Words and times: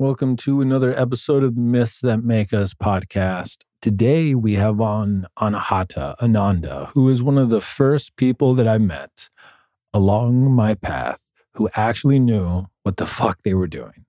Welcome 0.00 0.36
to 0.36 0.62
another 0.62 0.98
episode 0.98 1.44
of 1.44 1.56
the 1.56 1.60
Myths 1.60 2.00
That 2.00 2.24
Make 2.24 2.54
Us 2.54 2.72
podcast. 2.72 3.64
Today 3.82 4.34
we 4.34 4.54
have 4.54 4.80
on 4.80 5.26
Anahata 5.38 6.14
Ananda, 6.22 6.90
who 6.94 7.10
is 7.10 7.22
one 7.22 7.36
of 7.36 7.50
the 7.50 7.60
first 7.60 8.16
people 8.16 8.54
that 8.54 8.66
I 8.66 8.78
met 8.78 9.28
along 9.92 10.52
my 10.52 10.72
path 10.72 11.20
who 11.52 11.68
actually 11.74 12.18
knew 12.18 12.64
what 12.82 12.96
the 12.96 13.04
fuck 13.04 13.42
they 13.42 13.52
were 13.52 13.66
doing. 13.66 14.06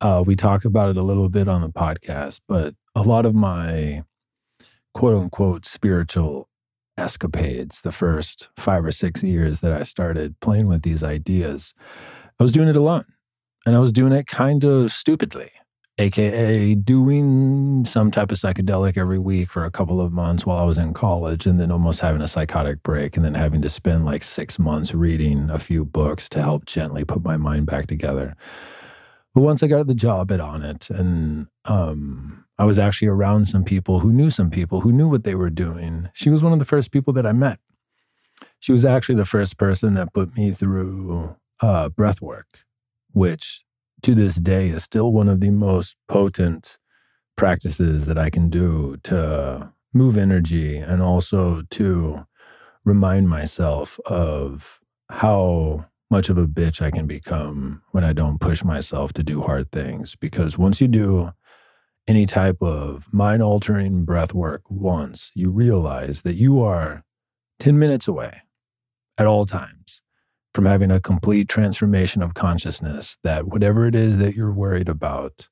Uh, 0.00 0.24
we 0.26 0.34
talk 0.34 0.64
about 0.64 0.88
it 0.88 0.96
a 0.96 1.02
little 1.02 1.28
bit 1.28 1.46
on 1.46 1.60
the 1.60 1.68
podcast, 1.68 2.40
but 2.48 2.74
a 2.94 3.02
lot 3.02 3.26
of 3.26 3.34
my 3.34 4.02
quote 4.94 5.12
unquote 5.12 5.66
spiritual 5.66 6.48
escapades, 6.96 7.82
the 7.82 7.92
first 7.92 8.48
five 8.56 8.82
or 8.82 8.92
six 8.92 9.22
years 9.22 9.60
that 9.60 9.74
I 9.74 9.82
started 9.82 10.40
playing 10.40 10.68
with 10.68 10.80
these 10.80 11.02
ideas, 11.02 11.74
I 12.40 12.42
was 12.42 12.52
doing 12.52 12.68
it 12.68 12.76
alone. 12.76 13.04
And 13.66 13.74
I 13.74 13.78
was 13.78 13.92
doing 13.92 14.12
it 14.12 14.26
kind 14.26 14.62
of 14.64 14.92
stupidly, 14.92 15.50
AKA 15.96 16.74
doing 16.74 17.86
some 17.86 18.10
type 18.10 18.30
of 18.30 18.36
psychedelic 18.36 18.98
every 18.98 19.18
week 19.18 19.50
for 19.50 19.64
a 19.64 19.70
couple 19.70 20.02
of 20.02 20.12
months 20.12 20.44
while 20.44 20.58
I 20.58 20.64
was 20.64 20.76
in 20.76 20.92
college, 20.92 21.46
and 21.46 21.58
then 21.58 21.70
almost 21.70 22.00
having 22.00 22.20
a 22.20 22.28
psychotic 22.28 22.82
break, 22.82 23.16
and 23.16 23.24
then 23.24 23.34
having 23.34 23.62
to 23.62 23.70
spend 23.70 24.04
like 24.04 24.22
six 24.22 24.58
months 24.58 24.92
reading 24.92 25.48
a 25.48 25.58
few 25.58 25.86
books 25.86 26.28
to 26.30 26.42
help 26.42 26.66
gently 26.66 27.06
put 27.06 27.24
my 27.24 27.38
mind 27.38 27.64
back 27.64 27.86
together. 27.86 28.36
But 29.34 29.40
once 29.40 29.62
I 29.62 29.66
got 29.66 29.86
the 29.86 29.94
job 29.94 30.30
at 30.30 30.40
it, 30.40 30.90
and 30.90 31.46
um, 31.64 32.44
I 32.58 32.66
was 32.66 32.78
actually 32.78 33.08
around 33.08 33.46
some 33.46 33.64
people 33.64 34.00
who 34.00 34.12
knew 34.12 34.28
some 34.28 34.50
people 34.50 34.82
who 34.82 34.92
knew 34.92 35.08
what 35.08 35.24
they 35.24 35.34
were 35.34 35.50
doing, 35.50 36.10
she 36.12 36.28
was 36.28 36.42
one 36.42 36.52
of 36.52 36.58
the 36.58 36.66
first 36.66 36.90
people 36.90 37.14
that 37.14 37.26
I 37.26 37.32
met. 37.32 37.60
She 38.60 38.72
was 38.72 38.84
actually 38.84 39.14
the 39.14 39.24
first 39.24 39.56
person 39.56 39.94
that 39.94 40.12
put 40.12 40.36
me 40.36 40.50
through 40.50 41.34
uh, 41.60 41.88
breath 41.88 42.20
work 42.20 42.63
which 43.14 43.64
to 44.02 44.14
this 44.14 44.36
day 44.36 44.68
is 44.68 44.84
still 44.84 45.12
one 45.12 45.28
of 45.28 45.40
the 45.40 45.50
most 45.50 45.96
potent 46.08 46.76
practices 47.36 48.06
that 48.06 48.18
I 48.18 48.28
can 48.28 48.50
do 48.50 48.98
to 49.04 49.72
move 49.92 50.16
energy 50.16 50.76
and 50.76 51.00
also 51.00 51.62
to 51.70 52.26
remind 52.84 53.28
myself 53.28 53.98
of 54.04 54.80
how 55.10 55.86
much 56.10 56.28
of 56.28 56.36
a 56.36 56.46
bitch 56.46 56.82
I 56.82 56.90
can 56.90 57.06
become 57.06 57.82
when 57.92 58.04
I 58.04 58.12
don't 58.12 58.40
push 58.40 58.62
myself 58.62 59.12
to 59.14 59.22
do 59.22 59.40
hard 59.40 59.72
things. 59.72 60.16
Because 60.16 60.58
once 60.58 60.80
you 60.80 60.88
do 60.88 61.32
any 62.06 62.26
type 62.26 62.58
of 62.60 63.06
mind 63.12 63.42
altering 63.42 64.04
breath 64.04 64.34
work 64.34 64.62
once, 64.68 65.32
you 65.34 65.50
realize 65.50 66.22
that 66.22 66.34
you 66.34 66.60
are 66.60 67.04
10 67.60 67.78
minutes 67.78 68.06
away 68.06 68.42
at 69.16 69.26
all 69.26 69.46
times 69.46 70.02
from 70.54 70.66
having 70.66 70.90
a 70.90 71.00
complete 71.00 71.48
transformation 71.48 72.22
of 72.22 72.32
consciousness 72.34 73.18
that 73.24 73.48
whatever 73.48 73.86
it 73.86 73.94
is 73.94 74.18
that 74.18 74.34
you're 74.36 74.52
worried 74.52 74.88
about, 74.88 75.48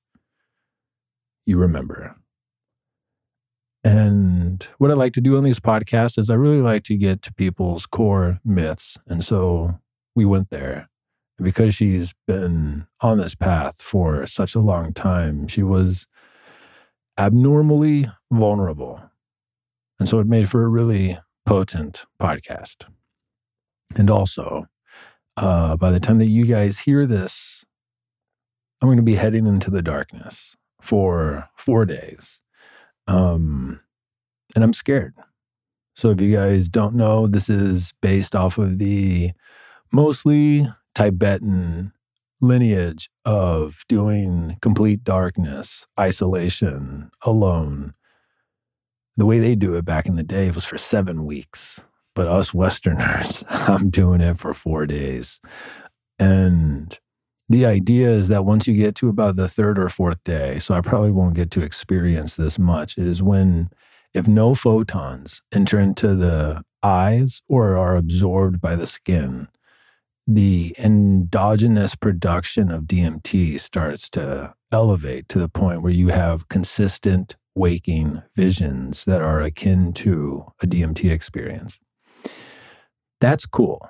you 1.44 1.58
remember. 1.58 2.14
And 3.84 4.64
what 4.78 4.92
I 4.92 4.94
like 4.94 5.12
to 5.14 5.20
do 5.20 5.36
on 5.36 5.42
these 5.42 5.58
podcasts 5.58 6.18
is 6.18 6.30
I 6.30 6.34
really 6.34 6.60
like 6.60 6.84
to 6.84 6.96
get 6.96 7.20
to 7.22 7.34
people's 7.34 7.84
core 7.84 8.38
myths. 8.44 8.96
And 9.08 9.24
so 9.24 9.80
we 10.14 10.24
went 10.24 10.50
there. 10.50 10.88
because 11.42 11.74
she's 11.74 12.14
been 12.26 12.86
on 13.00 13.18
this 13.18 13.34
path 13.34 13.80
for 13.80 14.26
such 14.26 14.54
a 14.54 14.60
long 14.60 14.92
time, 14.92 15.48
she 15.48 15.62
was 15.62 16.06
abnormally 17.18 18.08
vulnerable. 18.30 19.02
And 19.98 20.08
so 20.08 20.18
it 20.20 20.26
made 20.26 20.48
for 20.48 20.64
a 20.64 20.68
really 20.68 21.18
potent 21.46 22.04
podcast. 22.20 22.84
And 23.94 24.08
also, 24.10 24.66
uh, 25.36 25.76
by 25.76 25.90
the 25.90 26.00
time 26.00 26.18
that 26.18 26.26
you 26.26 26.44
guys 26.44 26.80
hear 26.80 27.06
this, 27.06 27.64
I'm 28.80 28.88
going 28.88 28.96
to 28.96 29.02
be 29.02 29.14
heading 29.14 29.46
into 29.46 29.70
the 29.70 29.82
darkness 29.82 30.56
for 30.80 31.48
four 31.56 31.84
days. 31.84 32.40
Um, 33.06 33.80
and 34.54 34.64
I'm 34.64 34.72
scared. 34.72 35.14
So, 35.94 36.10
if 36.10 36.20
you 36.20 36.34
guys 36.34 36.68
don't 36.68 36.94
know, 36.94 37.26
this 37.26 37.48
is 37.48 37.92
based 38.00 38.34
off 38.34 38.58
of 38.58 38.78
the 38.78 39.32
mostly 39.92 40.68
Tibetan 40.94 41.92
lineage 42.40 43.08
of 43.24 43.84
doing 43.88 44.56
complete 44.60 45.04
darkness, 45.04 45.86
isolation, 45.98 47.10
alone. 47.22 47.94
The 49.16 49.26
way 49.26 49.38
they 49.38 49.54
do 49.54 49.74
it 49.74 49.84
back 49.84 50.06
in 50.06 50.16
the 50.16 50.22
day 50.22 50.50
was 50.50 50.64
for 50.64 50.78
seven 50.78 51.24
weeks. 51.24 51.84
But 52.14 52.28
us 52.28 52.52
Westerners, 52.52 53.44
I'm 53.48 53.90
doing 53.90 54.20
it 54.20 54.38
for 54.38 54.52
four 54.52 54.86
days. 54.86 55.40
And 56.18 56.98
the 57.48 57.66
idea 57.66 58.10
is 58.10 58.28
that 58.28 58.44
once 58.44 58.66
you 58.66 58.74
get 58.74 58.94
to 58.96 59.08
about 59.08 59.36
the 59.36 59.48
third 59.48 59.78
or 59.78 59.88
fourth 59.88 60.22
day, 60.24 60.58
so 60.58 60.74
I 60.74 60.80
probably 60.80 61.10
won't 61.10 61.34
get 61.34 61.50
to 61.52 61.62
experience 61.62 62.34
this 62.36 62.58
much, 62.58 62.96
is 62.96 63.22
when 63.22 63.70
if 64.14 64.28
no 64.28 64.54
photons 64.54 65.42
enter 65.52 65.80
into 65.80 66.14
the 66.14 66.62
eyes 66.82 67.42
or 67.48 67.76
are 67.76 67.96
absorbed 67.96 68.60
by 68.60 68.76
the 68.76 68.86
skin, 68.86 69.48
the 70.26 70.74
endogenous 70.78 71.94
production 71.94 72.70
of 72.70 72.84
DMT 72.84 73.58
starts 73.58 74.08
to 74.10 74.54
elevate 74.70 75.28
to 75.28 75.38
the 75.38 75.48
point 75.48 75.82
where 75.82 75.92
you 75.92 76.08
have 76.08 76.48
consistent 76.48 77.36
waking 77.54 78.22
visions 78.34 79.04
that 79.04 79.20
are 79.20 79.40
akin 79.40 79.92
to 79.92 80.46
a 80.62 80.66
DMT 80.66 81.10
experience. 81.10 81.80
That's 83.20 83.46
cool. 83.46 83.88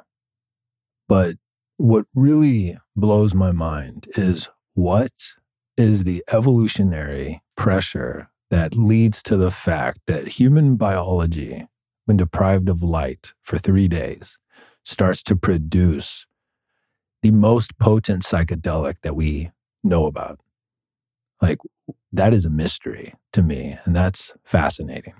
But 1.09 1.37
what 1.77 2.07
really 2.15 2.79
blows 2.95 3.35
my 3.35 3.53
mind 3.53 4.09
is 4.17 4.49
what 4.75 5.13
is 5.77 6.05
the 6.05 6.23
evolutionary 6.33 7.43
pressure 7.57 8.29
that 8.51 8.77
leads 8.77 9.23
to 9.23 9.37
the 9.37 9.51
fact 9.51 10.01
that 10.07 10.29
human 10.29 10.77
biology, 10.77 11.67
when 12.05 12.17
deprived 12.17 12.69
of 12.69 12.83
light 12.83 13.33
for 13.43 13.59
three 13.59 13.89
days, 13.89 14.39
starts 14.85 15.23
to 15.23 15.37
produce 15.37 16.27
the 17.23 17.31
most 17.31 17.79
potent 17.79 18.23
psychedelic 18.23 18.97
that 19.03 19.17
we 19.17 19.51
know 19.83 20.07
about. 20.07 20.41
Like, 21.41 21.59
that 22.13 22.35
is 22.35 22.45
a 22.45 22.51
mystery 22.51 23.15
to 23.33 23.43
me, 23.43 23.79
and 23.85 23.97
that's 23.97 24.33
fascinating. 24.45 25.15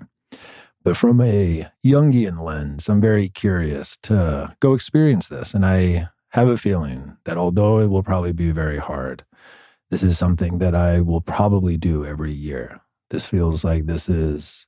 But 0.83 0.97
from 0.97 1.21
a 1.21 1.67
Jungian 1.85 2.43
lens, 2.43 2.89
I'm 2.89 2.99
very 2.99 3.29
curious 3.29 3.97
to 4.03 4.55
go 4.59 4.73
experience 4.73 5.29
this. 5.29 5.53
And 5.53 5.65
I 5.65 6.09
have 6.29 6.49
a 6.49 6.57
feeling 6.57 7.17
that 7.23 7.37
although 7.37 7.79
it 7.79 7.87
will 7.87 8.03
probably 8.03 8.33
be 8.33 8.51
very 8.51 8.79
hard, 8.79 9.23
this 9.89 10.03
is 10.03 10.17
something 10.17 10.57
that 10.57 10.75
I 10.75 10.99
will 10.99 11.21
probably 11.21 11.77
do 11.77 12.05
every 12.05 12.33
year. 12.33 12.81
This 13.11 13.25
feels 13.25 13.63
like 13.63 13.85
this 13.85 14.09
is 14.09 14.65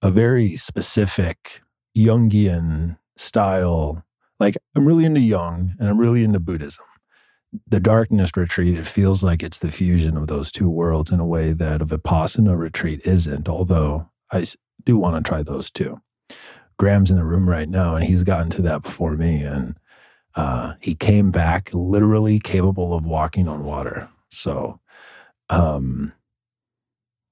a 0.00 0.10
very 0.10 0.56
specific 0.56 1.60
Jungian 1.96 2.96
style. 3.16 4.04
Like, 4.40 4.56
I'm 4.74 4.86
really 4.86 5.04
into 5.04 5.20
Jung 5.20 5.74
and 5.78 5.88
I'm 5.88 5.98
really 5.98 6.24
into 6.24 6.40
Buddhism. 6.40 6.84
The 7.66 7.80
darkness 7.80 8.30
retreat, 8.36 8.78
it 8.78 8.86
feels 8.86 9.22
like 9.22 9.42
it's 9.42 9.58
the 9.58 9.70
fusion 9.70 10.16
of 10.16 10.28
those 10.28 10.50
two 10.50 10.68
worlds 10.68 11.10
in 11.10 11.20
a 11.20 11.26
way 11.26 11.52
that 11.52 11.82
a 11.82 11.86
Vipassana 11.86 12.56
retreat 12.56 13.00
isn't, 13.04 13.48
although 13.48 14.10
I 14.32 14.44
do 14.84 14.96
want 14.96 15.16
to 15.16 15.28
try 15.28 15.42
those 15.42 15.70
too. 15.70 16.00
Graham's 16.78 17.10
in 17.10 17.16
the 17.16 17.24
room 17.24 17.48
right 17.48 17.68
now, 17.68 17.94
and 17.94 18.04
he's 18.04 18.22
gotten 18.22 18.50
to 18.50 18.62
that 18.62 18.82
before 18.82 19.16
me. 19.16 19.42
And 19.42 19.76
uh, 20.34 20.74
he 20.80 20.94
came 20.94 21.30
back 21.30 21.70
literally 21.72 22.40
capable 22.40 22.94
of 22.94 23.04
walking 23.06 23.48
on 23.48 23.64
water. 23.64 24.08
So, 24.28 24.80
um, 25.48 26.12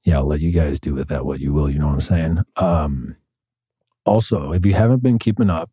yeah, 0.04 0.18
I'll 0.18 0.26
let 0.26 0.40
you 0.40 0.52
guys 0.52 0.80
do 0.80 0.94
with 0.94 1.08
that 1.08 1.26
what 1.26 1.40
you 1.40 1.52
will. 1.52 1.68
You 1.68 1.78
know 1.78 1.88
what 1.88 1.94
I'm 1.94 2.00
saying? 2.00 2.38
Um, 2.56 3.16
also, 4.04 4.52
if 4.52 4.64
you 4.64 4.74
haven't 4.74 5.02
been 5.02 5.18
keeping 5.18 5.50
up, 5.50 5.70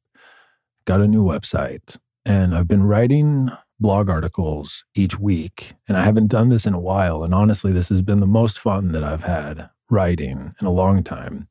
got 0.86 1.02
a 1.02 1.08
new 1.08 1.24
website, 1.24 1.98
and 2.26 2.56
I've 2.56 2.68
been 2.68 2.84
writing 2.84 3.50
blog 3.80 4.10
articles 4.10 4.86
each 4.96 5.20
week, 5.20 5.74
and 5.88 5.98
I 5.98 6.04
haven't 6.04 6.28
done 6.28 6.50
this 6.50 6.66
in 6.66 6.74
a 6.74 6.80
while. 6.80 7.24
And 7.24 7.34
honestly, 7.34 7.72
this 7.72 7.90
has 7.90 8.02
been 8.02 8.20
the 8.20 8.28
most 8.28 8.60
fun 8.60 8.92
that 8.92 9.04
I've 9.04 9.24
had 9.24 9.70
writing 9.90 10.56
in 10.60 10.68
a 10.68 10.72
long 10.72 11.04
time. 11.04 11.48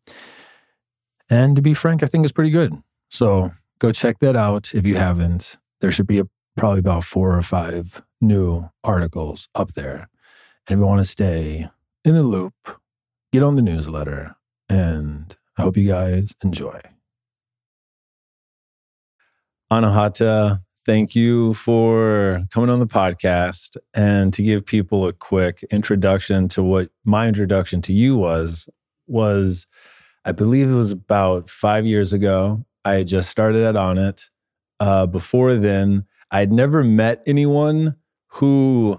And 1.30 1.56
to 1.56 1.62
be 1.62 1.74
frank, 1.74 2.02
I 2.02 2.06
think 2.06 2.24
it's 2.24 2.32
pretty 2.32 2.50
good. 2.50 2.74
So 3.10 3.52
go 3.78 3.92
check 3.92 4.18
that 4.20 4.36
out 4.36 4.74
if 4.74 4.86
you 4.86 4.96
haven't. 4.96 5.56
There 5.80 5.90
should 5.90 6.06
be 6.06 6.18
a, 6.18 6.24
probably 6.56 6.80
about 6.80 7.04
four 7.04 7.36
or 7.36 7.42
five 7.42 8.02
new 8.20 8.68
articles 8.82 9.48
up 9.54 9.72
there. 9.72 10.08
And 10.66 10.78
if 10.78 10.82
you 10.82 10.86
want 10.86 11.00
to 11.00 11.10
stay 11.10 11.68
in 12.04 12.14
the 12.14 12.22
loop, 12.22 12.54
get 13.32 13.42
on 13.42 13.56
the 13.56 13.62
newsletter. 13.62 14.36
And 14.68 15.36
I 15.56 15.62
hope 15.62 15.76
you 15.76 15.88
guys 15.88 16.34
enjoy. 16.42 16.80
Anahata, 19.70 20.60
thank 20.88 21.14
you 21.14 21.52
for 21.52 22.42
coming 22.50 22.70
on 22.70 22.78
the 22.78 22.86
podcast 22.86 23.76
and 23.92 24.32
to 24.32 24.42
give 24.42 24.64
people 24.64 25.06
a 25.06 25.12
quick 25.12 25.62
introduction 25.70 26.48
to 26.48 26.62
what 26.62 26.88
my 27.04 27.28
introduction 27.28 27.82
to 27.82 27.92
you 27.92 28.16
was 28.16 28.70
was 29.06 29.66
i 30.24 30.32
believe 30.32 30.70
it 30.70 30.74
was 30.74 30.90
about 30.90 31.50
five 31.50 31.84
years 31.84 32.14
ago 32.14 32.64
i 32.86 32.94
had 32.94 33.06
just 33.06 33.28
started 33.28 33.64
at 33.64 33.74
Onnit 33.74 34.30
uh, 34.80 35.04
before 35.04 35.56
then 35.56 36.06
i'd 36.30 36.50
never 36.50 36.82
met 36.82 37.22
anyone 37.26 37.94
who 38.28 38.98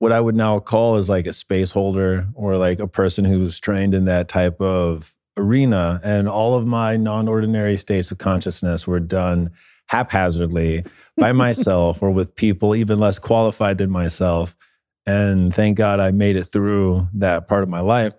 what 0.00 0.12
I 0.12 0.20
would 0.20 0.34
now 0.34 0.58
call 0.60 0.96
is 0.96 1.10
like 1.10 1.26
a 1.26 1.32
space 1.32 1.72
holder 1.72 2.26
or 2.34 2.56
like 2.56 2.80
a 2.80 2.88
person 2.88 3.26
who's 3.26 3.60
trained 3.60 3.94
in 3.94 4.06
that 4.06 4.28
type 4.28 4.58
of 4.58 5.14
arena. 5.36 6.00
And 6.02 6.26
all 6.26 6.54
of 6.54 6.66
my 6.66 6.96
non 6.96 7.28
ordinary 7.28 7.76
states 7.76 8.10
of 8.10 8.16
consciousness 8.16 8.86
were 8.86 8.98
done 8.98 9.50
haphazardly 9.90 10.84
by 11.16 11.32
myself 11.44 12.02
or 12.02 12.10
with 12.10 12.34
people 12.34 12.74
even 12.74 12.98
less 12.98 13.18
qualified 13.18 13.78
than 13.78 13.90
myself. 13.90 14.56
And 15.04 15.52
thank 15.54 15.76
God 15.76 15.98
I 15.98 16.12
made 16.12 16.36
it 16.36 16.44
through 16.44 17.08
that 17.14 17.48
part 17.48 17.62
of 17.62 17.68
my 17.68 17.80
life. 17.80 18.14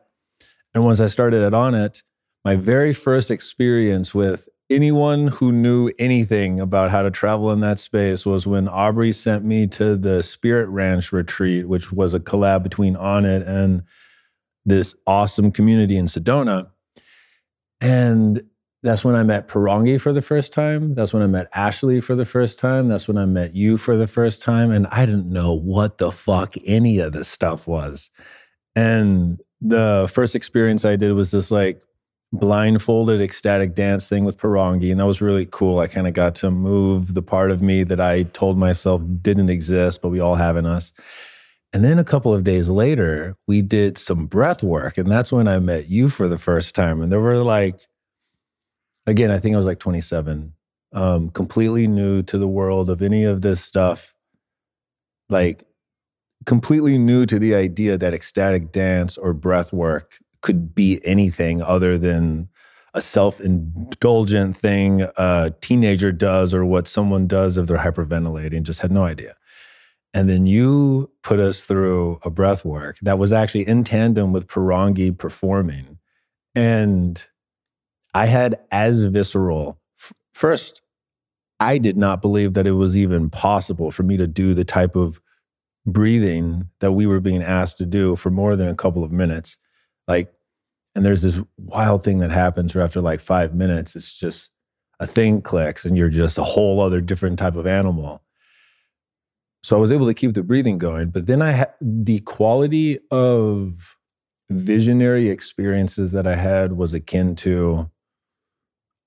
And 0.74 0.84
once 0.84 1.00
I 1.00 1.08
started 1.08 1.42
it 1.42 1.54
Onnit, 1.54 2.04
my 2.44 2.56
very 2.56 2.94
first 2.94 3.32
experience 3.32 4.14
with 4.14 4.50
anyone 4.70 5.28
who 5.28 5.52
knew 5.52 5.92
anything 6.00 6.60
about 6.60 6.92
how 6.92 7.02
to 7.02 7.12
travel 7.12 7.52
in 7.52 7.60
that 7.60 7.80
space 7.80 8.26
was 8.26 8.48
when 8.48 8.68
Aubrey 8.68 9.12
sent 9.12 9.44
me 9.44 9.68
to 9.68 9.96
the 9.96 10.24
Spirit 10.24 10.68
Ranch 10.70 11.12
retreat, 11.12 11.68
which 11.68 11.92
was 11.92 12.14
a 12.14 12.20
collab 12.20 12.64
between 12.64 12.96
Onnit 12.96 13.48
and 13.48 13.84
this 14.66 14.96
awesome 15.06 15.52
community 15.52 15.98
in 15.98 16.06
Sedona. 16.06 16.70
And 17.80 18.44
that's 18.84 19.06
when 19.06 19.16
I 19.16 19.24
met 19.24 19.48
Porangui 19.48 20.02
for 20.02 20.12
the 20.12 20.22
first 20.22 20.54
time. 20.54 20.96
That's 20.96 21.14
when 21.14 21.22
I 21.22 21.28
met 21.28 21.50
Ashley 21.54 22.02
for 22.02 22.16
the 22.16 22.26
first 22.26 22.58
time. 22.58 22.88
That's 22.88 23.08
when 23.08 23.18
I 23.18 23.26
met 23.26 23.54
you 23.54 23.78
for 23.78 23.96
the 23.96 24.08
first 24.08 24.42
time. 24.42 24.72
And 24.72 24.88
I 24.88 25.06
didn't 25.06 25.32
know 25.32 25.54
what 25.54 26.00
the 26.00 26.12
fuck 26.12 26.56
any 26.66 26.98
of 27.00 27.14
this 27.14 27.28
stuff 27.28 27.68
was. 27.68 28.10
And 28.76 29.40
the 29.60 30.10
first 30.12 30.36
experience 30.36 30.84
I 30.84 30.96
did 30.96 31.14
was 31.14 31.30
this 31.30 31.52
like 31.52 31.82
blindfolded 32.34 33.22
ecstatic 33.22 33.76
dance 33.76 34.08
thing 34.08 34.26
with 34.26 34.38
Porangui. 34.38 34.90
And 34.90 35.00
that 35.00 35.06
was 35.06 35.22
really 35.22 35.46
cool. 35.46 35.80
I 35.80 35.88
kind 35.88 36.08
of 36.08 36.14
got 36.14 36.34
to 36.36 36.50
move 36.50 37.14
the 37.14 37.22
part 37.22 37.52
of 37.52 37.62
me 37.62 37.84
that 37.84 38.00
I 38.00 38.24
told 38.24 38.58
myself 38.58 39.04
didn't 39.22 39.50
exist, 39.50 40.02
but 40.02 40.10
we 40.10 40.20
all 40.20 40.36
have 40.36 40.58
in 40.58 40.66
us. 40.66 40.92
And 41.74 41.84
then 41.84 42.00
a 42.00 42.04
couple 42.04 42.34
of 42.34 42.44
days 42.44 42.68
later, 42.68 43.38
we 43.48 43.62
did 43.62 43.98
some 43.98 44.26
breath 44.26 44.64
work. 44.64 44.98
And 44.98 45.10
that's 45.10 45.32
when 45.32 45.48
I 45.48 45.60
met 45.60 45.88
you 45.88 46.10
for 46.10 46.28
the 46.28 46.38
first 46.38 46.74
time. 46.74 47.02
And 47.02 47.12
there 47.12 47.22
were 47.22 47.44
like, 47.44 47.80
again, 49.08 49.32
I 49.32 49.40
think 49.40 49.54
I 49.54 49.58
was 49.58 49.66
like 49.66 49.80
27, 49.80 50.54
um, 50.94 51.30
completely 51.30 51.88
new 51.88 52.22
to 52.24 52.38
the 52.38 52.48
world 52.48 52.90
of 52.90 53.02
any 53.02 53.24
of 53.24 53.42
this 53.42 53.64
stuff. 53.64 54.16
Like, 55.30 55.64
completely 56.46 56.98
new 56.98 57.26
to 57.26 57.40
the 57.40 57.56
idea 57.56 57.98
that 57.98 58.14
ecstatic 58.14 58.72
dance 58.72 59.18
or 59.18 59.34
breath 59.34 59.72
work 59.72 60.18
could 60.42 60.74
be 60.74 61.00
anything 61.06 61.62
other 61.62 61.98
than 61.98 62.50
a 62.94 63.02
self-indulgent 63.02 64.58
thing 64.58 65.08
a 65.16 65.54
teenager 65.62 66.12
does 66.12 66.54
or 66.54 66.66
what 66.66 66.88
someone 66.88 67.26
does 67.26 67.58
if 67.58 67.68
they're 67.68 67.78
hyperventilating 67.78 68.64
just 68.64 68.80
had 68.80 68.92
no 68.92 69.06
idea. 69.06 69.36
And 70.14 70.30
then 70.30 70.46
you 70.46 71.10
put 71.24 71.40
us 71.40 71.66
through 71.66 72.20
a 72.24 72.30
breath 72.30 72.66
work 72.66 72.98
that 73.02 73.18
was 73.18 73.32
actually 73.32 73.66
in 73.66 73.86
tandem 73.86 74.34
with 74.34 74.48
Porangui 74.48 75.18
performing. 75.18 76.00
And 76.54 77.26
i 78.14 78.26
had 78.26 78.60
as 78.72 79.04
visceral 79.04 79.80
first 80.34 80.82
i 81.60 81.78
did 81.78 81.98
not 81.98 82.22
believe 82.22 82.54
that 82.54 82.68
it 82.68 82.74
was 82.74 82.96
even 82.98 83.30
possible 83.30 83.92
for 83.92 84.04
me 84.04 84.18
to 84.18 84.28
do 84.28 84.54
the 84.54 84.66
type 84.66 84.96
of 84.96 85.22
breathing 85.86 86.70
that 86.80 86.92
we 86.92 87.08
were 87.08 87.20
being 87.20 87.42
asked 87.42 87.78
to 87.78 87.86
do 87.86 88.16
for 88.16 88.30
more 88.30 88.56
than 88.56 88.68
a 88.68 88.76
couple 88.76 89.04
of 89.04 89.12
minutes 89.12 89.58
like, 90.08 90.34
and 90.96 91.06
there's 91.06 91.22
this 91.22 91.40
wild 91.58 92.04
thing 92.04 92.20
that 92.20 92.32
happens 92.32 92.76
where 92.76 92.84
after 92.84 93.02
like 93.02 93.22
five 93.22 93.54
minutes, 93.56 93.96
it's 93.96 94.14
just 94.14 94.50
a 95.00 95.08
thing 95.08 95.42
clicks 95.42 95.86
and 95.86 95.98
you're 95.98 96.10
just 96.10 96.38
a 96.38 96.44
whole 96.44 96.82
other 96.82 97.02
different 97.02 97.40
type 97.40 97.56
of 97.56 97.66
animal. 97.66 98.24
So 99.64 99.78
I 99.78 99.80
was 99.80 99.92
able 99.92 100.08
to 100.08 100.14
keep 100.14 100.34
the 100.34 100.44
breathing 100.44 100.80
going, 100.80 101.10
but 101.10 101.28
then 101.28 101.42
I 101.42 101.52
had 101.52 101.74
the 101.80 102.20
quality 102.22 103.00
of 103.12 103.96
visionary 104.50 105.30
experiences 105.30 106.12
that 106.12 106.28
I 106.28 106.36
had 106.36 106.74
was 106.74 106.94
akin 106.94 107.36
to 107.38 107.90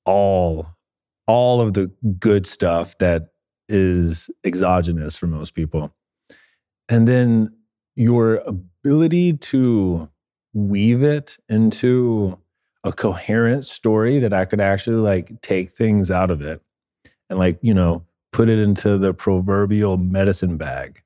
all 0.04 0.66
all 1.26 1.60
of 1.60 1.72
the 1.72 1.90
good 2.18 2.46
stuff 2.46 2.98
that 2.98 3.28
is 3.68 4.28
exogenous 4.44 5.16
for 5.16 5.26
most 5.26 5.54
people. 5.54 5.94
And 6.88 7.08
then 7.08 7.56
your 7.96 8.36
ability 8.46 9.34
to 9.34 10.10
weave 10.52 11.02
it 11.02 11.38
into 11.48 12.38
a 12.84 12.92
coherent 12.92 13.64
story 13.64 14.18
that 14.18 14.34
I 14.34 14.44
could 14.44 14.60
actually 14.60 14.96
like 14.96 15.40
take 15.40 15.70
things 15.70 16.10
out 16.10 16.30
of 16.30 16.42
it 16.42 16.60
and 17.30 17.38
like, 17.38 17.58
you 17.62 17.72
know, 17.72 18.04
put 18.32 18.48
it 18.48 18.58
into 18.58 18.98
the 18.98 19.14
proverbial 19.14 19.96
medicine 19.96 20.56
bag. 20.56 21.02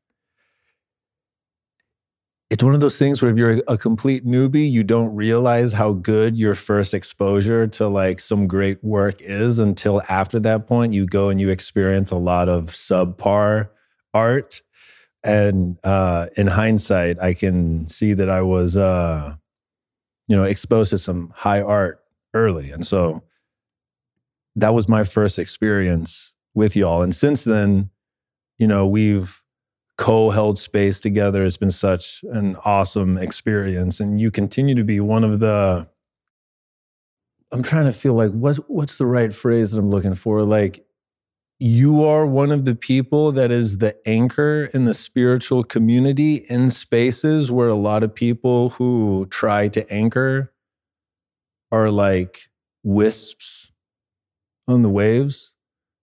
It's 2.51 2.65
one 2.65 2.75
of 2.75 2.81
those 2.81 2.97
things 2.97 3.21
where 3.21 3.31
if 3.31 3.37
you're 3.37 3.63
a 3.69 3.77
complete 3.77 4.27
newbie, 4.27 4.71
you 4.71 4.83
don't 4.83 5.15
realize 5.15 5.75
how 5.75 5.93
good 5.93 6.39
your 6.39 6.55
first 6.55 6.95
exposure 6.95 7.67
to 7.67 7.89
like 7.89 8.21
some 8.21 8.47
great 8.47 8.83
work 8.83 9.21
is 9.21 9.59
until 9.59 10.01
after 10.09 10.41
that 10.41 10.67
point 10.67 10.95
you 10.95 11.05
go 11.05 11.29
and 11.29 11.39
you 11.39 11.51
experience 11.51 12.11
a 12.11 12.17
lot 12.17 12.49
of 12.49 12.71
subpar 12.71 13.69
art 14.15 14.63
and 15.25 15.79
uh, 15.85 16.29
in 16.37 16.47
hindsight, 16.47 17.21
I 17.21 17.35
can 17.35 17.87
see 17.87 18.15
that 18.15 18.31
I 18.31 18.43
was, 18.43 18.77
uh, 18.77 19.35
you 20.27 20.37
know, 20.37 20.45
exposed 20.45 20.91
to 20.91 20.99
some 20.99 21.33
high 21.35 21.61
art 21.61 22.03
early, 22.35 22.71
and 22.71 22.87
so 22.87 23.23
that 24.57 24.75
was 24.75 24.89
my 24.89 25.05
first 25.05 25.39
experience 25.39 26.33
with 26.55 26.77
y'all. 26.77 27.03
And 27.03 27.15
since 27.15 27.45
then, 27.45 27.91
you 28.59 28.67
know, 28.67 28.87
we've 28.87 29.43
co-held 29.99 30.59
space 30.59 31.01
together. 31.01 31.45
It's 31.45 31.57
been 31.59 31.71
such 31.71 32.25
an 32.33 32.57
awesome 32.65 33.19
experience, 33.19 34.01
and 34.01 34.21
you 34.21 34.31
continue 34.31 34.75
to 34.77 34.85
be 34.85 35.01
one 35.01 35.25
of 35.25 35.41
the. 35.41 35.89
I'm 37.51 37.63
trying 37.63 37.87
to 37.87 37.93
feel 37.93 38.15
like 38.15 38.31
what's 38.31 38.59
what's 38.69 38.97
the 38.99 39.07
right 39.07 39.33
phrase 39.33 39.73
that 39.73 39.79
I'm 39.79 39.91
looking 39.91 40.15
for? 40.15 40.43
Like 40.45 40.85
you 41.61 42.05
are 42.05 42.25
one 42.25 42.53
of 42.53 42.65
the 42.65 42.75
people 42.75 43.33
that 43.33 43.51
is 43.51 43.79
the 43.79 43.97
anchor 44.07 44.71
in 44.73 44.85
the 44.85 44.95
spiritual 44.95 45.65
community 45.65 46.37
in 46.49 46.71
spaces 46.71 47.51
where 47.51 47.69
a 47.69 47.75
lot 47.75 48.05
of 48.05 48.15
people 48.15 48.71
who 48.71 49.27
try 49.31 49.67
to 49.67 49.93
anchor 49.93 50.53
are 51.73 51.91
like 51.91 52.49
wisps 52.85 53.73
on 54.69 54.83
the 54.83 54.89
waves. 54.89 55.55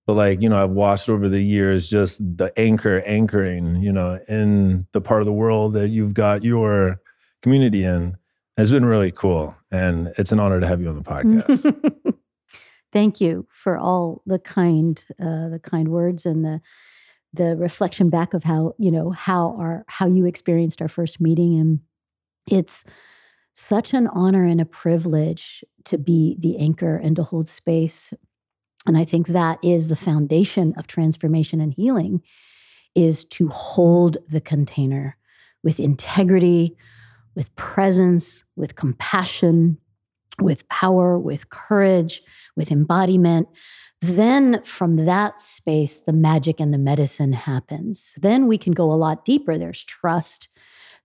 But 0.05 0.13
like, 0.13 0.41
you 0.41 0.49
know, 0.49 0.61
I've 0.61 0.71
watched 0.71 1.09
over 1.09 1.27
the 1.27 1.41
years 1.41 1.89
just 1.89 2.19
the 2.19 2.53
anchor 2.57 3.01
anchoring, 3.05 3.77
you 3.77 3.91
know, 3.91 4.19
in 4.27 4.85
the 4.91 5.01
part 5.01 5.21
of 5.21 5.25
the 5.25 5.33
world 5.33 5.73
that 5.73 5.89
you've 5.89 6.13
got 6.13 6.43
your 6.43 7.01
community 7.41 7.83
in 7.83 8.17
has 8.57 8.71
been 8.71 8.85
really 8.85 9.11
cool. 9.11 9.55
And 9.71 10.13
it's 10.17 10.31
an 10.31 10.39
honor 10.39 10.59
to 10.59 10.67
have 10.67 10.79
you 10.79 10.89
on 10.89 10.95
the 10.95 11.01
podcast. 11.01 11.95
thank 12.95 13.19
you 13.19 13.45
for 13.51 13.77
all 13.77 14.21
the 14.25 14.39
kind 14.39 15.03
uh, 15.19 15.49
the 15.49 15.59
kind 15.61 15.89
words 15.89 16.25
and 16.25 16.45
the 16.45 16.61
the 17.33 17.57
reflection 17.57 18.09
back 18.09 18.33
of 18.33 18.45
how 18.45 18.73
you 18.77 18.89
know 18.89 19.11
how 19.11 19.53
our 19.59 19.83
how 19.89 20.07
you 20.07 20.25
experienced 20.25 20.81
our 20.81 20.87
first 20.87 21.19
meeting 21.19 21.59
and 21.59 21.79
it's 22.49 22.85
such 23.53 23.93
an 23.93 24.07
honor 24.07 24.45
and 24.45 24.61
a 24.61 24.65
privilege 24.65 25.61
to 25.83 25.97
be 25.97 26.37
the 26.39 26.57
anchor 26.57 26.95
and 26.95 27.17
to 27.17 27.23
hold 27.23 27.49
space 27.49 28.13
and 28.85 28.97
i 28.97 29.05
think 29.05 29.27
that 29.27 29.57
is 29.63 29.87
the 29.87 29.95
foundation 29.95 30.73
of 30.77 30.87
transformation 30.87 31.61
and 31.61 31.73
healing 31.73 32.21
is 32.93 33.25
to 33.25 33.49
hold 33.49 34.17
the 34.29 34.41
container 34.41 35.17
with 35.63 35.79
integrity 35.79 36.75
with 37.35 37.53
presence 37.55 38.43
with 38.55 38.75
compassion 38.75 39.77
with 40.39 40.67
power, 40.69 41.17
with 41.17 41.49
courage, 41.49 42.21
with 42.55 42.71
embodiment. 42.71 43.47
Then 44.01 44.61
from 44.61 45.05
that 45.05 45.39
space, 45.39 45.99
the 45.99 46.13
magic 46.13 46.59
and 46.59 46.73
the 46.73 46.77
medicine 46.77 47.33
happens. 47.33 48.13
Then 48.17 48.47
we 48.47 48.57
can 48.57 48.73
go 48.73 48.91
a 48.91 48.95
lot 48.95 49.25
deeper. 49.25 49.57
There's 49.57 49.83
trust, 49.83 50.49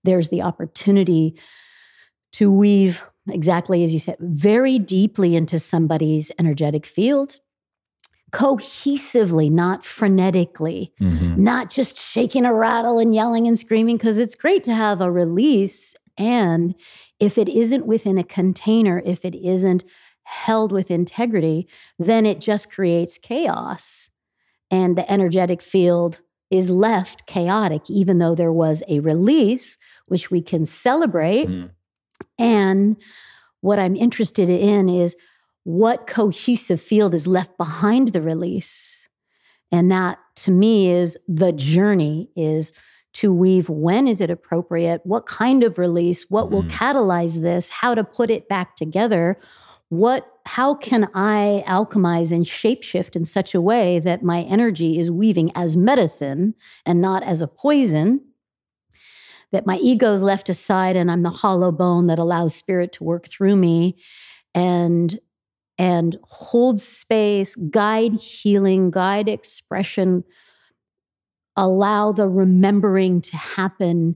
there's 0.03 0.29
the 0.29 0.41
opportunity 0.41 1.39
to 2.33 2.51
weave, 2.51 3.05
exactly 3.29 3.83
as 3.83 3.93
you 3.93 3.99
said, 3.99 4.17
very 4.19 4.79
deeply 4.79 5.35
into 5.35 5.59
somebody's 5.59 6.31
energetic 6.37 6.85
field. 6.85 7.39
Cohesively, 8.31 9.51
not 9.51 9.81
frenetically, 9.81 10.91
mm-hmm. 11.01 11.43
not 11.43 11.69
just 11.69 11.97
shaking 11.97 12.45
a 12.45 12.53
rattle 12.53 12.97
and 12.97 13.13
yelling 13.13 13.45
and 13.47 13.59
screaming, 13.59 13.97
because 13.97 14.19
it's 14.19 14.35
great 14.35 14.63
to 14.63 14.73
have 14.73 15.01
a 15.01 15.11
release 15.11 15.95
and 16.17 16.75
if 17.19 17.37
it 17.37 17.49
isn't 17.49 17.85
within 17.85 18.17
a 18.17 18.23
container, 18.23 19.01
if 19.05 19.25
it 19.25 19.35
isn't 19.35 19.83
held 20.23 20.71
with 20.71 20.91
integrity, 20.91 21.67
then 21.97 22.25
it 22.25 22.39
just 22.39 22.71
creates 22.71 23.17
chaos. 23.17 24.09
And 24.69 24.97
the 24.97 25.09
energetic 25.11 25.61
field 25.61 26.21
is 26.49 26.69
left 26.69 27.25
chaotic, 27.25 27.89
even 27.89 28.19
though 28.19 28.35
there 28.35 28.51
was 28.51 28.83
a 28.87 28.99
release, 28.99 29.77
which 30.05 30.29
we 30.29 30.41
can 30.41 30.65
celebrate. 30.65 31.47
Mm. 31.47 31.71
And 32.37 32.97
what 33.61 33.79
I'm 33.79 33.95
interested 33.95 34.49
in 34.49 34.89
is 34.89 35.15
what 35.63 36.07
cohesive 36.07 36.81
field 36.81 37.13
is 37.13 37.27
left 37.27 37.57
behind 37.57 38.09
the 38.09 38.21
release. 38.21 39.07
And 39.71 39.91
that 39.91 40.19
to 40.37 40.51
me 40.51 40.91
is 40.91 41.17
the 41.27 41.53
journey 41.53 42.29
is 42.35 42.73
to 43.13 43.33
weave 43.33 43.69
when 43.69 44.07
is 44.07 44.21
it 44.21 44.29
appropriate, 44.29 45.01
what 45.03 45.25
kind 45.25 45.63
of 45.63 45.77
release, 45.77 46.29
what 46.29 46.45
mm-hmm. 46.45 46.55
will 46.55 46.63
catalyze 46.63 47.41
this, 47.41 47.69
how 47.69 47.93
to 47.93 48.03
put 48.03 48.29
it 48.29 48.47
back 48.47 48.75
together. 48.75 49.37
What, 49.89 50.25
how 50.45 50.75
can 50.75 51.09
I 51.13 51.63
alchemize 51.67 52.31
and 52.31 52.45
shapeshift 52.45 53.15
in 53.15 53.25
such 53.25 53.53
a 53.53 53.61
way 53.61 53.99
that 53.99 54.23
my 54.23 54.43
energy 54.43 54.97
is 54.97 55.11
weaving 55.11 55.51
as 55.53 55.75
medicine 55.75 56.55
and 56.85 57.01
not 57.01 57.23
as 57.23 57.41
a 57.41 57.47
poison? 57.47 58.21
That 59.51 59.65
my 59.67 59.75
ego 59.77 60.13
is 60.13 60.23
left 60.23 60.47
aside 60.47 60.95
and 60.95 61.11
I'm 61.11 61.23
the 61.23 61.29
hollow 61.29 61.73
bone 61.73 62.07
that 62.07 62.19
allows 62.19 62.55
spirit 62.55 62.93
to 62.93 63.03
work 63.03 63.27
through 63.27 63.57
me 63.57 63.97
and 64.55 65.19
and 65.81 66.15
hold 66.25 66.79
space, 66.79 67.55
guide 67.55 68.13
healing, 68.13 68.91
guide 68.91 69.27
expression, 69.27 70.23
allow 71.55 72.11
the 72.11 72.29
remembering 72.29 73.19
to 73.19 73.35
happen. 73.35 74.15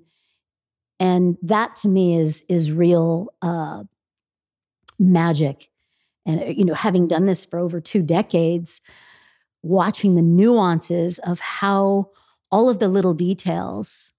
And 0.99 1.37
that 1.41 1.73
to 1.77 1.87
me 1.87 2.17
is, 2.19 2.43
is 2.47 2.71
real 2.71 3.33
uh, 3.41 3.85
magic. 4.99 5.71
And, 6.23 6.43
uh, 6.43 6.45
you 6.45 6.65
know, 6.65 6.75
having 6.75 7.07
done 7.07 7.25
this 7.25 7.43
for 7.43 7.57
over 7.57 7.81
two 7.81 8.03
decades, 8.03 8.79
watching 9.63 10.13
the 10.13 10.21
nuances 10.21 11.17
of 11.17 11.39
how 11.39 12.11
all 12.51 12.69
of 12.69 12.77
the 12.77 12.89
little 12.89 13.15
details 13.15 14.11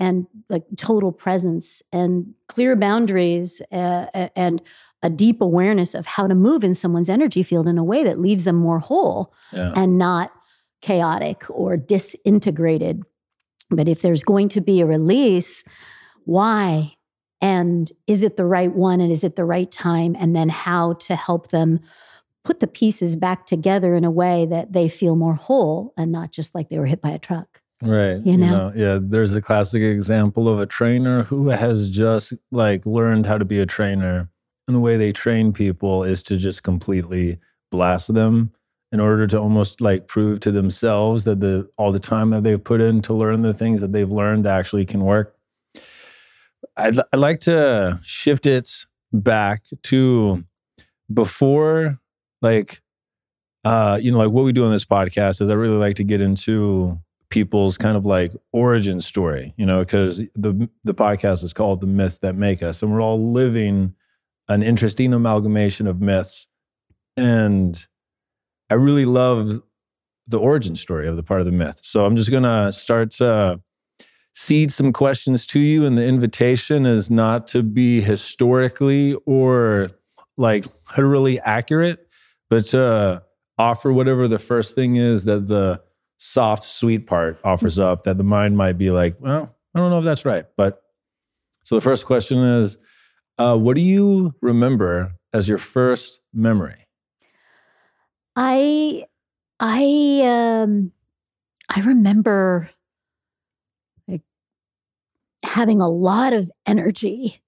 and 0.00 0.26
like 0.48 0.64
total 0.76 1.12
presence 1.12 1.80
and 1.92 2.34
clear 2.48 2.74
boundaries 2.74 3.62
uh, 3.70 4.06
and 4.34 4.60
a 5.02 5.10
deep 5.10 5.40
awareness 5.40 5.94
of 5.94 6.06
how 6.06 6.26
to 6.26 6.34
move 6.34 6.64
in 6.64 6.74
someone's 6.74 7.08
energy 7.08 7.42
field 7.42 7.68
in 7.68 7.78
a 7.78 7.84
way 7.84 8.02
that 8.02 8.20
leaves 8.20 8.44
them 8.44 8.56
more 8.56 8.80
whole 8.80 9.32
yeah. 9.52 9.72
and 9.76 9.96
not 9.98 10.32
chaotic 10.80 11.44
or 11.50 11.76
disintegrated. 11.76 13.02
But 13.70 13.88
if 13.88 14.02
there's 14.02 14.24
going 14.24 14.48
to 14.50 14.60
be 14.60 14.80
a 14.80 14.86
release, 14.86 15.64
why? 16.24 16.94
And 17.40 17.90
is 18.06 18.22
it 18.22 18.36
the 18.36 18.44
right 18.44 18.74
one? 18.74 19.00
And 19.00 19.12
is 19.12 19.22
it 19.22 19.36
the 19.36 19.44
right 19.44 19.70
time? 19.70 20.16
And 20.18 20.34
then 20.34 20.48
how 20.48 20.94
to 20.94 21.14
help 21.14 21.48
them 21.48 21.80
put 22.44 22.60
the 22.60 22.66
pieces 22.66 23.14
back 23.14 23.46
together 23.46 23.94
in 23.94 24.04
a 24.04 24.10
way 24.10 24.46
that 24.46 24.72
they 24.72 24.88
feel 24.88 25.16
more 25.16 25.34
whole 25.34 25.92
and 25.96 26.10
not 26.10 26.32
just 26.32 26.54
like 26.54 26.70
they 26.70 26.78
were 26.78 26.86
hit 26.86 27.02
by 27.02 27.10
a 27.10 27.18
truck. 27.18 27.62
Right. 27.82 28.20
You 28.24 28.36
know? 28.36 28.46
you 28.46 28.50
know? 28.50 28.72
yeah. 28.74 28.98
There's 29.00 29.36
a 29.36 29.42
classic 29.42 29.82
example 29.82 30.48
of 30.48 30.58
a 30.58 30.66
trainer 30.66 31.24
who 31.24 31.50
has 31.50 31.90
just 31.90 32.32
like 32.50 32.86
learned 32.86 33.26
how 33.26 33.38
to 33.38 33.44
be 33.44 33.60
a 33.60 33.66
trainer 33.66 34.30
and 34.68 34.76
the 34.76 34.80
way 34.80 34.96
they 34.96 35.12
train 35.12 35.52
people 35.52 36.04
is 36.04 36.22
to 36.24 36.36
just 36.36 36.62
completely 36.62 37.38
blast 37.70 38.12
them 38.12 38.52
in 38.92 39.00
order 39.00 39.26
to 39.26 39.38
almost 39.38 39.80
like 39.80 40.06
prove 40.06 40.40
to 40.40 40.52
themselves 40.52 41.24
that 41.24 41.40
the 41.40 41.68
all 41.76 41.90
the 41.90 41.98
time 41.98 42.30
that 42.30 42.44
they've 42.44 42.62
put 42.62 42.80
in 42.80 43.02
to 43.02 43.14
learn 43.14 43.42
the 43.42 43.54
things 43.54 43.80
that 43.80 43.92
they've 43.92 44.10
learned 44.10 44.46
actually 44.46 44.84
can 44.84 45.00
work. 45.00 45.34
I'd, 46.76 46.98
I'd 47.12 47.18
like 47.18 47.40
to 47.40 47.98
shift 48.04 48.46
it 48.46 48.86
back 49.12 49.64
to 49.84 50.44
before 51.12 51.98
like 52.42 52.82
uh 53.64 53.98
you 54.00 54.12
know 54.12 54.18
like 54.18 54.30
what 54.30 54.44
we 54.44 54.52
do 54.52 54.64
on 54.64 54.70
this 54.70 54.84
podcast 54.84 55.40
is 55.40 55.48
I 55.48 55.54
really 55.54 55.78
like 55.78 55.96
to 55.96 56.04
get 56.04 56.20
into 56.20 57.00
people's 57.30 57.76
kind 57.76 57.96
of 57.96 58.06
like 58.06 58.32
origin 58.52 59.00
story, 59.00 59.54
you 59.56 59.66
know, 59.66 59.80
because 59.80 60.18
the 60.34 60.68
the 60.84 60.94
podcast 60.94 61.42
is 61.42 61.54
called 61.54 61.80
The 61.80 61.86
Myth 61.86 62.20
That 62.20 62.36
Make 62.36 62.62
Us 62.62 62.82
and 62.82 62.92
we're 62.92 63.02
all 63.02 63.32
living 63.32 63.94
an 64.48 64.62
interesting 64.62 65.12
amalgamation 65.12 65.86
of 65.86 66.00
myths. 66.00 66.46
And 67.16 67.86
I 68.70 68.74
really 68.74 69.04
love 69.04 69.62
the 70.26 70.38
origin 70.38 70.76
story 70.76 71.08
of 71.08 71.16
the 71.16 71.22
part 71.22 71.40
of 71.40 71.46
the 71.46 71.52
myth. 71.52 71.80
So 71.82 72.04
I'm 72.04 72.16
just 72.16 72.30
going 72.30 72.42
to 72.42 72.72
start 72.72 73.10
to 73.12 73.60
seed 74.34 74.70
some 74.70 74.92
questions 74.92 75.46
to 75.46 75.58
you. 75.58 75.84
And 75.84 75.98
the 75.98 76.06
invitation 76.06 76.86
is 76.86 77.10
not 77.10 77.46
to 77.48 77.62
be 77.62 78.00
historically 78.00 79.14
or 79.26 79.88
like 80.36 80.64
literally 80.96 81.40
accurate, 81.40 82.06
but 82.48 82.66
to 82.66 83.22
offer 83.58 83.92
whatever 83.92 84.28
the 84.28 84.38
first 84.38 84.74
thing 84.74 84.96
is 84.96 85.24
that 85.24 85.48
the 85.48 85.82
soft, 86.18 86.62
sweet 86.62 87.06
part 87.06 87.38
offers 87.42 87.78
up 87.78 88.04
that 88.04 88.18
the 88.18 88.24
mind 88.24 88.56
might 88.56 88.78
be 88.78 88.90
like, 88.90 89.16
well, 89.18 89.56
I 89.74 89.78
don't 89.78 89.90
know 89.90 89.98
if 89.98 90.04
that's 90.04 90.24
right. 90.24 90.44
But 90.56 90.82
so 91.64 91.74
the 91.74 91.80
first 91.80 92.06
question 92.06 92.38
is 92.38 92.78
uh, 93.38 93.56
what 93.56 93.76
do 93.76 93.82
you 93.82 94.34
remember 94.40 95.14
as 95.32 95.48
your 95.48 95.58
first 95.58 96.20
memory? 96.32 96.86
I 98.36 99.04
I 99.58 100.22
um 100.62 100.92
I 101.68 101.80
remember 101.80 102.70
like 104.06 104.22
having 105.44 105.80
a 105.80 105.88
lot 105.88 106.32
of 106.32 106.50
energy. 106.64 107.42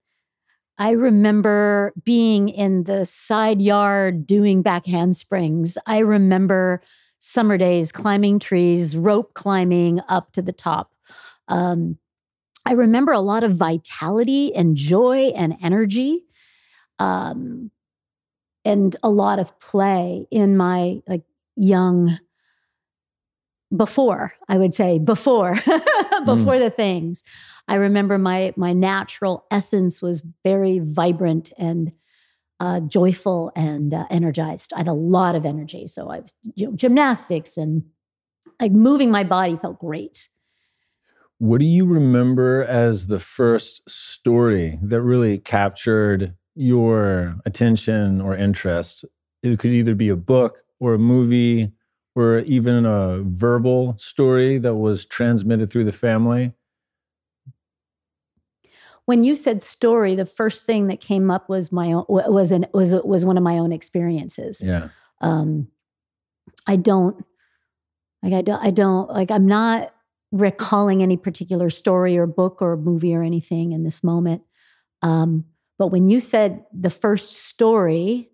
I 0.78 0.90
remember 0.90 1.92
being 2.04 2.48
in 2.48 2.84
the 2.84 3.06
side 3.06 3.62
yard 3.62 4.26
doing 4.26 4.62
back 4.62 4.86
handsprings. 4.86 5.78
I 5.86 5.98
remember 5.98 6.80
summer 7.20 7.56
days 7.56 7.92
climbing 7.92 8.40
trees, 8.40 8.96
rope 8.96 9.34
climbing 9.34 10.00
up 10.08 10.32
to 10.32 10.42
the 10.42 10.52
top. 10.52 10.92
Um, 11.46 11.98
I 12.70 12.74
remember 12.74 13.10
a 13.10 13.20
lot 13.20 13.42
of 13.42 13.56
vitality 13.56 14.54
and 14.54 14.76
joy 14.76 15.32
and 15.34 15.56
energy. 15.60 16.22
Um, 17.00 17.72
and 18.64 18.96
a 19.02 19.10
lot 19.10 19.40
of 19.40 19.58
play 19.58 20.26
in 20.30 20.56
my 20.56 21.00
like 21.08 21.24
young 21.56 22.18
before 23.74 24.32
i 24.48 24.58
would 24.58 24.74
say 24.74 24.98
before 24.98 25.54
before 26.26 26.54
mm. 26.54 26.58
the 26.58 26.70
things 26.70 27.22
i 27.68 27.74
remember 27.76 28.18
my 28.18 28.52
my 28.56 28.72
natural 28.72 29.46
essence 29.50 30.02
was 30.02 30.22
very 30.44 30.80
vibrant 30.82 31.52
and 31.56 31.92
uh, 32.58 32.80
joyful 32.80 33.50
and 33.56 33.94
uh, 33.94 34.04
energized 34.10 34.72
i 34.74 34.78
had 34.78 34.88
a 34.88 34.92
lot 34.92 35.34
of 35.34 35.46
energy 35.46 35.86
so 35.86 36.10
i 36.10 36.18
was 36.18 36.34
you 36.56 36.66
know, 36.66 36.72
gymnastics 36.74 37.56
and 37.56 37.84
like 38.60 38.72
moving 38.72 39.10
my 39.10 39.24
body 39.24 39.56
felt 39.56 39.78
great 39.78 40.28
what 41.40 41.58
do 41.58 41.64
you 41.66 41.86
remember 41.86 42.62
as 42.64 43.06
the 43.06 43.18
first 43.18 43.88
story 43.88 44.78
that 44.82 45.00
really 45.00 45.38
captured 45.38 46.34
your 46.54 47.36
attention 47.46 48.20
or 48.20 48.36
interest? 48.36 49.06
It 49.42 49.58
could 49.58 49.70
either 49.70 49.94
be 49.94 50.10
a 50.10 50.16
book 50.16 50.58
or 50.80 50.92
a 50.92 50.98
movie 50.98 51.72
or 52.14 52.40
even 52.40 52.84
a 52.84 53.22
verbal 53.22 53.96
story 53.96 54.58
that 54.58 54.74
was 54.74 55.06
transmitted 55.06 55.72
through 55.72 55.84
the 55.84 55.92
family. 55.92 56.52
When 59.06 59.24
you 59.24 59.34
said 59.34 59.62
story, 59.62 60.14
the 60.14 60.26
first 60.26 60.66
thing 60.66 60.88
that 60.88 61.00
came 61.00 61.30
up 61.30 61.48
was 61.48 61.72
my 61.72 61.90
own 61.90 62.04
was 62.06 62.52
an 62.52 62.66
was 62.74 62.94
was 62.96 63.24
one 63.24 63.38
of 63.38 63.42
my 63.42 63.56
own 63.56 63.72
experiences. 63.72 64.60
Yeah. 64.62 64.90
Um 65.22 65.68
I 66.66 66.76
don't 66.76 67.24
like 68.22 68.34
I 68.34 68.42
don't 68.42 68.62
I 68.62 68.70
don't 68.70 69.08
like 69.08 69.30
I'm 69.30 69.46
not 69.46 69.94
recalling 70.32 71.02
any 71.02 71.16
particular 71.16 71.70
story 71.70 72.16
or 72.16 72.26
book 72.26 72.62
or 72.62 72.76
movie 72.76 73.14
or 73.14 73.22
anything 73.22 73.72
in 73.72 73.82
this 73.82 74.04
moment. 74.04 74.42
Um, 75.02 75.46
but 75.78 75.88
when 75.88 76.08
you 76.08 76.20
said 76.20 76.64
the 76.72 76.90
first 76.90 77.44
story, 77.46 78.30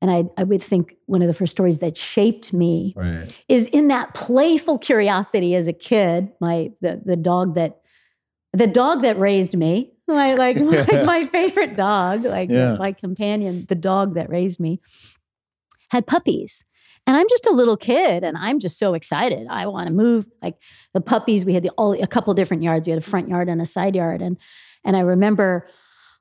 and 0.00 0.10
I, 0.10 0.24
I 0.36 0.44
would 0.44 0.62
think 0.62 0.96
one 1.06 1.22
of 1.22 1.28
the 1.28 1.34
first 1.34 1.52
stories 1.52 1.78
that 1.78 1.96
shaped 1.96 2.52
me 2.52 2.92
right. 2.96 3.32
is 3.48 3.68
in 3.68 3.88
that 3.88 4.14
playful 4.14 4.78
curiosity 4.78 5.54
as 5.54 5.68
a 5.68 5.72
kid. 5.72 6.32
My 6.40 6.72
the 6.80 7.00
the 7.04 7.16
dog 7.16 7.54
that 7.54 7.80
the 8.52 8.66
dog 8.66 9.02
that 9.02 9.18
raised 9.18 9.56
me, 9.56 9.92
my 10.08 10.34
like 10.34 10.56
my, 10.60 11.02
my 11.04 11.26
favorite 11.26 11.76
dog, 11.76 12.24
like 12.24 12.50
yeah. 12.50 12.76
my 12.76 12.92
companion, 12.92 13.66
the 13.68 13.74
dog 13.74 14.14
that 14.14 14.28
raised 14.28 14.60
me, 14.60 14.80
had 15.90 16.06
puppies. 16.06 16.64
And 17.06 17.16
I'm 17.16 17.26
just 17.28 17.46
a 17.46 17.52
little 17.52 17.76
kid 17.76 18.22
and 18.22 18.36
I'm 18.38 18.60
just 18.60 18.78
so 18.78 18.94
excited. 18.94 19.46
I 19.50 19.66
want 19.66 19.88
to 19.88 19.92
move 19.92 20.26
like 20.40 20.56
the 20.94 21.00
puppies. 21.00 21.44
We 21.44 21.54
had 21.54 21.64
the, 21.64 21.70
all, 21.70 22.00
a 22.00 22.06
couple 22.06 22.32
different 22.34 22.62
yards. 22.62 22.86
We 22.86 22.92
had 22.92 23.02
a 23.02 23.04
front 23.04 23.28
yard 23.28 23.48
and 23.48 23.60
a 23.60 23.66
side 23.66 23.96
yard. 23.96 24.22
And, 24.22 24.36
and 24.84 24.96
I 24.96 25.00
remember 25.00 25.66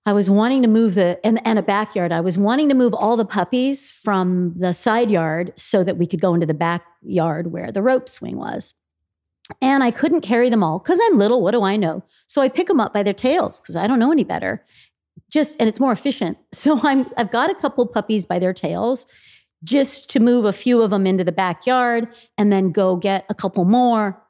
I 0.06 0.14
was 0.14 0.30
wanting 0.30 0.64
to 0.64 0.68
move 0.68 0.96
the, 0.96 1.20
and, 1.24 1.46
and 1.46 1.60
a 1.60 1.62
backyard. 1.62 2.12
I 2.12 2.22
was 2.22 2.36
wanting 2.36 2.70
to 2.70 2.76
move 2.76 2.96
all 2.96 3.16
the 3.16 3.26
puppies 3.26 3.92
from 3.92 4.56
the 4.58 4.74
side 4.74 5.12
yard 5.12 5.54
so 5.56 5.84
that 5.84 5.98
we 5.98 6.08
could 6.08 6.20
go 6.20 6.34
into 6.34 6.48
the 6.48 6.56
backyard 6.56 7.52
where 7.52 7.72
the 7.72 7.84
rope 7.84 8.10
swing 8.10 8.38
was. 8.38 8.74
And 9.62 9.84
I 9.84 9.92
couldn't 9.92 10.22
carry 10.22 10.50
them 10.50 10.64
all 10.64 10.80
because 10.80 11.00
I'm 11.04 11.20
little. 11.20 11.44
What 11.44 11.52
do 11.52 11.64
I 11.64 11.76
know? 11.76 12.04
So 12.26 12.42
I 12.42 12.50
pick 12.50 12.68
them 12.68 12.80
up 12.80 12.94
by 12.94 13.04
their 13.04 13.14
tails 13.14 13.62
because 13.62 13.76
I 13.76 13.86
don't 13.86 14.00
know 14.00 14.12
any 14.12 14.24
better. 14.24 14.66
Just, 15.30 15.58
and 15.60 15.70
it's 15.70 15.80
more 15.80 15.92
efficient. 15.92 16.38
So 16.54 16.80
I'm, 16.84 17.06
I've 17.18 17.32
got 17.32 17.50
a 17.50 17.56
couple 17.56 17.86
puppies 17.86 18.26
by 18.26 18.40
their 18.40 18.54
tails 18.54 19.06
just 19.64 20.10
to 20.10 20.20
move 20.20 20.46
a 20.46 20.54
few 20.54 20.82
of 20.82 20.90
them 20.90 21.06
into 21.06 21.24
the 21.24 21.32
backyard 21.32 22.08
and 22.38 22.52
then 22.52 22.72
go 22.72 22.96
get 22.96 23.26
a 23.30 23.36
couple 23.36 23.66
more. 23.66 24.22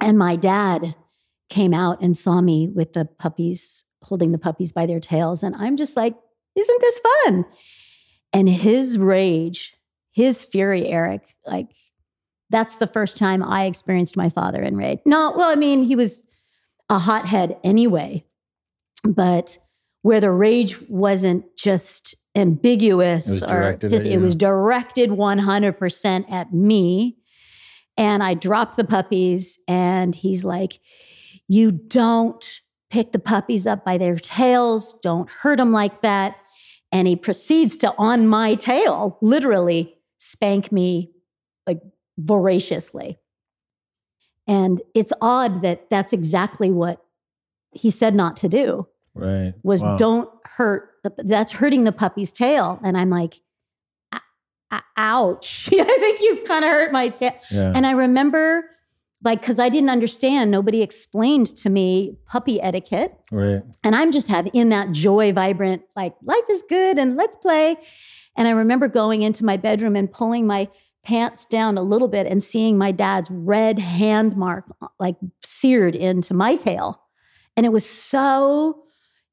And 0.00 0.18
my 0.18 0.36
dad 0.36 0.94
came 1.48 1.72
out 1.72 2.00
and 2.00 2.16
saw 2.16 2.40
me 2.40 2.68
with 2.68 2.92
the 2.92 3.04
puppies, 3.04 3.84
holding 4.02 4.32
the 4.32 4.38
puppies 4.38 4.72
by 4.72 4.86
their 4.86 5.00
tails. 5.00 5.42
And 5.42 5.54
I'm 5.54 5.76
just 5.76 5.96
like, 5.96 6.14
isn't 6.56 6.80
this 6.80 7.00
fun? 7.24 7.44
And 8.32 8.48
his 8.48 8.98
rage, 8.98 9.74
his 10.12 10.44
fury, 10.44 10.88
Eric, 10.88 11.36
like, 11.46 11.68
that's 12.50 12.78
the 12.78 12.86
first 12.86 13.16
time 13.16 13.42
I 13.42 13.66
experienced 13.66 14.16
my 14.16 14.28
father 14.28 14.62
in 14.62 14.76
rage. 14.76 15.00
No, 15.04 15.32
well, 15.36 15.50
I 15.50 15.56
mean, 15.56 15.82
he 15.82 15.96
was 15.96 16.26
a 16.88 16.98
hothead 16.98 17.58
anyway. 17.64 18.24
But 19.04 19.58
where 20.02 20.20
the 20.20 20.30
rage 20.30 20.80
wasn't 20.88 21.56
just 21.56 22.16
ambiguous 22.36 23.42
It 23.42 23.50
or 23.50 23.76
just 23.76 24.06
it 24.06 24.18
was 24.18 24.34
directed 24.34 25.10
100% 25.10 26.30
at 26.30 26.52
me. 26.52 27.16
And 27.98 28.22
i 28.22 28.34
dropped 28.34 28.76
the 28.76 28.84
puppies 28.84 29.58
and 29.66 30.14
he's 30.14 30.44
like 30.44 30.80
you 31.48 31.72
don't 31.72 32.60
pick 32.90 33.12
the 33.12 33.18
puppies 33.18 33.66
up 33.66 33.84
by 33.84 33.98
their 33.98 34.18
tails. 34.18 34.94
Don't 35.02 35.28
hurt 35.30 35.58
them 35.58 35.72
like 35.72 36.00
that. 36.00 36.36
And 36.92 37.08
he 37.08 37.16
proceeds 37.16 37.76
to 37.78 37.94
on 37.98 38.26
my 38.26 38.54
tail 38.54 39.18
literally 39.20 39.96
spank 40.18 40.72
me 40.72 41.12
like 41.66 41.80
voraciously. 42.18 43.18
And 44.46 44.80
it's 44.94 45.12
odd 45.20 45.62
that 45.62 45.90
that's 45.90 46.12
exactly 46.12 46.70
what 46.70 47.04
he 47.72 47.90
said 47.90 48.14
not 48.14 48.36
to 48.38 48.48
do 48.48 48.86
Right. 49.14 49.54
was 49.62 49.82
Wow. 49.82 49.96
don't 49.96 50.30
hurt 50.44 50.90
the, 51.16 51.22
that's 51.24 51.52
hurting 51.52 51.84
the 51.84 51.92
puppy's 51.92 52.32
tail. 52.32 52.80
And 52.82 52.96
i'm 52.98 53.10
like 53.10 53.40
"O- 54.12 54.18
o- 54.72 54.80
ouch. 54.96 55.68
I 55.72 55.84
think 55.84 56.20
you 56.20 56.42
kind 56.46 56.64
of 56.64 56.70
hurt 56.70 56.92
my 56.92 57.08
tail. 57.08 57.32
Yeah. 57.50 57.72
and 57.74 57.86
i 57.86 57.92
remember 57.92 58.64
like 59.24 59.40
because 59.40 59.58
i 59.58 59.68
didn't 59.68 59.90
understand 59.90 60.50
nobody 60.50 60.82
explained 60.82 61.46
to 61.58 61.70
me 61.70 62.18
puppy 62.26 62.60
etiquette. 62.60 63.18
Right. 63.32 63.62
and 63.84 63.94
i'm 63.96 64.12
just 64.12 64.28
having 64.28 64.52
in 64.52 64.68
that 64.70 64.92
joy 64.92 65.32
vibrant 65.32 65.82
like 65.94 66.14
life 66.22 66.44
is 66.50 66.62
good 66.68 66.98
and 66.98 67.16
let's 67.16 67.36
play. 67.36 67.76
And 68.36 68.46
i 68.46 68.50
remember 68.50 68.88
going 68.88 69.22
into 69.22 69.44
my 69.44 69.56
bedroom 69.56 69.96
and 69.96 70.10
pulling 70.12 70.46
my 70.46 70.68
pants 71.04 71.46
down 71.46 71.78
a 71.78 71.82
little 71.82 72.08
bit 72.08 72.26
and 72.26 72.42
seeing 72.42 72.76
my 72.76 72.90
dad's 72.90 73.30
red 73.30 73.78
hand 73.78 74.36
mark 74.36 74.64
uh, 74.82 74.88
like 74.98 75.14
seared 75.44 75.94
into 75.94 76.34
my 76.34 76.56
tail. 76.56 77.00
And 77.56 77.64
it 77.64 77.70
was 77.70 77.88
so 77.88 78.82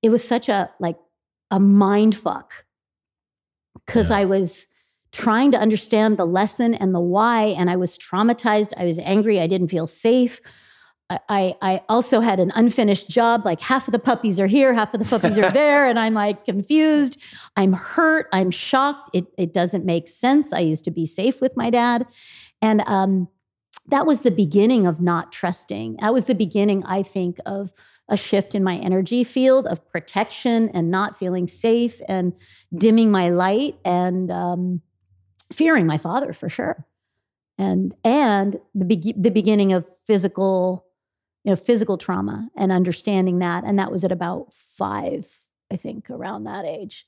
it 0.04 0.10
was 0.10 0.24
such 0.24 0.48
a 0.50 0.70
like 0.80 0.98
a 1.54 1.60
mind 1.60 2.14
fuck 2.16 2.66
because 3.86 4.10
Yeah. 4.10 4.18
i 4.18 4.26
was 4.26 4.68
trying 5.12 5.52
to 5.52 5.60
understand 5.60 6.18
the 6.18 6.26
lesson 6.26 6.74
and 6.74 6.94
the 6.94 7.00
why 7.16 7.44
and 7.60 7.70
i 7.70 7.76
was 7.76 7.98
traumatized 7.98 8.72
i 8.78 8.86
was 8.86 8.98
angry 9.00 9.40
i 9.40 9.48
didn't 9.48 9.68
feel 9.70 9.88
safe 9.88 10.42
I- 11.10 11.20
I, 11.30 11.56
I 11.62 11.82
also 11.90 12.22
had 12.22 12.40
an 12.40 12.52
unfinished 12.56 13.10
job. 13.10 13.46
Like 13.46 13.60
half 13.60 13.88
of 13.88 13.92
the 13.92 14.00
puppies 14.00 14.40
are 14.40 14.48
here, 14.48 14.74
half 14.74 14.94
of 14.94 15.02
the 15.02 15.06
puppies 15.06 15.38
are 15.38 15.52
there. 15.62 15.86
And 15.86 16.00
I'm 16.00 16.14
like 16.14 16.46
confused. 16.46 17.20
I'm 17.58 17.74
hurt. 17.74 18.28
I'm 18.32 18.50
shocked. 18.50 19.10
It, 19.14 19.26
it 19.38 19.54
doesn't 19.54 19.84
make 19.86 20.08
sense. 20.08 20.54
I 20.54 20.62
used 20.62 20.86
to 20.86 20.92
be 20.92 21.06
safe 21.06 21.42
with 21.42 21.58
my 21.58 21.70
dad. 21.70 22.08
And 22.62 22.82
um, 22.88 23.28
that 23.88 24.08
was 24.08 24.22
the 24.22 24.32
beginning 24.32 24.88
of 24.88 25.02
not 25.02 25.34
trusting. 25.34 25.98
That 26.00 26.14
was 26.14 26.26
the 26.26 26.36
beginning, 26.36 26.84
I 26.86 27.04
think, 27.04 27.38
of 27.46 27.74
a 28.10 28.18
shift 28.18 28.54
in 28.54 28.64
my 28.64 28.78
energy 28.78 29.24
field 29.24 29.66
of 29.68 29.88
protection 29.90 30.70
and 30.70 30.92
not 30.92 31.18
feeling 31.18 31.48
safe 31.48 32.02
and 32.08 32.34
dimming 32.76 33.12
my 33.12 33.30
light 33.30 33.76
and 33.86 34.30
um, 34.32 34.82
fearing 35.52 35.86
my 35.88 35.98
father 35.98 36.34
for 36.34 36.50
sure. 36.50 36.86
And 37.58 37.96
and 38.04 38.60
the 38.76 38.86
be- 38.86 39.14
the 39.16 39.30
beginning 39.32 39.72
of 39.74 39.88
physical, 40.06 40.86
you 41.44 41.52
know, 41.52 41.56
physical 41.56 41.98
trauma 41.98 42.50
and 42.58 42.72
understanding 42.72 43.40
that. 43.40 43.64
And 43.64 43.78
that 43.80 43.92
was 43.92 44.04
at 44.04 44.12
about 44.12 44.54
five, 44.54 45.30
I 45.72 45.78
think, 45.78 46.10
around 46.10 46.44
that 46.46 46.66
age. 46.66 47.06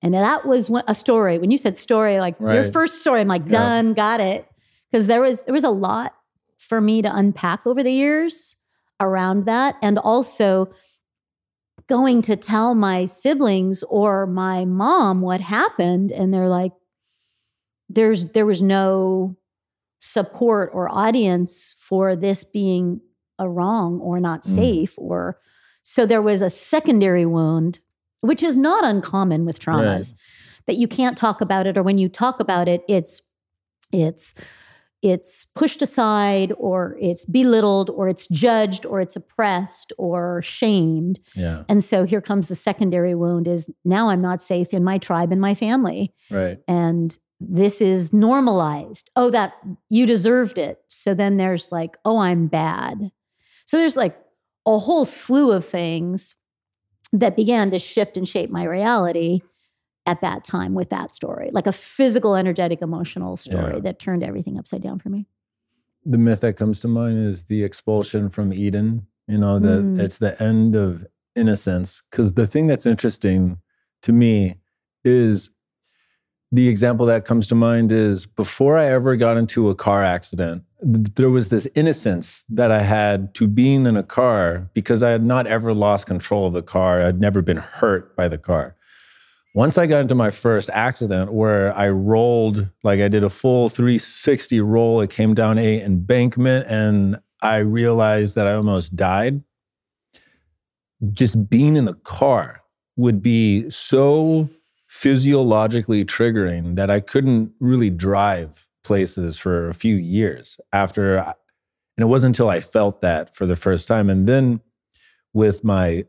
And 0.00 0.14
that 0.14 0.46
was 0.46 0.70
a 0.86 0.94
story. 0.94 1.38
When 1.38 1.50
you 1.50 1.58
said 1.58 1.76
story, 1.76 2.18
like 2.20 2.40
your 2.40 2.64
first 2.64 3.00
story, 3.02 3.20
I'm 3.20 3.28
like, 3.28 3.42
Yeah. 3.46 3.58
done, 3.58 3.92
got 3.94 4.20
it. 4.20 4.46
Because 4.90 5.06
there 5.06 5.20
was 5.20 5.44
there 5.44 5.52
was 5.52 5.64
a 5.64 5.70
lot 5.70 6.14
for 6.56 6.80
me 6.80 7.02
to 7.02 7.14
unpack 7.14 7.66
over 7.66 7.82
the 7.82 7.92
years 7.92 8.56
around 9.00 9.46
that. 9.46 9.76
And 9.82 9.98
also 9.98 10.72
going 11.88 12.22
to 12.22 12.36
tell 12.36 12.74
my 12.74 13.04
siblings 13.04 13.82
or 13.84 14.26
my 14.26 14.64
mom 14.64 15.20
what 15.22 15.40
happened. 15.40 16.12
And 16.12 16.32
they're 16.32 16.48
like, 16.48 16.72
there's 17.88 18.26
there 18.26 18.46
was 18.46 18.62
no 18.62 19.36
support 19.98 20.70
or 20.72 20.88
audience 20.88 21.74
for 21.80 22.14
this 22.16 22.44
being 22.44 23.00
a 23.38 23.48
wrong 23.48 23.98
or 24.00 24.20
not 24.20 24.42
Mm. 24.42 24.54
safe 24.54 24.94
or 24.96 25.38
so 25.82 26.06
there 26.06 26.22
was 26.22 26.40
a 26.42 26.48
secondary 26.50 27.26
wound 27.26 27.80
which 28.20 28.42
is 28.42 28.56
not 28.56 28.84
uncommon 28.84 29.44
with 29.44 29.58
traumas 29.58 30.14
that 30.66 30.76
you 30.76 30.86
can't 30.86 31.18
talk 31.18 31.40
about 31.40 31.66
it 31.66 31.76
or 31.76 31.82
when 31.82 31.98
you 31.98 32.08
talk 32.08 32.38
about 32.40 32.68
it 32.68 32.82
it's 32.88 33.22
it's 33.92 34.34
it's 35.02 35.46
pushed 35.54 35.80
aside 35.82 36.52
or 36.58 36.96
it's 37.00 37.24
belittled 37.24 37.88
or 37.90 38.08
it's 38.08 38.28
judged 38.28 38.84
or 38.84 39.00
it's 39.00 39.16
oppressed 39.16 39.92
or 39.98 40.42
shamed 40.42 41.18
Yeah. 41.34 41.64
and 41.68 41.82
so 41.82 42.04
here 42.04 42.20
comes 42.20 42.48
the 42.48 42.54
secondary 42.54 43.14
wound 43.14 43.48
is 43.48 43.70
now 43.84 44.10
i'm 44.10 44.20
not 44.20 44.42
safe 44.42 44.74
in 44.74 44.84
my 44.84 44.98
tribe 44.98 45.32
and 45.32 45.40
my 45.40 45.54
family 45.54 46.12
Right. 46.30 46.58
and 46.68 47.18
this 47.42 47.80
is 47.80 48.12
normalized. 48.12 49.08
Oh, 49.16 49.30
that 49.30 49.54
you 49.88 50.04
deserved 50.04 50.58
it. 50.58 50.78
So 50.88 51.14
then 51.14 51.38
there's 51.38 51.72
like, 51.72 51.96
oh, 52.04 52.18
I'm 52.18 52.48
bad. 52.48 53.10
So 53.64 53.78
there's 53.78 53.96
like 53.96 54.14
a 54.66 54.76
whole 54.78 55.06
slew 55.06 55.50
of 55.52 55.64
things 55.64 56.34
that 57.14 57.36
began 57.36 57.70
to 57.70 57.78
shift 57.78 58.18
and 58.18 58.28
shape 58.28 58.50
my 58.50 58.64
reality 58.64 59.40
at 60.10 60.20
that 60.22 60.42
time 60.44 60.74
with 60.74 60.90
that 60.90 61.14
story, 61.14 61.48
like 61.52 61.66
a 61.68 61.72
physical, 61.72 62.34
energetic, 62.34 62.82
emotional 62.82 63.36
story 63.36 63.74
Yeah. 63.74 63.80
that 63.80 63.98
turned 64.00 64.22
everything 64.24 64.58
upside 64.58 64.82
down 64.82 64.98
for 64.98 65.08
me. 65.10 65.26
the 66.06 66.16
myth 66.16 66.40
that 66.40 66.56
comes 66.56 66.80
to 66.80 66.88
mind 66.88 67.18
is 67.18 67.44
the 67.44 67.62
expulsion 67.62 68.30
from 68.30 68.54
Eden. 68.54 69.06
You 69.28 69.36
know, 69.36 69.58
that 69.58 69.82
Mm. 69.84 70.00
it's 70.00 70.16
the 70.16 70.32
end 70.42 70.74
of 70.74 71.06
innocence. 71.36 72.02
Because 72.10 72.32
the 72.32 72.46
thing 72.46 72.66
that's 72.66 72.86
interesting 72.86 73.58
to 74.00 74.10
me 74.10 74.56
is 75.04 75.50
the 76.50 76.68
example 76.68 77.04
that 77.04 77.26
comes 77.26 77.46
to 77.48 77.54
mind 77.54 77.92
is 77.92 78.24
before 78.24 78.78
I 78.78 78.86
ever 78.86 79.14
got 79.14 79.36
into 79.36 79.68
a 79.68 79.74
car 79.74 80.02
accident, 80.02 80.62
there 80.82 81.28
was 81.28 81.48
this 81.50 81.68
innocence 81.74 82.46
that 82.48 82.70
I 82.72 82.80
had 82.82 83.34
to 83.34 83.46
being 83.46 83.84
in 83.84 83.94
a 83.98 84.02
car 84.02 84.70
because 84.72 85.02
I 85.02 85.10
had 85.10 85.22
not 85.22 85.46
ever 85.46 85.74
lost 85.74 86.06
control 86.06 86.46
of 86.46 86.54
the 86.54 86.62
car. 86.62 87.02
I'd 87.02 87.20
never 87.20 87.42
been 87.42 87.58
hurt 87.58 88.16
by 88.16 88.26
the 88.26 88.38
car. 88.38 88.74
Once 89.52 89.76
I 89.76 89.86
got 89.86 90.02
into 90.02 90.14
my 90.14 90.30
first 90.30 90.70
accident 90.72 91.32
where 91.32 91.76
I 91.76 91.88
rolled, 91.88 92.68
like 92.84 93.00
I 93.00 93.08
did 93.08 93.24
a 93.24 93.30
full 93.30 93.68
360 93.68 94.60
roll, 94.60 95.00
it 95.00 95.10
came 95.10 95.34
down 95.34 95.58
a 95.58 95.82
embankment 95.82 96.66
and 96.68 97.18
I 97.42 97.56
realized 97.58 98.36
that 98.36 98.46
I 98.46 98.54
almost 98.54 98.94
died. 98.94 99.42
Just 101.12 101.50
being 101.50 101.76
in 101.76 101.86
the 101.86 101.94
car 101.94 102.62
would 102.96 103.22
be 103.22 103.68
so 103.70 104.48
physiologically 104.86 106.04
triggering 106.04 106.76
that 106.76 106.90
I 106.90 107.00
couldn't 107.00 107.52
really 107.58 107.90
drive 107.90 108.68
places 108.84 109.36
for 109.38 109.68
a 109.68 109.74
few 109.74 109.96
years 109.96 110.60
after. 110.72 111.16
And 111.16 111.34
it 111.98 112.06
wasn't 112.06 112.36
until 112.36 112.50
I 112.50 112.60
felt 112.60 113.00
that 113.00 113.34
for 113.34 113.46
the 113.46 113.56
first 113.56 113.88
time. 113.88 114.10
And 114.10 114.28
then 114.28 114.60
with 115.32 115.64
my 115.64 116.04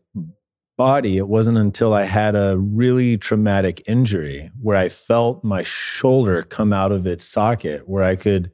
body, 0.82 1.16
it 1.16 1.28
wasn't 1.28 1.60
until 1.60 1.94
I 1.94 2.06
had 2.06 2.36
a 2.36 2.58
really 2.58 3.16
traumatic 3.16 3.84
injury 3.88 4.50
where 4.60 4.76
I 4.76 4.90
felt 4.90 5.44
my 5.44 5.62
shoulder 5.62 6.42
come 6.42 6.74
out 6.74 6.92
of 6.92 7.06
its 7.06 7.24
socket, 7.24 7.88
where 7.88 8.04
I 8.04 8.16
could, 8.16 8.52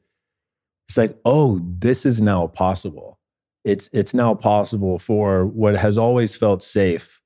it's 0.89 0.97
like, 0.97 1.17
oh, 1.23 1.61
this 1.63 2.05
is 2.05 2.21
now 2.21 2.47
possible. 2.47 3.17
It's, 3.63 3.89
it's 3.93 4.13
now 4.13 4.33
possible 4.33 4.99
for 4.99 5.45
what 5.45 5.77
has 5.77 5.97
always 5.97 6.35
felt 6.35 6.63
safe 6.63 7.21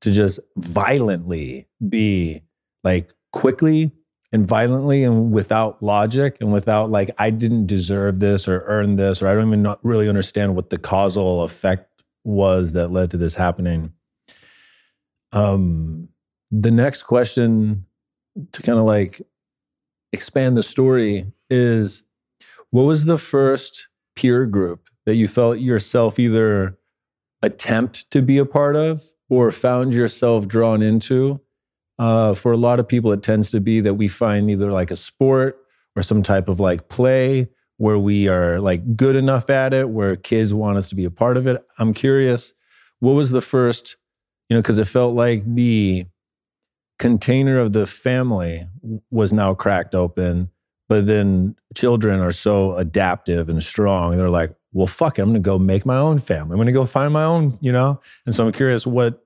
to 0.00 0.10
just 0.10 0.40
violently 0.56 1.68
be 1.86 2.40
like 2.82 3.12
quickly 3.34 3.92
and 4.32 4.48
violently 4.48 5.04
and 5.04 5.32
without 5.32 5.82
logic 5.82 6.38
and 6.40 6.50
without 6.50 6.88
like 6.88 7.10
I 7.18 7.28
didn't 7.28 7.66
deserve 7.66 8.20
this 8.20 8.48
or 8.48 8.64
earn 8.66 8.96
this 8.96 9.20
or 9.20 9.28
I 9.28 9.34
don't 9.34 9.48
even 9.48 9.76
really 9.82 10.08
understand 10.08 10.56
what 10.56 10.70
the 10.70 10.78
causal 10.78 11.42
effect 11.42 12.04
was 12.24 12.72
that 12.72 12.90
led 12.90 13.10
to 13.10 13.18
this 13.18 13.34
happening. 13.34 13.92
Um, 15.32 16.08
the 16.50 16.70
next 16.70 17.04
question 17.04 17.86
to 18.52 18.62
kind 18.62 18.78
of 18.78 18.84
like 18.84 19.22
expand 20.12 20.56
the 20.56 20.62
story 20.62 21.32
is 21.48 22.02
what 22.70 22.82
was 22.82 23.04
the 23.04 23.18
first 23.18 23.88
peer 24.16 24.46
group 24.46 24.88
that 25.06 25.14
you 25.14 25.28
felt 25.28 25.58
yourself 25.58 26.18
either 26.18 26.78
attempt 27.42 28.10
to 28.10 28.22
be 28.22 28.38
a 28.38 28.44
part 28.44 28.76
of 28.76 29.02
or 29.28 29.50
found 29.50 29.94
yourself 29.94 30.46
drawn 30.48 30.82
into? 30.82 31.40
Uh, 31.98 32.32
for 32.32 32.52
a 32.52 32.56
lot 32.56 32.80
of 32.80 32.88
people, 32.88 33.12
it 33.12 33.22
tends 33.22 33.50
to 33.50 33.60
be 33.60 33.80
that 33.80 33.94
we 33.94 34.08
find 34.08 34.50
either 34.50 34.72
like 34.72 34.90
a 34.90 34.96
sport 34.96 35.58
or 35.94 36.02
some 36.02 36.22
type 36.22 36.48
of 36.48 36.58
like 36.58 36.88
play 36.88 37.48
where 37.76 37.98
we 37.98 38.28
are 38.28 38.60
like 38.60 38.96
good 38.96 39.16
enough 39.16 39.50
at 39.50 39.72
it, 39.74 39.88
where 39.88 40.16
kids 40.16 40.52
want 40.52 40.78
us 40.78 40.88
to 40.88 40.94
be 40.94 41.04
a 41.04 41.10
part 41.10 41.36
of 41.36 41.46
it. 41.46 41.64
I'm 41.78 41.94
curious, 41.94 42.52
what 43.00 43.12
was 43.12 43.30
the 43.30 43.40
first, 43.40 43.96
you 44.50 44.56
know, 44.56 44.60
because 44.60 44.78
it 44.78 44.88
felt 44.88 45.14
like 45.14 45.42
the 45.46 46.06
container 46.98 47.58
of 47.58 47.72
the 47.72 47.86
family 47.86 48.66
was 49.10 49.32
now 49.32 49.54
cracked 49.54 49.94
open, 49.94 50.50
but 50.88 51.06
then 51.06 51.54
children 51.74 52.20
are 52.20 52.32
so 52.32 52.74
adaptive 52.74 53.48
and 53.48 53.62
strong. 53.62 54.16
They're 54.16 54.28
like, 54.28 54.54
well, 54.72 54.88
fuck 54.88 55.18
it, 55.18 55.22
I'm 55.22 55.28
gonna 55.28 55.38
go 55.38 55.58
make 55.58 55.86
my 55.86 55.96
own 55.96 56.18
family. 56.18 56.52
I'm 56.52 56.58
gonna 56.58 56.72
go 56.72 56.84
find 56.84 57.12
my 57.12 57.24
own, 57.24 57.58
you 57.60 57.72
know. 57.72 58.00
And 58.26 58.34
so 58.34 58.44
I'm 58.44 58.52
curious 58.52 58.86
what 58.86 59.24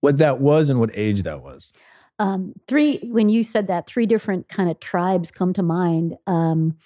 what 0.00 0.18
that 0.18 0.40
was 0.40 0.70
and 0.70 0.80
what 0.80 0.90
age 0.92 1.22
that 1.22 1.42
was. 1.42 1.72
Um, 2.18 2.52
three 2.66 2.98
when 3.04 3.28
you 3.28 3.44
said 3.44 3.68
that, 3.68 3.86
three 3.86 4.06
different 4.06 4.48
kind 4.48 4.68
of 4.68 4.80
tribes 4.80 5.30
come 5.30 5.52
to 5.52 5.62
mind. 5.62 6.16
Um, 6.26 6.76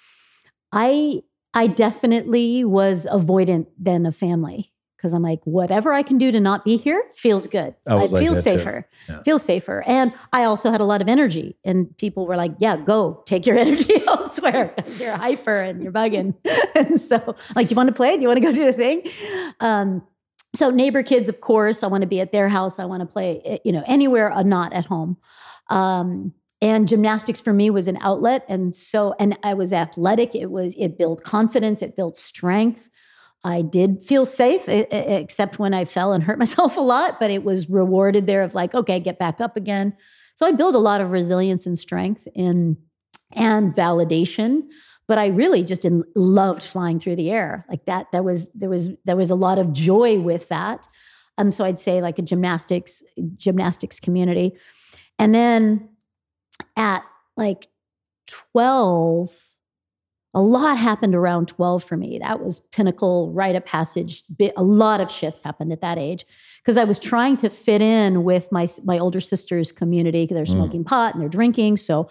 I 0.71 1.23
I 1.55 1.67
definitely 1.67 2.63
was 2.63 3.07
avoidant 3.11 3.67
than 3.79 4.05
a 4.05 4.11
family 4.11 4.72
because 5.03 5.13
I'm 5.13 5.21
like, 5.21 5.41
whatever 5.43 5.91
I 5.91 6.01
can 6.01 6.17
do 6.17 6.31
to 6.31 6.39
not 6.39 6.63
be 6.63 6.77
here 6.77 7.03
feels 7.13 7.45
good. 7.45 7.75
I 7.85 7.93
I, 7.93 8.05
like 8.05 8.23
feel 8.23 8.33
safer. 8.33 8.87
Yeah. 9.09 9.21
Feel 9.23 9.37
safer. 9.37 9.83
And 9.85 10.13
I 10.31 10.45
also 10.45 10.71
had 10.71 10.79
a 10.79 10.85
lot 10.85 11.01
of 11.01 11.09
energy. 11.09 11.57
And 11.65 11.95
people 11.97 12.25
were 12.25 12.37
like, 12.37 12.53
yeah, 12.59 12.77
go 12.77 13.21
take 13.25 13.45
your 13.45 13.57
energy 13.59 14.01
elsewhere 14.07 14.71
because 14.73 15.01
you're 15.01 15.17
hyper 15.17 15.55
and 15.55 15.83
you're 15.83 15.91
bugging. 15.91 16.35
and 16.75 17.01
so, 17.01 17.35
like, 17.53 17.67
do 17.67 17.73
you 17.73 17.75
want 17.75 17.89
to 17.89 17.93
play? 17.93 18.15
Do 18.15 18.21
you 18.21 18.29
want 18.29 18.37
to 18.37 18.41
go 18.41 18.53
do 18.53 18.65
a 18.69 18.71
thing? 18.71 19.03
Um, 19.59 20.07
so 20.55 20.69
neighbor 20.69 21.03
kids, 21.03 21.27
of 21.27 21.41
course, 21.41 21.83
I 21.83 21.87
want 21.87 22.03
to 22.03 22.07
be 22.07 22.21
at 22.21 22.31
their 22.31 22.47
house. 22.47 22.79
I 22.79 22.85
want 22.85 23.01
to 23.01 23.05
play, 23.05 23.41
eh, 23.43 23.57
you 23.65 23.73
know, 23.73 23.83
anywhere, 23.85 24.31
uh, 24.31 24.43
not 24.43 24.71
at 24.71 24.85
home. 24.85 25.17
Um, 25.69 26.33
and 26.61 26.87
gymnastics 26.87 27.41
for 27.41 27.51
me 27.51 27.69
was 27.69 27.89
an 27.89 27.97
outlet, 27.99 28.45
and 28.47 28.73
so 28.73 29.15
and 29.19 29.37
I 29.43 29.53
was 29.53 29.73
athletic. 29.73 30.33
It 30.33 30.49
was 30.49 30.75
it 30.77 30.97
built 30.97 31.25
confidence, 31.25 31.81
it 31.81 31.97
built 31.97 32.15
strength. 32.15 32.89
I 33.43 33.61
did 33.61 34.03
feel 34.03 34.25
safe, 34.25 34.63
except 34.67 35.59
when 35.59 35.73
I 35.73 35.85
fell 35.85 36.13
and 36.13 36.23
hurt 36.23 36.39
myself 36.39 36.77
a 36.77 36.81
lot. 36.81 37.19
But 37.19 37.31
it 37.31 37.43
was 37.43 37.69
rewarded 37.69 38.27
there 38.27 38.43
of 38.43 38.55
like, 38.55 38.73
okay, 38.73 38.99
get 38.99 39.19
back 39.19 39.41
up 39.41 39.57
again. 39.57 39.95
So 40.35 40.45
I 40.45 40.51
built 40.51 40.75
a 40.75 40.79
lot 40.79 41.01
of 41.01 41.11
resilience 41.11 41.65
and 41.65 41.77
strength 41.77 42.27
in 42.33 42.77
and 43.35 43.73
validation 43.73 44.63
but 45.07 45.17
I 45.17 45.27
really 45.27 45.63
just 45.63 45.85
loved 46.15 46.63
flying 46.63 46.99
through 46.99 47.17
the 47.17 47.31
air 47.31 47.65
like 47.69 47.85
that. 47.85 48.07
That 48.11 48.23
was 48.23 48.49
there 48.53 48.69
was 48.69 48.89
there 49.05 49.15
was 49.15 49.29
a 49.29 49.35
lot 49.35 49.59
of 49.59 49.73
joy 49.73 50.19
with 50.19 50.47
that. 50.49 50.87
Um, 51.37 51.51
so 51.51 51.65
I'd 51.65 51.79
say 51.79 52.01
like 52.01 52.19
a 52.19 52.21
gymnastics 52.21 53.03
gymnastics 53.35 53.99
community, 53.99 54.53
and 55.19 55.33
then 55.35 55.89
at 56.77 57.03
like 57.35 57.67
twelve, 58.27 59.31
a 60.33 60.41
lot 60.41 60.77
happened 60.77 61.13
around 61.15 61.47
twelve 61.47 61.83
for 61.83 61.95
me. 61.97 62.19
That 62.19 62.43
was 62.43 62.59
pinnacle 62.71 63.31
rite 63.31 63.55
of 63.55 63.65
passage. 63.65 64.23
A 64.57 64.63
lot 64.63 64.99
of 65.01 65.11
shifts 65.11 65.43
happened 65.43 65.71
at 65.71 65.81
that 65.81 65.97
age 65.97 66.25
because 66.61 66.77
I 66.77 66.83
was 66.85 66.99
trying 66.99 67.37
to 67.37 67.49
fit 67.49 67.81
in 67.81 68.23
with 68.23 68.51
my 68.51 68.67
my 68.83 68.97
older 68.99 69.19
sister's 69.19 69.71
community. 69.71 70.25
They're 70.25 70.43
Mm. 70.43 70.47
smoking 70.51 70.83
pot 70.83 71.13
and 71.13 71.21
they're 71.21 71.29
drinking, 71.29 71.77
so 71.77 72.09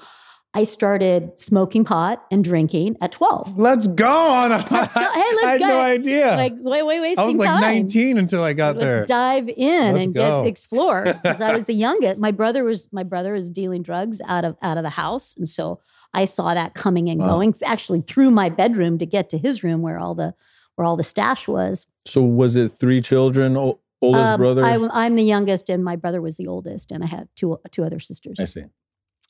I 0.54 0.64
started 0.64 1.40
smoking 1.40 1.82
pot 1.82 2.22
and 2.30 2.44
drinking 2.44 2.98
at 3.00 3.10
12. 3.10 3.58
Let's 3.58 3.86
go 3.86 4.06
on. 4.06 4.50
Let's 4.50 4.68
go. 4.68 4.76
Hey, 4.76 4.84
let's 4.94 5.00
go. 5.00 5.46
I 5.46 5.50
had 5.52 5.58
go. 5.60 5.66
no 5.68 5.80
idea. 5.80 6.26
Like, 6.36 6.52
wait, 6.58 6.82
wait, 6.82 7.00
wasting 7.00 7.16
time? 7.16 7.24
I 7.24 7.32
was 7.32 7.38
like 7.38 7.48
time. 7.62 7.72
19 7.78 8.18
until 8.18 8.44
I 8.44 8.52
got 8.52 8.76
Let's 8.76 8.84
there. 8.98 9.04
dive 9.06 9.48
in 9.48 9.94
Let's 9.94 10.04
and 10.04 10.14
go. 10.14 10.42
get 10.42 10.48
explore 10.50 11.04
because 11.04 11.40
I 11.40 11.54
was 11.54 11.64
the 11.72 11.72
youngest. 11.72 12.20
My 12.20 12.32
brother 12.32 12.64
was 12.64 12.86
my 12.92 13.02
brother 13.02 13.32
was 13.32 13.50
dealing 13.50 13.82
drugs 13.82 14.20
out 14.28 14.44
of 14.44 14.56
out 14.60 14.76
of 14.76 14.82
the 14.82 14.90
house, 14.90 15.34
and 15.38 15.48
so 15.48 15.80
I 16.14 16.24
saw 16.24 16.54
that 16.54 16.74
coming 16.74 17.08
and 17.08 17.20
Wow. 17.20 17.28
going 17.28 17.54
actually 17.64 18.02
through 18.02 18.30
my 18.30 18.48
bedroom 18.48 18.98
to 18.98 19.06
get 19.06 19.28
to 19.30 19.38
his 19.38 19.62
room 19.64 19.82
where 19.82 19.98
all 19.98 20.14
the 20.14 20.34
where 20.76 20.86
all 20.86 20.96
the 20.96 21.02
stash 21.04 21.46
was. 21.46 21.86
So 22.06 22.22
was 22.22 22.56
it 22.56 22.70
three 22.70 23.00
children, 23.02 23.56
o- 23.56 23.80
oldest 24.00 24.32
Um, 24.32 24.40
brother? 24.40 24.64
I, 24.64 24.88
I'm 24.90 25.16
the 25.16 25.22
youngest, 25.22 25.68
and 25.68 25.84
my 25.84 25.96
brother 25.96 26.20
was 26.22 26.36
the 26.36 26.46
oldest, 26.46 26.90
and 26.90 27.04
I 27.04 27.06
have 27.06 27.28
two 27.36 27.58
two 27.70 27.84
other 27.84 28.00
sisters. 28.00 28.38
I 28.40 28.44
see. 28.44 28.64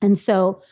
And 0.00 0.18
so, 0.18 0.62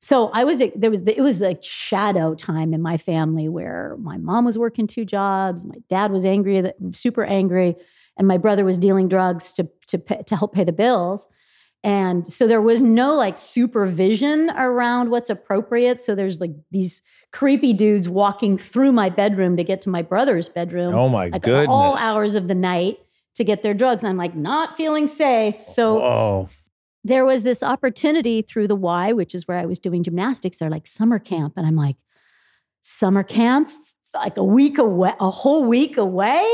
so 0.00 0.28
I 0.32 0.44
was 0.44 0.62
there 0.76 0.90
was 0.90 1.00
it 1.00 1.20
was 1.20 1.40
like 1.40 1.62
shadow 1.62 2.34
time 2.34 2.72
in 2.72 2.80
my 2.82 2.96
family 2.96 3.48
where 3.48 3.96
my 3.98 4.16
mom 4.18 4.44
was 4.44 4.56
working 4.56 4.86
two 4.86 5.04
jobs, 5.04 5.64
my 5.64 5.76
dad 5.88 6.12
was 6.12 6.24
angry, 6.24 6.60
that 6.60 6.76
super 6.92 7.24
angry, 7.24 7.74
and 8.16 8.28
my 8.28 8.38
brother 8.38 8.64
was 8.64 8.78
dealing 8.78 9.08
drugs 9.08 9.52
to 9.54 9.68
to 9.88 9.98
pay, 9.98 10.22
to 10.22 10.36
help 10.36 10.54
pay 10.54 10.64
the 10.64 10.72
bills. 10.72 11.28
And 11.84 12.30
so 12.32 12.46
there 12.46 12.60
was 12.60 12.82
no 12.82 13.16
like 13.16 13.38
supervision 13.38 14.50
around 14.50 15.10
what's 15.10 15.30
appropriate. 15.30 16.00
So 16.00 16.14
there's 16.14 16.40
like 16.40 16.50
these 16.70 17.02
creepy 17.32 17.72
dudes 17.72 18.08
walking 18.08 18.58
through 18.58 18.90
my 18.92 19.08
bedroom 19.10 19.56
to 19.56 19.64
get 19.64 19.80
to 19.82 19.88
my 19.90 20.02
brother's 20.02 20.48
bedroom 20.48 20.94
Oh 20.94 21.08
my 21.08 21.28
like 21.28 21.42
goodness. 21.42 21.68
all 21.68 21.96
hours 21.98 22.34
of 22.34 22.48
the 22.48 22.54
night 22.54 22.98
to 23.36 23.44
get 23.44 23.62
their 23.62 23.74
drugs. 23.74 24.02
I'm 24.02 24.16
like 24.16 24.34
not 24.34 24.76
feeling 24.76 25.06
safe. 25.06 25.60
So 25.60 26.00
Whoa. 26.00 26.48
there 27.04 27.24
was 27.24 27.44
this 27.44 27.62
opportunity 27.62 28.42
through 28.42 28.66
the 28.66 28.74
Y, 28.74 29.12
which 29.12 29.34
is 29.34 29.46
where 29.46 29.58
I 29.58 29.66
was 29.66 29.78
doing 29.78 30.02
gymnastics. 30.02 30.58
They're 30.58 30.70
like 30.70 30.86
summer 30.88 31.20
camp, 31.20 31.54
and 31.56 31.64
I'm 31.64 31.76
like, 31.76 31.96
summer 32.80 33.22
camp, 33.22 33.68
like 34.14 34.36
a 34.36 34.44
week 34.44 34.78
away, 34.78 35.12
a 35.20 35.30
whole 35.30 35.64
week 35.64 35.96
away. 35.96 36.44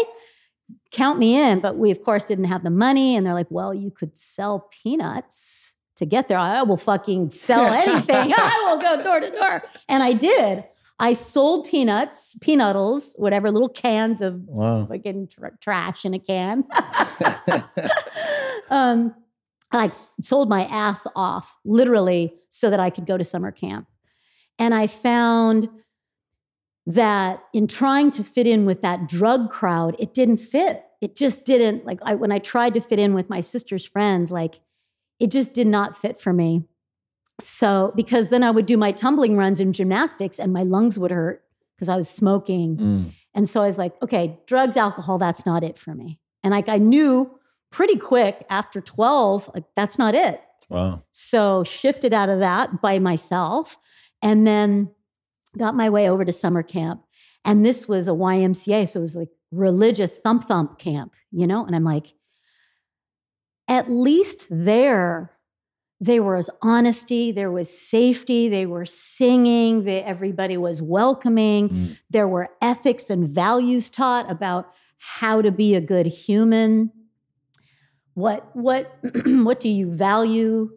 Count 0.90 1.18
me 1.18 1.36
in. 1.36 1.60
But 1.60 1.76
we, 1.76 1.90
of 1.90 2.02
course, 2.02 2.24
didn't 2.24 2.44
have 2.46 2.62
the 2.64 2.70
money, 2.70 3.16
and 3.16 3.26
they're 3.26 3.34
like, 3.34 3.50
well, 3.50 3.74
you 3.74 3.90
could 3.90 4.16
sell 4.16 4.68
peanuts 4.82 5.72
to 5.96 6.06
get 6.06 6.28
there. 6.28 6.38
I 6.38 6.62
will 6.62 6.76
fucking 6.76 7.30
sell 7.30 7.66
anything. 7.72 8.32
I 8.36 8.62
will 8.66 8.80
go 8.80 9.02
door 9.02 9.20
to 9.20 9.30
door, 9.30 9.62
and 9.88 10.02
I 10.02 10.12
did. 10.12 10.64
I 11.00 11.12
sold 11.12 11.66
peanuts, 11.68 12.36
peanutals, 12.40 13.18
whatever 13.18 13.50
little 13.50 13.68
cans 13.68 14.20
of 14.20 14.42
Wow. 14.46 14.86
fucking 14.86 15.26
tr- 15.28 15.46
trash 15.60 16.04
in 16.04 16.14
a 16.14 16.20
can. 16.20 16.62
um, 18.70 19.14
I 19.72 19.76
like 19.78 19.94
sold 20.20 20.48
my 20.48 20.64
ass 20.66 21.06
off 21.16 21.56
literally 21.64 22.34
so 22.48 22.70
that 22.70 22.78
I 22.80 22.90
could 22.90 23.06
go 23.06 23.16
to 23.18 23.24
summer 23.24 23.50
camp. 23.50 23.88
And 24.58 24.72
I 24.72 24.86
found 24.86 25.68
that 26.86 27.42
in 27.52 27.66
trying 27.66 28.10
to 28.10 28.22
fit 28.22 28.46
in 28.46 28.66
with 28.66 28.82
that 28.82 29.08
drug 29.08 29.50
crowd, 29.50 29.96
it 29.98 30.12
didn't 30.12 30.36
fit. 30.38 30.84
It 31.00 31.16
just 31.16 31.44
didn't 31.44 31.84
like 31.84 32.00
I 32.02 32.14
when 32.14 32.32
I 32.32 32.38
tried 32.38 32.74
to 32.74 32.80
fit 32.80 32.98
in 32.98 33.14
with 33.14 33.28
my 33.28 33.40
sister's 33.40 33.84
friends, 33.84 34.30
like 34.30 34.60
it 35.18 35.30
just 35.30 35.54
did 35.54 35.66
not 35.66 35.96
fit 35.96 36.20
for 36.20 36.32
me. 36.32 36.64
So 37.40 37.92
because 37.96 38.30
then 38.30 38.42
I 38.42 38.50
would 38.50 38.66
do 38.66 38.76
my 38.76 38.92
tumbling 38.92 39.36
runs 39.36 39.60
in 39.60 39.72
gymnastics 39.72 40.38
and 40.38 40.52
my 40.52 40.62
lungs 40.62 40.98
would 40.98 41.10
hurt 41.10 41.44
because 41.76 41.88
I 41.88 41.96
was 41.96 42.08
smoking. 42.08 42.76
Mm. 42.76 43.12
And 43.34 43.48
so 43.48 43.62
I 43.62 43.66
was 43.66 43.78
like, 43.78 44.00
okay, 44.02 44.38
drugs, 44.46 44.76
alcohol, 44.76 45.18
that's 45.18 45.44
not 45.44 45.64
it 45.64 45.76
for 45.76 45.94
me. 45.94 46.20
And 46.42 46.52
like 46.52 46.68
I 46.68 46.78
knew 46.78 47.38
pretty 47.70 47.96
quick 47.96 48.46
after 48.48 48.80
12, 48.80 49.50
like 49.54 49.64
that's 49.74 49.98
not 49.98 50.14
it. 50.14 50.40
Wow. 50.68 51.02
So 51.10 51.64
shifted 51.64 52.14
out 52.14 52.28
of 52.28 52.38
that 52.38 52.80
by 52.80 52.98
myself 52.98 53.78
and 54.22 54.46
then 54.46 54.90
got 55.58 55.74
my 55.74 55.88
way 55.90 56.08
over 56.08 56.24
to 56.24 56.32
summer 56.32 56.62
camp. 56.62 57.02
And 57.44 57.64
this 57.64 57.86
was 57.88 58.08
a 58.08 58.12
YMCA. 58.12 58.88
So 58.88 59.00
it 59.00 59.02
was 59.02 59.16
like 59.16 59.28
religious 59.50 60.16
thump 60.18 60.44
thump 60.44 60.78
camp, 60.78 61.12
you 61.30 61.46
know? 61.46 61.64
And 61.64 61.76
I'm 61.76 61.84
like, 61.84 62.14
at 63.68 63.90
least 63.90 64.46
there, 64.50 65.32
there 66.00 66.22
was 66.22 66.50
honesty, 66.62 67.32
there 67.32 67.50
was 67.50 67.68
safety, 67.70 68.48
they 68.48 68.66
were 68.66 68.84
singing, 68.86 69.84
they, 69.84 70.02
everybody 70.02 70.56
was 70.56 70.82
welcoming 70.82 71.68
Mm. 71.68 71.98
there 72.10 72.28
were 72.28 72.50
ethics 72.60 73.08
and 73.10 73.26
values 73.26 73.88
taught 73.88 74.30
about 74.30 74.70
how 74.98 75.40
to 75.40 75.50
be 75.50 75.74
a 75.74 75.80
good 75.80 76.06
human 76.06 76.90
what 78.14 78.48
what 78.54 78.96
what 79.26 79.60
do 79.60 79.68
you 79.68 79.90
value 79.90 80.70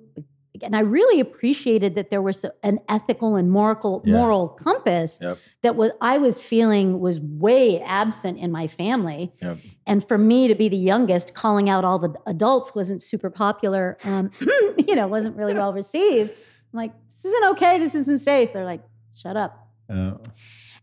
and 0.63 0.75
i 0.75 0.79
really 0.79 1.19
appreciated 1.19 1.95
that 1.95 2.09
there 2.09 2.21
was 2.21 2.45
an 2.63 2.79
ethical 2.89 3.35
and 3.35 3.49
moral 3.51 4.01
Yeah. 4.05 4.13
moral 4.13 4.49
compass 4.49 5.19
Yep. 5.21 5.37
that 5.63 5.75
what 5.75 5.97
i 6.01 6.17
was 6.17 6.41
feeling 6.41 6.99
was 6.99 7.19
way 7.21 7.79
absent 7.81 8.37
in 8.39 8.51
my 8.51 8.67
family 8.67 9.33
Yep. 9.41 9.57
and 9.85 10.03
for 10.07 10.17
me 10.17 10.47
to 10.47 10.55
be 10.55 10.69
the 10.69 10.77
youngest 10.77 11.33
calling 11.33 11.69
out 11.69 11.83
all 11.85 11.99
the 11.99 12.13
adults 12.25 12.73
wasn't 12.75 13.01
super 13.01 13.29
popular 13.29 13.97
um, 14.05 14.31
you 14.87 14.95
know 14.95 15.07
wasn't 15.07 15.35
really 15.35 15.53
well 15.53 15.73
received 15.73 16.31
i'm 16.31 16.77
like 16.77 16.93
this 17.09 17.25
isn't 17.25 17.45
okay 17.51 17.79
this 17.79 17.95
isn't 17.95 18.19
safe 18.19 18.53
they're 18.53 18.65
like 18.65 18.83
shut 19.13 19.35
up 19.37 19.67
Uh, 19.89 20.13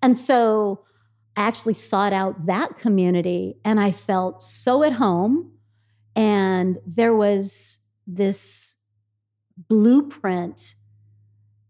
and 0.03 0.17
so 0.17 0.81
I 1.37 1.43
actually 1.49 1.75
sought 1.75 2.13
out 2.13 2.47
that 2.47 2.77
community 2.77 3.57
and 3.65 3.81
I 3.81 3.91
felt 3.91 4.41
so 4.43 4.83
at 4.85 4.93
home. 4.95 5.51
And 6.15 6.79
there 6.87 7.15
was 7.15 7.81
this 8.07 8.74
blueprint 9.57 10.75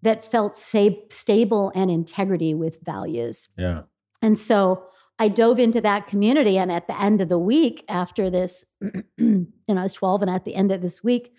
that 0.03 0.23
felt 0.23 0.55
sa- 0.55 0.90
stable 1.11 1.73
and 1.75 1.90
integrity 1.90 2.55
with 2.55 2.81
values. 2.83 3.49
yeah. 3.57 3.83
And 4.23 4.38
so 4.38 4.85
I 5.18 5.29
dove 5.29 5.61
into 5.61 5.81
that 5.83 6.07
community. 6.07 6.57
And 6.59 6.73
at 6.73 6.87
the 6.88 7.01
end 7.01 7.20
of 7.20 7.29
the 7.29 7.38
week, 7.38 7.85
after 7.88 8.31
this, 8.31 8.64
and 9.18 9.49
I 9.68 9.83
was 9.83 9.92
12, 9.92 10.23
and 10.23 10.31
at 10.31 10.44
the 10.44 10.55
end 10.55 10.73
of 10.73 10.81
this 10.81 11.05
week, 11.05 11.33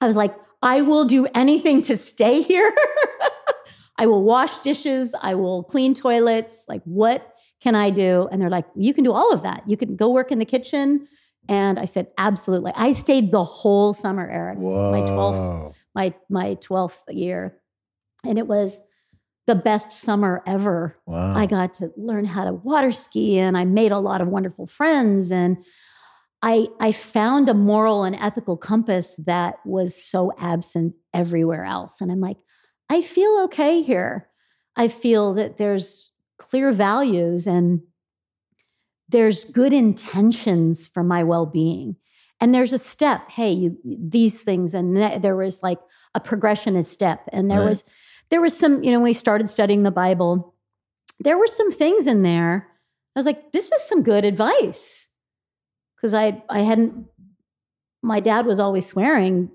I 0.00 0.06
was 0.06 0.16
like, 0.16 0.36
I 0.62 0.82
will 0.82 1.04
do 1.04 1.26
anything 1.34 1.80
to 1.82 1.96
stay 1.96 2.42
here. 2.42 2.74
I 3.98 4.06
will 4.06 4.22
wash 4.22 4.58
dishes. 4.58 5.14
I 5.20 5.34
will 5.34 5.64
clean 5.64 5.94
toilets. 5.94 6.66
Like, 6.68 6.82
what 6.84 7.34
can 7.60 7.74
I 7.74 7.90
do? 7.90 8.28
And 8.30 8.40
they're 8.40 8.50
like, 8.50 8.66
you 8.76 8.94
can 8.94 9.02
do 9.02 9.12
all 9.12 9.32
of 9.32 9.42
that. 9.42 9.64
You 9.66 9.76
can 9.76 9.96
go 9.96 10.10
work 10.10 10.30
in 10.30 10.38
the 10.38 10.44
kitchen. 10.44 11.08
And 11.48 11.78
I 11.78 11.86
said, 11.86 12.08
absolutely. 12.18 12.72
I 12.76 12.92
stayed 12.92 13.32
the 13.32 13.44
whole 13.44 13.94
summer, 13.94 14.28
Eric 14.30 14.58
Whoa. 14.58 14.90
my 14.90 15.00
12th 15.00 15.74
my 15.94 16.14
my 16.28 16.54
12th 16.56 17.02
year 17.08 17.58
and 18.24 18.38
it 18.38 18.46
was 18.46 18.82
the 19.46 19.54
best 19.54 19.90
summer 19.92 20.42
ever. 20.46 20.96
Wow. 21.06 21.34
I 21.34 21.46
got 21.46 21.74
to 21.74 21.90
learn 21.96 22.26
how 22.26 22.44
to 22.44 22.52
water 22.52 22.92
ski 22.92 23.38
and 23.38 23.56
I 23.56 23.64
made 23.64 23.92
a 23.92 23.98
lot 23.98 24.20
of 24.20 24.28
wonderful 24.28 24.66
friends 24.66 25.32
and 25.32 25.64
I 26.42 26.68
I 26.78 26.92
found 26.92 27.48
a 27.48 27.54
moral 27.54 28.04
and 28.04 28.14
ethical 28.14 28.56
compass 28.56 29.14
that 29.26 29.56
was 29.64 30.00
so 30.00 30.32
absent 30.38 30.94
everywhere 31.12 31.64
else 31.64 32.00
and 32.00 32.12
I'm 32.12 32.20
like 32.20 32.36
I 32.90 33.02
feel 33.02 33.40
okay 33.44 33.82
here. 33.82 34.28
I 34.76 34.88
feel 34.88 35.34
that 35.34 35.56
there's 35.56 36.10
clear 36.38 36.70
values 36.70 37.46
and 37.46 37.82
there's 39.08 39.44
good 39.46 39.72
intentions 39.72 40.86
for 40.86 41.02
my 41.02 41.22
well-being 41.24 41.96
and 42.40 42.54
there's 42.54 42.72
a 42.72 42.78
step 42.78 43.30
hey 43.30 43.50
you 43.50 43.78
these 43.84 44.40
things 44.42 44.74
and 44.74 44.96
there 45.22 45.36
was 45.36 45.62
like 45.62 45.78
a 46.14 46.20
progression 46.20 46.76
a 46.76 46.82
step 46.82 47.28
and 47.32 47.50
there 47.50 47.60
Right. 47.60 47.68
was 47.68 47.84
there 48.30 48.40
was 48.40 48.56
some 48.56 48.82
you 48.82 48.90
know 48.92 48.98
when 48.98 49.04
we 49.04 49.12
started 49.14 49.48
studying 49.48 49.82
the 49.82 49.90
bible 49.90 50.54
there 51.20 51.38
were 51.38 51.46
some 51.46 51.72
things 51.72 52.06
in 52.06 52.22
there 52.22 52.68
i 53.16 53.18
was 53.18 53.26
like 53.26 53.52
this 53.52 53.72
is 53.72 53.82
some 53.88 54.02
good 54.02 54.24
advice 54.24 55.08
because 55.96 56.14
i 56.14 56.42
i 56.48 56.60
hadn't 56.60 57.06
my 58.02 58.20
dad 58.20 58.46
was 58.46 58.60
always 58.60 58.86
swearing 58.86 59.50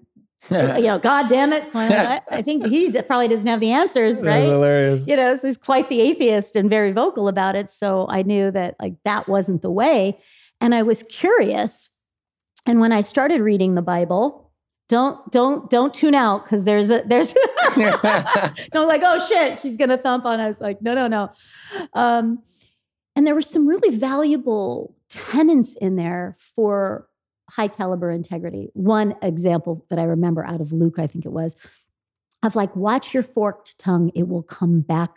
you 0.51 0.81
know 0.81 0.99
god 0.99 1.29
damn 1.29 1.53
it 1.53 1.65
so 1.67 1.79
I, 1.79 2.21
I 2.31 2.41
think 2.41 2.67
he 2.67 2.91
probably 3.01 3.27
doesn't 3.27 3.47
have 3.47 3.59
the 3.59 3.71
answers 3.71 4.21
right 4.21 4.53
hilarious. 4.53 5.07
you 5.07 5.15
know, 5.15 5.35
so 5.35 5.47
he's 5.47 5.57
quite 5.57 5.89
the 5.89 6.01
atheist 6.01 6.55
and 6.55 6.69
very 6.69 6.91
vocal 6.91 7.27
about 7.27 7.55
it. 7.55 7.69
So 7.69 8.07
I 8.09 8.23
knew 8.23 8.51
that 8.51 8.75
like 8.79 8.95
that 9.05 9.27
wasn't 9.27 9.61
the 9.61 9.71
way. 9.71 10.19
And 10.61 10.73
I 10.73 10.83
was 10.83 11.03
curious. 11.03 11.89
And 12.65 12.79
when 12.79 12.91
I 12.91 13.01
started 13.01 13.41
reading 13.41 13.75
the 13.75 13.81
Bible, 13.81 14.51
don't 14.89 15.31
don't 15.31 15.69
don't 15.69 15.93
tune 15.93 16.15
out 16.15 16.43
because 16.43 16.65
there's 16.65 16.89
a 16.89 17.03
there's 17.05 17.33
don't 18.71 18.87
like 18.87 19.01
oh 19.03 19.25
shit 19.27 19.57
she's 19.57 19.77
gonna 19.77 19.97
thump 19.97 20.25
on 20.25 20.41
us 20.41 20.59
like 20.59 20.81
no 20.81 20.93
no 20.93 21.07
no 21.07 21.31
um 21.93 22.43
and 23.15 23.25
there 23.25 23.33
were 23.33 23.41
some 23.41 23.65
really 23.65 23.95
valuable 23.95 24.93
tenets 25.09 25.75
in 25.77 25.95
there 25.95 26.35
for 26.37 27.07
high 27.55 27.67
caliber 27.67 28.09
integrity 28.11 28.69
one 28.73 29.15
example 29.21 29.85
that 29.89 29.99
i 29.99 30.03
remember 30.03 30.43
out 30.45 30.59
of 30.61 30.71
luke 30.71 30.97
i 30.99 31.07
think 31.07 31.25
it 31.25 31.31
was 31.31 31.55
of 32.43 32.55
like 32.55 32.75
watch 32.75 33.13
your 33.13 33.23
forked 33.23 33.77
tongue 33.79 34.11
it 34.15 34.27
will 34.27 34.43
come 34.43 34.81
back 34.81 35.11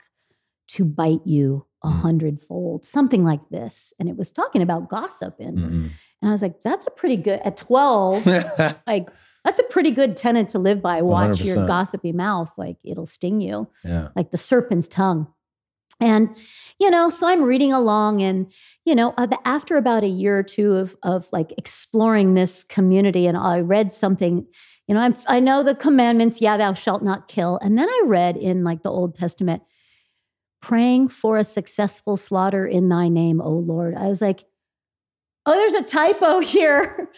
to 0.69 0.85
bite 0.85 1.25
you 1.27 1.67
a 1.85 1.89
Mm. 1.89 2.01
hundredfold 2.01 2.85
something 2.85 3.25
like 3.25 3.49
this 3.51 3.93
and 4.01 4.09
it 4.09 4.17
was 4.17 4.33
talking 4.33 4.63
about 4.63 4.89
gossip 4.89 5.37
and 5.39 5.59
Mhm. 5.59 5.91
and 6.21 6.29
i 6.29 6.31
was 6.31 6.43
like 6.43 6.61
that's 6.63 6.87
a 6.87 6.91
pretty 6.91 7.17
good 7.17 7.41
at 7.45 7.57
12 7.57 8.27
like 8.87 9.09
that's 9.45 9.61
a 9.61 9.63
pretty 9.65 9.93
good 9.93 10.17
tenet 10.17 10.49
to 10.49 10.59
live 10.59 10.83
by 10.83 11.01
watch 11.03 11.41
your 11.41 11.59
100%. 11.59 11.67
gossipy 11.69 12.13
mouth 12.13 12.51
like 12.59 12.77
it'll 12.83 13.07
sting 13.07 13.41
you 13.41 13.69
yeah. 13.85 14.09
like 14.17 14.31
the 14.33 14.37
serpent's 14.39 14.89
tongue 14.89 15.29
and 16.01 16.35
you 16.79 16.91
know 16.91 17.09
so 17.09 17.27
i'm 17.27 17.43
reading 17.43 17.73
along 17.73 18.23
and 18.23 18.53
you 18.85 18.95
know 18.95 19.15
after 19.45 19.77
about 19.77 20.05
a 20.05 20.09
year 20.09 20.39
or 20.39 20.43
two 20.43 20.75
of 20.75 20.97
of 21.03 21.27
like 21.33 21.53
exploring 21.57 22.35
this 22.35 22.65
community 22.65 23.27
and 23.27 23.37
i 23.37 23.59
read 23.59 23.93
something 23.93 24.47
you 24.87 24.95
know 24.95 25.01
I'm, 25.01 25.15
i 25.27 25.41
know 25.41 25.63
the 25.63 25.75
commandments 25.75 26.41
yeah 26.41 26.57
thou 26.57 26.73
shalt 26.73 27.03
not 27.03 27.29
kill. 27.29 27.59
And 27.63 27.79
then 27.79 27.89
i 27.89 28.03
read 28.07 28.37
in 28.37 28.65
like 28.65 28.83
the 28.83 28.91
old 28.91 29.15
testament 29.15 29.63
praying 30.61 31.09
for 31.09 31.37
a 31.37 31.45
successful 31.45 32.17
slaughter 32.17 32.67
in 32.67 32.89
thy 32.89 33.09
name 33.09 33.41
o 33.41 33.51
lord. 33.51 33.95
I 33.95 34.09
was 34.09 34.21
like 34.21 34.45
oh 35.47 35.55
there's 35.55 35.75
a 35.75 35.83
typo 35.83 36.41
here. 36.41 37.11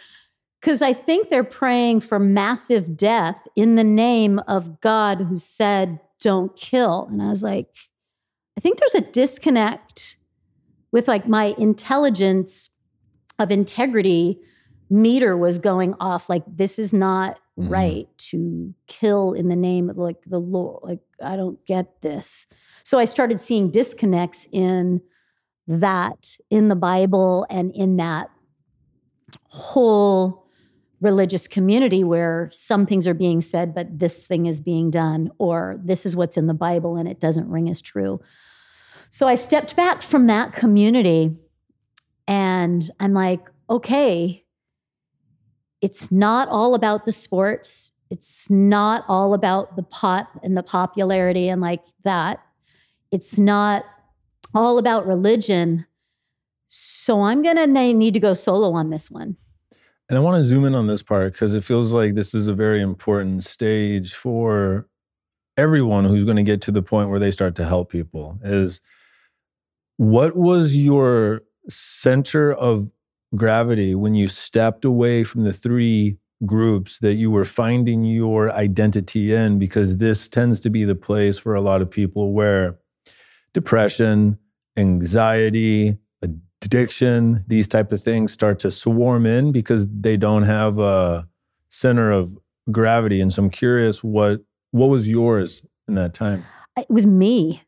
Because 0.61 0.83
i 0.83 0.93
think 0.93 1.29
they're 1.29 1.45
praying 1.45 2.01
for 2.01 2.19
massive 2.19 2.97
death 2.97 3.49
in 3.57 3.75
the 3.75 3.85
name 3.85 4.39
of 4.47 4.81
god 4.81 5.19
who 5.23 5.37
said 5.37 6.01
don't 6.21 6.55
kill. 6.57 7.09
And 7.11 7.23
i 7.23 7.31
was 7.31 7.43
like 7.43 7.69
i 8.59 8.61
think 8.61 8.79
there's 8.79 8.95
a 9.03 9.11
disconnect 9.13 10.17
with 10.93 11.09
like 11.09 11.27
my 11.29 11.55
intelligence 11.59 12.71
of 13.39 13.51
integrity 13.51 14.41
meter 14.91 15.37
was 15.37 15.59
going 15.59 15.95
off 16.01 16.29
like 16.29 16.43
this 16.47 16.79
is 16.79 16.93
not 16.93 17.39
Mhm. 17.59 17.71
right 17.71 18.09
to 18.31 18.75
kill 18.87 19.33
in 19.33 19.49
the 19.49 19.57
name 19.57 19.89
of 19.91 19.97
like 19.97 20.23
the 20.27 20.39
lord 20.41 20.81
like 20.83 21.01
i 21.23 21.35
don't 21.37 21.65
get 21.67 22.03
this 22.03 22.47
so 22.85 22.99
i 22.99 23.05
started 23.05 23.39
seeing 23.41 23.71
disconnects 23.71 24.49
in 24.53 25.01
that 25.67 26.37
in 26.51 26.69
the 26.69 26.77
bible 26.77 27.47
and 27.51 27.73
in 27.75 27.97
that 27.97 28.31
whole 29.51 30.47
religious 31.01 31.47
community 31.47 32.03
where 32.03 32.49
some 32.53 32.87
things 32.87 33.07
are 33.07 33.15
being 33.15 33.41
said 33.41 33.75
but 33.75 33.99
this 33.99 34.27
thing 34.27 34.47
is 34.47 34.61
being 34.61 34.91
done 34.91 35.31
or 35.39 35.79
this 35.85 36.05
is 36.07 36.17
what's 36.17 36.37
in 36.37 36.47
the 36.47 36.55
bible 36.55 36.97
and 36.97 37.09
it 37.09 37.21
doesn't 37.21 37.49
ring 37.49 37.69
as 37.69 37.81
true 37.81 38.21
so 39.11 39.27
i 39.27 39.35
stepped 39.35 39.77
back 39.77 40.03
from 40.03 40.27
that 40.27 40.53
community 40.53 41.31
and 42.27 42.91
i'm 43.01 43.13
like 43.13 43.51
okay 43.69 44.45
it's 45.81 46.11
not 46.11 46.49
all 46.49 46.75
about 46.75 47.05
the 47.05 47.13
sports. 47.13 47.93
It's 48.11 48.51
not 48.51 49.05
all 49.09 49.35
about 49.35 49.77
the 49.77 49.83
pot 49.83 50.29
and 50.43 50.57
the 50.57 50.63
popularity 50.63 51.49
and 51.49 51.61
like 51.61 51.85
that. 52.05 52.41
It's 53.13 53.39
not 53.39 53.85
all 54.55 54.79
about 54.79 55.07
religion. 55.07 55.87
So 56.69 57.23
i'm 57.23 57.43
gonna 57.43 57.67
need 57.67 58.15
to 58.15 58.21
go 58.21 58.35
solo 58.35 58.73
on 58.73 58.91
this 58.91 59.11
one. 59.11 59.37
And 60.09 60.17
I 60.17 60.21
want 60.21 60.41
to 60.43 60.47
zoom 60.47 60.65
in 60.65 60.75
on 60.75 60.87
this 60.87 61.03
part 61.03 61.33
because 61.33 61.55
it 61.55 61.65
feels 61.65 61.93
like 61.93 62.15
this 62.15 62.35
is 62.35 62.49
a 62.49 62.55
very 62.55 62.81
important 62.81 63.45
stage 63.45 64.15
for 64.15 64.89
everyone 65.59 66.07
who's 66.07 66.25
going 66.25 66.37
to 66.37 66.43
get 66.43 66.63
to 66.63 66.71
the 66.71 66.81
point 66.81 67.11
where 67.11 67.19
they 67.19 67.31
start 67.31 67.55
to 67.57 67.65
help 67.67 67.91
people. 67.91 68.39
Is 68.43 68.81
what 69.99 70.35
was 70.35 70.77
your 70.77 71.43
center 71.69 72.53
of 72.53 72.89
gravity 73.37 73.95
when 73.95 74.15
you 74.15 74.27
stepped 74.29 74.85
away 74.85 75.23
from 75.23 75.45
the 75.45 75.53
three 75.53 76.17
groups 76.47 76.99
that 77.01 77.15
you 77.15 77.31
were 77.31 77.45
finding 77.45 78.05
your 78.05 78.51
identity 78.51 79.35
in? 79.35 79.59
Because 79.59 79.99
this 79.99 80.29
tends 80.29 80.61
to 80.61 80.71
be 80.71 80.85
the 80.85 80.95
place 80.95 81.39
for 81.39 81.55
a 81.55 81.61
lot 81.61 81.83
of 81.83 81.91
people 81.91 82.33
where 82.33 82.79
depression, 83.53 84.39
anxiety, 84.77 85.99
addiction, 86.63 87.45
these 87.47 87.69
type 87.69 87.93
of 87.93 88.03
things 88.03 88.33
start 88.33 88.59
to 88.61 88.71
swarm 88.71 89.27
in 89.27 89.53
because 89.53 89.87
they 89.89 90.17
don't 90.17 90.45
have 90.45 90.79
a 90.79 91.29
center 91.69 92.11
of 92.11 92.37
gravity. 92.71 93.21
And 93.21 93.33
so 93.33 93.43
I'm 93.43 93.51
curious 93.51 94.03
what 94.03 94.41
what 94.71 94.89
was 94.89 95.09
yours 95.09 95.63
in 95.87 95.95
that 95.95 96.15
time? 96.15 96.45
it 96.77 96.91
was 96.91 97.07
me. 97.07 97.63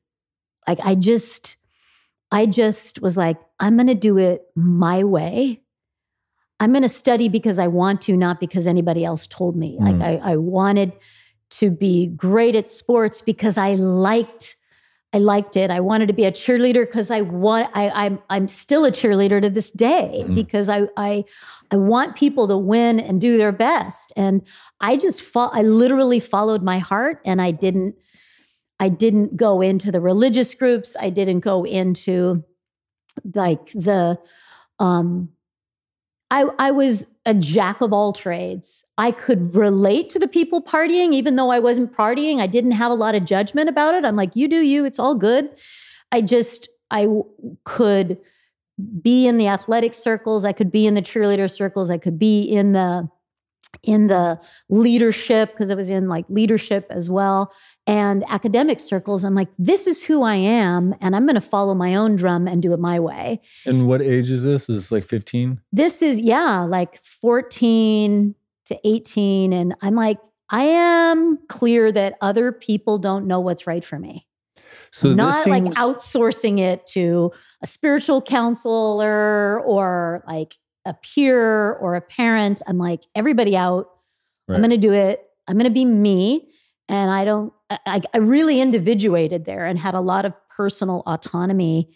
Like 0.68 0.78
I 0.84 0.94
just, 0.94 1.56
I 2.32 2.46
just 2.46 3.02
was 3.02 3.16
like, 3.16 3.38
I'm 3.58 3.76
going 3.76 3.88
to 3.88 3.94
do 3.94 4.18
it 4.18 4.42
my 4.54 5.02
way. 5.04 5.62
I'm 6.60 6.72
going 6.72 6.82
to 6.82 6.88
study 6.88 7.28
because 7.28 7.58
I 7.58 7.66
want 7.66 8.02
to, 8.02 8.16
not 8.16 8.38
because 8.38 8.66
anybody 8.66 9.04
else 9.04 9.26
told 9.26 9.56
me. 9.56 9.78
Mm. 9.80 10.00
Like 10.00 10.20
I, 10.22 10.32
I 10.32 10.36
wanted 10.36 10.92
to 11.50 11.70
be 11.70 12.06
great 12.06 12.54
at 12.54 12.68
sports 12.68 13.22
because 13.22 13.56
I 13.56 13.74
liked, 13.74 14.56
I 15.12 15.18
liked 15.18 15.56
it. 15.56 15.70
I 15.70 15.80
wanted 15.80 16.06
to 16.06 16.12
be 16.12 16.24
a 16.24 16.30
cheerleader 16.30 16.86
because 16.86 17.10
I 17.10 17.22
want. 17.22 17.68
I, 17.74 17.90
I'm 17.90 18.20
I'm 18.30 18.46
still 18.46 18.84
a 18.84 18.92
cheerleader 18.92 19.42
to 19.42 19.50
this 19.50 19.72
day 19.72 20.22
Mm. 20.24 20.36
because 20.36 20.68
I 20.68 20.82
I 20.96 21.24
I 21.72 21.76
want 21.76 22.14
people 22.14 22.46
to 22.46 22.56
win 22.56 23.00
and 23.00 23.20
do 23.20 23.36
their 23.36 23.50
best. 23.50 24.12
And 24.14 24.42
I 24.80 24.96
just 24.96 25.20
fo- 25.20 25.50
I 25.52 25.62
literally 25.62 26.20
followed 26.20 26.62
my 26.62 26.78
heart, 26.78 27.20
and 27.24 27.42
I 27.42 27.50
didn't 27.50 27.96
I 28.80 28.88
didn't 28.88 29.36
go 29.36 29.60
into 29.60 29.92
the 29.92 30.00
religious 30.00 30.54
groups. 30.54 30.96
I 30.98 31.10
didn't 31.10 31.40
go 31.40 31.64
into 31.64 32.42
like 33.34 33.66
the 33.72 34.18
um 34.78 35.28
I 36.30 36.46
I 36.58 36.70
was 36.70 37.06
a 37.26 37.34
jack 37.34 37.82
of 37.82 37.92
all 37.92 38.14
trades. 38.14 38.84
I 38.96 39.10
could 39.10 39.54
relate 39.54 40.08
to 40.10 40.18
the 40.18 40.26
people 40.26 40.62
partying 40.62 41.12
even 41.12 41.36
though 41.36 41.50
I 41.50 41.58
wasn't 41.58 41.94
partying. 41.94 42.40
I 42.40 42.46
didn't 42.46 42.72
have 42.72 42.90
a 42.90 42.94
lot 42.94 43.14
of 43.14 43.26
judgment 43.26 43.68
about 43.68 43.94
it. 43.94 44.06
I'm 44.06 44.16
like, 44.16 44.34
you 44.34 44.48
do 44.48 44.60
you, 44.60 44.86
it's 44.86 44.98
all 44.98 45.14
good. 45.14 45.50
I 46.10 46.22
just 46.22 46.68
I 46.90 47.06
could 47.64 48.18
be 49.02 49.28
in 49.28 49.36
the 49.36 49.46
athletic 49.46 49.92
circles, 49.92 50.46
I 50.46 50.52
could 50.52 50.72
be 50.72 50.86
in 50.86 50.94
the 50.94 51.02
cheerleader 51.02 51.50
circles, 51.50 51.90
I 51.90 51.98
could 51.98 52.18
be 52.18 52.42
in 52.42 52.72
the 52.72 53.08
in 53.82 54.08
the 54.08 54.40
leadership 54.68 55.52
because 55.52 55.70
I 55.70 55.74
was 55.74 55.90
in 55.90 56.08
like 56.08 56.24
leadership 56.28 56.86
as 56.90 57.08
well 57.08 57.52
and 57.90 58.24
academic 58.28 58.78
circles. 58.78 59.24
I'm 59.24 59.34
like, 59.34 59.48
this 59.58 59.88
is 59.88 60.04
who 60.04 60.22
I 60.22 60.36
am, 60.36 60.94
and 61.00 61.16
I'm 61.16 61.26
going 61.26 61.34
to 61.34 61.40
follow 61.40 61.74
my 61.74 61.96
own 61.96 62.14
drum 62.14 62.46
and 62.46 62.62
do 62.62 62.72
it 62.72 62.78
my 62.78 63.00
way. 63.00 63.40
And 63.66 63.88
what 63.88 64.00
age 64.00 64.30
is 64.30 64.44
this? 64.44 64.68
Is 64.68 64.82
this 64.82 64.92
like 64.92 65.04
15? 65.04 65.60
This 65.72 66.00
is, 66.00 66.20
yeah, 66.20 66.60
like 66.60 67.02
14 67.04 68.36
to 68.66 68.88
18. 68.88 69.52
And 69.52 69.74
I'm 69.82 69.96
like, 69.96 70.18
I 70.50 70.62
am 70.62 71.38
clear 71.48 71.90
that 71.90 72.16
other 72.20 72.52
people 72.52 72.98
don't 72.98 73.26
know 73.26 73.40
what's 73.40 73.66
right 73.66 73.84
for 73.84 73.98
me. 73.98 74.28
So 74.92 75.12
not 75.12 75.44
this 75.44 75.46
like 75.48 75.64
outsourcing 75.64 76.60
it 76.60 76.86
to 76.88 77.32
a 77.60 77.66
spiritual 77.66 78.22
counselor 78.22 79.60
or 79.60 80.22
like 80.28 80.54
a 80.84 80.94
peer 80.94 81.72
or 81.72 81.96
a 81.96 82.00
parent. 82.00 82.62
I'm 82.68 82.78
like, 82.78 83.02
everybody 83.16 83.56
out. 83.56 83.90
Right. 84.46 84.54
I'm 84.54 84.62
going 84.62 84.70
to 84.70 84.76
do 84.76 84.92
it. 84.92 85.24
I'm 85.48 85.56
going 85.56 85.64
to 85.64 85.74
be 85.74 85.84
me. 85.84 86.50
And 86.90 87.10
I 87.10 87.24
don't, 87.24 87.52
I, 87.70 88.00
I 88.12 88.18
really 88.18 88.60
individuated 88.60 89.44
there 89.44 89.64
and 89.64 89.78
had 89.78 89.94
a 89.94 90.00
lot 90.00 90.24
of 90.24 90.34
personal 90.48 91.02
autonomy 91.06 91.88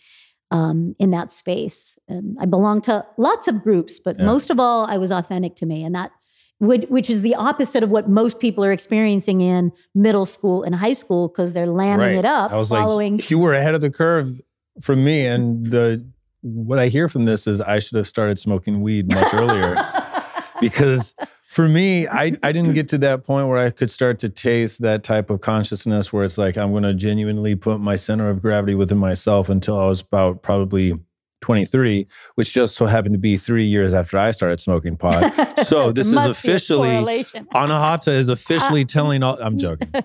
um, 0.50 0.94
in 1.00 1.10
that 1.10 1.30
space. 1.32 1.98
And 2.08 2.36
I 2.40 2.44
belonged 2.46 2.84
to 2.84 3.04
lots 3.18 3.48
of 3.48 3.62
groups, 3.62 3.98
but 3.98 4.18
Yeah. 4.18 4.26
most 4.26 4.50
of 4.50 4.60
all, 4.60 4.86
I 4.86 4.96
was 4.98 5.10
authentic 5.10 5.56
to 5.56 5.66
me. 5.66 5.82
And 5.84 5.94
that, 5.96 6.12
would, 6.60 6.88
which 6.90 7.10
is 7.10 7.22
the 7.22 7.34
opposite 7.34 7.82
of 7.82 7.90
what 7.90 8.08
most 8.08 8.38
people 8.38 8.64
are 8.64 8.70
experiencing 8.70 9.40
in 9.40 9.72
middle 9.96 10.24
school 10.24 10.62
and 10.62 10.76
high 10.76 10.92
school 10.92 11.26
because 11.28 11.52
they're 11.54 11.66
landing 11.66 12.10
Right. 12.10 12.16
it 12.18 12.24
up 12.24 12.52
I 12.52 12.56
was 12.56 12.68
following. 12.68 13.16
like, 13.16 13.28
you 13.30 13.38
were 13.40 13.52
ahead 13.52 13.74
of 13.74 13.80
the 13.80 13.90
curve 13.90 14.40
from 14.80 15.02
me. 15.04 15.26
And 15.26 15.66
the 15.66 16.06
what 16.42 16.78
I 16.78 16.86
hear 16.88 17.08
from 17.08 17.24
this 17.24 17.46
is 17.48 17.60
I 17.60 17.80
should 17.80 17.96
have 17.96 18.06
started 18.06 18.38
smoking 18.38 18.80
weed 18.82 19.12
much 19.12 19.34
earlier 19.34 19.76
because 20.60 21.14
for 21.54 21.68
me, 21.68 22.08
I, 22.08 22.32
I 22.42 22.50
didn't 22.50 22.72
get 22.72 22.88
to 22.88 22.98
that 22.98 23.22
point 23.22 23.46
where 23.46 23.58
I 23.58 23.70
could 23.70 23.88
start 23.88 24.18
to 24.18 24.28
taste 24.28 24.82
that 24.82 25.04
type 25.04 25.30
of 25.30 25.40
consciousness 25.40 26.12
where 26.12 26.24
it's 26.24 26.36
like 26.36 26.58
I'm 26.58 26.72
going 26.72 26.82
to 26.82 26.92
genuinely 26.94 27.54
put 27.54 27.78
my 27.78 27.94
center 27.94 28.28
of 28.28 28.42
gravity 28.42 28.74
within 28.74 28.98
myself 28.98 29.48
until 29.48 29.78
I 29.78 29.86
was 29.86 30.00
about 30.00 30.42
probably 30.42 30.98
23, 31.42 32.08
which 32.34 32.52
just 32.52 32.74
so 32.74 32.86
happened 32.86 33.14
to 33.14 33.20
be 33.20 33.36
three 33.36 33.66
years 33.66 33.94
after 33.94 34.18
I 34.18 34.32
started 34.32 34.58
smoking 34.58 34.96
pot. 34.96 35.32
So 35.64 35.92
this 35.92 36.08
is 36.08 36.14
Must 36.14 36.42
be 36.42 36.50
a 36.50 36.52
officially. 36.52 37.24
Anahata 37.54 38.08
is 38.08 38.28
officially 38.28 38.82
uh, 38.82 38.86
telling 38.86 39.22
all. 39.22 39.40
I'm 39.40 39.56
joking. 39.56 39.92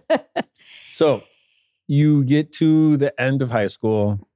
So 0.88 1.23
you 1.88 2.25
get 2.25 2.51
to 2.53 2.97
the 2.97 3.19
end 3.19 3.41
of 3.41 3.49
high 3.49 3.67
school. 3.67 4.28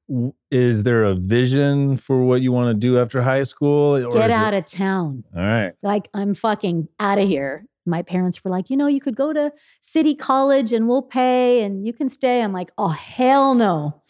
Is 0.51 0.83
there 0.83 1.03
a 1.03 1.15
vision 1.15 1.97
for 1.97 2.23
what 2.23 2.41
you 2.41 2.51
want 2.51 2.69
to 2.69 2.73
do 2.79 2.99
after 2.99 3.21
high 3.21 3.43
school? 3.43 3.95
Or 3.97 4.11
Get 4.11 4.15
is 4.25 4.25
it- 4.25 4.31
out 4.31 4.53
of 4.53 4.65
town. 4.65 5.23
all 5.35 5.41
right. 5.41 5.73
like 5.81 6.09
I'm 6.13 6.33
fucking 6.33 6.87
out 6.99 7.19
of 7.19 7.27
here. 7.27 7.65
My 7.85 8.01
parents 8.01 8.43
were 8.43 8.51
like, 8.51 8.69
you 8.69 8.77
know, 8.77 8.87
you 8.87 9.01
could 9.01 9.15
go 9.15 9.33
to 9.33 9.51
city 9.81 10.15
college 10.15 10.71
and 10.71 10.87
we'll 10.87 11.01
pay 11.01 11.63
and 11.63 11.85
you 11.85 11.91
can 11.93 12.07
stay. 12.09 12.41
I'm 12.41 12.53
like, 12.53 12.71
oh 12.77 12.89
hell 12.89 13.55
no. 13.55 14.01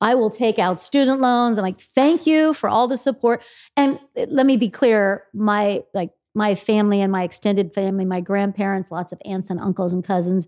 I 0.00 0.14
will 0.14 0.30
take 0.30 0.58
out 0.58 0.80
student 0.80 1.20
loans. 1.20 1.58
I'm 1.58 1.62
like, 1.62 1.78
thank 1.80 2.26
you 2.26 2.54
for 2.54 2.68
all 2.70 2.88
the 2.88 2.96
support. 2.96 3.44
And 3.76 3.98
uh, 4.16 4.26
let 4.30 4.46
me 4.46 4.56
be 4.56 4.70
clear, 4.70 5.24
my 5.34 5.82
like 5.94 6.10
my 6.34 6.54
family 6.54 7.00
and 7.02 7.12
my 7.12 7.22
extended 7.24 7.74
family, 7.74 8.04
my 8.04 8.20
grandparents, 8.20 8.90
lots 8.90 9.12
of 9.12 9.20
aunts 9.24 9.50
and 9.50 9.60
uncles 9.60 9.92
and 9.92 10.02
cousins, 10.04 10.46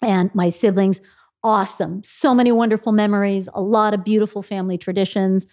and 0.00 0.32
my 0.34 0.48
siblings, 0.48 1.00
awesome. 1.44 2.02
So 2.04 2.34
many 2.34 2.52
wonderful 2.52 2.92
memories, 2.92 3.48
a 3.54 3.60
lot 3.60 3.94
of 3.94 4.04
beautiful 4.04 4.42
family 4.42 4.78
traditions. 4.78 5.46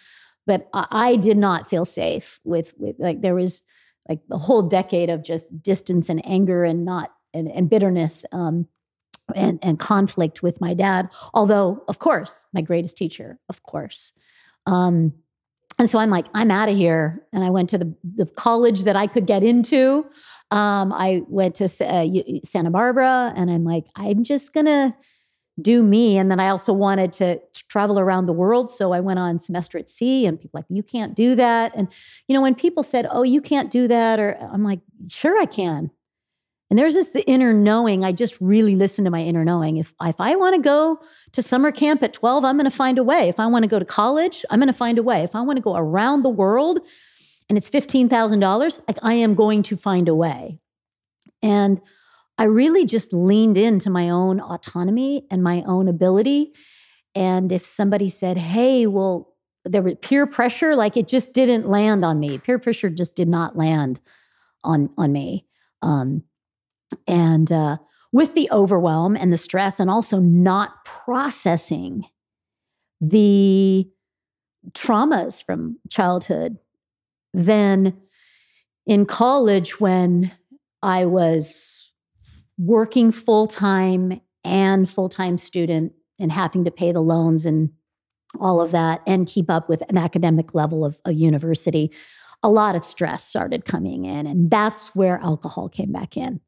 But 0.46 0.68
I, 0.72 1.16
did 1.16 1.36
not 1.36 1.68
feel 1.68 1.84
safe 1.84 2.40
with, 2.44 2.74
with 2.76 2.96
like 2.98 3.20
there 3.20 3.34
was 3.34 3.62
like 4.08 4.20
a 4.32 4.38
whole 4.38 4.62
decade 4.62 5.08
of 5.08 5.22
just 5.22 5.62
distance 5.62 6.08
and 6.08 6.26
anger 6.26 6.64
and 6.64 6.84
not 6.84 7.12
and, 7.32 7.48
and 7.48 7.70
bitterness 7.70 8.24
um, 8.32 8.66
and 9.36 9.58
and 9.62 9.78
conflict 9.78 10.42
with 10.42 10.60
my 10.60 10.74
dad. 10.74 11.08
Although, 11.34 11.84
of 11.88 11.98
course, 11.98 12.44
my 12.52 12.62
greatest 12.62 12.96
teacher, 12.96 13.38
of 13.48 13.62
course. 13.62 14.12
Um, 14.66 15.14
and 15.78 15.88
so 15.88 15.98
I'm 15.98 16.10
like, 16.10 16.26
I'm 16.34 16.50
out 16.50 16.68
of 16.68 16.76
here. 16.76 17.24
And 17.32 17.44
I 17.44 17.50
went 17.50 17.70
to 17.70 17.78
the 17.78 17.94
the 18.02 18.26
college 18.26 18.84
that 18.84 18.96
I 18.96 19.06
could 19.06 19.26
get 19.26 19.44
into. 19.44 20.06
Um, 20.50 20.92
I 20.92 21.22
went 21.28 21.54
to 21.56 21.64
uh, 21.64 22.40
Santa 22.44 22.70
Barbara, 22.70 23.32
and 23.36 23.50
I'm 23.50 23.64
like, 23.64 23.86
I'm 23.94 24.24
just 24.24 24.52
gonna 24.52 24.96
do 25.62 25.82
me. 25.82 26.16
And 26.16 26.30
then 26.30 26.40
I 26.40 26.48
also 26.48 26.72
wanted 26.72 27.12
to 27.14 27.40
travel 27.68 27.98
around 27.98 28.26
the 28.26 28.32
world. 28.32 28.70
So 28.70 28.92
I 28.92 29.00
went 29.00 29.18
on 29.18 29.38
semester 29.38 29.78
at 29.78 29.88
sea, 29.88 30.26
and 30.26 30.40
people 30.40 30.58
like, 30.58 30.66
you 30.68 30.82
can't 30.82 31.14
do 31.14 31.34
that. 31.34 31.74
And 31.74 31.88
you 32.28 32.34
know, 32.34 32.42
when 32.42 32.54
people 32.54 32.82
said, 32.82 33.06
"Oh, 33.10 33.22
you 33.22 33.40
can't 33.40 33.70
do 33.70 33.88
that," 33.88 34.18
or 34.18 34.36
I'm 34.52 34.64
like, 34.64 34.80
"Sure, 35.08 35.40
I 35.40 35.46
can." 35.46 35.90
And 36.70 36.78
there's 36.78 36.94
this 36.94 37.10
the 37.10 37.28
inner 37.28 37.52
knowing. 37.52 38.04
I 38.04 38.12
just 38.12 38.40
really 38.40 38.76
listen 38.76 39.04
to 39.04 39.10
my 39.10 39.22
inner 39.22 39.44
knowing. 39.44 39.76
If 39.76 39.92
if 40.02 40.20
I 40.20 40.36
want 40.36 40.54
to 40.54 40.62
go 40.62 41.00
to 41.32 41.42
summer 41.42 41.72
camp 41.72 42.02
at 42.02 42.12
12, 42.12 42.44
I'm 42.44 42.56
going 42.56 42.70
to 42.70 42.76
find 42.76 42.96
a 42.96 43.02
way. 43.02 43.28
If 43.28 43.40
I 43.40 43.46
want 43.46 43.64
to 43.64 43.68
go 43.68 43.80
to 43.80 43.84
college, 43.84 44.44
I'm 44.50 44.60
going 44.60 44.68
to 44.68 44.72
find 44.72 44.96
a 44.96 45.02
way. 45.02 45.22
If 45.22 45.34
I 45.34 45.40
want 45.40 45.56
to 45.56 45.62
go 45.62 45.74
around 45.76 46.22
the 46.22 46.30
world, 46.30 46.78
and 47.48 47.58
it's 47.58 47.68
fifteen 47.68 48.08
thousand 48.08 48.38
dollars, 48.38 48.80
like 48.86 48.98
I 49.02 49.14
am 49.14 49.34
going 49.34 49.64
to 49.64 49.76
find 49.76 50.08
a 50.08 50.14
way. 50.14 50.60
And 51.42 51.80
I 52.40 52.44
really 52.44 52.86
just 52.86 53.12
leaned 53.12 53.58
into 53.58 53.90
my 53.90 54.08
own 54.08 54.40
autonomy 54.40 55.26
and 55.30 55.42
my 55.42 55.62
own 55.66 55.88
ability. 55.88 56.54
And 57.14 57.52
if 57.52 57.66
somebody 57.66 58.08
said, 58.08 58.38
"Hey, 58.38 58.86
well," 58.86 59.34
there 59.64 59.82
was 59.82 59.94
peer 60.00 60.26
pressure 60.26 60.74
like 60.74 60.96
it 60.96 61.06
just 61.06 61.34
didn't 61.34 61.68
land 61.68 62.02
on 62.02 62.18
me 62.18 62.38
peer 62.38 62.58
pressure 62.58 62.88
just 62.88 63.14
did 63.14 63.28
not 63.28 63.56
land 63.56 64.00
on 64.64 64.88
on 64.96 65.12
me 65.12 65.44
um 65.82 66.22
and 67.06 67.52
uh 67.52 67.76
with 68.10 68.32
the 68.34 68.48
overwhelm 68.50 69.16
and 69.16 69.30
the 69.30 69.38
stress 69.38 69.78
and 69.78 69.90
also 69.90 70.18
not 70.18 70.84
processing 70.84 72.06
the 73.00 73.86
traumas 74.72 75.44
from 75.44 75.78
childhood 75.90 76.56
then 77.34 78.00
in 78.86 79.04
college 79.04 79.78
when 79.78 80.32
i 80.82 81.04
was 81.04 81.89
working 82.60 83.10
full-time 83.10 84.20
and 84.44 84.88
full-time 84.88 85.38
student 85.38 85.92
and 86.18 86.30
having 86.30 86.64
to 86.64 86.70
pay 86.70 86.92
the 86.92 87.00
loans 87.00 87.46
and 87.46 87.70
all 88.38 88.60
of 88.60 88.70
that 88.70 89.00
and 89.06 89.26
keep 89.26 89.50
up 89.50 89.68
with 89.68 89.82
an 89.88 89.96
academic 89.96 90.54
level 90.54 90.84
of 90.84 91.00
a 91.04 91.12
university 91.12 91.90
a 92.42 92.48
lot 92.48 92.74
of 92.74 92.82
stress 92.82 93.24
started 93.24 93.64
coming 93.64 94.04
in. 94.04 94.26
And 94.26 94.50
that's 94.50 94.94
where 94.94 95.18
alcohol 95.18 95.68
came 95.68 95.92
back 95.92 96.16
in 96.16 96.40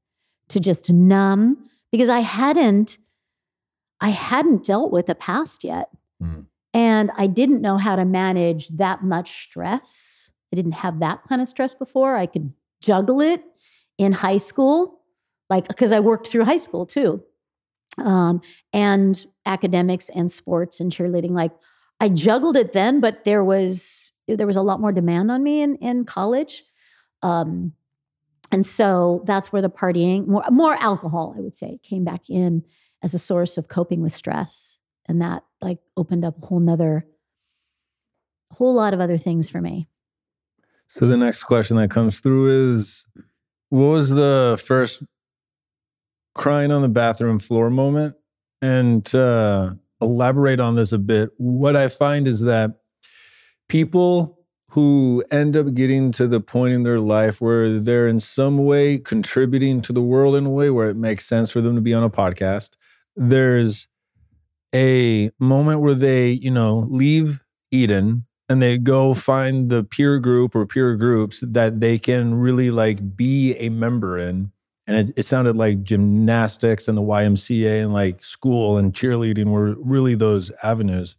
to 0.48 0.61
just 0.61 0.90
numb 0.90 1.68
because 1.90 2.09
i 2.09 2.20
hadn't 2.20 2.98
i 4.01 4.11
hadn't 4.11 4.64
dealt 4.64 4.92
with 4.92 5.07
the 5.07 5.14
past 5.14 5.64
yet. 5.64 5.88
Mm. 6.22 6.46
and 6.75 7.11
i 7.16 7.27
didn't 7.27 7.62
know 7.62 7.79
how 7.79 7.96
to 7.96 8.05
manage 8.05 8.68
that 8.68 9.03
much 9.03 9.42
stress. 9.44 10.31
I 10.53 10.57
didn't 10.57 10.72
have 10.72 11.01
that 11.01 11.22
kind 11.29 11.40
of 11.40 11.48
stress 11.48 11.75
before. 11.75 12.16
I 12.16 12.27
could 12.27 12.53
juggle 12.83 13.20
it 13.20 13.42
in 13.96 14.12
high 14.12 14.37
school 14.37 15.01
like 15.54 15.68
because 15.68 15.92
i 15.92 16.00
worked 16.00 16.26
through 16.26 16.44
high 16.44 16.62
school 16.66 16.84
too 16.86 17.22
um, 17.98 18.40
and 18.72 19.26
academics 19.44 20.08
and 20.08 20.30
sports 20.30 20.80
and 20.80 20.90
cheerleading 20.90 21.32
like 21.32 21.52
I 22.02 22.08
juggled 22.08 22.56
it 22.56 22.72
then, 22.72 22.98
but 22.98 23.22
there 23.22 23.44
was 23.44 24.10
there 24.26 24.46
was 24.46 24.56
a 24.56 24.62
lot 24.62 24.80
more 24.80 24.90
demand 24.90 25.30
on 25.30 25.44
me 25.44 25.62
in 25.62 25.76
in 25.76 26.04
college, 26.04 26.64
um, 27.22 27.74
and 28.50 28.66
so 28.66 29.22
that's 29.24 29.52
where 29.52 29.62
the 29.62 29.70
partying, 29.70 30.26
more 30.26 30.42
more 30.50 30.74
alcohol, 30.74 31.32
I 31.38 31.40
would 31.40 31.54
say, 31.54 31.78
came 31.84 32.02
back 32.02 32.28
in 32.28 32.64
as 33.04 33.14
a 33.14 33.20
source 33.20 33.56
of 33.56 33.68
coping 33.68 34.02
with 34.02 34.12
stress, 34.12 34.78
and 35.06 35.22
that 35.22 35.44
like 35.60 35.78
opened 35.96 36.24
up 36.24 36.42
a 36.42 36.46
whole 36.46 36.58
nother, 36.58 37.06
whole 38.50 38.74
lot 38.74 38.94
of 38.94 39.00
other 39.00 39.16
things 39.16 39.48
for 39.48 39.60
me. 39.60 39.86
So 40.88 41.06
the 41.06 41.16
next 41.16 41.44
question 41.44 41.76
that 41.76 41.92
comes 41.92 42.18
through 42.18 42.74
is 42.74 43.06
what 43.68 43.86
was 43.86 44.10
the 44.10 44.60
first 44.64 45.04
crying 46.34 46.70
on 46.70 46.82
the 46.82 46.88
bathroom 46.88 47.38
floor 47.38 47.70
moment? 47.70 48.14
And 48.60 49.12
uh, 49.14 49.74
elaborate 50.00 50.60
on 50.60 50.76
this 50.76 50.92
a 50.92 50.98
bit. 50.98 51.30
What 51.36 51.76
I 51.76 51.88
find 51.88 52.28
is 52.28 52.40
that 52.42 52.72
people 53.68 54.38
who 54.70 55.22
end 55.30 55.56
up 55.56 55.74
getting 55.74 56.12
to 56.12 56.26
the 56.26 56.40
point 56.40 56.72
in 56.72 56.82
their 56.82 57.00
life 57.00 57.40
where 57.40 57.78
they're 57.78 58.08
in 58.08 58.20
some 58.20 58.64
way 58.64 58.98
contributing 58.98 59.82
to 59.82 59.92
the 59.92 60.00
world 60.00 60.34
in 60.34 60.46
a 60.46 60.50
way 60.50 60.70
where 60.70 60.88
it 60.88 60.96
makes 60.96 61.26
sense 61.26 61.50
for 61.50 61.60
them 61.60 61.74
to 61.74 61.82
be 61.82 61.92
on 61.92 62.02
a 62.02 62.08
podcast, 62.08 62.70
there's 63.14 63.86
a 64.74 65.30
moment 65.38 65.80
where 65.80 65.94
they, 65.94 66.30
you 66.30 66.50
know, 66.50 66.86
leave 66.90 67.42
Eden 67.70 68.24
and 68.48 68.62
they 68.62 68.78
go 68.78 69.12
find 69.12 69.68
the 69.68 69.84
peer 69.84 70.18
group 70.18 70.54
or 70.54 70.64
peer 70.64 70.96
groups 70.96 71.42
that 71.46 71.80
they 71.80 71.98
can 71.98 72.34
really 72.34 72.70
like 72.70 73.16
be 73.16 73.54
a 73.56 73.68
member 73.68 74.18
in. 74.18 74.51
And 74.86 74.96
it, 74.96 75.14
it 75.16 75.22
sounded 75.24 75.56
like 75.56 75.84
gymnastics 75.84 76.88
and 76.88 76.98
the 76.98 77.02
YMCA 77.02 77.84
and 77.84 77.92
like 77.92 78.24
school 78.24 78.76
and 78.76 78.92
cheerleading 78.92 79.46
were 79.46 79.74
really 79.78 80.14
those 80.14 80.50
avenues. 80.62 81.16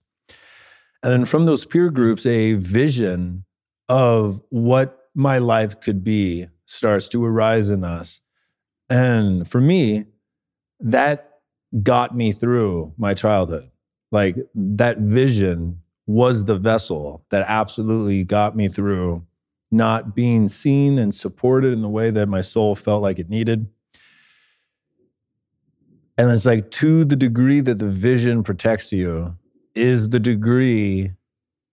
And 1.02 1.12
then 1.12 1.26
from 1.26 1.46
those 1.46 1.66
peer 1.66 1.90
groups, 1.90 2.26
a 2.26 2.54
vision 2.54 3.46
of 3.90 4.42
what 4.50 5.10
my 5.16 5.38
life 5.38 5.80
could 5.80 6.04
be 6.04 6.48
starts 6.66 7.08
to 7.10 7.24
arise 7.24 7.70
in 7.70 7.84
us. 7.84 8.22
And 8.90 9.48
for 9.48 9.62
me, 9.62 10.06
that 10.80 11.40
got 11.82 12.16
me 12.16 12.32
through 12.32 12.94
my 12.98 13.14
childhood. 13.14 13.70
Like 14.12 14.38
that 14.54 15.00
vision 15.00 15.82
was 16.06 16.46
the 16.46 16.56
vessel 16.56 17.26
that 17.32 17.46
absolutely 17.48 18.24
got 18.24 18.56
me 18.56 18.68
through 18.68 19.26
not 19.74 20.16
being 20.16 20.48
seen 20.48 20.98
and 20.98 21.14
supported 21.14 21.74
in 21.74 21.82
the 21.82 21.90
way 21.90 22.12
that 22.12 22.28
my 22.28 22.42
soul 22.42 22.76
felt 22.76 23.02
like 23.02 23.20
it 23.20 23.30
needed. 23.30 23.68
And 26.18 26.30
it's 26.32 26.46
like 26.46 26.70
to 26.72 27.04
the 27.04 27.16
degree 27.16 27.60
that 27.62 27.80
the 27.80 27.90
vision 27.90 28.44
protects 28.44 28.92
you 28.92 29.36
is 29.74 30.10
the 30.10 30.20
degree 30.20 31.12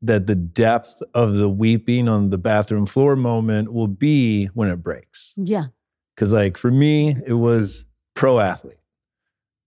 that 0.02 0.26
the 0.26 0.34
depth 0.34 1.02
of 1.12 1.34
the 1.34 1.50
weeping 1.50 2.08
on 2.08 2.30
the 2.30 2.38
bathroom 2.38 2.86
floor 2.86 3.16
moment 3.16 3.72
will 3.72 3.86
be 3.86 4.46
when 4.46 4.70
it 4.70 4.76
breaks. 4.76 5.34
Yeah, 5.36 5.66
Cause 6.20 6.32
like 6.32 6.58
for 6.58 6.70
me, 6.70 7.16
it 7.26 7.32
was 7.32 7.86
pro 8.14 8.40
athlete. 8.40 8.76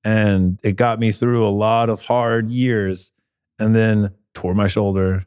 And 0.04 0.60
it 0.62 0.74
got 0.74 1.00
me 1.00 1.12
through 1.12 1.48
a 1.48 1.50
lot 1.50 1.90
of 1.90 2.02
hard 2.02 2.52
years 2.52 3.12
and 3.58 3.76
then 3.76 4.12
tore 4.36 4.54
my 4.54 4.68
shoulder, 4.68 5.26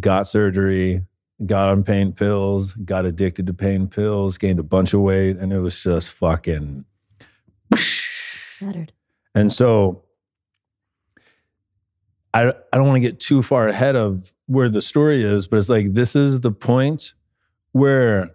got 0.00 0.28
surgery, 0.28 1.04
got 1.46 1.68
on 1.68 1.82
pain 1.82 2.12
pills, 2.12 2.72
got 2.72 3.04
addicted 3.04 3.46
to 3.46 3.54
pain 3.54 3.86
pills, 3.86 4.38
gained 4.38 4.58
a 4.58 4.64
bunch 4.64 4.94
of 4.94 5.00
weight, 5.00 5.36
and 5.36 5.52
it 5.52 5.60
was 5.60 5.82
just 5.82 6.12
fucking 6.12 6.84
Shattered. 7.74 8.92
and 9.34 9.52
so 9.52 10.04
I 12.32 12.48
I 12.48 12.76
don't 12.76 12.86
want 12.86 12.96
to 12.96 13.08
get 13.08 13.20
too 13.20 13.42
far 13.42 13.68
ahead 13.68 13.96
of 13.96 14.32
where 14.46 14.68
the 14.68 14.82
story 14.82 15.22
is, 15.22 15.46
but 15.46 15.56
it's 15.56 15.68
like 15.68 15.94
this 15.94 16.14
is 16.14 16.40
the 16.40 16.52
point 16.52 17.14
where 17.72 18.30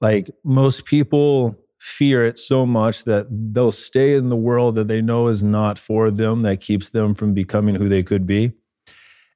like 0.00 0.30
most 0.44 0.84
people 0.84 1.56
fear 1.78 2.24
it 2.24 2.38
so 2.38 2.66
much 2.66 3.04
that 3.04 3.26
they'll 3.30 3.72
stay 3.72 4.14
in 4.14 4.28
the 4.28 4.36
world 4.36 4.74
that 4.74 4.88
they 4.88 5.00
know 5.00 5.28
is 5.28 5.42
not 5.42 5.78
for 5.78 6.10
them 6.10 6.42
that 6.42 6.60
keeps 6.60 6.90
them 6.90 7.14
from 7.14 7.32
becoming 7.32 7.74
who 7.74 7.88
they 7.88 8.02
could 8.02 8.26
be. 8.26 8.52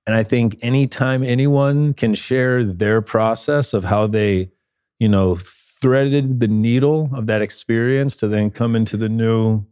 And 0.06 0.14
I 0.14 0.22
think 0.22 0.58
anytime 0.60 1.22
anyone 1.22 1.94
can 1.94 2.14
share 2.14 2.62
their 2.62 3.00
process 3.00 3.72
of 3.72 3.84
how 3.84 4.06
they, 4.06 4.50
you 4.98 5.08
know, 5.08 5.36
threaded 5.36 6.40
the 6.40 6.48
needle 6.48 7.10
of 7.14 7.26
that 7.26 7.40
experience 7.42 8.16
to 8.16 8.28
then 8.28 8.50
come 8.50 8.76
into 8.76 8.96
the 8.96 9.08
new 9.08 9.64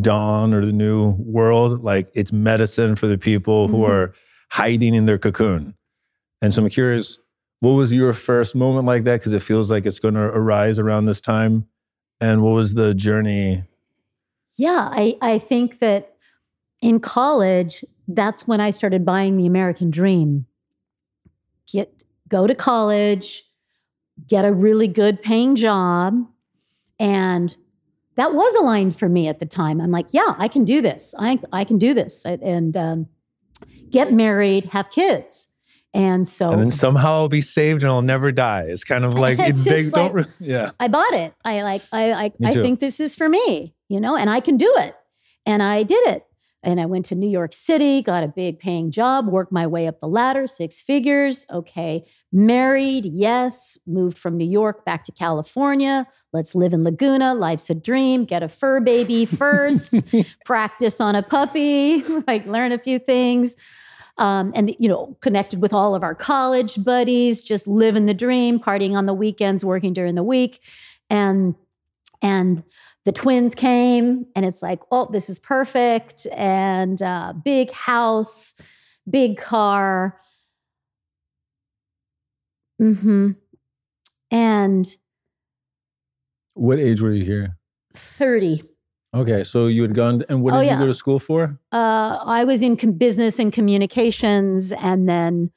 dawn 0.00 0.52
or 0.52 0.64
the 0.66 0.72
new 0.72 1.10
world, 1.18 1.82
like 1.82 2.08
it's 2.14 2.32
medicine 2.32 2.96
for 2.96 3.06
the 3.06 3.16
people 3.18 3.68
who 3.68 3.78
Mhm. 3.78 3.88
are 3.88 4.14
hiding 4.50 4.94
in 4.94 5.06
their 5.06 5.18
cocoon. 5.18 5.74
And 6.42 6.52
so 6.52 6.62
I'm 6.62 6.68
curious, 6.68 7.18
what 7.60 7.72
was 7.72 7.92
your 7.92 8.12
first 8.12 8.54
moment 8.54 8.86
like 8.86 9.04
that? 9.04 9.20
Because 9.20 9.32
it 9.32 9.42
feels 9.42 9.70
like 9.70 9.86
it's 9.86 9.98
going 9.98 10.14
to 10.14 10.20
arise 10.20 10.78
around 10.78 11.06
this 11.06 11.20
time. 11.20 11.66
And 12.20 12.42
what 12.42 12.50
was 12.52 12.74
the 12.74 12.94
journey? 12.94 13.64
Yeah, 14.56 14.88
I, 14.92 15.16
I 15.22 15.38
think 15.38 15.78
that 15.78 16.14
in 16.82 17.00
college, 17.00 17.84
that's 18.08 18.48
when 18.48 18.60
I 18.60 18.70
started 18.70 19.04
buying 19.04 19.36
the 19.36 19.46
American 19.46 19.90
dream. 19.90 20.46
Get 21.70 21.92
go 22.28 22.46
to 22.46 22.54
college, 22.54 23.44
get 24.26 24.44
a 24.44 24.52
really 24.52 24.88
good 24.88 25.22
paying 25.22 25.54
job, 25.54 26.26
and 26.98 27.54
that 28.16 28.34
was 28.34 28.54
aligned 28.54 28.96
for 28.96 29.08
me 29.08 29.28
at 29.28 29.38
the 29.38 29.46
time. 29.46 29.80
I'm 29.80 29.90
like, 29.90 30.08
yeah, 30.12 30.34
I 30.38 30.48
can 30.48 30.64
do 30.64 30.80
this. 30.80 31.14
I 31.18 31.38
I 31.52 31.64
can 31.64 31.78
do 31.78 31.92
this, 31.92 32.24
and 32.24 32.76
um, 32.76 33.08
get 33.90 34.12
married, 34.12 34.66
have 34.66 34.90
kids, 34.90 35.48
and 35.94 36.28
so 36.28 36.50
And 36.50 36.60
then 36.62 36.70
somehow 36.70 37.12
I'll 37.12 37.28
be 37.28 37.40
saved 37.40 37.82
and 37.82 37.90
I'll 37.90 38.02
never 38.02 38.30
die. 38.32 38.64
It's 38.68 38.84
kind 38.84 39.04
of 39.04 39.14
like 39.18 39.38
It's 39.38 39.64
big. 39.64 39.90
Don't 39.90 40.14
like- 40.14 40.26
re- 40.26 40.32
yeah. 40.40 40.70
I 40.80 40.88
bought 40.88 41.12
it. 41.12 41.34
I 41.44 41.62
like 41.62 41.82
I 41.92 42.12
I, 42.12 42.32
I 42.44 42.52
think 42.52 42.80
this 42.80 43.00
is 43.00 43.14
for 43.14 43.28
me, 43.28 43.74
you 43.88 44.00
know, 44.00 44.16
and 44.16 44.30
I 44.30 44.40
can 44.40 44.56
do 44.56 44.72
it. 44.78 44.94
And 45.46 45.62
I 45.62 45.82
did 45.82 46.06
it. 46.08 46.24
And 46.62 46.80
I 46.80 46.86
went 46.86 47.04
to 47.06 47.14
New 47.14 47.28
York 47.28 47.52
City, 47.52 48.02
got 48.02 48.24
a 48.24 48.28
big 48.28 48.58
paying 48.58 48.90
job, 48.90 49.28
worked 49.28 49.52
my 49.52 49.66
way 49.66 49.86
up 49.86 50.00
the 50.00 50.08
ladder, 50.08 50.46
six 50.46 50.80
figures. 50.80 51.46
Okay. 51.50 52.04
Married, 52.32 53.06
yes. 53.06 53.78
Moved 53.86 54.18
from 54.18 54.36
New 54.36 54.48
York 54.48 54.84
back 54.84 55.04
to 55.04 55.12
California. 55.12 56.06
Let's 56.32 56.54
live 56.54 56.72
in 56.72 56.82
Laguna. 56.82 57.34
Life's 57.34 57.70
a 57.70 57.74
dream. 57.74 58.24
Get 58.24 58.42
a 58.42 58.48
fur 58.48 58.80
baby 58.80 59.24
first. 59.24 59.94
practice 60.44 61.00
on 61.00 61.14
a 61.14 61.22
puppy, 61.22 62.02
like 62.26 62.44
learn 62.46 62.72
a 62.72 62.78
few 62.78 62.98
things. 62.98 63.56
Um, 64.18 64.52
and 64.56 64.74
you 64.80 64.88
know, 64.88 65.16
connected 65.20 65.62
with 65.62 65.72
all 65.72 65.94
of 65.94 66.02
our 66.02 66.14
college 66.14 66.82
buddies, 66.82 67.40
just 67.40 67.68
living 67.68 68.06
the 68.06 68.14
dream, 68.14 68.58
partying 68.58 68.94
on 68.94 69.06
the 69.06 69.14
weekends, 69.14 69.64
working 69.64 69.92
during 69.92 70.16
the 70.16 70.24
week, 70.24 70.60
and 71.08 71.54
and 72.20 72.64
the 73.08 73.12
twins 73.12 73.54
came, 73.54 74.26
and 74.36 74.44
it's 74.44 74.60
like, 74.60 74.80
oh, 74.92 75.08
this 75.10 75.30
is 75.30 75.38
perfect, 75.38 76.26
and 76.30 77.00
uh, 77.00 77.32
big 77.42 77.70
house, 77.72 78.54
big 79.08 79.38
car, 79.38 80.20
mm-hmm 82.78 83.30
and 84.30 84.96
What 86.52 86.78
age 86.78 87.00
were 87.00 87.12
you 87.12 87.24
here? 87.24 87.56
thirty. 87.94 88.60
Okay, 89.14 89.42
so 89.42 89.68
you 89.68 89.80
had 89.80 89.94
gone, 89.94 90.22
and 90.28 90.42
what 90.42 90.52
Oh, 90.52 90.58
did 90.58 90.66
yeah. 90.66 90.74
you 90.74 90.78
go 90.80 90.86
to 90.86 90.92
school 90.92 91.18
for? 91.18 91.58
uh, 91.72 92.18
I 92.26 92.44
was 92.44 92.60
in 92.60 92.76
com- 92.76 92.92
business 92.92 93.38
and 93.38 93.50
communications, 93.50 94.70
and 94.70 95.08
then 95.08 95.50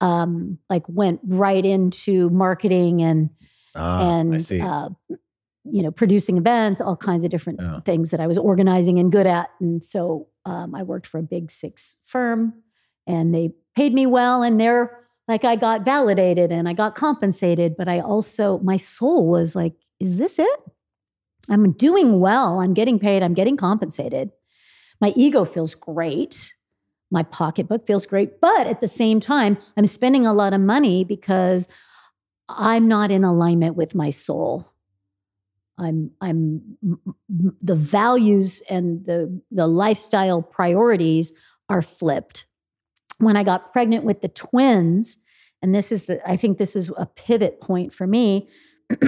um, 0.00 0.58
like 0.70 0.88
went 0.88 1.18
right 1.24 1.64
into 1.64 2.30
marketing 2.30 3.02
and 3.02 3.30
Ah, 3.74 3.98
I 3.98 4.04
and 4.04 4.40
see. 4.40 4.60
uh, 4.60 4.90
you 5.64 5.82
know 5.82 5.90
producing 5.90 6.36
events, 6.38 6.80
all 6.80 6.96
kinds 6.96 7.24
of 7.24 7.30
different 7.30 7.60
Yeah. 7.60 7.80
things 7.80 8.10
that 8.10 8.20
I 8.20 8.26
was 8.26 8.38
organizing 8.38 8.98
and 8.98 9.12
good 9.12 9.26
at. 9.26 9.50
And 9.60 9.82
so 9.82 10.28
um, 10.44 10.74
I 10.74 10.82
worked 10.82 11.06
for 11.06 11.18
a 11.18 11.22
big 11.22 11.50
six 11.50 11.98
firm, 12.04 12.54
and 13.06 13.34
they 13.34 13.50
paid 13.76 13.94
me 13.94 14.06
well, 14.06 14.42
and 14.42 14.60
they're 14.60 14.98
like 15.28 15.44
I 15.44 15.54
got 15.56 15.84
validated 15.84 16.50
and 16.50 16.68
I 16.68 16.72
got 16.72 16.94
compensated, 16.96 17.76
but 17.76 17.88
I 17.88 18.00
also 18.00 18.58
my 18.58 18.76
soul 18.76 19.28
was 19.28 19.54
like, 19.54 19.74
is 20.00 20.16
this 20.16 20.38
it? 20.38 20.60
I'm 21.48 21.72
doing 21.72 22.20
well. 22.20 22.60
I'm 22.60 22.74
getting 22.74 22.98
paid. 22.98 23.22
I'm 23.22 23.34
getting 23.34 23.56
compensated. 23.56 24.30
My 25.00 25.12
ego 25.16 25.44
feels 25.44 25.74
great. 25.74 26.52
My 27.10 27.22
pocketbook 27.22 27.86
feels 27.86 28.06
great. 28.06 28.40
But 28.40 28.66
at 28.66 28.80
the 28.80 28.88
same 28.88 29.20
time, 29.20 29.58
I'm 29.76 29.86
spending 29.86 30.26
a 30.26 30.32
lot 30.32 30.52
of 30.54 30.60
money 30.60 31.04
because 31.04 31.68
I'm 32.48 32.88
not 32.88 33.10
in 33.10 33.24
alignment 33.24 33.76
with 33.76 33.94
my 33.94 34.10
soul. 34.10 34.71
I'm, 35.82 36.10
I'm, 36.20 36.78
the 37.60 37.74
values 37.74 38.62
and 38.68 39.04
the, 39.04 39.40
the 39.50 39.66
lifestyle 39.66 40.42
priorities 40.42 41.32
are 41.68 41.82
flipped. 41.82 42.46
When 43.18 43.36
I 43.36 43.42
got 43.42 43.72
pregnant 43.72 44.04
with 44.04 44.20
the 44.20 44.28
twins, 44.28 45.18
and 45.62 45.74
this 45.74 45.92
is 45.92 46.06
the, 46.06 46.28
I 46.28 46.36
think 46.36 46.58
this 46.58 46.74
is 46.74 46.90
a 46.96 47.06
pivot 47.06 47.60
point 47.60 47.92
for 47.94 48.06
me. 48.06 48.48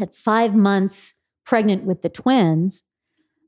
at 0.00 0.14
five 0.14 0.54
months 0.54 1.14
pregnant 1.44 1.84
with 1.84 2.02
the 2.02 2.08
twins, 2.08 2.84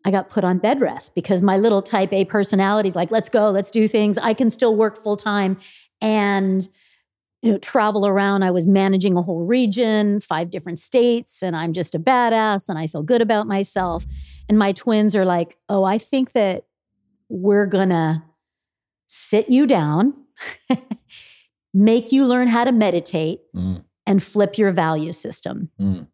I 0.05 0.11
got 0.11 0.29
put 0.29 0.45
on 0.45 0.59
bed 0.59 0.81
rest 0.81 1.15
because 1.15 1.41
my 1.41 1.57
little 1.57 1.81
type 1.81 2.13
A 2.13 2.25
personality 2.27 2.89
is 2.89 2.97
like, 2.97 3.11
let's 3.11 3.29
go, 3.29 3.51
let's 3.51 3.71
do 3.71 3.89
things. 3.89 4.19
I 4.19 4.35
can 4.35 4.51
still 4.51 4.77
work 4.77 4.99
full 4.99 5.17
time 5.17 5.59
and 6.01 6.69
you 7.45 7.53
know 7.53 7.59
travel 7.59 8.07
around. 8.07 8.43
I 8.43 8.51
was 8.51 8.67
managing 8.67 9.17
a 9.17 9.23
whole 9.23 9.45
region, 9.45 10.21
five 10.21 10.51
different 10.51 10.79
states, 10.79 11.43
and 11.43 11.55
I'm 11.55 11.73
just 11.73 11.95
a 11.95 11.99
badass 11.99 12.69
and 12.69 12.79
I 12.79 12.87
feel 12.87 13.03
good 13.03 13.21
about 13.23 13.47
myself. 13.47 14.07
And 14.49 14.59
my 14.59 14.73
twins 14.73 15.15
are 15.15 15.25
like, 15.25 15.57
oh, 15.69 15.85
I 15.85 15.99
think 15.99 16.33
that 16.33 16.65
we're 17.29 17.67
gonna 17.67 18.25
sit 19.07 19.51
you 19.51 19.67
down, 19.67 20.15
make 21.75 22.13
you 22.13 22.27
learn 22.27 22.49
how 22.49 22.65
to 22.65 22.73
meditate, 22.73 23.41
Mm. 23.55 23.85
and 24.07 24.23
flip 24.23 24.59
your 24.59 24.71
value 24.71 25.13
system 25.13 25.71
Mm. 25.81 26.07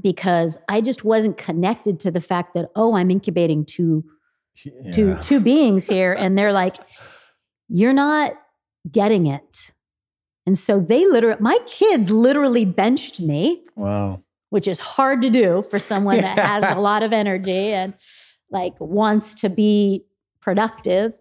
because 0.00 0.58
I 0.68 0.80
just 0.80 1.04
wasn't 1.04 1.36
connected 1.36 2.00
to 2.00 2.10
the 2.10 2.20
fact 2.20 2.54
that 2.54 2.70
oh 2.74 2.94
I'm 2.96 3.10
incubating 3.10 3.64
two 3.64 4.04
two 4.92 5.16
two 5.22 5.40
beings 5.40 5.86
here 5.94 6.12
and 6.12 6.38
they're 6.38 6.52
like 6.52 6.76
you're 7.68 7.92
not 7.92 8.34
getting 8.90 9.26
it. 9.26 9.72
And 10.46 10.58
so 10.58 10.78
they 10.80 11.06
literally 11.06 11.40
my 11.40 11.58
kids 11.66 12.10
literally 12.10 12.64
benched 12.64 13.20
me, 13.20 13.64
Wow. 13.76 14.22
which 14.50 14.68
is 14.68 14.78
hard 14.78 15.22
to 15.22 15.30
do 15.30 15.62
for 15.62 15.78
someone 15.78 16.20
that 16.20 16.38
has 16.52 16.64
a 16.64 16.80
lot 16.80 17.02
of 17.02 17.12
energy 17.12 17.72
and 17.72 17.94
like 18.50 18.74
wants 18.78 19.34
to 19.36 19.48
be 19.48 20.04
productive. 20.40 21.14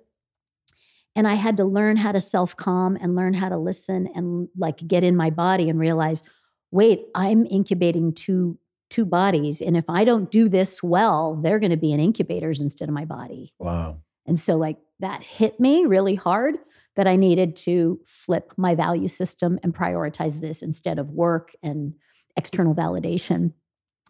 And 1.15 1.28
I 1.28 1.36
had 1.36 1.57
to 1.57 1.63
learn 1.65 1.97
how 1.97 2.11
to 2.11 2.19
self 2.21 2.55
calm 2.55 2.97
and 2.99 3.15
learn 3.15 3.34
how 3.36 3.49
to 3.49 3.57
listen 3.57 4.07
and 4.15 4.49
like 4.57 4.86
get 4.88 5.03
in 5.03 5.15
my 5.15 5.30
body 5.30 5.69
and 5.69 5.80
realize, 5.80 6.24
wait, 6.71 7.05
I'm 7.15 7.45
incubating 7.45 8.13
two 8.13 8.57
two 8.89 9.05
bodies, 9.05 9.59
and 9.59 9.76
if 9.76 9.86
I 9.89 10.03
don't 10.03 10.30
do 10.30 10.47
this 10.47 10.84
well, 10.84 11.34
they're 11.36 11.57
going 11.57 11.71
to 11.71 11.78
be 11.78 11.91
in 11.93 11.99
incubators 11.99 12.61
instead 12.61 12.89
of 12.89 12.93
my 12.93 13.05
body. 13.05 13.51
Wow. 13.57 13.97
And 14.28 14.38
so 14.38 14.55
like 14.55 14.78
that 14.99 15.24
hit 15.24 15.59
me 15.59 15.86
really 15.86 16.13
hard 16.13 16.57
that 16.96 17.08
I 17.08 17.16
needed 17.16 17.56
to 17.58 18.00
flip 18.06 18.54
my 18.58 18.76
value 18.76 19.08
system 19.08 19.60
and 19.64 19.74
prioritize 19.74 20.39
this 20.41 20.62
instead 20.62 21.00
of 21.00 21.10
work 21.10 21.54
and 21.64 21.94
external 22.38 22.76
validation. 22.76 23.54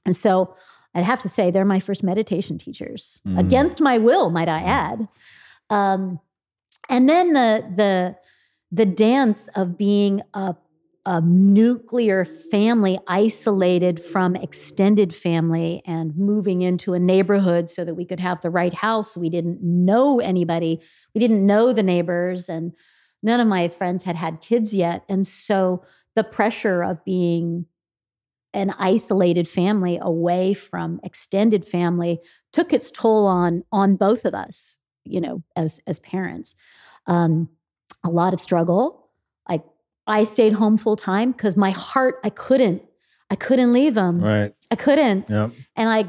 And 0.06 0.16
so 0.16 0.56
I'd 0.94 1.04
have 1.06 1.20
to 1.20 1.30
say 1.30 1.50
they're 1.50 1.66
my 1.66 1.80
first 1.80 2.04
meditation 2.04 2.58
teachers 2.58 3.22
Mm. 3.26 3.40
against 3.40 3.82
my 3.82 3.98
will, 3.98 4.30
might 4.30 4.50
I 4.50 4.62
add. 4.62 5.08
Um, 5.70 6.20
and 6.90 7.08
then 7.10 7.34
the 7.34 7.66
the 7.76 8.16
the 8.72 8.86
dance 8.86 9.48
of 9.50 9.78
being 9.78 10.22
a 10.34 10.56
a 11.06 11.20
nuclear 11.22 12.24
family 12.24 12.98
isolated 13.08 14.00
from 14.00 14.36
extended 14.36 15.14
family 15.14 15.82
and 15.86 16.16
moving 16.16 16.62
into 16.62 16.94
a 16.94 17.00
neighborhood 17.00 17.70
so 17.70 17.84
that 17.84 17.96
we 17.96 18.06
could 18.06 18.22
have 18.22 18.40
the 18.42 18.50
right 18.50 18.74
house. 18.74 19.18
We 19.18 19.30
didn't 19.30 19.62
know 19.62 20.20
anybody. 20.20 20.82
We 21.14 21.20
didn't 21.20 21.46
know 21.46 21.74
the 21.74 21.84
neighbors 21.84 22.48
and 22.48 22.74
none 23.22 23.42
of 23.42 23.48
my 23.48 23.68
friends 23.68 24.06
had 24.06 24.16
had 24.16 24.40
kids 24.40 24.74
yet. 24.74 25.04
And 25.10 25.28
so 25.28 25.84
the 26.16 26.24
pressure 26.24 26.82
of 26.82 27.04
being 27.04 27.66
an 28.54 28.74
isolated 28.78 29.48
family 29.48 29.98
away 30.02 30.54
from 30.54 31.00
extended 31.04 31.66
family 31.66 32.20
took 32.52 32.72
its 32.72 32.92
toll 32.92 33.26
on 33.26 33.64
on 33.72 33.96
both 33.96 34.26
of 34.26 34.34
us 34.36 34.78
you 35.04 35.20
know 35.20 35.42
as 35.56 35.80
as 35.88 36.00
parents 36.00 36.56
um 37.08 37.50
a 38.04 38.10
lot 38.10 38.34
of 38.34 38.40
struggle 38.40 39.03
i 40.08 40.24
stayed 40.24 40.54
home 40.54 40.78
full 40.78 40.96
time 40.96 41.32
because 41.32 41.56
my 41.58 41.72
heart 41.72 42.20
i 42.24 42.30
couldn't 42.30 42.82
i 43.30 43.36
couldn't 43.36 43.74
leave 43.74 43.96
him 43.98 44.20
Right. 44.22 44.54
i 44.72 44.76
couldn't 44.76 45.30
Yep. 45.30 45.52
and 45.76 45.90
I 45.90 46.06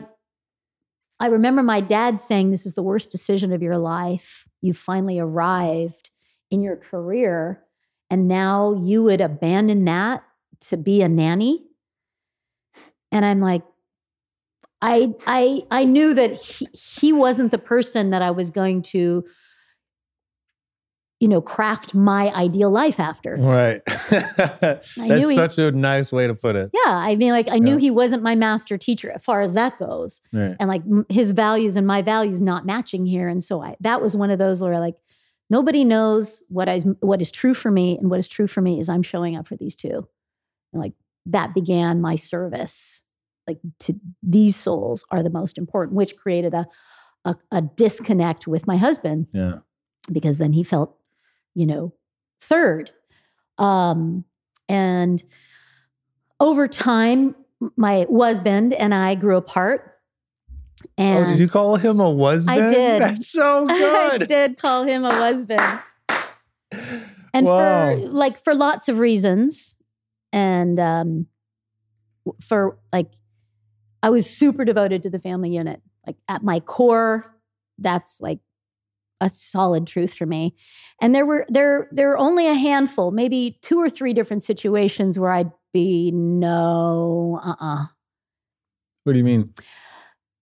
I 1.20 1.26
remember 1.28 1.62
my 1.62 1.80
dad 1.80 2.18
saying 2.18 2.51
this 2.51 2.66
is 2.66 2.74
the 2.74 2.82
worst 2.82 3.09
decision 3.09 3.53
of 3.53 3.62
your 3.62 3.78
life. 3.78 4.47
You 4.61 4.74
finally 4.74 5.18
arrived 5.18 6.11
in 6.51 6.61
your 6.61 6.76
career 6.76 7.62
and 8.11 8.26
now 8.26 8.74
you 8.74 9.05
would 9.05 9.20
abandon 9.20 9.84
that 9.84 10.24
to 10.62 10.76
be 10.76 11.03
a 11.03 11.09
nanny. 11.09 11.64
And 13.12 13.24
I'm 13.24 13.40
like 13.40 13.62
I 14.82 15.14
I 15.26 15.62
I 15.70 15.84
knew 15.84 16.14
that 16.14 16.34
he, 16.34 16.66
he 16.72 17.12
wasn't 17.12 17.53
the 17.53 17.59
person 17.59 18.11
that 18.11 18.20
I 18.20 18.32
was 18.32 18.51
going 18.51 18.82
to 18.82 19.24
you 21.21 21.29
know 21.29 21.41
craft 21.41 21.95
my 21.95 22.31
ideal 22.35 22.71
life 22.71 22.99
after. 23.01 23.37
Right. 23.37 23.83
That's 24.11 24.97
knew 24.99 25.29
he- 25.29 25.37
such 25.37 25.59
a 25.59 25.71
nice 25.73 26.12
way 26.12 26.27
to 26.27 26.35
put 26.35 26.57
it. 26.57 26.71
Yeah, 26.73 26.83
I 26.97 27.17
mean 27.17 27.33
like 27.33 27.49
I 27.51 27.59
knew 27.59 27.77
he 27.77 27.91
wasn't 27.91 28.23
my 28.23 28.35
master 28.35 28.77
teacher 28.77 29.11
as 29.12 29.25
far 29.25 29.41
as 29.41 29.53
that 29.55 29.79
goes. 29.79 30.21
Right. 30.33 30.57
and 30.61 30.69
like 30.69 30.83
m- 30.83 31.07
his 31.09 31.33
values 31.33 31.77
and 31.77 31.87
my 31.87 32.03
values 32.03 32.41
not 32.43 32.67
matching 32.67 33.07
here 33.07 33.29
and 33.29 33.43
so 33.43 33.62
i 33.62 33.77
that 33.81 34.01
was 34.03 34.15
one 34.17 34.31
of 34.31 34.39
those 34.39 34.62
where 34.62 34.79
like 34.81 34.97
nobody 35.51 35.85
knows 35.85 36.43
what 36.49 36.69
i 36.69 36.79
what 37.01 37.21
is 37.23 37.31
true 37.31 37.55
for 37.55 37.71
me 37.71 37.97
and 37.99 38.11
what 38.11 38.19
is 38.19 38.29
true 38.29 38.47
for 38.47 38.61
me 38.61 38.79
is 38.81 38.89
i'm 38.89 39.03
showing 39.03 39.37
up 39.37 39.47
for 39.47 39.57
these 39.57 39.77
two 39.77 40.07
and 40.73 40.83
like 40.83 40.93
that 41.27 41.55
began 41.55 42.01
my 42.01 42.17
service 42.17 43.03
like 43.47 43.59
to 43.79 43.95
these 44.23 44.57
souls 44.57 45.05
are 45.11 45.23
the 45.23 45.31
most 45.31 45.59
important 45.59 45.97
which 45.97 46.17
created 46.17 46.55
a 46.55 46.67
a, 47.25 47.37
a 47.53 47.62
disconnect 47.62 48.47
with 48.47 48.67
my 48.67 48.77
husband 48.77 49.27
Yeah. 49.33 49.59
because 50.12 50.39
then 50.39 50.53
he 50.53 50.62
felt 50.62 50.97
you 51.55 51.66
know 51.66 51.92
third 52.40 52.90
um 53.59 54.24
and 54.68 55.22
over 56.40 56.66
time 56.68 57.34
my 57.76 58.07
husband 58.11 58.72
and 58.74 58.94
i 58.94 59.14
grew 59.14 59.36
apart 59.36 59.94
and 60.98 61.24
oh, 61.24 61.28
did 61.28 61.38
you 61.38 61.48
call 61.48 61.76
him 61.76 62.00
a 62.00 62.14
husband? 62.16 62.62
I 62.62 62.68
did. 62.68 63.02
That's 63.02 63.28
so 63.28 63.66
good. 63.68 64.22
I 64.22 64.26
did 64.26 64.59
call 64.59 64.84
him 64.84 65.05
a 65.05 65.14
husband. 65.14 65.80
And 67.32 67.46
Wow. 67.46 67.96
for 67.96 68.09
like 68.09 68.38
for 68.38 68.55
lots 68.55 68.88
of 68.88 68.98
reasons. 68.98 69.76
And 70.32 70.78
um 70.78 71.26
for 72.40 72.78
like 72.92 73.11
I 74.02 74.11
was 74.11 74.28
super 74.28 74.64
devoted 74.64 75.02
to 75.05 75.11
the 75.11 75.18
family 75.18 75.50
unit. 75.50 75.80
Like 76.07 76.16
at 76.28 76.42
my 76.42 76.61
core, 76.61 77.34
that's 77.78 78.20
like 78.20 78.40
a 79.25 79.31
solid 79.31 79.87
truth 79.87 80.14
for 80.14 80.27
me. 80.27 80.55
And 81.01 81.14
there 81.14 81.25
were 81.27 81.47
there 81.49 81.89
there 81.93 82.09
were 82.09 82.18
only 82.18 82.47
a 82.47 82.55
handful, 82.55 83.11
maybe 83.11 83.59
two 83.62 83.81
or 83.81 83.89
three 83.89 84.12
different 84.12 84.43
situations 84.43 85.18
where 85.18 85.31
I'd 85.31 85.51
be 85.72 86.11
no, 86.12 87.41
uh-uh. 87.43 87.87
What 89.05 89.12
do 89.12 89.18
you 89.18 89.25
mean? 89.25 89.53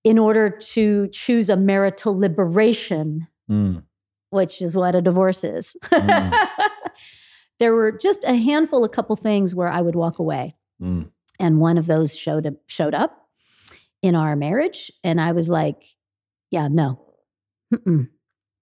In 0.05 0.18
order 0.18 0.51
to 0.51 1.09
choose 1.09 1.49
a 1.49 1.57
marital 1.57 2.18
liberation 2.18 3.28
Mm. 3.51 3.83
which 4.30 4.62
is 4.62 4.74
what 4.76 4.95
a 4.95 5.03
divorce 5.03 5.43
is. 5.45 5.76
Mm. 5.93 6.33
there 7.59 7.74
were 7.74 7.93
just 7.93 8.24
a 8.24 8.35
handful, 8.35 8.85
a 8.85 8.89
couple 8.89 9.14
things 9.16 9.55
where 9.55 9.68
I 9.68 9.80
would 9.80 9.95
walk 9.97 10.18
away, 10.18 10.55
Mm. 10.80 11.11
and 11.41 11.61
one 11.61 11.76
of 11.78 11.87
those 11.87 12.16
showed 12.16 12.47
up, 12.47 12.55
showed 12.66 12.95
up 12.95 13.28
in 14.01 14.14
our 14.14 14.35
marriage, 14.37 14.91
and 15.05 15.20
I 15.20 15.33
was 15.33 15.49
like, 15.49 15.83
"Yeah, 16.51 16.68
no, 16.68 17.01
Mm-mm. 17.74 18.09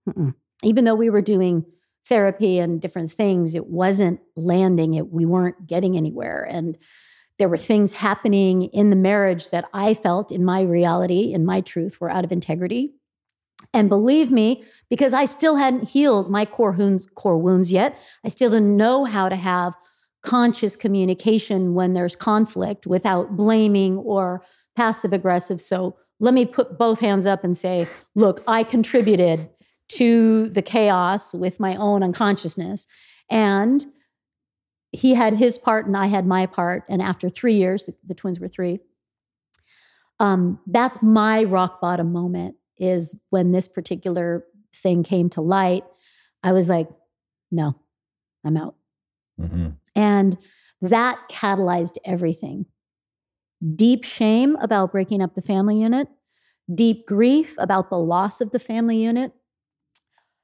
Mm-mm." 0.08 0.34
even 0.62 0.84
though 0.84 0.94
we 0.94 1.10
were 1.10 1.22
doing 1.22 1.64
therapy 2.06 2.58
and 2.58 2.80
different 2.80 3.12
things, 3.12 3.54
it 3.54 3.66
wasn't 3.66 4.20
landing. 4.36 4.94
It 4.94 5.12
we 5.12 5.24
weren't 5.24 5.66
getting 5.66 5.96
anywhere, 5.96 6.46
and 6.48 6.76
there 7.38 7.48
were 7.48 7.56
things 7.56 7.92
happening 7.92 8.64
in 8.64 8.90
the 8.90 8.96
marriage 8.96 9.48
that 9.48 9.64
I 9.72 9.94
felt 9.94 10.30
in 10.30 10.44
my 10.44 10.60
reality, 10.60 11.32
in 11.32 11.46
my 11.46 11.62
truth, 11.62 12.00
were 12.00 12.10
out 12.10 12.24
of 12.24 12.32
integrity. 12.32 12.92
And 13.72 13.88
believe 13.88 14.30
me, 14.30 14.64
because 14.88 15.14
I 15.14 15.24
still 15.26 15.56
hadn't 15.56 15.88
healed 15.88 16.30
my 16.30 16.44
core 16.44 16.72
wounds, 16.72 17.06
core 17.14 17.38
wounds 17.38 17.70
yet, 17.70 17.98
I 18.24 18.28
still 18.28 18.50
didn't 18.50 18.76
know 18.76 19.04
how 19.04 19.28
to 19.28 19.36
have 19.36 19.74
conscious 20.22 20.76
communication 20.76 21.74
when 21.74 21.94
there's 21.94 22.16
conflict 22.16 22.86
without 22.86 23.36
blaming 23.36 23.96
or 23.96 24.44
passive 24.76 25.12
aggressive. 25.12 25.60
So 25.60 25.96
let 26.18 26.34
me 26.34 26.44
put 26.44 26.78
both 26.78 27.00
hands 27.00 27.26
up 27.26 27.44
and 27.44 27.56
say, 27.56 27.86
look, 28.14 28.42
I 28.46 28.64
contributed 28.64 29.48
to 29.90 30.48
the 30.50 30.62
chaos 30.62 31.34
with 31.34 31.58
my 31.58 31.74
own 31.76 32.02
unconsciousness. 32.02 32.86
And 33.28 33.84
he 34.92 35.14
had 35.14 35.36
his 35.36 35.58
part 35.58 35.86
and 35.86 35.96
I 35.96 36.06
had 36.06 36.26
my 36.26 36.46
part. 36.46 36.84
And 36.88 37.02
after 37.02 37.28
three 37.28 37.54
years, 37.54 37.86
the, 37.86 37.94
the 38.06 38.14
twins 38.14 38.40
were 38.40 38.48
three. 38.48 38.80
Um, 40.18 40.60
that's 40.66 41.02
my 41.02 41.44
rock 41.44 41.80
bottom 41.80 42.12
moment 42.12 42.56
is 42.78 43.18
when 43.30 43.52
this 43.52 43.68
particular 43.68 44.44
thing 44.74 45.02
came 45.02 45.28
to 45.30 45.40
light. 45.40 45.84
I 46.42 46.52
was 46.52 46.68
like, 46.68 46.88
no, 47.50 47.74
I'm 48.44 48.56
out. 48.56 48.76
Mhm. 49.40 49.76
And 49.94 50.38
that 50.80 51.18
catalyzed 51.30 51.96
everything. 52.04 52.66
Deep 53.74 54.04
shame 54.04 54.56
about 54.56 54.92
breaking 54.92 55.20
up 55.20 55.34
the 55.34 55.42
family 55.42 55.80
unit, 55.80 56.08
deep 56.72 57.06
grief 57.06 57.56
about 57.58 57.90
the 57.90 57.98
loss 57.98 58.40
of 58.40 58.52
the 58.52 58.58
family 58.58 59.02
unit, 59.02 59.32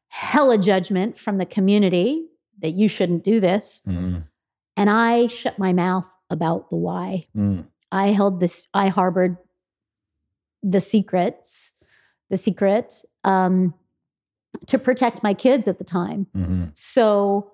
hella 0.08 0.58
judgment 0.58 1.18
from 1.18 1.38
the 1.38 1.46
community 1.46 2.26
that 2.60 2.70
you 2.70 2.88
shouldn't 2.88 3.24
do 3.24 3.40
this. 3.40 3.82
Mhm. 3.86 4.24
And 4.76 4.90
I 4.90 5.26
shut 5.26 5.58
my 5.58 5.72
mouth 5.72 6.14
about 6.30 6.70
the 6.70 6.76
why. 6.76 7.26
Mm. 7.36 7.66
I 7.92 8.08
held 8.08 8.40
this, 8.40 8.68
I 8.74 8.88
harbored 8.88 9.36
the 10.62 10.80
secrets, 10.80 11.72
the 12.30 12.36
secret 12.36 13.04
um, 13.24 13.74
to 14.66 14.78
protect 14.78 15.22
my 15.22 15.34
kids 15.34 15.68
at 15.68 15.78
the 15.78 15.84
time. 15.84 16.26
Mhm. 16.34 16.76
So 16.76 17.52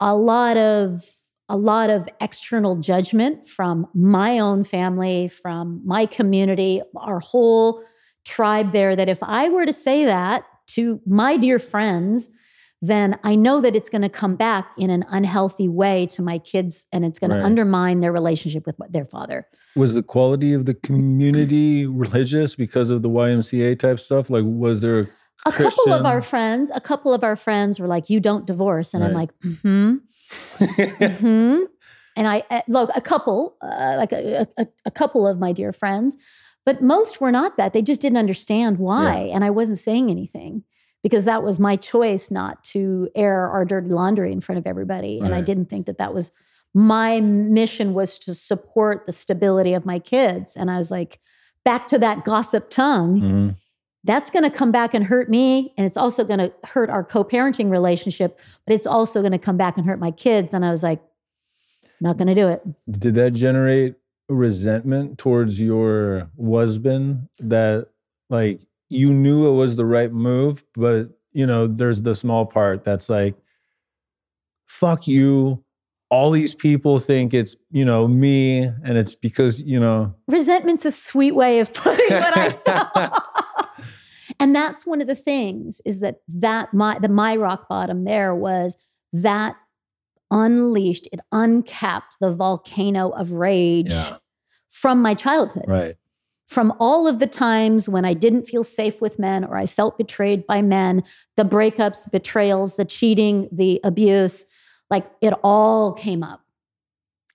a 0.00 0.14
lot 0.14 0.56
of 0.56 1.04
a 1.48 1.56
lot 1.56 1.90
of 1.90 2.08
external 2.20 2.76
judgment 2.76 3.46
from 3.46 3.86
my 3.92 4.38
own 4.38 4.64
family, 4.64 5.28
from 5.28 5.82
my 5.84 6.06
community, 6.06 6.80
our 6.96 7.20
whole 7.20 7.82
tribe 8.24 8.72
there 8.72 8.96
that 8.96 9.08
if 9.08 9.22
I 9.22 9.50
were 9.50 9.66
to 9.66 9.72
say 9.72 10.04
that 10.06 10.44
to 10.68 11.00
my 11.06 11.36
dear 11.36 11.58
friends, 11.58 12.30
then 12.80 13.18
I 13.22 13.34
know 13.36 13.60
that 13.60 13.76
it's 13.76 13.88
going 13.88 14.02
to 14.02 14.08
come 14.08 14.34
back 14.36 14.72
in 14.76 14.90
an 14.90 15.04
unhealthy 15.08 15.68
way 15.68 16.06
to 16.06 16.22
my 16.22 16.38
kids 16.38 16.86
and 16.92 17.04
it's 17.04 17.18
going 17.18 17.30
Right. 17.30 17.38
to 17.40 17.44
undermine 17.44 18.00
their 18.00 18.12
relationship 18.12 18.66
with 18.66 18.76
their 18.90 19.04
father. 19.04 19.46
Was 19.76 19.94
the 19.94 20.02
quality 20.02 20.52
of 20.52 20.66
the 20.66 20.74
community 20.74 21.86
religious 21.86 22.54
because 22.54 22.90
of 22.90 23.02
the 23.02 23.08
YMCA 23.08 23.78
type 23.78 24.00
stuff? 24.00 24.30
Like, 24.30 24.44
was 24.44 24.80
there 24.82 25.08
A 25.46 25.52
couple 25.52 25.92
of 25.92 26.04
our 26.04 26.20
friends, 26.20 26.70
a 26.74 26.80
couple 26.80 27.14
of 27.14 27.24
our 27.24 27.36
friends 27.36 27.80
were 27.80 27.88
like, 27.88 28.08
"You 28.10 28.20
don't 28.20 28.46
divorce," 28.46 28.94
and 28.94 29.02
I'm 29.02 29.12
Right. 29.14 29.28
like, 29.42 29.58
"Hmm." 29.62 29.94
hmm 31.18 31.60
And 32.14 32.28
I 32.28 32.42
uh, 32.50 32.60
look 32.68 32.90
a 32.94 33.00
couple, 33.00 33.56
uh, 33.62 33.94
like 33.96 34.12
a, 34.12 34.46
a, 34.58 34.66
a 34.84 34.90
couple 34.90 35.26
of 35.26 35.38
my 35.38 35.52
dear 35.52 35.72
friends, 35.72 36.16
but 36.64 36.82
most 36.82 37.20
were 37.20 37.32
not 37.32 37.56
that. 37.56 37.72
They 37.72 37.82
just 37.82 38.00
didn't 38.00 38.18
understand 38.18 38.78
why, 38.78 39.14
and 39.34 39.44
I 39.44 39.50
wasn't 39.50 39.78
saying 39.78 40.10
anything 40.10 40.64
because 41.02 41.24
that 41.24 41.42
was 41.42 41.58
my 41.58 41.76
choice 41.76 42.30
not 42.30 42.62
to 42.64 43.08
air 43.16 43.48
our 43.48 43.64
dirty 43.64 43.88
laundry 43.90 44.30
in 44.32 44.40
front 44.40 44.58
of 44.58 44.66
everybody, 44.66 45.18
and 45.18 45.34
I 45.34 45.40
didn't 45.40 45.66
think 45.66 45.86
that 45.86 45.98
that 45.98 46.14
was 46.14 46.30
my 46.74 47.20
mission 47.20 47.92
was 47.92 48.18
to 48.20 48.34
support 48.34 49.04
the 49.06 49.12
stability 49.12 49.74
of 49.74 49.84
my 49.84 49.98
kids, 49.98 50.56
and 50.56 50.70
I 50.70 50.78
was 50.78 50.90
like, 50.90 51.20
back 51.64 51.86
to 51.88 51.98
that 51.98 52.24
gossip 52.24 52.70
tongue 52.70 53.20
Mhm. 53.20 53.56
that's 54.04 54.30
going 54.30 54.42
to 54.42 54.50
come 54.50 54.72
back 54.72 54.94
and 54.94 55.04
hurt 55.04 55.30
me 55.30 55.72
and 55.76 55.86
it's 55.86 55.96
also 55.96 56.24
going 56.24 56.40
to 56.40 56.52
hurt 56.64 56.90
our 56.90 57.04
co-parenting 57.04 57.70
relationship 57.70 58.40
but 58.66 58.74
it's 58.74 58.84
also 58.86 59.20
going 59.20 59.30
to 59.30 59.38
come 59.38 59.56
back 59.56 59.76
and 59.76 59.86
hurt 59.86 60.00
my 60.00 60.10
kids 60.10 60.52
and 60.52 60.64
i 60.64 60.70
was 60.70 60.82
like 60.82 61.00
not 62.00 62.16
going 62.16 62.26
to 62.26 62.34
do 62.34 62.48
it 62.48 62.62
Did 62.90 63.14
that 63.14 63.32
generate 63.32 63.94
resentment 64.28 65.18
towards 65.18 65.60
your 65.60 66.30
husband 66.42 67.28
that 67.38 67.88
like 68.30 68.60
you 68.88 69.12
knew 69.12 69.48
it 69.48 69.56
was 69.56 69.76
the 69.76 69.84
right 69.84 70.12
move, 70.12 70.64
but 70.74 71.10
you 71.32 71.46
know, 71.46 71.66
there's 71.66 72.02
the 72.02 72.14
small 72.14 72.44
part 72.46 72.84
that's 72.84 73.08
like, 73.08 73.34
fuck 74.66 75.06
you. 75.06 75.64
All 76.10 76.30
these 76.30 76.54
people 76.54 76.98
think 76.98 77.32
it's, 77.32 77.56
you 77.70 77.86
know, 77.86 78.06
me 78.06 78.64
and 78.64 78.98
it's 78.98 79.14
because, 79.14 79.58
you 79.60 79.80
know, 79.80 80.14
resentment's 80.28 80.84
a 80.84 80.90
sweet 80.90 81.32
way 81.32 81.58
of 81.58 81.72
putting 81.72 82.10
what 82.10 82.36
i 82.36 82.50
felt 82.50 83.22
and 84.42 84.54
that's 84.54 84.84
one 84.84 85.00
of 85.00 85.06
the 85.06 85.14
things 85.14 85.80
is 85.84 86.00
that 86.00 86.16
that 86.28 86.74
my 86.74 86.98
the 86.98 87.08
my 87.08 87.36
rock 87.36 87.68
bottom 87.68 88.04
there 88.04 88.34
was 88.34 88.76
that 89.12 89.54
unleashed 90.32 91.06
it 91.12 91.20
uncapped 91.30 92.16
the 92.20 92.32
volcano 92.32 93.10
of 93.10 93.30
rage 93.32 93.90
Yeah. 93.92 94.16
from 94.68 95.00
my 95.00 95.14
childhood. 95.14 95.66
Right. 95.68 95.96
From 96.48 96.74
all 96.80 97.06
of 97.06 97.18
the 97.20 97.26
times 97.28 97.88
when 97.88 98.04
I 98.04 98.14
didn't 98.14 98.44
feel 98.46 98.64
safe 98.64 99.00
with 99.00 99.18
men 99.18 99.44
or 99.44 99.56
I 99.56 99.66
felt 99.66 99.96
betrayed 99.96 100.46
by 100.46 100.60
men, 100.62 101.04
the 101.36 101.44
breakups, 101.44 102.10
betrayals, 102.10 102.76
the 102.76 102.84
cheating, 102.84 103.48
the 103.52 103.80
abuse, 103.84 104.46
like 104.90 105.06
it 105.20 105.32
all 105.44 105.92
came 105.92 106.22
up. 106.22 106.40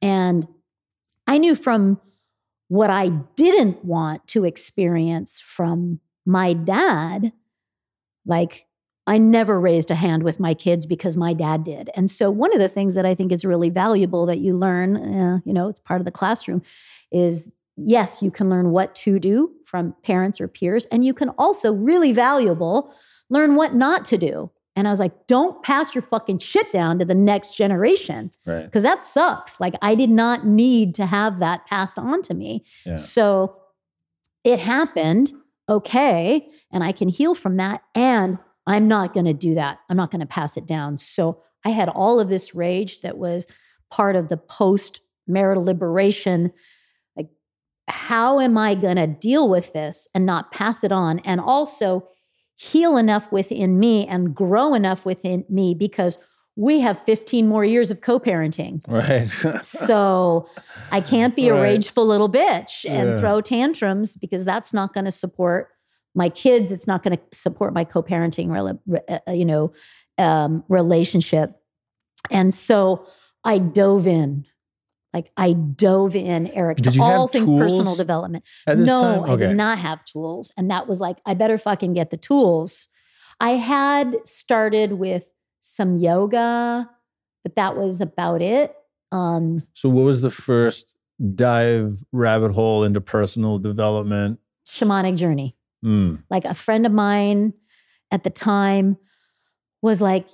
And 0.01 0.47
I 1.25 1.37
knew 1.37 1.55
from 1.55 1.99
what 2.67 2.89
I 2.89 3.09
didn't 3.09 3.83
want 3.85 4.27
to 4.27 4.43
experience 4.45 5.39
from 5.39 5.99
my 6.25 6.53
dad, 6.53 7.31
like 8.25 8.67
I 9.07 9.17
never 9.17 9.59
raised 9.59 9.89
a 9.89 9.95
hand 9.95 10.23
with 10.23 10.39
my 10.39 10.53
kids 10.53 10.85
because 10.85 11.15
my 11.15 11.33
dad 11.33 11.63
did. 11.63 11.89
And 11.95 12.11
so, 12.11 12.29
one 12.29 12.53
of 12.53 12.59
the 12.59 12.69
things 12.69 12.93
that 12.95 13.05
I 13.05 13.15
think 13.15 13.31
is 13.31 13.45
really 13.45 13.69
valuable 13.69 14.25
that 14.25 14.39
you 14.39 14.55
learn, 14.55 14.97
uh, 14.97 15.39
you 15.45 15.53
know, 15.53 15.69
it's 15.69 15.79
part 15.79 16.01
of 16.01 16.05
the 16.05 16.11
classroom, 16.11 16.61
is 17.11 17.51
yes, 17.77 18.21
you 18.21 18.29
can 18.29 18.49
learn 18.49 18.71
what 18.71 18.93
to 18.95 19.17
do 19.17 19.51
from 19.65 19.95
parents 20.03 20.41
or 20.41 20.47
peers. 20.47 20.85
And 20.85 21.05
you 21.05 21.13
can 21.13 21.29
also, 21.29 21.73
really 21.73 22.11
valuable, 22.11 22.93
learn 23.29 23.55
what 23.55 23.73
not 23.73 24.03
to 24.05 24.17
do. 24.17 24.51
And 24.75 24.87
I 24.87 24.91
was 24.91 24.99
like, 24.99 25.25
don't 25.25 25.63
pass 25.63 25.95
your 25.95 26.03
fucking 26.03 26.37
shit 26.37 26.71
down 26.71 26.99
to 26.99 27.05
the 27.05 27.15
next 27.15 27.55
generation. 27.55 28.31
Right. 28.45 28.63
Because 28.63 28.83
that 28.83 29.01
sucks. 29.01 29.59
Like, 29.59 29.73
I 29.81 29.95
did 29.95 30.11
not 30.11 30.45
need 30.45 30.93
to 30.95 31.07
have 31.07 31.39
that 31.39 31.65
passed 31.65 31.97
on 31.97 32.21
to 32.23 32.35
me. 32.35 32.63
Yeah. 32.85 32.95
So 32.95 33.55
it 34.43 34.59
happened. 34.59 35.33
Okay. 35.67 36.47
And 36.71 36.83
I 36.83 36.91
can 36.91 37.09
heal 37.09 37.33
from 37.33 37.57
that. 37.57 37.81
And 37.95 38.37
I'm 38.67 38.87
not 38.87 39.13
going 39.13 39.25
to 39.25 39.33
do 39.33 39.55
that. 39.55 39.79
I'm 39.89 39.97
not 39.97 40.11
going 40.11 40.19
to 40.19 40.25
pass 40.27 40.57
it 40.57 40.67
down. 40.67 40.97
So 40.99 41.41
I 41.65 41.69
had 41.69 41.89
all 41.89 42.19
of 42.19 42.29
this 42.29 42.53
rage 42.53 43.01
that 43.01 43.17
was 43.17 43.47
part 43.89 44.15
of 44.15 44.27
the 44.29 44.37
post 44.37 44.99
marital 45.25 45.63
liberation. 45.63 46.51
Like, 47.15 47.29
how 47.87 48.39
am 48.39 48.57
I 48.57 48.75
going 48.75 48.97
to 48.97 49.07
deal 49.07 49.47
with 49.49 49.73
this 49.73 50.07
and 50.13 50.25
not 50.25 50.51
pass 50.51 50.83
it 50.83 50.91
on? 50.91 51.19
And 51.19 51.39
also 51.41 52.09
heal 52.55 52.97
enough 52.97 53.31
within 53.31 53.79
me 53.79 54.05
and 54.07 54.35
grow 54.35 54.73
enough 54.73 55.05
within 55.05 55.45
me 55.49 55.73
because 55.73 56.17
we 56.55 56.79
have 56.79 56.97
15 56.97 57.47
more 57.47 57.63
years 57.63 57.91
of 57.91 58.01
co 58.01 58.19
parenting. 58.19 58.81
Right. 58.87 59.29
So 59.63 60.49
I 60.91 61.01
can't 61.13 61.35
be 61.35 61.47
a 61.49 61.53
Right. 61.53 61.61
rageful 61.61 62.05
little 62.05 62.29
bitch 62.29 62.83
and 62.89 63.09
Yeah. 63.09 63.19
throw 63.19 63.41
tantrums 63.41 64.17
because 64.17 64.43
that's 64.43 64.73
not 64.73 64.93
going 64.93 65.05
to 65.05 65.11
support 65.11 65.69
my 66.17 66.29
kids. 66.29 66.71
It's 66.71 66.87
not 66.87 67.03
going 67.03 67.15
to 67.15 67.23
support 67.31 67.73
my 67.73 67.83
co-parenting, 67.83 68.79
re- 68.87 68.99
uh, 69.07 69.31
you 69.31 69.45
know, 69.45 69.71
um, 70.17 70.63
relationship. 70.67 71.55
And 72.31 72.53
so 72.53 73.07
I 73.43 73.59
dove 73.59 74.07
in, 74.07 74.45
like 75.13 75.31
I 75.37 75.53
dove 75.53 76.15
in, 76.15 76.47
Eric, 76.47 76.79
Did 76.79 76.93
to 76.93 77.01
all 77.01 77.27
things 77.27 77.49
personal 77.49 77.95
development. 77.95 78.43
No, 78.67 79.23
time? 79.25 79.29
I 79.29 79.35
did 79.35 79.55
not 79.55 79.77
have 79.77 80.03
tools, 80.03 80.51
and 80.57 80.69
that 80.71 80.87
was 80.87 80.99
like 80.99 81.17
I 81.25 81.35
better 81.35 81.57
fucking 81.57 81.93
get 81.93 82.09
the 82.09 82.17
tools. 82.17 82.87
I 83.39 83.51
had 83.51 84.27
started 84.27 84.93
with 84.93 85.29
some 85.61 85.97
yoga, 85.97 86.89
but 87.43 87.55
that 87.55 87.77
was 87.77 88.01
about 88.01 88.41
it. 88.41 88.75
Um, 89.11 89.63
So, 89.73 89.87
what 89.87 90.03
was 90.03 90.21
the 90.21 90.31
first 90.31 90.97
dive 91.35 92.03
rabbit 92.11 92.51
hole 92.53 92.83
into 92.83 93.01
personal 93.01 93.59
development? 93.59 94.39
shamanic 94.67 95.15
journey. 95.15 95.56
Mm. 95.83 96.23
Like 96.29 96.45
a 96.45 96.53
friend 96.53 96.85
of 96.85 96.91
mine 96.91 97.53
at 98.11 98.23
the 98.23 98.29
time 98.29 98.97
was 99.81 100.01
like, 100.01 100.27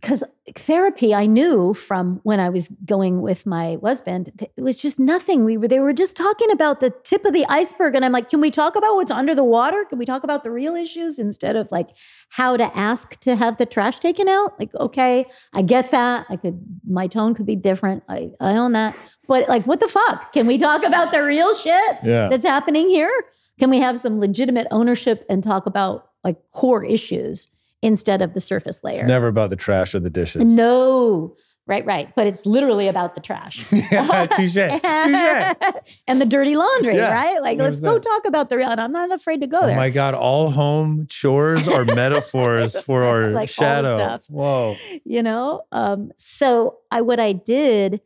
because 0.00 0.22
therapy 0.54 1.14
I 1.14 1.26
knew 1.26 1.74
from 1.74 2.20
when 2.22 2.40
I 2.40 2.48
was 2.50 2.68
going 2.86 3.20
with 3.20 3.44
my 3.46 3.78
husband, 3.82 4.30
it 4.56 4.62
was 4.62 4.80
just 4.80 4.98
nothing. 4.98 5.44
We 5.44 5.56
were 5.56 5.66
they 5.66 5.80
were 5.80 5.92
just 5.92 6.16
talking 6.16 6.50
about 6.50 6.80
the 6.80 6.90
tip 7.02 7.24
of 7.24 7.32
the 7.32 7.44
iceberg, 7.48 7.94
and 7.94 8.04
I'm 8.04 8.12
like, 8.12 8.28
can 8.28 8.40
we 8.40 8.50
talk 8.50 8.76
about 8.76 8.94
what's 8.94 9.10
under 9.10 9.34
the 9.34 9.44
water? 9.44 9.84
Can 9.84 9.98
we 9.98 10.04
talk 10.04 10.24
about 10.24 10.42
the 10.42 10.50
real 10.50 10.74
issues 10.74 11.18
instead 11.18 11.56
of 11.56 11.70
like 11.72 11.88
how 12.28 12.56
to 12.56 12.76
ask 12.76 13.18
to 13.20 13.36
have 13.36 13.56
the 13.56 13.66
trash 13.66 13.98
taken 13.98 14.28
out? 14.28 14.58
Like, 14.58 14.74
okay, 14.76 15.26
I 15.52 15.62
get 15.62 15.90
that. 15.90 16.26
I 16.28 16.36
could 16.36 16.64
my 16.88 17.06
tone 17.06 17.34
could 17.34 17.46
be 17.46 17.56
different. 17.56 18.04
I 18.08 18.30
I 18.40 18.52
own 18.52 18.72
that, 18.72 18.96
but 19.26 19.48
like, 19.48 19.66
what 19.66 19.80
the 19.80 19.88
fuck? 19.88 20.32
Can 20.32 20.46
we 20.46 20.58
talk 20.58 20.84
about 20.84 21.12
the 21.12 21.22
real 21.22 21.54
shit? 21.54 21.98
Yeah. 22.04 22.28
that's 22.28 22.46
happening 22.46 22.88
here? 22.88 23.10
Can 23.58 23.70
we 23.70 23.78
have 23.78 23.98
some 23.98 24.20
legitimate 24.20 24.66
ownership 24.70 25.24
and 25.28 25.42
talk 25.42 25.66
about 25.66 26.08
like 26.24 26.36
core 26.52 26.84
issues 26.84 27.48
instead 27.82 28.22
of 28.22 28.34
the 28.34 28.40
surface 28.40 28.82
layer? 28.84 28.96
It's 28.96 29.04
never 29.04 29.26
about 29.28 29.50
the 29.50 29.56
trash 29.56 29.94
or 29.94 30.00
the 30.00 30.10
dishes. 30.10 30.42
No, 30.42 31.36
right, 31.66 31.84
right. 31.86 32.14
But 32.16 32.26
it's 32.26 32.46
literally 32.46 32.88
about 32.88 33.14
the 33.14 33.20
trash. 33.20 33.64
yeah, 33.72 34.26
touche. 34.26 34.54
Touche. 34.82 35.96
and 36.06 36.20
the 36.20 36.26
dirty 36.26 36.56
laundry, 36.56 36.96
Yeah, 36.96 37.12
right? 37.12 37.40
Like, 37.42 37.58
let's 37.58 37.80
go 37.80 37.98
100%. 37.98 38.02
talk 38.02 38.24
about 38.26 38.48
the 38.48 38.56
real. 38.56 38.68
And 38.70 38.80
I'm 38.80 38.92
not 38.92 39.12
afraid 39.12 39.40
to 39.42 39.46
go 39.46 39.60
Oh 39.62 39.66
there. 39.66 39.76
my 39.76 39.90
God, 39.90 40.14
all 40.14 40.50
home 40.50 41.06
chores 41.08 41.66
are 41.68 41.84
metaphors 41.94 42.78
for 42.80 43.04
our 43.04 43.30
Like 43.30 43.48
shadow. 43.48 43.96
stuff. 43.96 44.24
Whoa. 44.28 44.76
you 45.04 45.22
know 45.22 45.62
um 45.72 46.10
so 46.16 46.78
i 46.90 47.00
what 47.00 47.18
i 47.20 47.32
did 47.32 48.00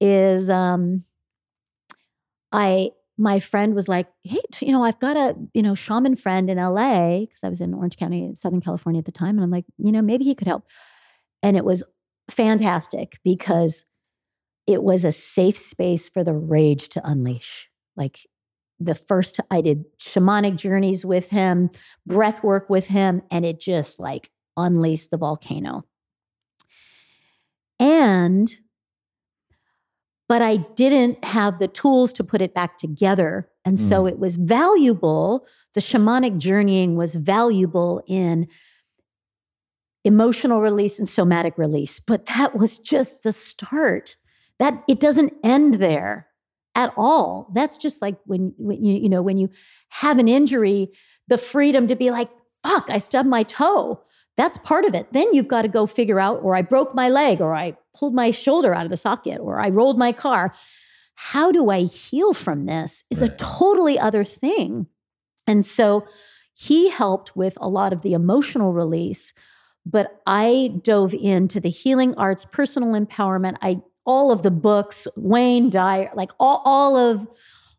is 0.00 0.48
um 0.50 1.04
i 2.52 2.90
my 3.18 3.40
friend 3.40 3.74
was 3.74 3.88
like 3.88 4.06
hey 4.22 4.40
you 4.60 4.72
know 4.72 4.84
i've 4.84 5.00
got 5.00 5.16
a 5.16 5.34
you 5.52 5.62
know 5.62 5.74
shaman 5.74 6.14
friend 6.14 6.48
in 6.48 6.56
la 6.56 7.18
because 7.18 7.42
i 7.44 7.48
was 7.48 7.60
in 7.60 7.74
orange 7.74 7.96
county 7.96 8.30
southern 8.34 8.60
california 8.60 9.00
at 9.00 9.04
the 9.04 9.12
time 9.12 9.36
and 9.36 9.42
i'm 9.42 9.50
like 9.50 9.64
you 9.76 9.92
know 9.92 10.02
maybe 10.02 10.24
he 10.24 10.34
could 10.34 10.46
help. 10.46 10.64
And 11.42 11.56
it 11.56 11.64
was 11.64 11.82
fantastic 12.28 13.18
because 13.24 13.84
it 14.66 14.82
was 14.82 15.04
a 15.04 15.12
safe 15.12 15.56
space 15.56 16.08
for 16.08 16.24
the 16.24 16.34
rage 16.34 16.88
to 16.90 17.08
unleash. 17.08 17.68
Like 17.96 18.26
the 18.80 18.94
first 18.94 19.40
i 19.50 19.60
did 19.60 19.84
shamanic 19.98 20.54
journeys 20.54 21.04
with 21.04 21.30
him 21.30 21.68
breath 22.06 22.44
work 22.44 22.70
with 22.70 22.86
him 22.86 23.22
and 23.28 23.44
it 23.44 23.58
just 23.58 23.98
like 23.98 24.30
unleashed 24.56 25.10
the 25.10 25.16
volcano. 25.16 25.84
And 27.80 28.56
but 30.28 30.42
I 30.42 30.56
didn't 30.56 31.24
have 31.24 31.58
the 31.58 31.68
tools 31.68 32.12
to 32.14 32.24
put 32.24 32.42
it 32.42 32.54
back 32.54 32.76
together. 32.76 33.48
And 33.64 33.78
so 33.78 34.04
mm. 34.04 34.10
it 34.10 34.18
was 34.18 34.36
valuable. 34.36 35.46
The 35.74 35.80
shamanic 35.80 36.38
journeying 36.38 36.96
was 36.96 37.14
valuable 37.14 38.02
in 38.06 38.46
emotional 40.04 40.60
release 40.60 40.98
and 40.98 41.08
somatic 41.08 41.56
release, 41.56 41.98
but 41.98 42.26
that 42.26 42.54
was 42.56 42.78
just 42.78 43.22
the 43.22 43.32
start. 43.32 44.16
That 44.58 44.82
it 44.88 45.00
doesn't 45.00 45.32
end 45.44 45.74
there 45.74 46.28
at 46.74 46.92
all. 46.96 47.50
That's 47.54 47.78
just 47.78 48.02
like 48.02 48.16
when, 48.24 48.54
when 48.58 48.84
you 48.84 48.94
you 48.94 49.08
know 49.08 49.22
when 49.22 49.38
you 49.38 49.50
have 49.90 50.18
an 50.18 50.28
injury, 50.28 50.88
the 51.28 51.38
freedom 51.38 51.86
to 51.86 51.94
be 51.94 52.10
like, 52.10 52.28
"Fuck, 52.64 52.90
I 52.90 52.98
stubbed 52.98 53.28
my 53.28 53.44
toe." 53.44 54.02
That's 54.38 54.56
part 54.58 54.84
of 54.84 54.94
it. 54.94 55.12
Then 55.12 55.34
you've 55.34 55.48
got 55.48 55.62
to 55.62 55.68
go 55.68 55.84
figure 55.84 56.20
out, 56.20 56.40
or 56.42 56.54
I 56.54 56.62
broke 56.62 56.94
my 56.94 57.10
leg, 57.10 57.40
or 57.40 57.54
I 57.54 57.76
pulled 57.92 58.14
my 58.14 58.30
shoulder 58.30 58.72
out 58.72 58.86
of 58.86 58.90
the 58.90 58.96
socket, 58.96 59.40
or 59.40 59.60
I 59.60 59.68
rolled 59.68 59.98
my 59.98 60.12
car. 60.12 60.54
How 61.16 61.50
do 61.50 61.70
I 61.70 61.82
heal 61.82 62.32
from 62.32 62.66
this 62.66 63.02
is 63.10 63.20
a 63.20 63.30
totally 63.30 63.98
other 63.98 64.22
thing. 64.22 64.86
And 65.48 65.66
so 65.66 66.06
he 66.54 66.88
helped 66.88 67.36
with 67.36 67.58
a 67.60 67.68
lot 67.68 67.92
of 67.92 68.02
the 68.02 68.12
emotional 68.12 68.72
release, 68.72 69.32
but 69.84 70.20
I 70.24 70.72
dove 70.82 71.14
into 71.14 71.58
the 71.58 71.70
healing 71.70 72.14
arts, 72.14 72.44
personal 72.44 72.90
empowerment. 72.90 73.56
I 73.60 73.82
all 74.06 74.30
of 74.30 74.42
the 74.42 74.50
books, 74.52 75.08
Wayne 75.16 75.68
Dyer, 75.68 76.10
like 76.14 76.30
all, 76.38 76.62
all 76.64 76.96
of 76.96 77.26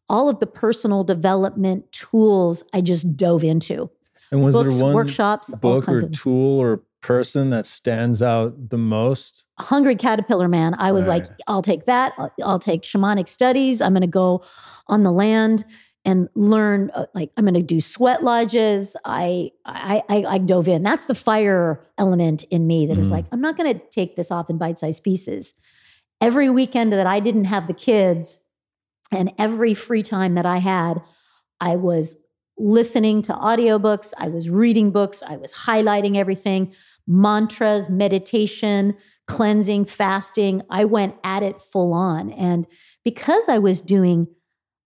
all 0.09 0.27
of 0.27 0.39
the 0.39 0.47
personal 0.47 1.03
development 1.03 1.91
tools 1.91 2.63
I 2.73 2.81
just 2.81 3.15
dove 3.15 3.43
into. 3.43 3.89
And 4.31 4.43
was 4.43 4.53
Books, 4.53 4.75
there 4.75 4.83
one 4.83 4.95
workshops, 4.95 5.53
book 5.55 5.87
or 5.89 5.95
of 6.03 6.11
tool 6.11 6.59
or 6.59 6.81
person 7.01 7.49
that 7.51 7.65
stands 7.65 8.21
out 8.21 8.69
the 8.69 8.77
most? 8.77 9.43
hungry 9.59 9.95
caterpillar 9.95 10.47
man. 10.47 10.73
I 10.79 10.93
was 10.93 11.05
like 11.07 11.25
i'll 11.47 11.61
take 11.61 11.83
that. 11.85 12.13
I'll, 12.17 12.31
I'll 12.45 12.59
take 12.59 12.83
shamanic 12.83 13.27
studies. 13.27 13.81
I'm 13.81 13.91
going 13.93 14.01
to 14.01 14.07
go 14.07 14.41
on 14.87 15.03
the 15.03 15.11
land 15.11 15.65
and 16.05 16.29
learn 16.33 16.91
uh, 16.93 17.07
like 17.13 17.29
i'm 17.35 17.43
going 17.43 17.53
to 17.55 17.61
do 17.61 17.81
sweat 17.81 18.23
lodges. 18.23 18.95
I, 19.03 19.51
I 19.65 20.01
i 20.07 20.23
i 20.29 20.37
dove 20.37 20.69
in. 20.69 20.81
That's 20.83 21.07
the 21.07 21.15
fire 21.15 21.85
element 21.97 22.43
in 22.51 22.67
me 22.67 22.85
that 22.87 22.97
is 22.97 23.07
Mhm. 23.09 23.11
like 23.11 23.25
i'm 23.33 23.41
not 23.41 23.57
going 23.57 23.73
to 23.73 23.81
take 23.89 24.15
this 24.15 24.31
off 24.31 24.49
in 24.49 24.57
bite-sized 24.57 25.03
pieces. 25.03 25.55
Every 26.21 26.49
weekend 26.49 26.93
that 26.93 27.05
i 27.07 27.19
didn't 27.19 27.45
have 27.45 27.67
the 27.67 27.73
kids 27.73 28.39
and 29.11 29.33
every 29.37 29.73
free 29.73 30.03
time 30.03 30.35
that 30.35 30.45
i 30.45 30.57
had 30.59 31.01
i 31.59 31.75
was 31.75 32.15
listening 32.59 33.21
to 33.21 33.33
audiobooks 33.33 34.13
i 34.17 34.27
was 34.27 34.49
reading 34.49 34.91
books 34.91 35.23
i 35.25 35.35
was 35.37 35.53
highlighting 35.53 36.17
everything 36.17 36.73
mantras 37.07 37.89
meditation 37.89 38.95
cleansing, 39.29 39.85
fasting. 39.85 40.63
I 40.71 40.85
went 40.85 41.15
at 41.23 41.43
it 41.43 41.59
full 41.59 41.93
on. 41.93 42.31
And 42.31 42.65
because 43.05 43.47
I 43.47 43.59
was 43.59 43.79
doing 43.79 44.27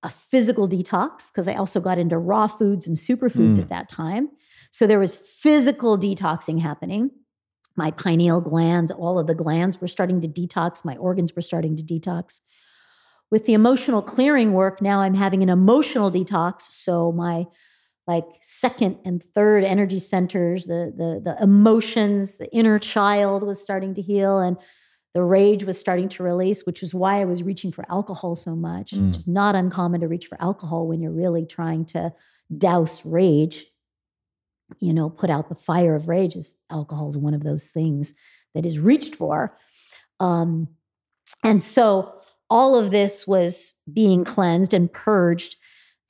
a 0.04 0.10
physical 0.10 0.68
detox, 0.68 1.32
because 1.32 1.48
I 1.48 1.56
also 1.56 1.80
got 1.80 1.98
into 1.98 2.18
raw 2.18 2.48
foods 2.48 2.86
and 2.86 2.98
superfoods 2.98 3.56
Mm. 3.56 3.62
at 3.62 3.70
that 3.70 3.88
time. 3.88 4.30
So 4.70 4.86
there 4.86 5.00
was 5.00 5.16
physical 5.16 5.98
detoxing 5.98 6.60
happening. 6.60 7.12
My 7.78 7.92
pineal 7.92 8.42
glands, 8.42 8.92
all 8.92 9.18
of 9.18 9.28
the 9.28 9.34
glands 9.34 9.80
were 9.80 9.88
starting 9.88 10.20
to 10.22 10.28
detox. 10.28 10.84
My 10.84 10.98
organs 10.98 11.34
were 11.38 11.42
starting 11.42 11.78
to 11.78 11.84
detox. 11.84 12.42
With 13.34 13.48
the 13.48 13.56
emotional 13.56 14.04
clearing 14.04 14.54
work, 14.54 14.80
now 14.80 15.02
I'm 15.02 15.16
having 15.16 15.42
an 15.42 15.50
emotional 15.50 16.12
detox. 16.12 16.62
So 16.62 17.12
my 17.12 17.46
like 18.06 18.26
second 18.42 19.00
and 19.06 19.24
third 19.24 19.64
energy 19.64 19.98
centers, 19.98 20.68
the 20.68 20.94
the 20.96 21.20
the 21.20 21.44
emotions, 21.44 22.38
the 22.38 22.48
inner 22.54 22.78
child 22.78 23.42
was 23.42 23.60
starting 23.60 23.96
to 23.96 24.04
heal 24.04 24.38
and 24.38 24.56
the 25.16 25.24
rage 25.24 25.64
was 25.64 25.80
starting 25.80 26.10
to 26.10 26.22
release, 26.22 26.64
which 26.68 26.84
is 26.84 26.94
why 26.94 27.22
I 27.22 27.26
was 27.26 27.42
reaching 27.42 27.72
for 27.72 27.84
alcohol 27.90 28.36
so 28.36 28.56
much. 28.56 28.92
Mm. 28.92 29.08
Which 29.08 29.18
is 29.18 29.28
not 29.28 29.56
uncommon 29.56 30.02
to 30.02 30.08
reach 30.08 30.28
for 30.28 30.40
alcohol 30.40 30.88
when 30.88 31.02
you're 31.02 31.12
really 31.12 31.48
trying 31.48 31.86
to 31.86 32.14
douse 32.56 33.04
rage. 33.04 33.66
You 34.80 34.94
know, 34.94 35.10
put 35.10 35.32
out 35.32 35.50
the 35.50 35.56
fire 35.56 35.96
of 35.96 36.08
rage. 36.08 36.36
Is 36.36 36.60
alcohol 36.70 37.10
is 37.10 37.18
one 37.18 37.34
of 37.34 37.42
those 37.42 37.70
things 37.70 38.14
that 38.54 38.64
is 38.64 38.78
reached 38.78 39.16
for. 39.16 39.58
Um, 40.20 40.68
and 41.44 41.64
so 41.64 42.20
all 42.50 42.76
of 42.76 42.92
this 42.92 43.26
was 43.28 43.76
being 43.92 44.24
cleansed 44.24 44.74
and 44.74 44.92
purged. 44.92 45.56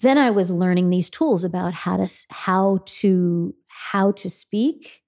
Then 0.01 0.17
I 0.17 0.31
was 0.31 0.51
learning 0.51 0.89
these 0.89 1.09
tools 1.09 1.43
about 1.43 1.73
how 1.73 1.97
to 1.97 2.07
how 2.29 2.79
to 2.85 3.55
how 3.67 4.11
to 4.11 4.29
speak, 4.29 5.03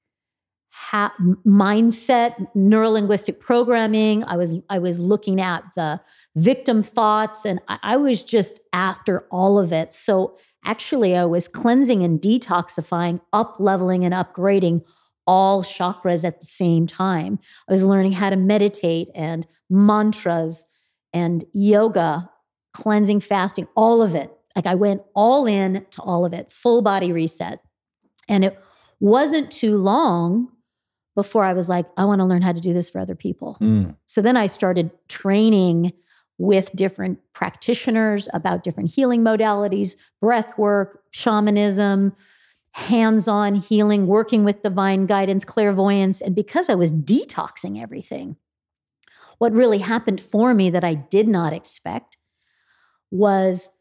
how, 0.70 1.12
mindset, 1.46 2.48
neurolinguistic 2.56 3.40
programming. 3.40 4.24
I 4.24 4.38
was 4.38 4.62
I 4.70 4.80
was 4.80 5.00
looking 5.00 5.42
at 5.42 5.64
the 5.76 6.02
victim 6.36 6.84
thoughts, 6.84 7.46
and 7.46 7.60
I, 7.68 7.80
I 7.84 7.98
was 7.98 8.24
just 8.24 8.60
after 8.72 9.26
all 9.32 9.60
of 9.60 9.74
it. 9.74 9.94
So 9.94 10.38
actually, 10.64 11.16
I 11.18 11.26
was 11.26 11.48
cleansing 11.48 12.04
and 12.04 12.22
detoxifying, 12.22 13.20
up 13.34 13.60
leveling 13.60 14.06
and 14.06 14.14
upgrading 14.14 14.84
all 15.28 15.64
chakras 15.64 16.24
at 16.24 16.40
the 16.40 16.46
same 16.46 16.88
time. 16.88 17.40
I 17.68 17.72
was 17.72 17.84
learning 17.84 18.14
how 18.14 18.30
to 18.30 18.36
meditate 18.36 19.10
and 19.16 19.48
mantras 19.70 20.66
and 21.16 21.46
yoga, 21.54 22.30
cleansing, 22.74 23.22
fasting, 23.22 23.68
all 23.74 24.02
of 24.02 24.14
it. 24.14 24.30
Like 24.54 24.68
I 24.68 24.76
went 24.76 25.02
all 25.16 25.46
in 25.48 25.86
to 25.92 26.02
all 26.02 26.26
of 26.26 26.34
it, 26.34 26.52
full 26.52 26.82
body 26.82 27.12
reset. 27.12 27.62
And 28.28 28.44
it 28.44 28.60
wasn't 29.00 29.50
too 29.50 29.78
long 29.78 30.50
before 31.16 31.46
I 31.46 31.54
was 31.54 31.70
like, 31.70 31.86
I 31.96 32.04
want 32.04 32.20
to 32.20 32.26
learn 32.26 32.42
how 32.42 32.52
to 32.52 32.60
do 32.60 32.74
this 32.74 32.90
for 32.90 33.00
other 33.00 33.16
people. 33.16 33.58
Mm. 33.62 33.96
So 34.06 34.22
then 34.22 34.36
I 34.36 34.48
started 34.48 34.92
training 35.08 35.94
with 36.38 36.76
different 36.76 37.20
practitioners 37.32 38.28
about 38.34 38.66
different 38.66 38.92
healing 38.92 39.24
modalities, 39.24 39.96
breath 40.20 40.58
work, 40.58 41.02
shamanism, 41.12 42.14
hands 42.74 43.30
on 43.30 43.56
healing, 43.56 44.06
working 44.06 44.44
with 44.44 44.62
divine 44.62 45.06
guidance, 45.06 45.46
clairvoyance. 45.46 46.20
And 46.20 46.36
because 46.36 46.70
I 46.70 46.76
was 46.76 46.92
detoxing 46.92 47.82
everything, 47.82 48.36
what 49.38 49.54
really 49.54 49.80
happened 49.80 50.22
for 50.22 50.54
me 50.54 50.70
that 50.70 50.84
I 50.84 50.94
did 50.94 51.28
not 51.28 51.54
expect 51.54 52.18
was 53.12 53.72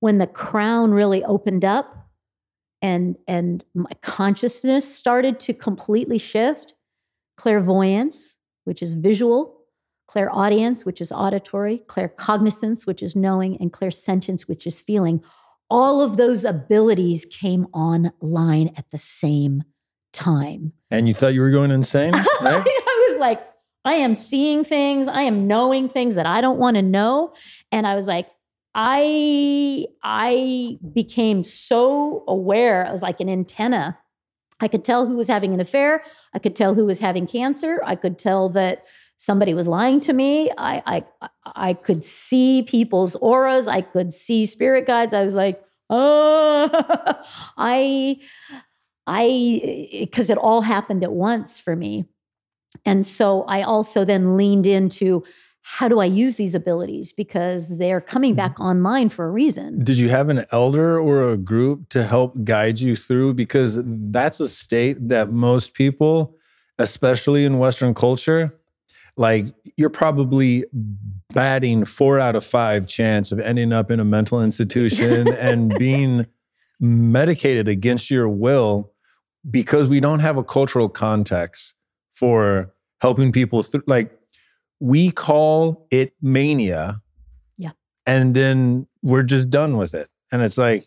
when 0.00 0.18
the 0.18 0.26
crown 0.26 0.92
really 0.92 1.22
opened 1.24 1.64
up 1.64 2.08
and 2.82 3.16
and 3.28 3.64
my 3.74 3.90
consciousness 4.00 4.92
started 4.92 5.38
to 5.40 5.52
completely 5.52 6.18
shift 6.18 6.74
clairvoyance 7.36 8.34
which 8.64 8.82
is 8.82 8.94
visual 8.94 9.58
clairaudience 10.06 10.84
which 10.84 11.00
is 11.00 11.12
auditory 11.12 11.82
claircognizance 11.86 12.86
which 12.86 13.02
is 13.02 13.14
knowing 13.14 13.56
and 13.58 13.72
clairsentience 13.72 14.42
which 14.42 14.66
is 14.66 14.80
feeling 14.80 15.22
all 15.70 16.00
of 16.00 16.16
those 16.16 16.44
abilities 16.44 17.24
came 17.24 17.66
online 17.72 18.70
at 18.76 18.90
the 18.90 18.98
same 18.98 19.62
time. 20.12 20.72
And 20.90 21.06
you 21.06 21.14
thought 21.14 21.32
you 21.32 21.40
were 21.40 21.50
going 21.50 21.70
insane? 21.70 22.12
Right? 22.42 22.66
I 22.66 23.08
was 23.10 23.20
like, 23.20 23.42
I 23.84 23.94
am 23.94 24.14
seeing 24.14 24.64
things, 24.64 25.08
I 25.08 25.22
am 25.22 25.46
knowing 25.46 25.88
things 25.88 26.14
that 26.14 26.26
I 26.26 26.40
don't 26.40 26.58
want 26.58 26.76
to 26.76 26.82
know. 26.82 27.32
And 27.72 27.86
I 27.86 27.94
was 27.94 28.08
like, 28.08 28.28
I 28.74 29.86
I 30.02 30.78
became 30.92 31.42
so 31.42 32.24
aware. 32.28 32.86
I 32.86 32.92
was 32.92 33.02
like 33.02 33.20
an 33.20 33.28
antenna. 33.28 33.98
I 34.60 34.68
could 34.68 34.84
tell 34.84 35.06
who 35.06 35.16
was 35.16 35.26
having 35.26 35.54
an 35.54 35.60
affair. 35.60 36.02
I 36.34 36.38
could 36.38 36.54
tell 36.54 36.74
who 36.74 36.84
was 36.84 37.00
having 37.00 37.26
cancer. 37.26 37.80
I 37.84 37.96
could 37.96 38.18
tell 38.18 38.50
that 38.50 38.84
somebody 39.16 39.54
was 39.54 39.68
lying 39.68 40.00
to 40.00 40.12
me. 40.12 40.50
I, 40.56 41.04
I, 41.22 41.28
I 41.44 41.72
could 41.74 42.04
see 42.04 42.62
people's 42.62 43.16
auras. 43.16 43.68
I 43.68 43.80
could 43.80 44.12
see 44.12 44.46
spirit 44.46 44.86
guides. 44.86 45.12
I 45.12 45.22
was 45.22 45.34
like, 45.34 45.62
oh, 45.88 46.70
I, 47.56 48.18
I, 49.06 49.88
because 50.00 50.30
it 50.30 50.38
all 50.38 50.62
happened 50.62 51.02
at 51.02 51.12
once 51.12 51.58
for 51.58 51.74
me. 51.74 52.06
And 52.84 53.04
so 53.04 53.42
I 53.42 53.62
also 53.62 54.04
then 54.04 54.36
leaned 54.36 54.66
into 54.66 55.24
how 55.62 55.88
do 55.88 56.00
I 56.00 56.06
use 56.06 56.36
these 56.36 56.54
abilities 56.54 57.12
because 57.12 57.78
they're 57.78 58.00
coming 58.00 58.34
back 58.34 58.54
mm-hmm. 58.54 58.62
online 58.62 59.08
for 59.08 59.26
a 59.26 59.30
reason. 59.30 59.84
Did 59.84 59.98
you 59.98 60.08
have 60.08 60.28
an 60.28 60.44
elder 60.50 60.98
or 60.98 61.28
a 61.28 61.36
group 61.36 61.88
to 61.90 62.04
help 62.04 62.44
guide 62.44 62.80
you 62.80 62.96
through? 62.96 63.34
Because 63.34 63.78
that's 63.84 64.40
a 64.40 64.48
state 64.48 65.08
that 65.08 65.30
most 65.30 65.74
people, 65.74 66.36
especially 66.78 67.44
in 67.44 67.58
Western 67.58 67.94
culture, 67.94 68.58
like 69.16 69.46
you're 69.76 69.90
probably 69.90 70.64
batting 71.34 71.84
four 71.84 72.18
out 72.18 72.36
of 72.36 72.44
five 72.44 72.86
chance 72.86 73.30
of 73.30 73.38
ending 73.38 73.72
up 73.72 73.90
in 73.90 74.00
a 74.00 74.04
mental 74.04 74.42
institution 74.42 75.28
and 75.34 75.76
being 75.78 76.26
medicated 76.80 77.68
against 77.68 78.10
your 78.10 78.28
will 78.28 78.92
because 79.48 79.88
we 79.88 80.00
don't 80.00 80.20
have 80.20 80.38
a 80.38 80.44
cultural 80.44 80.88
context 80.88 81.74
for 82.20 82.74
helping 83.00 83.32
people 83.32 83.62
through 83.62 83.82
like 83.86 84.12
we 84.78 85.10
call 85.10 85.86
it 85.90 86.12
mania. 86.20 87.00
Yeah. 87.56 87.70
And 88.06 88.36
then 88.36 88.86
we're 89.02 89.22
just 89.22 89.48
done 89.48 89.78
with 89.78 89.94
it. 89.94 90.08
And 90.30 90.42
it's 90.42 90.58
like 90.58 90.84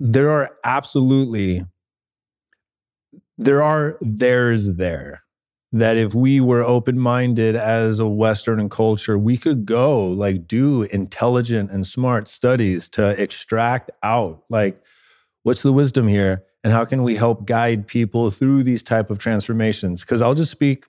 there 0.00 0.30
are 0.30 0.56
absolutely 0.64 1.66
there 3.36 3.62
are 3.62 3.98
there's 4.00 4.74
there. 4.74 5.22
That 5.70 5.98
if 5.98 6.14
we 6.14 6.40
were 6.40 6.62
open 6.62 6.98
minded 6.98 7.54
as 7.54 7.98
a 7.98 8.08
Western 8.08 8.70
culture, 8.70 9.18
we 9.18 9.36
could 9.36 9.66
go 9.66 10.02
like 10.06 10.48
do 10.48 10.84
intelligent 10.84 11.70
and 11.70 11.86
smart 11.86 12.26
studies 12.26 12.88
to 12.90 13.08
extract 13.22 13.90
out 14.02 14.44
like 14.48 14.80
what's 15.42 15.60
the 15.60 15.72
wisdom 15.74 16.08
here 16.08 16.42
and 16.64 16.72
how 16.72 16.84
can 16.84 17.02
we 17.02 17.16
help 17.16 17.46
guide 17.46 17.86
people 17.86 18.30
through 18.30 18.62
these 18.62 18.82
type 18.82 19.10
of 19.10 19.18
transformations? 19.18 20.02
Because 20.02 20.22
i'll 20.22 20.34
just 20.34 20.50
speak 20.50 20.86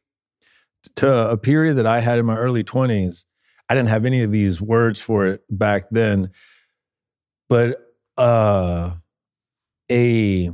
to 0.96 1.12
a 1.30 1.38
period 1.38 1.76
that 1.76 1.86
i 1.86 2.00
had 2.00 2.20
in 2.20 2.26
my 2.26 2.38
early 2.38 2.64
20s 2.64 3.26
i 3.70 3.76
didn't 3.76 3.90
have 3.90 4.06
any 4.06 4.22
of 4.24 4.32
these 4.32 4.62
words 4.62 5.00
for 5.00 5.28
it 5.28 5.42
back 5.50 5.86
then. 5.92 6.32
But 7.48 7.78
uh 8.18 8.92
a 9.92 10.52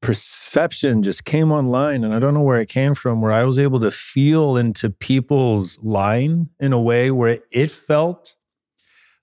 perception 0.00 1.02
just 1.02 1.24
came 1.24 1.50
online 1.50 2.04
and 2.04 2.14
I 2.14 2.18
don't 2.18 2.34
know 2.34 2.42
where 2.42 2.60
it 2.60 2.68
came 2.68 2.94
from 2.94 3.20
where 3.20 3.32
I 3.32 3.44
was 3.44 3.58
able 3.58 3.80
to 3.80 3.90
feel 3.90 4.56
into 4.56 4.90
people's 4.90 5.78
line 5.82 6.50
in 6.60 6.72
a 6.72 6.80
way 6.80 7.10
where 7.10 7.40
it 7.50 7.70
felt 7.70 8.36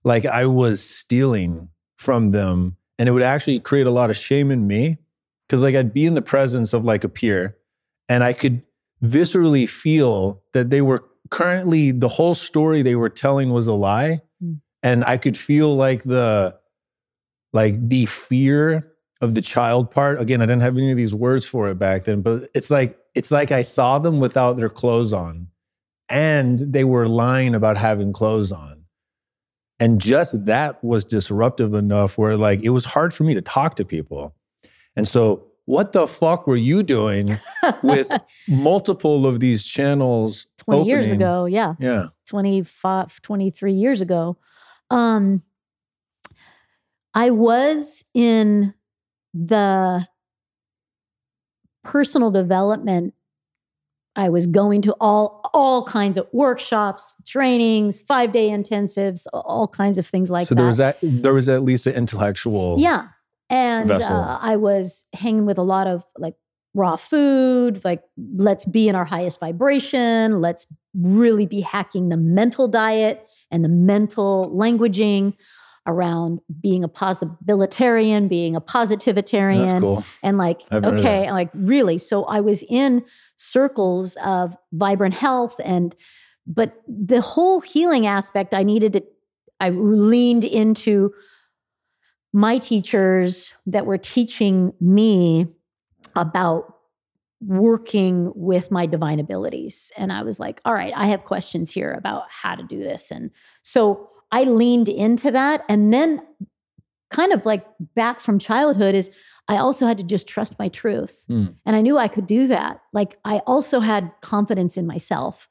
like 0.04 0.26
I 0.26 0.46
was 0.46 0.88
stealing 0.88 1.70
from 1.98 2.32
them 2.32 2.76
and 2.98 3.10
it 3.10 3.12
would 3.12 3.24
actually 3.24 3.60
create 3.60 3.88
a 3.88 3.92
lot 3.92 4.10
of 4.10 4.18
shame 4.18 4.52
in 4.52 4.68
me 4.68 4.98
cuz 5.50 5.62
like 5.62 5.76
I'd 5.76 5.94
be 5.94 6.06
in 6.06 6.14
the 6.14 6.22
presence 6.22 6.74
of 6.74 6.84
like 6.84 7.04
a 7.04 7.10
peer 7.10 7.58
and 8.10 8.24
I 8.24 8.34
could 8.34 8.62
viscerally 9.04 9.70
feel 9.70 10.42
that 10.54 10.70
they 10.70 10.82
were 10.82 11.04
currently 11.30 11.92
the 11.92 12.08
whole 12.08 12.36
story 12.36 12.82
they 12.82 12.96
were 12.96 13.10
telling 13.10 13.52
was 13.52 13.68
a 13.68 13.74
lie 13.74 14.22
mm. 14.44 14.60
and 14.84 15.04
I 15.06 15.18
could 15.18 15.38
feel 15.38 15.76
like 15.76 16.04
the 16.04 16.56
like 17.54 17.88
the 17.88 18.06
fear 18.06 18.92
of 19.22 19.34
the 19.34 19.42
child 19.42 19.92
part. 19.92 20.20
Again, 20.20 20.42
I 20.42 20.46
didn't 20.46 20.62
have 20.62 20.78
any 20.78 20.92
of 20.92 20.98
these 20.98 21.16
words 21.16 21.46
for 21.48 21.70
it 21.70 21.80
back 21.80 22.04
then, 22.04 22.22
but 22.22 22.50
it's 22.54 22.70
like 22.70 23.00
it's 23.16 23.32
like 23.32 23.52
I 23.52 23.62
saw 23.62 23.98
them 23.98 24.20
without 24.20 24.58
their 24.58 24.70
clothes 24.70 25.14
on 25.14 25.48
and 26.10 26.60
they 26.60 26.84
were 26.84 27.08
lying 27.08 27.56
about 27.56 27.78
having 27.78 28.14
clothes 28.14 28.52
on. 28.52 28.85
And 29.80 30.00
just 30.00 30.46
that 30.46 30.82
was 30.84 31.04
disruptive 31.04 31.74
enough 31.74 32.18
where 32.18 32.38
like 32.38 32.62
it 32.64 32.70
was 32.70 32.86
hard 32.86 33.14
for 33.14 33.24
me 33.24 33.34
to 33.34 33.42
talk 33.42 33.76
to 33.76 33.86
people. 33.86 34.34
And 34.96 35.08
so 35.08 35.48
what 35.66 35.92
the 35.92 36.08
fuck 36.08 36.48
were 36.48 36.56
you 36.56 36.84
doing 36.84 37.38
with 37.84 38.12
multiple 38.48 39.26
of 39.26 39.40
these 39.40 39.66
channels 39.66 40.48
20 40.60 40.80
opening? 40.82 40.90
years 40.90 41.12
ago 41.12 41.46
yeah 41.46 41.74
yeah 41.80 42.08
25 42.28 43.20
23 43.22 43.74
years 43.74 44.00
ago 44.02 44.38
um 44.92 45.42
i 47.16 47.32
was 47.32 48.06
in 48.14 48.76
the 49.34 50.08
personal 51.84 52.30
development 52.30 53.15
I 54.16 54.30
was 54.30 54.48
going 54.48 54.82
to 54.84 54.96
all 55.00 55.50
all 55.54 55.84
kinds 55.84 56.18
of 56.18 56.28
workshops, 56.32 57.16
trainings, 57.26 58.00
five 58.00 58.32
day 58.32 58.50
intensives, 58.50 59.28
all 59.34 59.68
kinds 59.68 59.98
of 59.98 60.08
things 60.08 60.30
like 60.30 60.48
so 60.48 60.56
that. 60.56 60.60
So 60.60 60.62
there 60.62 60.68
was 60.68 60.78
that 60.78 60.98
there 61.02 61.34
was 61.34 61.50
at 61.50 61.64
least 61.64 61.88
an 61.88 61.96
intellectual 61.96 62.78
yeah, 62.80 63.08
and 63.50 63.92
uh, 63.92 64.40
I 64.42 64.56
was 64.56 65.06
hanging 65.14 65.46
with 65.46 65.58
a 65.58 65.64
lot 65.64 65.88
of 65.88 66.06
like 66.18 66.36
raw 66.74 66.98
food, 66.98 67.84
like 67.84 68.04
let's 68.36 68.66
be 68.66 68.88
in 68.90 68.96
our 68.96 69.06
highest 69.06 69.40
vibration, 69.40 70.42
let's 70.42 70.68
really 70.94 71.46
be 71.46 71.62
hacking 71.62 72.10
the 72.10 72.18
mental 72.18 72.68
diet 72.68 73.28
and 73.50 73.64
the 73.64 73.70
mental 73.70 74.52
languaging 74.54 75.34
around 75.88 76.42
being 76.62 76.84
a 76.84 76.90
possibilitarian, 76.90 78.28
being 78.28 78.56
a 78.56 78.62
positivitarian. 78.62 79.80
Cool. 79.82 80.04
And 80.24 80.38
like, 80.38 80.62
okay, 80.72 81.32
like 81.32 81.50
really. 81.54 81.98
So 81.98 82.24
I 82.26 82.42
was 82.42 82.64
in 82.70 83.04
circles 83.38 84.18
of 84.24 84.58
vibrant 84.72 85.16
health 85.16 85.60
and 85.64 85.96
but 86.48 86.82
the 86.88 87.22
whole 87.22 87.60
healing 87.62 88.06
aspect 88.06 88.54
I 88.54 88.64
needed 88.64 88.94
to 88.94 89.04
I 89.60 89.70
leaned 89.70 90.44
into 90.44 91.14
my 92.34 92.58
teachers 92.58 93.54
that 93.66 93.86
were 93.86 93.98
teaching 93.98 94.74
me 94.82 95.48
about 96.16 96.76
working 97.42 98.32
with 98.36 98.72
my 98.72 98.86
divine 98.86 99.20
abilities. 99.20 99.92
And 99.98 100.12
I 100.12 100.24
was 100.24 100.40
like, 100.40 100.60
all 100.66 100.74
right, 100.74 100.94
I 100.96 101.06
have 101.08 101.24
questions 101.24 101.72
here 101.72 101.94
about 101.94 102.24
how 102.30 102.56
to 102.56 102.64
do 102.64 102.80
this. 102.80 103.12
And 103.12 103.32
so 103.62 104.10
I 104.32 104.44
leaned 104.44 104.90
into 104.90 105.32
that. 105.32 105.64
And 105.70 105.94
then, 105.94 106.22
kind 107.10 107.32
of 107.32 107.46
like 107.46 107.66
back 107.96 108.20
from 108.20 108.40
childhood, 108.40 108.96
is 108.96 109.12
I 109.48 109.58
also 109.58 109.86
had 109.86 109.98
to 110.00 110.04
just 110.04 110.28
trust 110.28 110.58
my 110.58 110.70
truth. 110.70 111.26
Mm. 111.30 111.56
And 111.66 111.76
I 111.76 111.82
knew 111.82 111.98
I 111.98 112.08
could 112.08 112.26
do 112.26 112.48
that. 112.48 112.82
Like, 112.94 113.18
I 113.24 113.40
also 113.40 113.80
had 113.80 114.12
confidence 114.22 114.76
in 114.78 114.88
myself. 114.88 115.48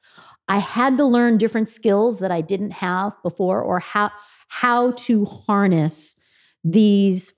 I 0.48 0.58
had 0.58 0.96
to 0.98 1.04
learn 1.04 1.38
different 1.38 1.68
skills 1.68 2.18
that 2.18 2.30
I 2.30 2.40
didn't 2.40 2.72
have 2.72 3.20
before 3.22 3.62
or 3.62 3.80
how 3.80 4.10
how 4.48 4.92
to 4.92 5.24
harness 5.24 6.16
these 6.62 7.34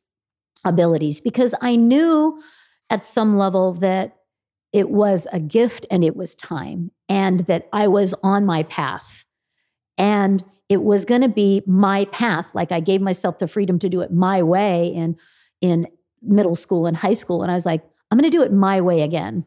abilities 0.64 1.20
because 1.20 1.54
I 1.60 1.76
knew 1.76 2.42
at 2.90 3.02
some 3.02 3.38
level 3.38 3.72
that 3.74 4.16
it 4.72 4.90
was 4.90 5.26
a 5.32 5.40
gift 5.40 5.86
and 5.90 6.04
it 6.04 6.16
was 6.16 6.34
time 6.34 6.90
and 7.08 7.40
that 7.40 7.68
I 7.72 7.88
was 7.88 8.12
on 8.22 8.44
my 8.44 8.64
path 8.64 9.24
and 9.96 10.44
it 10.68 10.82
was 10.82 11.04
going 11.04 11.20
to 11.20 11.28
be 11.28 11.62
my 11.66 12.06
path 12.06 12.54
like 12.54 12.72
I 12.72 12.80
gave 12.80 13.00
myself 13.00 13.38
the 13.38 13.48
freedom 13.48 13.78
to 13.80 13.88
do 13.88 14.00
it 14.00 14.12
my 14.12 14.42
way 14.42 14.88
in 14.88 15.16
in 15.60 15.86
middle 16.22 16.56
school 16.56 16.86
and 16.86 16.96
high 16.96 17.14
school 17.14 17.42
and 17.42 17.50
I 17.50 17.54
was 17.54 17.66
like 17.66 17.84
I'm 18.10 18.18
going 18.18 18.30
to 18.30 18.36
do 18.36 18.42
it 18.42 18.52
my 18.52 18.80
way 18.80 19.02
again 19.02 19.46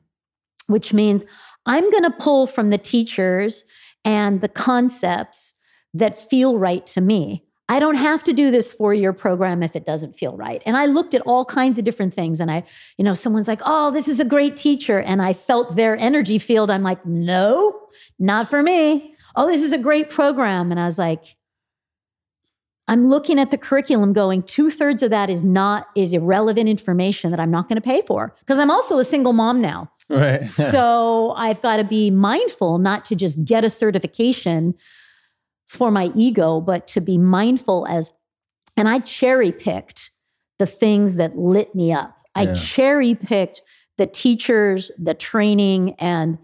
which 0.67 0.93
means 0.93 1.25
I'm 1.65 1.89
going 1.89 2.03
to 2.03 2.11
pull 2.11 2.47
from 2.47 2.69
the 2.69 2.77
teachers 2.77 3.65
and 4.05 4.41
the 4.41 4.47
concepts 4.47 5.55
that 5.93 6.15
feel 6.15 6.57
right 6.57 6.85
to 6.87 7.01
me. 7.01 7.43
I 7.67 7.79
don't 7.79 7.95
have 7.95 8.23
to 8.23 8.33
do 8.33 8.49
this 8.49 8.73
four 8.73 8.93
year 8.93 9.13
program 9.13 9.61
if 9.61 9.75
it 9.75 9.85
doesn't 9.85 10.15
feel 10.15 10.35
right. 10.35 10.63
And 10.65 10.75
I 10.75 10.87
looked 10.87 11.13
at 11.13 11.21
all 11.21 11.45
kinds 11.45 11.77
of 11.77 11.85
different 11.85 12.13
things. 12.13 12.39
And 12.39 12.49
I, 12.49 12.63
you 12.97 13.05
know, 13.05 13.13
someone's 13.13 13.47
like, 13.47 13.61
oh, 13.65 13.91
this 13.91 14.07
is 14.07 14.19
a 14.19 14.25
great 14.25 14.55
teacher. 14.55 14.99
And 14.99 15.21
I 15.21 15.33
felt 15.33 15.75
their 15.75 15.95
energy 15.97 16.39
field. 16.39 16.71
I'm 16.71 16.81
like, 16.81 17.05
no, 17.05 17.79
not 18.17 18.47
for 18.47 18.63
me. 18.63 19.13
Oh, 19.39 19.47
this 19.47 19.61
is 19.61 19.71
a 19.71 19.77
great 19.77 20.09
program. 20.09 20.69
And 20.69 20.77
I 20.77 20.83
was 20.83 20.99
like, 20.99 21.37
I'm 22.89 23.07
looking 23.07 23.39
at 23.39 23.51
the 23.51 23.57
curriculum 23.57 24.11
going, 24.11 24.43
two 24.43 24.69
thirds 24.69 25.01
of 25.01 25.11
that 25.11 25.29
is 25.29 25.45
not, 25.45 25.87
is 25.95 26.11
irrelevant 26.11 26.67
information 26.67 27.31
that 27.31 27.39
I'm 27.39 27.49
not 27.49 27.69
going 27.69 27.77
to 27.77 27.81
pay 27.81 28.01
for. 28.01 28.35
Because 28.39 28.59
I'm 28.59 28.69
also 28.69 28.99
a 28.99 29.03
single 29.05 29.31
mom 29.31 29.61
now. 29.61 29.89
Right. 30.09 30.45
so 30.49 31.31
I've 31.37 31.61
got 31.61 31.77
to 31.77 31.85
be 31.85 32.11
mindful 32.11 32.79
not 32.79 33.05
to 33.05 33.15
just 33.15 33.45
get 33.45 33.63
a 33.63 33.69
certification 33.69 34.73
for 35.67 35.89
my 35.89 36.11
ego, 36.13 36.59
but 36.59 36.85
to 36.87 36.99
be 36.99 37.17
mindful 37.17 37.87
as, 37.87 38.11
and 38.75 38.89
I 38.89 38.99
cherry 38.99 39.53
picked 39.53 40.11
the 40.57 40.65
things 40.65 41.15
that 41.15 41.37
lit 41.37 41.73
me 41.73 41.93
up. 41.93 42.17
I 42.35 42.41
yeah. 42.41 42.53
cherry 42.53 43.15
picked 43.15 43.61
the 43.97 44.05
teachers, 44.05 44.91
the 44.97 45.13
training, 45.13 45.93
and 45.93 46.39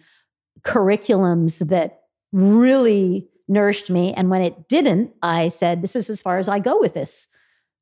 curriculums 0.61 1.67
that 1.67 2.03
really 2.35 3.29
nourished 3.47 3.89
me. 3.89 4.13
And 4.13 4.29
when 4.29 4.41
it 4.41 4.67
didn't, 4.67 5.13
I 5.21 5.47
said, 5.47 5.81
this 5.81 5.95
is 5.95 6.09
as 6.09 6.21
far 6.21 6.37
as 6.37 6.47
I 6.47 6.59
go 6.59 6.79
with 6.79 6.93
this, 6.93 7.29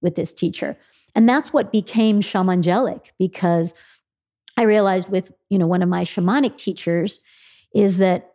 with 0.01 0.16
this 0.16 0.34
teacher. 0.34 0.78
And 1.16 1.28
that's 1.28 1.51
what 1.51 1.72
became 1.72 2.22
Shamangelic 2.22 3.12
because 3.18 3.74
I 4.58 4.64
realized 4.64 5.10
with, 5.10 5.32
you 5.49 5.58
know, 5.58 5.68
one 5.68 5.82
of 5.82 5.89
my 5.89 6.04
shamanic 6.04 6.58
teachers 6.58 7.22
is 7.74 7.97
that 7.97 8.34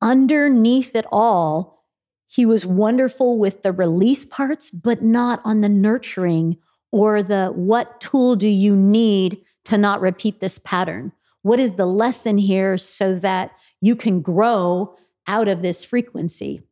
underneath 0.00 0.96
it 0.96 1.06
all, 1.12 1.86
he 2.26 2.44
was 2.44 2.66
wonderful 2.66 3.38
with 3.38 3.62
the 3.62 3.72
release 3.72 4.24
parts, 4.24 4.70
but 4.70 5.02
not 5.02 5.40
on 5.44 5.60
the 5.60 5.68
nurturing 5.68 6.56
or 6.90 7.22
the 7.22 7.48
what 7.54 8.00
tool 8.00 8.34
do 8.34 8.48
you 8.48 8.74
need 8.74 9.42
to 9.64 9.78
not 9.78 10.00
repeat 10.00 10.40
this 10.40 10.58
pattern? 10.58 11.12
What 11.42 11.60
is 11.60 11.74
the 11.74 11.86
lesson 11.86 12.38
here 12.38 12.76
so 12.76 13.14
that 13.16 13.52
you 13.80 13.94
can 13.94 14.22
grow 14.22 14.96
out 15.26 15.48
of 15.48 15.62
this 15.62 15.84
frequency? 15.84 16.62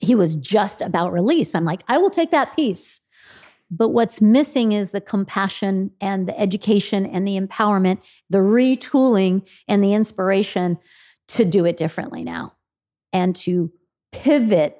He 0.00 0.14
was 0.14 0.36
just 0.36 0.80
about 0.80 1.12
release. 1.12 1.54
I'm 1.54 1.64
like, 1.64 1.82
I 1.88 1.98
will 1.98 2.10
take 2.10 2.30
that 2.30 2.54
piece. 2.56 3.00
But 3.70 3.88
what's 3.88 4.20
missing 4.20 4.72
is 4.72 4.90
the 4.90 5.00
compassion 5.00 5.92
and 6.00 6.28
the 6.28 6.38
education 6.38 7.06
and 7.06 7.26
the 7.26 7.40
empowerment, 7.40 8.02
the 8.28 8.38
retooling 8.38 9.48
and 9.66 9.82
the 9.82 9.94
inspiration 9.94 10.78
to 11.28 11.44
do 11.46 11.64
it 11.64 11.78
differently 11.78 12.22
now 12.22 12.52
and 13.12 13.34
to 13.36 13.72
pivot 14.12 14.76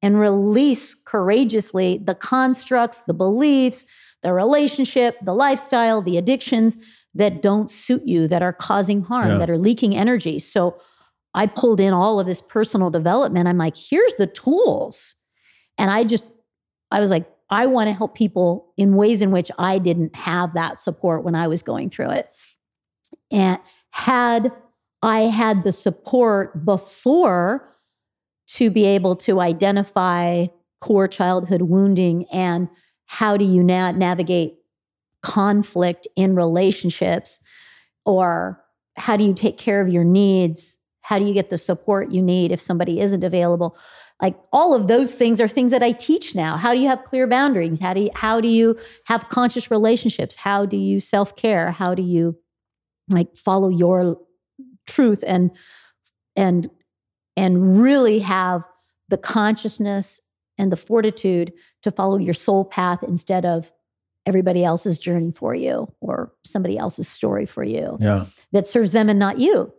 and 0.00 0.18
release 0.18 0.94
courageously 0.94 2.00
the 2.02 2.14
constructs, 2.14 3.02
the 3.02 3.12
beliefs, 3.12 3.84
the 4.22 4.32
relationship, 4.32 5.16
the 5.22 5.34
lifestyle, 5.34 6.00
the 6.00 6.16
addictions 6.16 6.78
that 7.14 7.42
don't 7.42 7.70
suit 7.70 8.06
you, 8.06 8.26
that 8.28 8.42
are 8.42 8.52
causing 8.52 9.02
harm, 9.02 9.32
yeah. 9.32 9.38
that 9.38 9.50
are 9.50 9.58
leaking 9.58 9.94
energy. 9.94 10.38
So 10.38 10.80
I 11.34 11.46
pulled 11.46 11.80
in 11.80 11.92
all 11.92 12.18
of 12.18 12.26
this 12.26 12.42
personal 12.42 12.90
development. 12.90 13.48
I'm 13.48 13.58
like, 13.58 13.76
here's 13.76 14.14
the 14.14 14.26
tools. 14.26 15.16
And 15.78 15.90
I 15.90 16.04
just, 16.04 16.24
I 16.90 17.00
was 17.00 17.10
like, 17.10 17.26
I 17.50 17.66
want 17.66 17.88
to 17.88 17.92
help 17.92 18.14
people 18.14 18.72
in 18.76 18.94
ways 18.94 19.22
in 19.22 19.30
which 19.30 19.50
I 19.58 19.78
didn't 19.78 20.14
have 20.14 20.54
that 20.54 20.78
support 20.78 21.24
when 21.24 21.34
I 21.34 21.48
was 21.48 21.62
going 21.62 21.90
through 21.90 22.10
it. 22.10 22.28
And 23.30 23.58
had 23.90 24.52
I 25.02 25.20
had 25.22 25.64
the 25.64 25.72
support 25.72 26.64
before 26.64 27.76
to 28.48 28.70
be 28.70 28.84
able 28.84 29.16
to 29.16 29.40
identify 29.40 30.46
core 30.80 31.08
childhood 31.08 31.62
wounding 31.62 32.26
and 32.32 32.68
how 33.06 33.36
do 33.36 33.44
you 33.44 33.62
na- 33.62 33.92
navigate 33.92 34.58
conflict 35.22 36.06
in 36.16 36.34
relationships 36.34 37.40
or 38.04 38.62
how 38.96 39.16
do 39.16 39.24
you 39.24 39.34
take 39.34 39.58
care 39.58 39.80
of 39.80 39.88
your 39.88 40.04
needs 40.04 40.78
how 41.10 41.18
do 41.18 41.26
you 41.26 41.34
get 41.34 41.50
the 41.50 41.58
support 41.58 42.10
you 42.10 42.22
need 42.22 42.52
if 42.52 42.60
somebody 42.60 43.00
isn't 43.00 43.24
available 43.24 43.76
like 44.22 44.36
all 44.52 44.74
of 44.74 44.86
those 44.86 45.14
things 45.14 45.40
are 45.40 45.48
things 45.48 45.70
that 45.70 45.82
I 45.82 45.92
teach 45.92 46.34
now. 46.34 46.56
How 46.56 46.74
do 46.74 46.80
you 46.80 46.88
have 46.88 47.04
clear 47.04 47.26
boundaries? 47.26 47.80
How 47.80 47.94
do 47.94 48.02
you, 48.02 48.10
how 48.14 48.40
do 48.40 48.48
you 48.48 48.78
have 49.06 49.28
conscious 49.28 49.70
relationships? 49.70 50.36
How 50.36 50.66
do 50.66 50.76
you 50.76 51.00
self-care? 51.00 51.72
How 51.72 51.94
do 51.94 52.02
you 52.02 52.38
like 53.08 53.36
follow 53.36 53.68
your 53.68 54.18
truth 54.86 55.24
and 55.26 55.50
and 56.36 56.70
and 57.36 57.80
really 57.82 58.20
have 58.20 58.66
the 59.08 59.16
consciousness 59.16 60.20
and 60.58 60.70
the 60.70 60.76
fortitude 60.76 61.52
to 61.82 61.90
follow 61.90 62.18
your 62.18 62.34
soul 62.34 62.64
path 62.64 63.02
instead 63.02 63.44
of 63.46 63.72
everybody 64.26 64.62
else's 64.62 64.98
journey 64.98 65.32
for 65.32 65.54
you 65.54 65.92
or 66.00 66.32
somebody 66.44 66.76
else's 66.76 67.08
story 67.08 67.46
for 67.46 67.64
you 67.64 67.96
yeah. 68.00 68.26
that 68.52 68.66
serves 68.66 68.92
them 68.92 69.08
and 69.08 69.18
not 69.18 69.38
you 69.38 69.72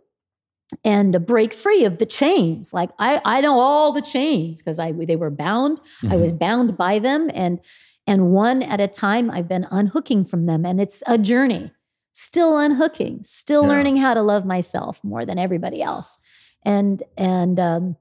and 0.84 1.12
to 1.12 1.20
break 1.20 1.52
free 1.52 1.84
of 1.84 1.98
the 1.98 2.06
chains. 2.06 2.72
Like 2.72 2.90
I, 2.98 3.20
I 3.24 3.40
know 3.40 3.58
all 3.58 3.92
the 3.92 4.02
chains 4.02 4.58
because 4.58 4.78
I 4.78 4.92
they 4.92 5.16
were 5.16 5.30
bound. 5.30 5.80
Mm-hmm. 6.02 6.12
I 6.12 6.16
was 6.16 6.32
bound 6.32 6.76
by 6.76 6.98
them, 6.98 7.30
and 7.34 7.60
and 8.06 8.30
one 8.30 8.62
at 8.62 8.80
a 8.80 8.88
time, 8.88 9.30
I've 9.30 9.48
been 9.48 9.66
unhooking 9.70 10.24
from 10.24 10.46
them, 10.46 10.64
and 10.64 10.80
it's 10.80 11.02
a 11.06 11.18
journey. 11.18 11.70
Still 12.14 12.58
unhooking, 12.58 13.22
still 13.24 13.62
yeah. 13.62 13.68
learning 13.68 13.96
how 13.96 14.12
to 14.12 14.22
love 14.22 14.44
myself 14.44 15.00
more 15.02 15.24
than 15.24 15.38
everybody 15.38 15.82
else, 15.82 16.18
and 16.62 17.02
and 17.16 17.58
um, 17.58 17.96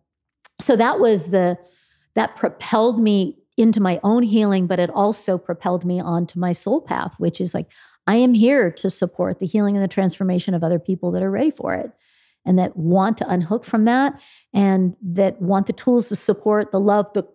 so 0.60 0.76
that 0.76 1.00
was 1.00 1.30
the 1.30 1.58
that 2.16 2.36
propelled 2.36 3.02
me 3.02 3.38
into 3.58 3.82
my 3.82 4.00
own 4.04 4.24
healing, 4.24 4.68
but 4.68 4.80
it 4.80 4.90
also 4.90 5.38
propelled 5.38 5.86
me 5.86 6.00
onto 6.00 6.40
my 6.40 6.52
soul 6.52 6.82
path, 6.82 7.16
which 7.20 7.40
is 7.40 7.54
like 7.54 7.68
I 8.08 8.16
am 8.16 8.34
here 8.34 8.72
to 8.72 8.90
support 8.90 9.40
the 9.40 9.46
healing 9.46 9.78
and 9.78 9.84
the 9.84 9.88
transformation 9.88 10.54
of 10.54 10.64
other 10.64 10.80
people 10.80 11.12
that 11.12 11.24
are 11.24 11.32
ready 11.32 11.52
for 11.52 11.74
it 11.74 11.92
and 12.46 12.58
that 12.58 12.76
want 12.76 13.18
to 13.18 13.30
unhook 13.30 13.64
from 13.64 13.86
that 13.86 14.20
and 14.54 14.96
that 15.02 15.42
want 15.42 15.68
the 15.68 15.74
tools 15.74 16.10
to 16.10 16.16
support 16.16 16.72
the 16.72 16.80
love, 16.80 17.08
the 17.14 17.28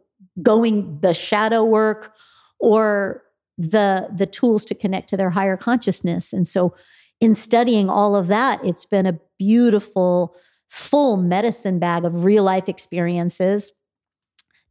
going, 0.43 0.99
the 1.01 1.15
shadow 1.15 1.65
work, 1.65 2.15
or 2.59 3.23
the 3.59 4.09
the 4.15 4.27
tools 4.27 4.65
to 4.67 4.75
connect 4.75 5.09
to 5.09 5.17
their 5.17 5.31
higher 5.31 5.57
consciousness. 5.57 6.33
And 6.33 6.47
so 6.47 6.75
in 7.21 7.35
studying 7.35 7.89
all 7.89 8.15
of 8.15 8.27
that, 8.27 8.63
it's 8.65 8.85
been 8.85 9.07
a 9.07 9.19
beautiful, 9.39 10.35
full 10.69 11.17
medicine 11.17 11.79
bag 11.79 12.05
of 12.05 12.25
real 12.25 12.45
life 12.45 12.69
experiences, 12.69 13.73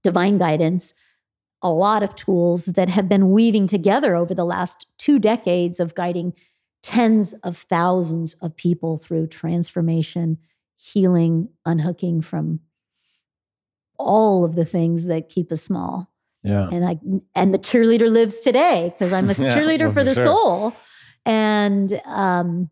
divine 0.03 0.37
guidance, 0.37 0.93
a 1.61 1.71
lot 1.71 2.03
of 2.03 2.13
tools 2.13 2.65
that 2.65 2.89
have 2.89 3.09
been 3.09 3.31
weaving 3.31 3.65
together 3.65 4.15
over 4.15 4.35
the 4.35 4.45
last 4.45 4.85
two 4.97 5.17
decades 5.17 5.79
of 5.79 5.95
guiding 5.95 6.33
tens 6.85 7.33
of 7.43 7.57
thousands 7.57 8.35
of 8.35 8.55
people 8.55 8.99
through 8.99 9.25
transformation, 9.25 10.37
healing, 10.75 11.49
unhooking 11.65 12.21
from 12.21 12.59
all 13.97 14.45
of 14.45 14.53
the 14.53 14.65
things 14.65 15.05
that 15.05 15.27
keep 15.27 15.51
us 15.51 15.63
small. 15.63 16.11
Yeah. 16.43 16.69
And 16.71 16.85
I 16.85 16.99
and 17.33 17.51
the 17.51 17.57
cheerleader 17.57 18.11
lives 18.11 18.41
today 18.41 18.93
because 18.93 19.11
I'm 19.11 19.31
a 19.31 19.33
Yeah, 19.37 19.57
cheerleader 19.57 19.85
well, 19.85 19.93
for 19.93 20.03
the 20.03 20.13
sure. 20.13 20.25
soul. 20.25 20.73
And 21.25 21.99
um 22.05 22.69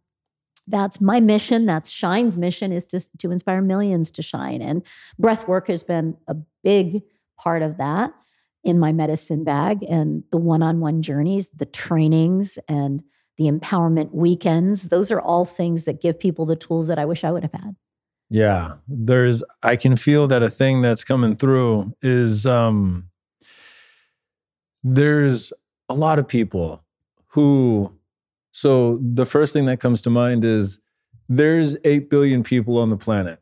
that's 0.67 1.01
my 1.01 1.19
mission. 1.19 1.65
That's 1.65 1.89
Shine's 1.89 2.37
mission 2.37 2.71
is 2.71 2.85
to, 2.85 3.01
to 3.17 3.31
inspire 3.31 3.63
millions 3.63 4.11
to 4.11 4.21
shine. 4.21 4.61
And 4.61 4.83
breath 5.17 5.47
work 5.47 5.67
has 5.69 5.81
been 5.81 6.17
a 6.27 6.35
big 6.63 7.01
part 7.37 7.63
of 7.63 7.77
that 7.77 8.13
in 8.63 8.77
my 8.77 8.91
medicine 8.91 9.43
bag 9.43 9.83
and 9.89 10.23
the 10.31 10.37
one-on-one 10.37 11.01
journeys, 11.01 11.49
the 11.49 11.65
trainings 11.65 12.59
and 12.69 13.03
the 13.37 13.45
empowerment 13.45 14.13
weekends. 14.13 14.89
Those 14.89 15.11
are 15.11 15.21
all 15.21 15.45
things 15.45 15.85
that 15.85 16.01
give 16.01 16.19
people 16.19 16.45
the 16.45 16.55
tools 16.55 16.87
that 16.87 16.99
I 16.99 17.05
wish 17.05 17.23
I 17.23 17.31
would 17.31 17.43
have 17.43 17.53
had. 17.53 17.75
Yeah, 18.29 18.75
there's 18.87 19.43
I 19.61 19.75
can 19.75 19.95
feel 19.95 20.27
that 20.27 20.43
a 20.43 20.49
thing 20.49 20.81
that's 20.81 21.03
coming 21.03 21.35
through 21.35 21.95
is 22.01 22.45
um 22.45 23.09
there's 24.83 25.53
a 25.89 25.93
lot 25.93 26.19
of 26.19 26.27
people 26.27 26.83
who 27.27 27.91
so 28.51 28.99
the 29.01 29.25
first 29.25 29.53
thing 29.53 29.65
that 29.65 29.79
comes 29.79 30.01
to 30.03 30.09
mind 30.09 30.45
is 30.45 30.79
there's 31.29 31.77
8 31.83 32.09
billion 32.09 32.43
people 32.43 32.77
on 32.77 32.89
the 32.89 32.97
planet. 32.97 33.39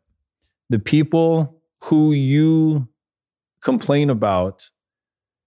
The 0.70 0.80
people 0.80 1.62
who 1.84 2.14
you 2.14 2.88
complain 3.62 4.10
about 4.10 4.70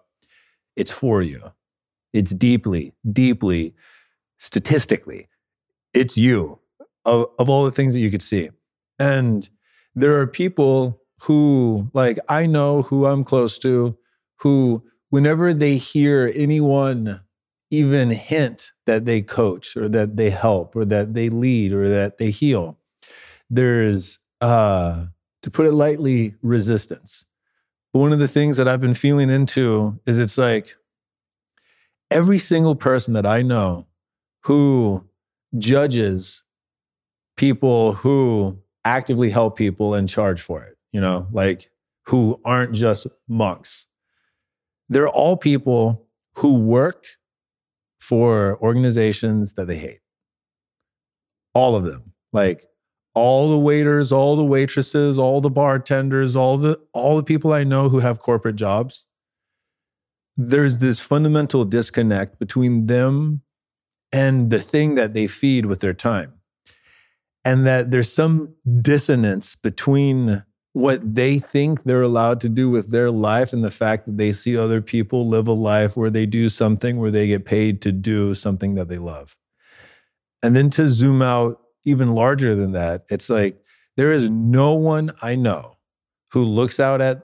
it's 0.76 0.91
for 0.91 1.22
you. 1.22 1.51
It's 2.14 2.32
deeply, 2.32 2.93
deeply, 3.12 3.76
statistically, 4.38 5.28
it's 5.93 6.18
you 6.18 6.60
of, 7.06 7.28
of 7.39 7.49
all 7.49 7.66
the 7.66 7.72
things 7.72 7.93
that 7.93 7.99
you 7.99 8.12
could 8.12 8.22
see. 8.22 8.51
And 8.99 9.49
there 9.95 10.20
are 10.20 10.28
people 10.28 11.01
who, 11.22 11.89
like, 11.93 12.20
I 12.30 12.45
know 12.45 12.84
who 12.84 13.06
I'm 13.06 13.24
close 13.24 13.58
to, 13.60 13.97
who, 14.38 14.84
whenever 15.10 15.54
they 15.54 15.78
hear 15.78 16.32
anyone 16.36 17.22
even 17.74 18.12
hint 18.12 18.72
that 18.86 19.06
they 19.06 19.22
coach 19.22 19.76
or 19.76 19.90
that 19.90 20.16
they 20.16 20.30
help 20.30 20.76
or 20.76 20.86
that 20.86 21.14
they 21.14 21.30
lead 21.30 21.74
or 21.74 21.90
that 21.90 22.20
they 22.20 22.30
heal, 22.30 22.78
there's, 23.50 24.20
uh, 24.42 25.06
to 25.42 25.52
put 25.52 25.66
it 25.66 25.74
lightly, 25.74 26.36
resistance. 26.42 27.26
But 27.92 28.00
one 28.00 28.14
of 28.14 28.20
the 28.20 28.28
things 28.28 28.58
that 28.58 28.68
I've 28.68 28.80
been 28.80 28.94
feeling 28.94 29.30
into 29.30 30.00
is 30.06 30.20
it's 30.20 30.38
like 30.38 30.76
every 32.12 32.38
single 32.38 32.76
person 32.76 33.14
that 33.16 33.26
I 33.26 33.42
know 33.42 33.88
who 34.44 35.04
judges 35.58 36.44
people 37.38 37.94
who 37.94 38.60
actively 38.86 39.32
help 39.32 39.58
people 39.58 39.94
and 39.96 40.08
charge 40.08 40.42
for 40.42 40.64
it, 40.64 40.78
you 40.92 41.02
know, 41.02 41.28
like 41.32 41.72
who 42.08 42.40
aren't 42.46 42.74
just 42.74 43.08
monks. 43.28 43.88
They're 44.90 45.10
all 45.10 45.38
people 45.38 46.06
who 46.36 46.56
work 46.56 47.06
for 48.04 48.58
organizations 48.62 49.54
that 49.54 49.66
they 49.66 49.78
hate. 49.78 50.01
All 51.54 51.74
of 51.76 51.86
them. 51.86 52.12
Like 52.34 52.66
all 53.16 53.49
the 53.49 53.58
waiters, 53.58 54.12
all 54.12 54.36
the 54.36 54.43
waitresses, 54.43 55.18
all 55.18 55.39
the 55.39 55.49
bartenders, 55.49 56.36
all 56.36 56.58
the 56.58 56.82
all 56.91 57.16
the 57.16 57.24
people 57.24 57.54
I 57.54 57.64
know 57.64 57.88
who 57.88 57.99
have 57.99 58.20
corporate 58.20 58.58
jobs. 58.58 59.06
There's 60.36 60.80
this 60.80 60.99
fundamental 60.99 61.64
disconnect 61.64 62.39
between 62.39 62.88
them 62.88 63.41
and 64.12 64.49
the 64.49 64.60
thing 64.60 64.95
that 64.95 65.14
they 65.14 65.28
feed 65.28 65.66
with 65.68 65.80
their 65.80 65.93
time. 65.93 66.34
And 67.45 67.66
that 67.66 67.91
there's 67.91 68.12
some 68.12 68.56
dissonance 68.82 69.56
between 69.56 70.43
what 70.74 71.16
they 71.16 71.38
think 71.38 71.84
they're 71.84 72.02
allowed 72.02 72.42
to 72.42 72.50
do 72.50 72.70
with 72.70 72.90
their 72.90 73.12
life 73.12 73.54
and 73.54 73.64
the 73.64 73.72
fact 73.72 74.06
that 74.06 74.18
they 74.18 74.32
see 74.32 74.58
other 74.58 74.82
people 74.82 75.30
live 75.30 75.48
a 75.48 75.54
life 75.54 75.96
where 75.96 76.10
they 76.10 76.26
do 76.26 76.50
something 76.50 76.98
where 76.98 77.12
they 77.12 77.28
get 77.28 77.46
paid 77.46 77.82
to 77.84 77.92
do 77.92 78.34
something 78.34 78.74
that 78.74 78.90
they 78.90 78.98
love. 78.98 79.38
And 80.42 80.56
then 80.56 80.72
to 80.72 80.90
zoom 80.90 81.22
out 81.22 81.62
even 81.86 82.14
larger 82.14 82.56
than 82.56 82.72
that, 82.72 83.06
it's 83.10 83.30
like 83.30 83.62
there 83.98 84.12
is 84.12 84.30
no 84.30 84.74
one 84.74 85.12
I 85.22 85.36
know 85.36 85.78
who 86.32 86.44
looks 86.44 86.80
out 86.80 87.02
at 87.02 87.22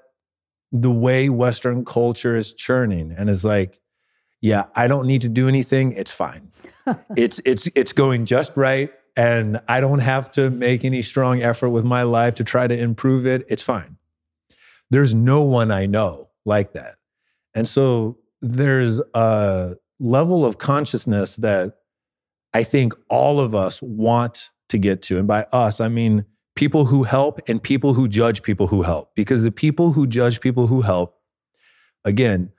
the 0.71 0.91
way 0.91 1.29
Western 1.29 1.83
culture 1.83 2.35
is 2.35 2.53
churning 2.53 3.13
and 3.17 3.29
is 3.29 3.43
like, 3.43 3.79
yeah, 4.41 4.65
I 4.75 4.87
don't 4.87 5.07
need 5.07 5.21
to 5.21 5.29
do 5.29 5.47
anything. 5.47 5.93
It's 5.93 6.11
fine. 6.11 6.51
it's 7.17 7.41
it's 7.45 7.67
it's 7.75 7.93
going 7.93 8.25
just 8.25 8.55
right. 8.55 8.91
And 9.15 9.61
I 9.67 9.79
don't 9.81 9.99
have 9.99 10.31
to 10.31 10.49
make 10.49 10.85
any 10.85 11.01
strong 11.01 11.41
effort 11.41 11.69
with 11.69 11.83
my 11.83 12.03
life 12.03 12.35
to 12.35 12.43
try 12.43 12.67
to 12.67 12.77
improve 12.77 13.25
it. 13.25 13.45
It's 13.49 13.63
fine. 13.63 13.97
There's 14.89 15.13
no 15.13 15.43
one 15.43 15.71
I 15.71 15.85
know 15.85 16.29
like 16.45 16.73
that. 16.73 16.95
And 17.53 17.67
so 17.67 18.17
there's 18.41 19.01
a 19.13 19.75
level 19.99 20.45
of 20.45 20.57
consciousness 20.57 21.35
that 21.37 21.77
I 22.53 22.63
think 22.63 22.93
all 23.09 23.39
of 23.39 23.53
us 23.53 23.81
want 23.81 24.49
to 24.69 24.77
get 24.77 25.01
to. 25.03 25.17
And 25.17 25.27
by 25.27 25.43
us, 25.51 25.81
I 25.81 25.89
mean 25.89 26.25
people 26.55 26.85
who 26.85 27.03
help 27.03 27.39
and 27.47 27.61
people 27.61 27.93
who 27.93 28.07
judge 28.07 28.41
people 28.41 28.67
who 28.67 28.81
help. 28.81 29.13
Because 29.15 29.43
the 29.43 29.51
people 29.51 29.93
who 29.93 30.07
judge 30.07 30.41
people 30.41 30.67
who 30.67 30.81
help, 30.81 31.19
again, 32.05 32.51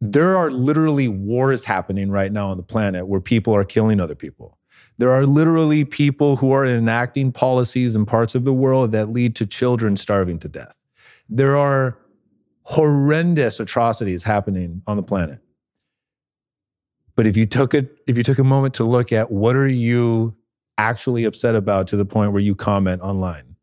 there 0.00 0.36
are 0.36 0.50
literally 0.50 1.08
wars 1.08 1.64
happening 1.64 2.10
right 2.10 2.30
now 2.30 2.50
on 2.50 2.56
the 2.56 2.62
planet 2.62 3.06
where 3.06 3.20
people 3.20 3.54
are 3.54 3.64
killing 3.64 4.00
other 4.00 4.14
people. 4.14 4.55
There 4.98 5.10
are 5.10 5.26
literally 5.26 5.84
people 5.84 6.36
who 6.36 6.52
are 6.52 6.64
enacting 6.64 7.32
policies 7.32 7.94
in 7.94 8.06
parts 8.06 8.34
of 8.34 8.44
the 8.44 8.52
world 8.52 8.92
that 8.92 9.10
lead 9.10 9.36
to 9.36 9.46
children 9.46 9.96
starving 9.96 10.38
to 10.40 10.48
death. 10.48 10.74
There 11.28 11.56
are 11.56 11.98
horrendous 12.62 13.60
atrocities 13.60 14.24
happening 14.24 14.82
on 14.86 14.96
the 14.96 15.02
planet. 15.02 15.40
But 17.14 17.26
if 17.26 17.36
you 17.36 17.46
took 17.46 17.74
it, 17.74 17.98
if 18.06 18.16
you 18.16 18.22
took 18.22 18.38
a 18.38 18.44
moment 18.44 18.74
to 18.74 18.84
look 18.84 19.12
at 19.12 19.30
what 19.30 19.56
are 19.56 19.68
you 19.68 20.34
actually 20.78 21.24
upset 21.24 21.54
about 21.54 21.86
to 21.88 21.96
the 21.96 22.04
point 22.04 22.32
where 22.32 22.42
you 22.42 22.54
comment 22.54 23.00
online, 23.02 23.56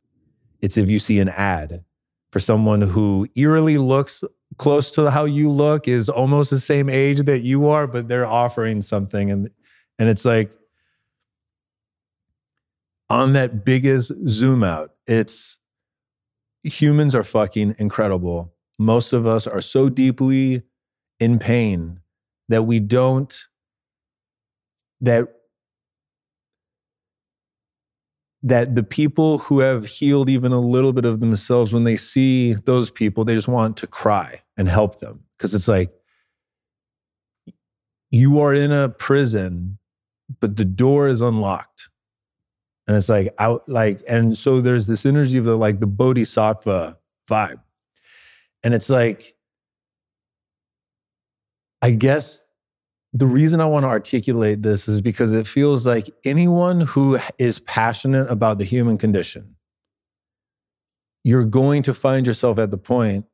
it's 0.62 0.78
if 0.78 0.90
you 0.90 1.00
see 1.00 1.20
an 1.20 1.30
ad 1.30 1.84
for 2.32 2.40
someone 2.40 2.82
who 2.82 3.28
eerily 3.36 3.78
looks 3.78 4.24
close 4.58 4.92
to 4.92 5.12
how 5.12 5.26
you 5.26 5.50
look, 5.50 5.88
is 5.88 6.10
almost 6.10 6.50
the 6.50 6.60
same 6.60 6.90
age 6.90 7.22
that 7.22 7.40
you 7.40 7.68
are, 7.68 7.86
but 7.88 8.08
they're 8.08 8.26
offering 8.26 8.82
something, 8.82 9.30
and 9.32 9.50
and 10.00 10.10
it's 10.10 10.26
like 10.26 10.52
on 13.10 13.34
that 13.34 13.66
biggest 13.66 14.12
zoom 14.28 14.64
out, 14.64 14.92
it's 15.08 15.58
humans 16.64 17.16
are 17.16 17.24
fucking 17.24 17.76
incredible. 17.78 18.54
Most 18.80 19.14
of 19.14 19.28
us 19.28 19.46
are 19.48 19.62
so 19.62 19.90
deeply 19.90 20.64
in 21.20 21.40
pain 21.40 22.00
that 22.50 22.64
we 22.64 22.80
don't 22.80 23.46
that 25.02 25.28
that 28.42 28.76
the 28.76 28.84
people 28.84 29.38
who 29.38 29.60
have 29.60 29.86
healed 29.86 30.30
even 30.30 30.52
a 30.52 30.60
little 30.60 30.92
bit 30.92 31.06
of 31.06 31.22
themselves 31.22 31.72
when 31.74 31.86
they 31.86 31.96
see 31.96 32.54
those 32.54 32.92
people 32.92 33.24
they 33.24 33.34
just 33.34 33.48
want 33.48 33.78
to 33.78 33.88
cry 33.88 34.42
and 34.58 34.68
help 34.68 35.00
them 35.00 35.22
because 35.38 35.54
it's 35.54 35.68
like 35.68 35.92
you 38.12 38.40
are 38.40 38.54
in 38.54 38.72
a 38.72 38.90
prison 38.90 39.78
but 40.42 40.58
the 40.58 40.66
door 40.66 41.08
is 41.08 41.22
unlocked 41.22 41.90
and 42.88 42.98
it's 42.98 43.10
like 43.10 43.34
out 43.40 43.68
like 43.68 44.02
and 44.08 44.38
so 44.38 44.62
there's 44.62 44.88
this 44.88 45.06
energy 45.06 45.38
of 45.38 45.46
the 45.46 45.58
like 45.58 45.80
the 45.80 45.88
bodhisattva 45.88 46.98
vibe 47.30 47.62
and 48.64 48.74
it's 48.74 48.90
like 48.90 49.36
i 51.82 51.92
guess 51.92 52.44
the 53.14 53.28
reason 53.28 53.62
I 53.62 53.66
want 53.66 53.84
to 53.84 53.90
articulate 53.90 54.64
this 54.64 54.88
is 54.88 55.00
because 55.00 55.34
it 55.34 55.46
feels 55.46 55.86
like 55.86 56.10
anyone 56.26 56.82
who 56.82 57.20
is 57.38 57.60
passionate 57.60 58.30
about 58.30 58.58
the 58.58 58.64
human 58.64 58.98
condition, 58.98 59.56
you're 61.24 61.46
going 61.46 61.84
to 61.84 61.94
find 61.94 62.26
yourself 62.26 62.58
at 62.58 62.72
the 62.72 62.78
point 62.78 63.26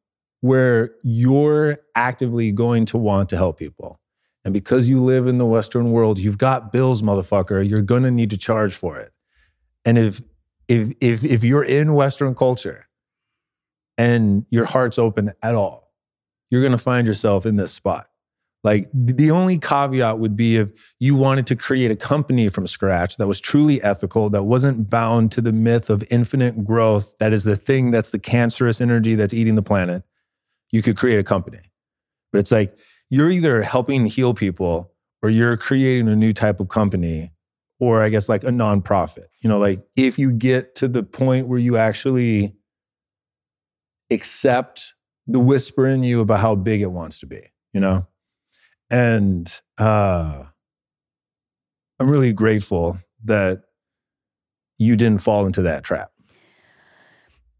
where 0.41 0.91
you're 1.01 1.79
actively 1.95 2.51
going 2.51 2.85
to 2.85 2.97
want 2.97 3.29
to 3.29 3.37
help 3.37 3.57
people. 3.57 3.99
And 4.43 4.53
because 4.53 4.89
you 4.89 5.01
live 5.01 5.27
in 5.27 5.37
the 5.37 5.45
Western 5.45 5.91
world, 5.91 6.17
you've 6.17 6.37
got 6.37 6.73
bills, 6.73 7.01
motherfucker. 7.01 7.67
You're 7.67 7.81
going 7.81 8.03
to 8.03 8.11
need 8.11 8.29
to 8.31 8.37
charge 8.37 8.75
for 8.75 8.97
it. 8.97 9.13
And 9.85 9.97
if 9.97 10.21
if 10.67 10.93
if 11.01 11.23
if 11.23 11.43
you're 11.43 11.63
in 11.63 11.93
Western 11.93 12.35
culture 12.35 12.87
and 13.97 14.45
your 14.49 14.65
heart's 14.65 14.99
open 14.99 15.33
at 15.41 15.55
all, 15.55 15.91
you're 16.49 16.67
to 16.69 16.77
find 16.77 17.07
yourself 17.07 17.45
in 17.45 17.55
this 17.55 17.71
spot 17.71 18.07
Like 18.63 18.89
the 18.93 19.31
only 19.31 19.57
caveat 19.57 20.19
would 20.19 20.35
be 20.35 20.57
if 20.57 20.71
you 20.99 21.15
wanted 21.15 21.47
to 21.47 21.55
create 21.55 21.91
a 21.91 21.95
company 21.95 22.49
from 22.49 22.67
scratch 22.67 23.15
that 23.17 23.27
was 23.27 23.39
truly 23.39 23.81
ethical, 23.81 24.29
that 24.31 24.43
wasn't 24.43 24.89
bound 24.89 25.31
to 25.33 25.41
the 25.41 25.53
myth 25.53 25.89
of 25.89 26.03
infinite 26.11 26.65
growth, 26.65 27.17
that 27.19 27.31
is 27.31 27.45
the 27.45 27.55
thing 27.55 27.91
that's 27.91 28.09
the 28.09 28.19
cancerous 28.19 28.81
energy 28.81 29.15
that's 29.15 29.33
eating 29.33 29.55
the 29.55 29.61
planet. 29.61 30.03
You 30.71 30.81
could 30.81 30.97
create 30.97 31.19
a 31.19 31.23
company. 31.23 31.59
But 32.31 32.39
it's 32.39 32.51
like 32.51 32.77
you're 33.09 33.31
either 33.31 33.63
helping 33.63 34.05
heal 34.05 34.33
people 34.33 34.91
or 35.23 35.29
you're 35.29 35.57
creating 35.57 36.09
a 36.09 36.15
new 36.15 36.33
type 36.33 36.59
of 36.59 36.67
company 36.69 37.31
or 37.79 38.03
I 38.03 38.09
guess 38.09 38.27
like 38.27 38.43
a 38.43 38.47
nonprofit. 38.47 39.28
You 39.41 39.49
know, 39.49 39.59
like 39.59 39.81
if 39.95 40.19
you 40.19 40.31
get 40.31 40.75
to 40.75 40.87
the 40.87 41.03
point 41.03 41.47
where 41.47 41.59
you 41.59 41.77
actually 41.77 42.55
accept 44.11 44.93
the 45.27 45.39
whisper 45.39 45.87
in 45.87 46.03
you 46.03 46.21
about 46.21 46.39
how 46.39 46.55
big 46.55 46.81
it 46.81 46.91
wants 46.91 47.19
to 47.19 47.25
be, 47.25 47.41
you 47.73 47.79
know? 47.79 48.07
And 48.89 49.51
uh, 49.77 50.43
I'm 51.99 52.09
really 52.09 52.33
grateful 52.33 52.97
that 53.25 53.61
you 54.77 54.95
didn't 54.95 55.21
fall 55.21 55.45
into 55.45 55.61
that 55.61 55.83
trap. 55.83 56.11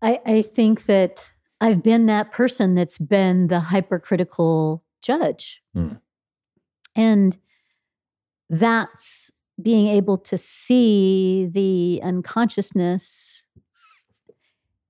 I, 0.02 0.20
I 0.26 0.42
think 0.42 0.86
that 0.86 1.32
I've 1.62 1.84
been 1.84 2.06
that 2.08 2.32
person 2.32 2.74
that's 2.76 2.98
been 2.98 3.48
the 3.48 3.60
hypercritical 3.60 4.84
judge. 5.02 5.62
Mm. 5.76 6.00
And 6.96 7.38
that's 8.50 9.32
being 9.62 9.88
able 9.88 10.18
to 10.18 10.38
see 10.38 11.50
the 11.52 12.02
unconsciousness. 12.04 13.44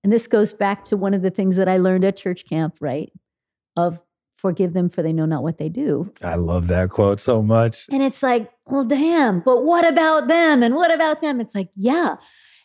And 0.03 0.13
this 0.13 0.27
goes 0.27 0.53
back 0.53 0.83
to 0.85 0.97
one 0.97 1.13
of 1.13 1.21
the 1.21 1.29
things 1.29 1.55
that 1.55 1.67
I 1.67 1.77
learned 1.77 2.05
at 2.05 2.15
church 2.17 2.45
camp, 2.47 2.77
right? 2.79 3.11
Of 3.75 3.99
forgive 4.33 4.73
them 4.73 4.89
for 4.89 5.03
they 5.03 5.13
know 5.13 5.25
not 5.25 5.43
what 5.43 5.57
they 5.57 5.69
do. 5.69 6.11
I 6.23 6.35
love 6.35 6.67
that 6.67 6.89
quote 6.89 7.19
so 7.19 7.41
much. 7.41 7.85
And 7.91 8.01
it's 8.01 8.23
like, 8.23 8.49
well, 8.65 8.85
damn, 8.85 9.41
but 9.41 9.63
what 9.63 9.85
about 9.85 10.27
them? 10.27 10.63
And 10.63 10.75
what 10.75 10.93
about 10.93 11.21
them? 11.21 11.41
It's 11.41 11.53
like, 11.53 11.69
yeah. 11.75 12.15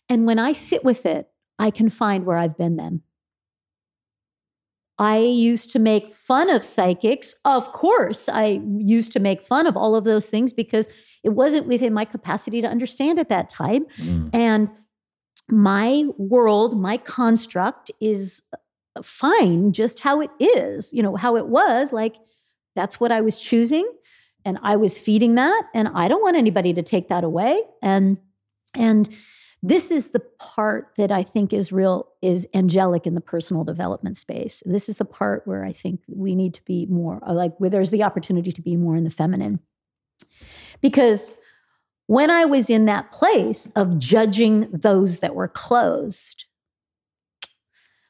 And 0.09 0.27
when 0.27 0.39
I 0.39 0.53
sit 0.53 0.85
with 0.85 1.05
it, 1.05 1.29
I 1.59 1.71
can 1.71 1.89
find 1.89 2.25
where 2.25 2.37
I've 2.37 2.57
been 2.57 2.77
them. 2.77 3.03
I 4.99 5.19
used 5.19 5.71
to 5.71 5.79
make 5.81 6.07
fun 6.07 6.51
of 6.51 6.63
psychics. 6.63 7.35
Of 7.45 7.73
course, 7.73 8.29
I 8.29 8.61
used 8.79 9.11
to 9.13 9.21
make 9.21 9.43
fun 9.43 9.67
of 9.67 9.77
all 9.77 9.97
of 9.97 10.05
those 10.05 10.31
things 10.31 10.53
because 10.53 10.89
it 11.25 11.31
wasn't 11.31 11.67
within 11.67 11.93
my 11.93 12.05
capacity 12.05 12.61
to 12.61 12.69
understand 12.69 13.19
at 13.19 13.31
that 13.31 13.49
time. 13.49 13.87
Mm. 13.99 14.31
And 14.33 14.69
my 15.51 16.05
world, 16.19 16.79
my 16.79 16.97
construct 16.99 17.91
is 18.01 18.43
fine 19.03 19.73
just 19.73 20.01
how 20.01 20.21
it 20.21 20.31
is, 20.39 20.93
you 20.93 21.03
know, 21.03 21.17
how 21.17 21.37
it 21.37 21.47
was. 21.47 21.93
Like 21.93 22.17
that's 22.77 23.01
what 23.01 23.11
I 23.11 23.21
was 23.21 23.41
choosing 23.41 23.91
and 24.45 24.59
I 24.63 24.77
was 24.77 24.99
feeding 24.99 25.35
that. 25.35 25.65
And 25.75 25.89
I 25.89 26.09
don't 26.09 26.23
want 26.23 26.37
anybody 26.37 26.73
to 26.75 26.83
take 26.83 27.09
that 27.09 27.25
away. 27.25 27.63
And, 27.83 28.19
and, 28.75 29.09
this 29.67 29.91
is 29.91 30.09
the 30.09 30.21
part 30.21 30.91
that 30.99 31.11
I 31.11 31.23
think 31.23 31.55
is 31.55 31.73
real, 31.73 32.09
is 32.21 32.47
angelic 32.53 33.07
in 33.07 33.15
the 33.15 33.23
personal 33.23 33.65
development 33.65 34.19
space. 34.19 34.63
This 34.67 34.91
is 34.91 34.99
the 34.99 35.07
part 35.07 35.47
where 35.47 35.65
I 35.65 35.73
think 35.73 36.03
we 36.07 36.35
need 36.35 36.53
to 36.53 36.65
be 36.67 36.85
more 36.85 37.19
like 37.27 37.57
where 37.57 37.71
there's 37.71 37.89
the 37.89 38.03
opportunity 38.03 38.53
to 38.53 38.61
be 38.61 38.77
more 38.77 38.95
in 38.95 39.05
the 39.05 39.11
feminine. 39.11 39.61
Because 40.85 41.33
when 42.09 42.31
I 42.31 42.45
was 42.45 42.69
in 42.69 42.85
that 42.85 43.11
place 43.11 43.69
of 43.75 43.99
judging 43.99 44.69
those 44.71 45.21
that 45.21 45.35
were 45.35 45.49
closed, 45.49 46.45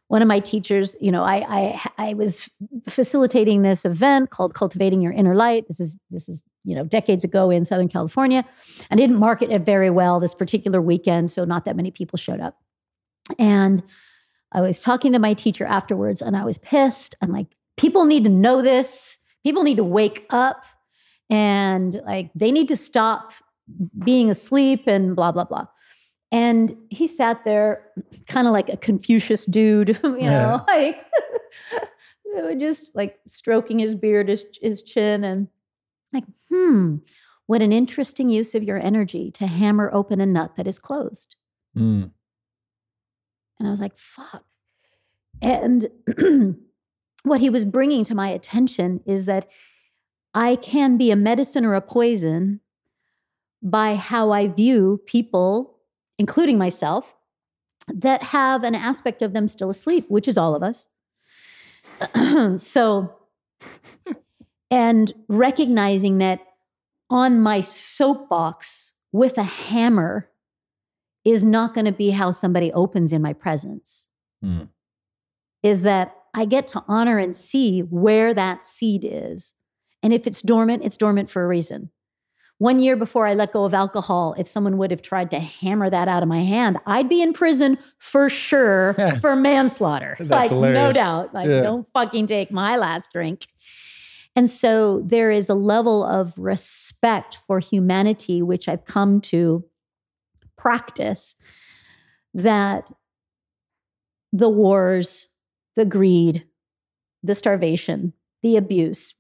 one 0.09 0.23
of 0.23 0.27
my 0.27 0.41
teachers, 0.41 0.97
you 1.01 1.13
know, 1.13 1.23
I, 1.23 1.45
I 1.49 1.91
I 1.99 2.15
was 2.15 2.51
facilitating 2.89 3.63
this 3.63 3.85
event 3.85 4.31
called 4.31 4.55
Cultivating 4.55 5.01
Your 5.01 5.13
Inner 5.13 5.37
Light. 5.37 5.67
This 5.69 5.79
is 5.79 5.97
this 6.11 6.29
is 6.29 6.43
you 6.65 6.75
know 6.75 6.83
decades 6.83 7.23
ago 7.23 7.49
in 7.49 7.65
Southern 7.65 7.87
California. 7.87 8.45
I 8.91 8.97
didn't 8.97 9.21
market 9.21 9.53
it 9.53 9.65
very 9.65 9.89
well 9.89 10.19
this 10.19 10.35
particular 10.35 10.83
weekend, 10.83 11.31
so 11.31 11.45
not 11.45 11.65
that 11.67 11.77
many 11.77 11.93
people 11.93 12.17
showed 12.17 12.41
up. 12.41 12.59
And 13.39 13.85
I 14.51 14.63
was 14.63 14.83
talking 14.83 15.13
to 15.13 15.21
my 15.21 15.35
teacher 15.35 15.65
afterwards, 15.65 16.21
and 16.21 16.37
I 16.37 16.45
was 16.45 16.59
pissed. 16.59 17.15
I'm 17.23 17.31
like, 17.31 17.47
people 17.77 18.05
need 18.05 18.25
to 18.25 18.31
know 18.31 18.63
this. 18.63 19.19
People 19.45 19.63
need 19.63 19.77
to 19.77 19.85
wake 19.85 20.27
up, 20.31 20.65
and 21.31 22.01
like 22.07 22.31
they 22.35 22.53
need 22.53 22.69
to 22.69 22.77
stop 22.77 23.33
being 24.05 24.29
asleep 24.31 24.85
and 24.87 25.15
blah 25.17 25.33
blah 25.33 25.45
blah. 25.45 25.67
And 26.33 26.75
he 26.91 27.07
sat 27.07 27.45
there, 27.45 27.87
kind 28.27 28.47
of 28.49 28.53
like 28.53 28.69
a 28.69 28.77
Confucius 28.77 29.47
dude, 29.47 29.91
you 30.05 30.17
Yeah. 30.19 30.31
know, 30.31 30.65
like 30.69 31.05
just 32.59 32.95
like 32.97 33.19
stroking 33.27 33.79
his 33.79 33.95
beard, 33.95 34.29
his, 34.29 34.45
his 34.61 34.83
chin, 34.83 35.23
and 35.23 35.47
like, 36.13 36.25
hmm, 36.51 36.97
what 37.47 37.63
an 37.63 37.73
interesting 37.73 38.31
use 38.31 38.55
of 38.55 38.63
your 38.65 38.79
energy 38.85 39.31
to 39.33 39.47
hammer 39.47 39.91
open 39.93 40.21
a 40.21 40.27
nut 40.27 40.57
that 40.57 40.67
is 40.67 40.79
closed. 40.79 41.37
Mm. 41.77 42.11
And 43.61 43.69
I 43.69 43.71
was 43.71 43.81
like, 43.81 43.97
fuck. 43.97 44.45
And 45.41 45.89
what 47.23 47.41
he 47.41 47.51
was 47.51 47.65
bringing 47.65 48.03
to 48.05 48.15
my 48.15 48.29
attention 48.29 49.01
is 49.07 49.27
that 49.27 49.47
I 50.35 50.57
can 50.57 50.97
be 50.97 51.11
a 51.11 51.17
medicine 51.17 51.65
or 51.65 51.75
a 51.75 51.81
poison 51.81 52.61
by 53.63 53.95
how 53.95 54.33
I 54.33 54.49
view 54.49 55.01
people, 55.07 55.79
including 56.19 56.59
myself, 56.59 57.17
that 57.89 58.25
have 58.25 58.65
an 58.65 58.75
aspect 58.75 59.23
of 59.23 59.33
them 59.33 59.49
still 59.49 59.71
asleep, 59.71 60.07
which 60.09 60.27
is 60.27 60.37
all 60.37 60.55
of 60.55 60.63
us. 60.63 60.89
so, 62.63 63.15
and 64.71 65.13
recognizing 65.29 66.19
that 66.19 66.41
on 67.09 67.41
my 67.41 67.61
soapbox 67.61 68.93
with 69.13 69.39
a 69.39 69.45
hammer 69.45 70.31
is 71.25 71.45
not 71.45 71.75
going 71.75 71.85
to 71.85 71.93
be 71.93 72.11
how 72.11 72.31
somebody 72.31 72.73
opens 72.73 73.13
in 73.13 73.23
my 73.23 73.33
presence. 73.33 74.09
Mm. 74.45 74.69
Is 75.63 75.83
that 75.83 76.15
I 76.35 76.45
get 76.45 76.67
to 76.69 76.85
honor 76.89 77.19
and 77.19 77.35
see 77.35 77.81
where 77.81 78.35
that 78.35 78.65
seed 78.65 79.07
is. 79.09 79.55
And 80.05 80.13
if 80.13 80.27
it's 80.27 80.43
dormant, 80.43 80.85
it's 80.85 80.99
dormant 80.99 81.31
for 81.31 81.43
a 81.43 81.49
reason. 81.49 81.91
One 82.59 82.79
year 82.79 82.95
before 82.95 83.27
I 83.27 83.33
let 83.35 83.53
go 83.53 83.65
of 83.65 83.73
alcohol, 83.75 84.35
if 84.39 84.47
someone 84.47 84.77
would 84.77 84.91
have 84.91 85.03
tried 85.03 85.31
to 85.31 85.41
hammer 85.41 85.89
that 85.91 86.07
out 86.09 86.23
of 86.23 86.29
my 86.29 86.43
hand, 86.43 86.79
I'd 86.87 87.09
be 87.09 87.23
in 87.23 87.33
prison 87.33 87.79
for 87.99 88.29
sure 88.29 88.95
for 89.21 89.35
manslaughter. 89.35 90.17
That's 90.21 90.53
like, 90.53 90.73
no 90.73 90.93
doubt. 90.93 91.33
Like, 91.33 91.49
Yeah. 91.49 91.63
don't 91.63 91.89
fucking 91.95 92.27
take 92.27 92.53
my 92.53 92.77
last 92.77 93.11
drink. 93.13 93.49
And 94.37 94.49
so 94.49 95.01
there 95.05 95.31
is 95.31 95.49
a 95.49 95.55
level 95.55 96.05
of 96.05 96.37
respect 96.37 97.39
for 97.47 97.59
humanity, 97.59 98.43
which 98.43 98.69
I've 98.69 98.85
come 98.85 99.21
to 99.23 99.65
practice, 100.57 101.37
that 102.35 102.93
the 104.33 104.49
wars, 104.51 105.29
the 105.77 105.85
greed, 105.87 106.45
the 107.23 107.35
starvation, 107.35 108.13
the 108.43 108.57
abuse 108.57 109.15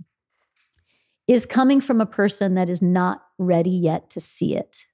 is 1.27 1.47
coming 1.47 1.81
from 1.81 2.01
a 2.01 2.07
person 2.07 2.55
that 2.55 2.68
is 2.68 2.83
not 2.83 3.22
ready 3.39 3.70
yet 3.70 4.11
to 4.11 4.20
see 4.20 4.55
it. 4.57 4.86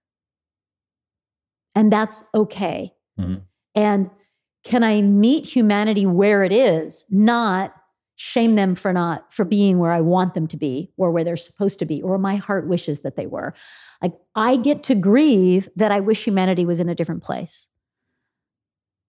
And 1.75 1.93
that's 1.93 2.25
okay. 2.35 2.95
Mhm. 3.19 3.43
And 3.75 4.11
can 4.65 4.85
I 4.85 5.03
meet 5.03 5.47
humanity 5.47 6.07
where 6.07 6.45
it 6.45 6.53
is, 6.53 7.05
not 7.11 7.75
shame 8.23 8.55
them 8.55 8.75
for 8.75 8.93
not 8.93 9.33
for 9.33 9.47
being 9.47 9.79
where 9.79 9.93
I 9.93 10.03
want 10.03 10.35
them 10.35 10.47
to 10.49 10.57
be 10.59 10.93
or 10.99 11.11
where 11.11 11.25
they're 11.25 11.37
supposed 11.37 11.79
to 11.79 11.87
be 11.87 12.03
or 12.03 12.19
my 12.19 12.37
heart 12.37 12.69
wishes 12.69 13.01
that 13.01 13.17
they 13.17 13.27
were. 13.27 13.55
Like 14.03 14.13
I 14.35 14.57
get 14.57 14.83
to 14.85 14.95
grieve 14.95 15.71
that 15.75 15.91
I 15.91 16.01
wish 16.01 16.27
humanity 16.27 16.67
was 16.67 16.81
in 16.81 16.91
a 16.91 16.95
different 16.95 17.23
place. 17.23 17.69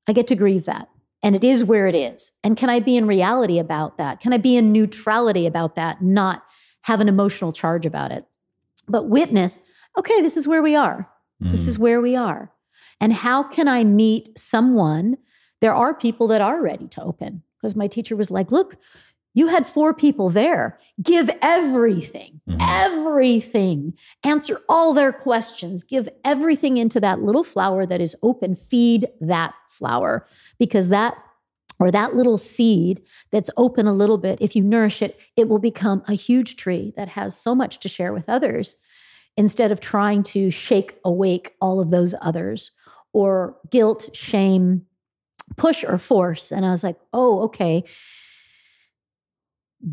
I 0.08 0.14
get 0.14 0.28
to 0.28 0.36
grieve 0.36 0.64
that. 0.64 0.88
And 1.22 1.36
it 1.36 1.44
is 1.44 1.66
where 1.66 1.88
it 1.88 1.96
is. 1.96 2.32
And 2.42 2.56
can 2.56 2.70
I 2.70 2.80
be 2.80 2.96
in 2.96 3.06
reality 3.06 3.60
about 3.60 3.98
that? 3.98 4.22
Can 4.22 4.32
I 4.32 4.38
be 4.38 4.56
in 4.56 4.72
neutrality 4.72 5.46
about 5.46 5.76
that, 5.76 6.02
not 6.02 6.44
have 6.84 7.00
an 7.02 7.10
emotional 7.10 7.52
charge 7.52 7.86
about 7.86 8.12
it? 8.12 8.26
But 8.88 9.08
witness, 9.08 9.60
okay, 9.98 10.22
this 10.22 10.38
is 10.38 10.48
where 10.48 10.62
we 10.62 10.76
are. 10.76 11.10
This 11.40 11.66
Mm. 11.66 11.68
is 11.68 11.80
where 11.80 12.02
we 12.02 12.16
are. 12.16 12.52
And 13.00 13.14
how 13.14 13.42
can 13.44 13.68
I 13.68 13.84
meet 13.84 14.38
someone? 14.38 15.18
There 15.60 15.74
are 15.76 15.94
people 15.94 16.28
that 16.28 16.42
are 16.42 16.62
ready 16.62 16.88
to 16.90 17.02
open 17.04 17.44
because 17.58 17.76
my 17.76 17.88
teacher 17.88 18.16
was 18.16 18.30
like, 18.32 18.52
look, 18.52 18.78
you 19.34 19.48
had 19.48 19.66
four 19.66 19.94
people 19.94 20.30
there. 20.30 20.78
Give 21.02 21.30
everything, 21.42 22.42
Mhm. 22.50 22.58
everything. 22.60 23.94
Answer 24.24 24.62
all 24.68 24.94
their 24.94 25.12
questions. 25.14 25.84
Give 25.84 26.10
everything 26.26 26.78
into 26.78 27.00
that 27.00 27.22
little 27.22 27.44
flower 27.44 27.86
that 27.86 28.02
is 28.02 28.16
open. 28.22 28.56
Feed 28.56 29.08
that 29.22 29.54
flower 29.70 30.26
because 30.60 30.90
that 30.90 31.16
or 31.82 31.92
that 31.92 32.16
little 32.16 32.38
seed 32.38 33.02
that's 33.32 33.50
open 33.58 33.88
a 33.88 33.94
little 33.94 34.18
bit, 34.18 34.40
if 34.40 34.56
you 34.56 34.64
nourish 34.64 35.02
it, 35.02 35.20
it 35.36 35.50
will 35.50 35.60
become 35.60 36.04
a 36.08 36.14
huge 36.14 36.56
tree 36.56 36.94
that 36.96 37.10
has 37.10 37.36
so 37.36 37.56
much 37.56 37.80
to 37.80 37.90
share 37.90 38.14
with 38.14 38.30
others 38.30 38.78
instead 39.36 39.72
of 39.72 39.80
trying 39.80 40.24
to 40.24 40.52
shake 40.52 40.98
awake 41.04 41.56
all 41.60 41.80
of 41.80 41.90
those 41.90 42.14
others 42.22 42.72
or 43.14 43.58
guilt, 43.70 44.10
shame, 44.14 44.86
push 45.58 45.84
or 45.84 45.98
force. 45.98 46.52
And 46.52 46.66
I 46.66 46.70
was 46.70 46.84
like, 46.84 46.98
oh, 47.14 47.42
okay. 47.44 47.84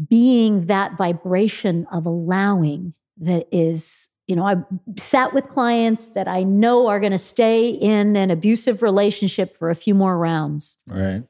being 0.09 0.67
that 0.67 0.99
vibration 0.99 1.87
of 1.91 2.05
allowing 2.07 2.95
that 3.17 3.49
is 3.51 4.09
you 4.27 4.37
know, 4.37 4.45
I've 4.45 4.63
sat 4.99 5.33
with 5.33 5.49
clients 5.49 6.11
that 6.11 6.29
I 6.29 6.43
know 6.43 6.89
are 6.89 7.01
going 7.01 7.13
to 7.13 7.19
stay 7.19 7.71
in 7.71 8.15
an 8.15 8.31
abusive 8.31 8.83
relationship 8.83 9.55
for 9.55 9.71
a 9.71 9.75
few 9.75 9.95
more 9.95 10.19
rounds. 10.19 10.77
Right. 10.87 11.23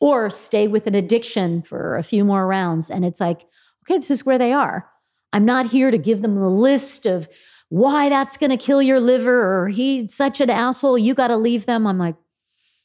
Or 0.00 0.30
stay 0.30 0.68
with 0.68 0.86
an 0.86 0.94
addiction 0.94 1.62
for 1.62 1.96
a 1.96 2.02
few 2.02 2.24
more 2.24 2.46
rounds. 2.46 2.90
And 2.90 3.04
it's 3.04 3.20
like, 3.20 3.46
okay, 3.84 3.98
this 3.98 4.10
is 4.10 4.26
where 4.26 4.38
they 4.38 4.52
are. 4.52 4.90
I'm 5.32 5.44
not 5.44 5.66
here 5.66 5.90
to 5.90 5.98
give 5.98 6.22
them 6.22 6.36
the 6.36 6.48
list 6.48 7.06
of 7.06 7.28
why 7.68 8.08
that's 8.08 8.36
going 8.36 8.50
to 8.50 8.56
kill 8.56 8.80
your 8.80 9.00
liver 9.00 9.62
or 9.62 9.68
he's 9.68 10.14
such 10.14 10.40
an 10.40 10.50
asshole. 10.50 10.98
You 10.98 11.14
got 11.14 11.28
to 11.28 11.36
leave 11.36 11.66
them. 11.66 11.86
I'm 11.86 11.98
like, 11.98 12.16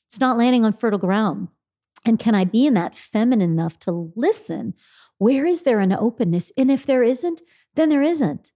it's 0.08 0.20
not 0.20 0.38
landing 0.38 0.66
on 0.66 0.74
fertile 0.74 1.00
ground. 1.00 1.50
And 2.04 2.20
can 2.20 2.34
I 2.34 2.46
be 2.46 2.66
in 2.66 2.74
that 2.74 2.96
feminine 2.96 3.52
enough 3.52 3.78
to 3.80 4.12
listen? 4.16 4.74
Where 5.18 5.46
is 5.46 5.62
there 5.62 5.80
an 5.80 5.94
openness? 5.94 6.52
And 6.58 6.72
if 6.72 6.86
there 6.86 7.04
isn't, 7.04 7.42
then 7.76 7.90
there 7.90 8.02
isn't. 8.02 8.52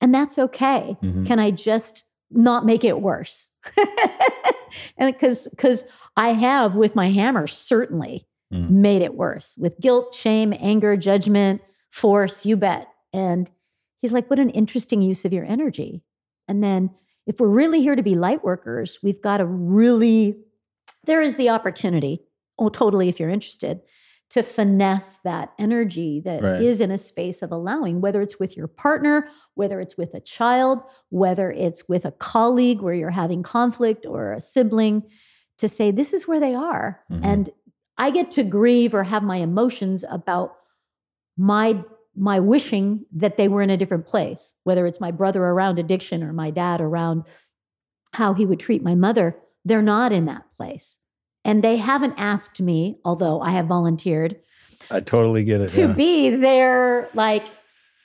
And 0.00 0.14
that's 0.14 0.38
okay. 0.38 0.96
Mm-hmm. 1.02 1.24
Can 1.24 1.38
I 1.38 1.50
just 1.50 2.04
not 2.30 2.66
make 2.66 2.84
it 2.84 3.00
worse? 3.00 3.50
and 4.96 5.12
because 5.14 5.46
because 5.48 5.84
I 6.16 6.28
have 6.30 6.76
with 6.76 6.94
my 6.94 7.10
hammer 7.10 7.46
certainly 7.46 8.26
mm. 8.52 8.68
made 8.68 9.02
it 9.02 9.14
worse 9.14 9.56
with 9.58 9.80
guilt, 9.80 10.14
shame, 10.14 10.54
anger, 10.58 10.96
judgment, 10.96 11.62
force, 11.90 12.44
you 12.46 12.56
bet. 12.56 12.88
And 13.12 13.50
he's 14.00 14.12
like, 14.12 14.28
what 14.28 14.38
an 14.38 14.50
interesting 14.50 15.02
use 15.02 15.24
of 15.24 15.32
your 15.32 15.44
energy. 15.44 16.02
And 16.48 16.62
then 16.62 16.90
if 17.26 17.38
we're 17.38 17.48
really 17.48 17.80
here 17.80 17.96
to 17.96 18.02
be 18.02 18.14
light 18.14 18.42
workers, 18.42 18.98
we've 19.02 19.20
got 19.20 19.38
to 19.38 19.46
really, 19.46 20.36
there 21.04 21.20
is 21.22 21.36
the 21.36 21.50
opportunity. 21.50 22.22
Oh, 22.58 22.68
totally, 22.68 23.08
if 23.08 23.20
you're 23.20 23.30
interested, 23.30 23.80
to 24.30 24.42
finesse 24.42 25.16
that 25.24 25.52
energy 25.58 26.20
that 26.24 26.42
right. 26.42 26.62
is 26.62 26.80
in 26.80 26.90
a 26.90 26.98
space 26.98 27.42
of 27.42 27.50
allowing, 27.50 28.00
whether 28.00 28.22
it's 28.22 28.38
with 28.38 28.56
your 28.56 28.68
partner, 28.68 29.28
whether 29.54 29.80
it's 29.80 29.96
with 29.96 30.14
a 30.14 30.20
child, 30.20 30.78
whether 31.08 31.50
it's 31.50 31.88
with 31.88 32.04
a 32.04 32.12
colleague 32.12 32.80
where 32.80 32.94
you're 32.94 33.10
having 33.10 33.42
conflict 33.42 34.06
or 34.06 34.32
a 34.32 34.40
sibling, 34.40 35.02
to 35.60 35.68
say, 35.68 35.90
this 35.90 36.12
is 36.12 36.26
where 36.26 36.40
they 36.40 36.54
are. 36.54 37.00
Mm-hmm. 37.10 37.24
And 37.24 37.50
I 37.96 38.10
get 38.10 38.30
to 38.32 38.42
grieve 38.42 38.94
or 38.94 39.04
have 39.04 39.22
my 39.22 39.36
emotions 39.36 40.04
about 40.10 40.56
my 41.36 41.82
my 42.16 42.40
wishing 42.40 43.06
that 43.12 43.36
they 43.36 43.46
were 43.46 43.62
in 43.62 43.70
a 43.70 43.76
different 43.76 44.04
place 44.04 44.56
whether 44.64 44.84
it's 44.84 45.00
my 45.00 45.12
brother 45.12 45.44
around 45.44 45.78
addiction 45.78 46.24
or 46.24 46.32
my 46.32 46.50
dad 46.50 46.80
around 46.80 47.22
how 48.14 48.34
he 48.34 48.44
would 48.44 48.58
treat 48.58 48.82
my 48.82 48.96
mother 48.96 49.36
they're 49.64 49.80
not 49.80 50.12
in 50.12 50.26
that 50.26 50.42
place 50.56 50.98
and 51.44 51.62
they 51.62 51.76
haven't 51.76 52.14
asked 52.16 52.60
me, 52.60 52.98
although 53.04 53.40
I 53.40 53.50
have 53.50 53.66
volunteered. 53.66 54.36
I 54.90 55.00
totally 55.00 55.44
get 55.44 55.60
it. 55.60 55.68
To 55.70 55.80
yeah. 55.80 55.92
be 55.92 56.30
their 56.30 57.08
like 57.14 57.46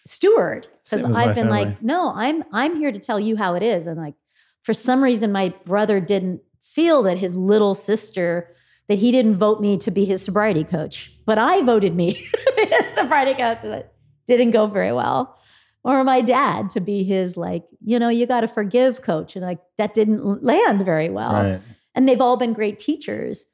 steward. 0.05 0.67
Because 0.83 1.05
I've 1.05 1.35
been 1.35 1.47
family. 1.47 1.65
like, 1.65 1.81
no, 1.81 2.13
I'm 2.15 2.43
I'm 2.51 2.75
here 2.75 2.91
to 2.91 2.99
tell 2.99 3.19
you 3.19 3.35
how 3.35 3.55
it 3.55 3.63
is. 3.63 3.87
And 3.87 3.97
like 3.97 4.13
for 4.61 4.73
some 4.73 5.03
reason 5.03 5.31
my 5.31 5.53
brother 5.65 5.99
didn't 5.99 6.41
feel 6.65 7.03
that 7.03 7.19
his 7.19 7.35
little 7.35 7.75
sister 7.75 8.53
that 8.87 8.97
he 8.97 9.11
didn't 9.11 9.37
vote 9.37 9.61
me 9.61 9.77
to 9.77 9.91
be 9.91 10.05
his 10.05 10.21
sobriety 10.21 10.63
coach. 10.63 11.11
But 11.25 11.37
I 11.37 11.61
voted 11.61 11.95
me 11.95 12.13
to 12.31 12.53
be 12.55 12.65
his 12.65 12.93
sobriety 12.93 13.33
coach. 13.33 13.59
And 13.63 13.73
it 13.73 13.91
didn't 14.27 14.51
go 14.51 14.67
very 14.67 14.91
well. 14.91 15.37
Or 15.83 16.03
my 16.03 16.21
dad 16.21 16.71
to 16.71 16.79
be 16.79 17.03
his 17.03 17.37
like, 17.37 17.63
you 17.83 17.99
know, 17.99 18.09
you 18.09 18.25
got 18.25 18.41
to 18.41 18.47
forgive 18.47 19.01
coach. 19.01 19.35
And 19.35 19.45
like 19.45 19.59
that 19.77 19.93
didn't 19.93 20.43
land 20.43 20.83
very 20.83 21.09
well. 21.09 21.33
Right. 21.33 21.61
And 21.93 22.09
they've 22.09 22.21
all 22.21 22.37
been 22.37 22.53
great 22.53 22.79
teachers 22.79 23.45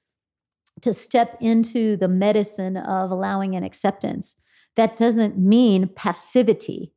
to 0.82 0.94
step 0.94 1.38
into 1.42 1.98
the 1.98 2.08
medicine 2.08 2.78
of 2.78 3.12
allowing 3.12 3.56
and 3.56 3.66
acceptance. 3.66 4.38
That 4.78 4.96
doesn't 4.96 5.38
mean 5.38 5.90
passivity. 5.90 6.94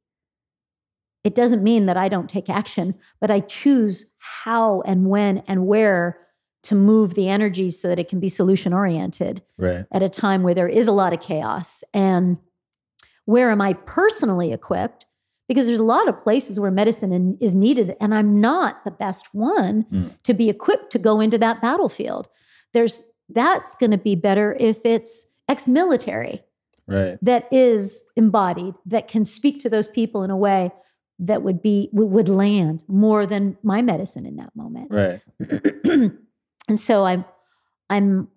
It 1.24 1.34
doesn't 1.34 1.62
mean 1.62 1.86
that 1.86 1.96
I 1.96 2.08
don't 2.08 2.30
take 2.30 2.48
action, 2.48 2.94
but 3.20 3.30
I 3.30 3.40
choose 3.40 4.06
how 4.24 4.80
and 4.82 5.08
when 5.08 5.38
and 5.46 5.66
where 5.66 6.18
to 6.62 6.74
move 6.74 7.14
the 7.14 7.28
energy 7.28 7.70
so 7.70 7.88
that 7.88 7.98
it 7.98 8.08
can 8.08 8.20
be 8.20 8.28
solution 8.28 8.72
oriented 8.72 9.42
right. 9.58 9.84
at 9.92 10.02
a 10.02 10.08
time 10.08 10.42
where 10.42 10.54
there 10.54 10.68
is 10.68 10.88
a 10.88 10.92
lot 10.92 11.12
of 11.12 11.20
chaos. 11.20 11.84
And 11.92 12.38
where 13.26 13.50
am 13.50 13.60
I 13.60 13.74
personally 13.74 14.52
equipped 14.52 15.04
because 15.46 15.66
there's 15.66 15.80
a 15.80 15.84
lot 15.84 16.08
of 16.08 16.18
places 16.18 16.58
where 16.58 16.70
medicine 16.70 17.36
is 17.38 17.54
needed 17.54 17.96
and 18.00 18.14
i'm 18.14 18.40
not 18.40 18.82
the 18.84 18.90
best 18.90 19.28
one 19.34 19.84
mm. 19.92 20.10
to 20.22 20.32
be 20.32 20.48
equipped 20.48 20.90
to 20.90 20.98
go 20.98 21.20
into 21.20 21.36
that 21.36 21.60
battlefield 21.60 22.28
there's 22.72 23.02
that's 23.28 23.74
going 23.74 23.90
to 23.90 23.98
be 23.98 24.14
better 24.14 24.56
if 24.58 24.86
it's 24.86 25.26
ex-military 25.48 26.42
right 26.86 27.18
that 27.20 27.46
is 27.52 28.04
embodied 28.16 28.74
that 28.86 29.06
can 29.06 29.24
speak 29.24 29.58
to 29.58 29.68
those 29.68 29.86
people 29.86 30.22
in 30.22 30.30
a 30.30 30.36
way 30.36 30.70
that 31.18 31.42
would 31.42 31.62
be 31.62 31.88
would 31.92 32.28
land 32.28 32.84
more 32.88 33.26
than 33.26 33.56
my 33.62 33.82
medicine 33.82 34.26
in 34.26 34.36
that 34.36 34.50
moment 34.54 34.88
right 34.90 35.20
and 36.68 36.80
so 36.80 37.04
i'm 37.04 37.24
i'm 37.90 38.28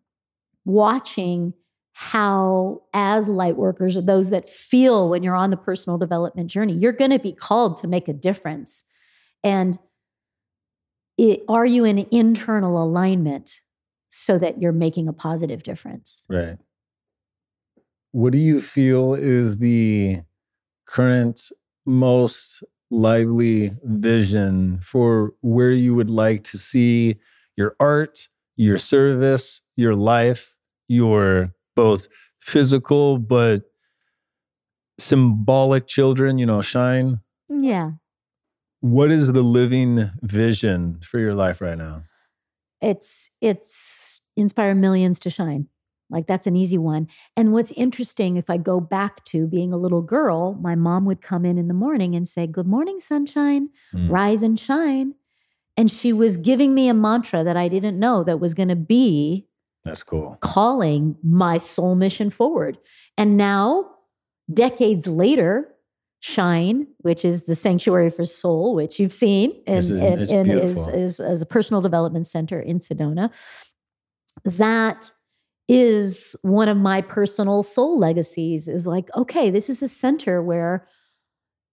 watching 0.66 1.54
how, 2.00 2.84
as 2.94 3.28
light 3.28 3.58
workers 3.58 3.98
or 3.98 4.02
those 4.02 4.30
that 4.30 4.48
feel 4.48 5.10
when 5.10 5.24
you're 5.24 5.36
on 5.36 5.50
the 5.50 5.58
personal 5.58 5.98
development 5.98 6.48
journey, 6.48 6.74
you're 6.74 6.92
going 6.92 7.10
to 7.10 7.18
be 7.18 7.34
called 7.34 7.76
to 7.76 7.88
make 7.88 8.08
a 8.08 8.14
difference. 8.14 8.84
And 9.44 9.80
it, 11.18 11.42
are 11.50 11.66
you 11.66 11.86
in 11.86 12.06
internal 12.12 12.84
alignment 12.84 13.62
so 14.10 14.38
that 14.38 14.62
you're 14.62 14.72
making 14.72 15.08
a 15.08 15.14
positive 15.14 15.64
difference? 15.64 16.24
Right. 16.30 16.60
What 18.12 18.32
do 18.32 18.38
you 18.38 18.62
feel 18.62 19.16
is 19.16 19.58
the 19.58 20.22
current 20.86 21.52
most 21.88 22.64
lively 22.92 23.72
vision 23.84 24.80
for 24.82 25.34
where 25.42 25.72
you 25.72 25.96
would 25.96 26.10
like 26.10 26.44
to 26.44 26.58
see 26.58 27.18
your 27.56 27.76
art, 27.80 28.28
your 28.56 28.78
service, 28.78 29.62
your 29.76 29.96
life, 29.96 30.56
your 30.88 31.54
both 31.76 32.08
physical 32.40 33.18
but 33.18 33.64
symbolic 35.00 35.88
children, 35.88 36.38
you 36.38 36.46
know, 36.46 36.62
shine. 36.62 37.22
Yeah. 37.50 37.92
What 38.82 39.12
is 39.12 39.34
the 39.34 39.42
living 39.42 40.12
vision 40.22 41.00
for 41.02 41.20
your 41.20 41.34
life 41.34 41.62
right 41.62 41.78
now? 41.78 42.04
It's 42.82 43.32
it's 43.42 44.22
inspire 44.36 44.76
millions 44.76 45.20
to 45.22 45.30
shine. 45.30 45.68
Like 46.10 46.28
that's 46.28 46.48
an 46.48 46.56
easy 46.56 46.78
one. 46.78 47.08
And 47.36 47.52
what's 47.52 47.72
interesting 47.74 48.38
if 48.38 48.50
I 48.50 48.58
go 48.58 48.80
back 48.80 49.24
to 49.26 49.48
being 49.48 49.74
a 49.74 49.78
little 49.78 50.02
girl, 50.02 50.54
my 50.56 50.76
mom 50.76 51.06
would 51.06 51.22
come 51.22 51.46
in 51.46 51.58
in 51.58 51.68
the 51.68 51.74
morning 51.74 52.16
and 52.16 52.28
say, 52.28 52.48
"Good 52.48 52.68
morning, 52.68 53.00
sunshine. 53.00 53.70
Mm. 53.94 54.10
Rise 54.10 54.44
and 54.44 54.60
shine." 54.60 55.16
And 55.76 55.92
she 55.92 56.12
was 56.12 56.38
giving 56.38 56.74
me 56.74 56.88
a 56.88 56.94
mantra 56.94 57.44
that 57.44 57.58
I 57.58 57.68
didn't 57.68 58.00
know 58.00 58.24
that 58.24 58.40
was 58.40 58.54
going 58.54 58.70
to 58.70 58.76
be 58.76 59.48
that's 59.88 60.04
cool. 60.04 60.38
Calling 60.42 61.16
my 61.24 61.58
soul 61.58 61.96
mission 61.96 62.30
forward. 62.30 62.78
And 63.18 63.38
now, 63.38 63.90
decades 64.54 65.08
later, 65.08 65.74
Shine, 66.20 66.88
which 67.00 67.24
is 67.24 67.46
the 67.46 67.56
Sanctuary 67.56 68.10
for 68.10 68.26
Soul, 68.26 68.76
which 68.76 69.00
you've 69.00 69.14
seen 69.14 69.54
and, 69.66 69.78
is, 69.78 69.92
and, 69.92 70.22
and 70.30 70.52
is, 70.52 70.88
is, 70.88 71.20
is 71.20 71.42
a 71.42 71.46
personal 71.46 71.82
development 71.82 72.28
center 72.28 72.60
in 72.60 72.80
Sedona. 72.80 73.32
That 74.44 75.12
is 75.68 76.36
one 76.42 76.70
of 76.70 76.78
my 76.78 77.02
personal 77.02 77.62
soul 77.62 78.00
legacies 78.00 78.68
is 78.68 78.88
like, 78.88 79.10
okay, 79.16 79.50
this 79.50 79.70
is 79.70 79.84
a 79.84 79.88
center 79.88 80.42
where 80.42 80.88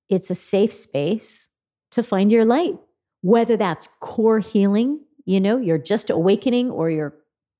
it's 0.08 0.30
a 0.30 0.34
safe 0.34 0.72
space 0.72 1.48
to 1.92 2.02
find 2.02 2.32
your 2.32 2.44
light, 2.44 2.76
whether 3.22 3.56
that's 3.56 3.88
core 4.00 4.40
healing, 4.40 5.00
you 5.24 5.40
know, 5.40 5.58
you're 5.58 5.78
just 5.78 6.10
awakening 6.10 6.70
or 6.70 6.90
you're 6.90 7.14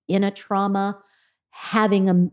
in 0.09 0.25
a 0.25 0.31
trauma, 0.31 0.99
having 1.51 2.11
a 2.11 2.29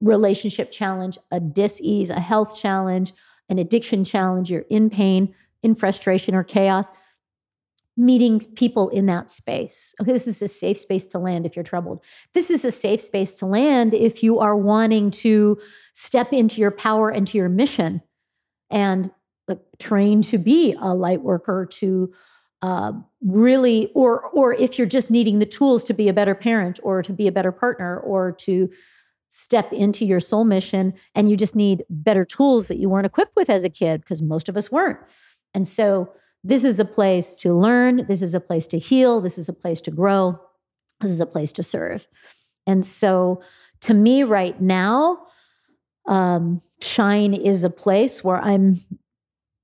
relationship 0.00 0.70
challenge, 0.70 1.18
a 1.30 1.38
dis-ease, 1.38 2.10
a 2.10 2.20
health 2.20 2.58
challenge, 2.58 3.12
an 3.48 3.58
addiction 3.58 4.02
challenge, 4.02 4.50
you're 4.50 4.64
in 4.70 4.90
pain, 4.90 5.34
in 5.62 5.74
frustration 5.74 6.34
or 6.34 6.42
chaos, 6.42 6.90
meeting 7.96 8.40
people 8.56 8.88
in 8.90 9.06
that 9.06 9.30
space. 9.30 9.94
Okay, 10.00 10.12
this 10.12 10.26
is 10.26 10.42
a 10.42 10.48
safe 10.48 10.78
space 10.78 11.06
to 11.06 11.18
land 11.18 11.46
if 11.46 11.56
you're 11.56 11.62
troubled. 11.62 12.02
This 12.34 12.50
is 12.50 12.64
a 12.64 12.70
safe 12.70 13.00
space 13.00 13.32
to 13.38 13.46
land 13.46 13.94
if 13.94 14.22
you 14.22 14.38
are 14.38 14.56
wanting 14.56 15.10
to 15.12 15.58
step 15.94 16.32
into 16.32 16.60
your 16.60 16.70
power 16.70 17.10
and 17.10 17.26
to 17.28 17.38
your 17.38 17.48
mission 17.48 18.02
and 18.70 19.10
like, 19.48 19.60
train 19.78 20.22
to 20.22 20.38
be 20.38 20.74
a 20.80 20.94
light 20.94 21.22
worker, 21.22 21.66
to 21.70 22.12
uh, 22.62 22.92
really 23.22 23.90
or 23.94 24.22
or 24.28 24.54
if 24.54 24.78
you're 24.78 24.86
just 24.86 25.10
needing 25.10 25.38
the 25.38 25.46
tools 25.46 25.84
to 25.84 25.94
be 25.94 26.08
a 26.08 26.12
better 26.12 26.34
parent 26.34 26.80
or 26.82 27.02
to 27.02 27.12
be 27.12 27.26
a 27.26 27.32
better 27.32 27.52
partner 27.52 27.98
or 27.98 28.32
to 28.32 28.70
step 29.28 29.72
into 29.72 30.06
your 30.06 30.20
soul 30.20 30.44
mission 30.44 30.94
and 31.14 31.28
you 31.28 31.36
just 31.36 31.54
need 31.54 31.84
better 31.90 32.24
tools 32.24 32.68
that 32.68 32.78
you 32.78 32.88
weren't 32.88 33.06
equipped 33.06 33.36
with 33.36 33.50
as 33.50 33.64
a 33.64 33.68
kid 33.68 34.00
because 34.00 34.22
most 34.22 34.48
of 34.48 34.56
us 34.56 34.70
weren't 34.70 34.98
and 35.52 35.68
so 35.68 36.12
this 36.48 36.64
is 36.64 36.80
a 36.80 36.84
place 36.84 37.34
to 37.42 37.58
learn. 37.58 38.06
This 38.06 38.22
is 38.22 38.34
a 38.34 38.40
place 38.40 38.66
to 38.68 38.78
heal. 38.78 39.20
This 39.20 39.38
is 39.38 39.48
a 39.48 39.52
place 39.52 39.80
to 39.82 39.90
grow. 39.90 40.40
This 41.00 41.10
is 41.10 41.20
a 41.20 41.26
place 41.26 41.52
to 41.52 41.62
serve. 41.62 42.06
And 42.66 42.84
so 42.84 43.42
to 43.80 43.94
me 43.94 44.22
right 44.22 44.60
now 44.60 45.26
Um, 46.06 46.60
Shine 46.80 47.34
is 47.34 47.64
a 47.64 47.70
place 47.70 48.22
where 48.22 48.40
I'm 48.50 48.76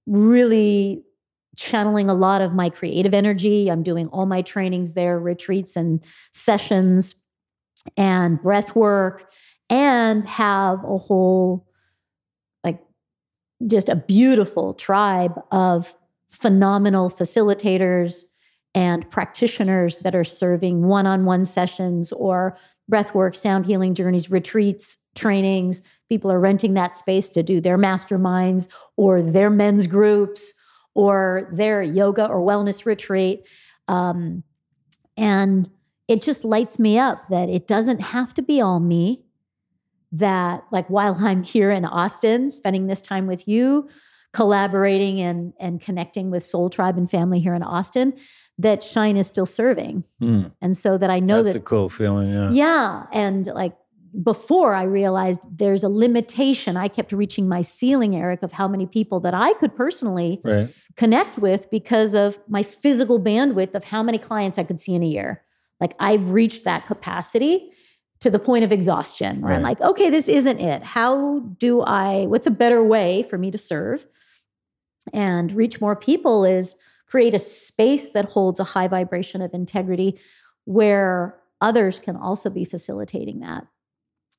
really 0.07 1.05
channeling 1.57 2.11
a 2.11 2.15
lot 2.15 2.43
of 2.43 2.53
my 2.53 2.69
creative 2.71 3.15
energy. 3.15 3.71
I'm 3.71 3.85
doing 3.85 4.09
all 4.09 4.27
my 4.27 4.43
trainings 4.43 4.95
there, 4.95 5.21
retreats 5.21 5.77
and 5.77 6.03
sessions 6.33 7.15
and 7.97 8.43
breath 8.43 8.75
work, 8.75 9.31
and 9.71 10.25
have 10.25 10.83
a 10.83 10.99
whole, 10.99 11.69
like, 12.65 12.81
just 13.67 13.89
a 13.89 13.95
beautiful 13.95 14.75
tribe 14.75 15.39
of 15.53 15.95
phenomenal 16.33 17.11
facilitators 17.11 18.25
and 18.75 19.09
practitioners 19.11 19.99
that 19.99 20.15
are 20.15 20.25
serving 20.25 20.85
one 20.85 21.07
on 21.07 21.25
one 21.27 21.45
sessions 21.45 22.11
or 22.11 22.57
breathwork, 22.91 23.37
sound 23.37 23.67
healing 23.67 23.95
journeys, 23.95 24.31
retreats, 24.31 24.97
trainings. 25.15 25.83
People 26.09 26.33
are 26.33 26.41
renting 26.41 26.75
that 26.75 26.97
space 26.97 27.29
to 27.31 27.43
do 27.43 27.61
their 27.61 27.79
masterminds 27.79 28.69
or 28.97 29.23
their 29.23 29.51
men's 29.51 29.87
groups 29.87 30.55
or 30.95 31.51
their 31.53 31.83
yoga 31.83 32.27
or 32.27 32.41
wellness 32.41 32.87
retreat. 32.87 33.47
Um, 33.89 34.43
and 35.17 35.69
it 36.09 36.23
just 36.23 36.45
lights 36.45 36.79
me 36.79 36.99
up 36.99 37.29
that 37.29 37.49
it 37.51 37.69
doesn't 37.69 38.01
have 38.01 38.33
to 38.35 38.43
be 38.43 38.61
all 38.61 38.81
me. 38.81 39.27
That, 40.15 40.65
like, 40.71 40.89
while 40.89 41.17
I'm 41.21 41.43
here 41.43 41.71
in 41.71 41.87
Austin, 41.87 42.51
spending 42.51 42.87
this 42.87 43.01
time 43.01 43.27
with 43.27 43.49
you, 43.49 43.89
collaborating 44.33 45.21
and, 45.21 45.53
and 45.61 45.81
connecting 45.81 46.31
with 46.31 46.45
Soul 46.45 46.71
Tribe 46.71 46.97
and 46.97 47.11
family 47.11 47.41
here 47.41 47.55
in 47.55 47.63
Austin, 47.63 48.15
that 48.59 48.83
Shine 48.83 49.17
is 49.17 49.27
still 49.27 49.47
serving. 49.47 50.05
Mm. 50.21 50.53
And 50.61 50.77
so 50.77 50.99
that 50.99 51.11
I 51.11 51.21
know 51.21 51.43
That's 51.43 51.55
that 51.55 51.61
a 51.61 51.65
cool 51.65 51.89
feeling. 51.89 52.31
Yeah. 52.31 52.51
yeah. 52.51 53.07
And 53.13 53.47
like 53.47 53.75
before 54.23 54.75
I 54.75 54.83
realized 54.83 55.41
there's 55.51 55.83
a 55.83 55.89
limitation, 55.89 56.77
I 56.77 56.89
kept 56.89 57.13
reaching 57.13 57.49
my 57.49 57.63
ceiling, 57.63 58.15
Eric, 58.15 58.43
of 58.43 58.53
how 58.53 58.69
many 58.69 58.87
people 58.87 59.21
that 59.21 59.35
I 59.35 59.55
could 59.55 59.75
personally 59.75 60.41
Right. 60.45 60.69
connect 60.97 61.39
with 61.39 61.71
because 61.71 62.15
of 62.15 62.39
my 62.49 62.63
physical 62.63 63.19
bandwidth 63.19 63.75
of 63.75 63.85
how 63.85 64.03
many 64.03 64.19
clients 64.19 64.59
I 64.59 64.65
could 64.65 64.79
see 64.79 64.95
in 64.95 65.03
a 65.03 65.07
year. 65.07 65.43
Like 65.81 65.95
I've 65.99 66.31
reached 66.31 66.65
that 66.65 66.87
capacity 66.87 67.73
to 68.21 68.31
the 68.31 68.39
point 68.39 68.65
of 68.65 68.71
exhaustion 68.71 69.41
where 69.41 69.53
I'm 69.53 69.63
like, 69.63 69.81
okay, 69.81 70.09
this 70.09 70.29
isn't 70.29 70.61
it. 70.61 70.85
How 70.85 71.41
do 71.59 71.83
I, 71.83 72.27
what's 72.27 72.47
a 72.47 72.53
better 72.53 72.85
way 72.85 73.25
for 73.25 73.37
me 73.37 73.51
to 73.51 73.59
serve 73.59 74.07
and 75.13 75.53
reach 75.53 75.81
more 75.81 75.97
people 75.97 76.45
is 76.45 76.77
create 77.07 77.35
a 77.35 77.39
space 77.39 78.11
that 78.11 78.31
holds 78.31 78.59
a 78.59 78.65
high 78.65 78.89
vibration 78.89 79.43
of 79.43 79.53
integrity 79.53 80.19
where 80.65 81.39
others 81.61 81.99
can 81.99 82.17
also 82.17 82.49
be 82.49 82.65
facilitating 82.65 83.41
that. 83.41 83.67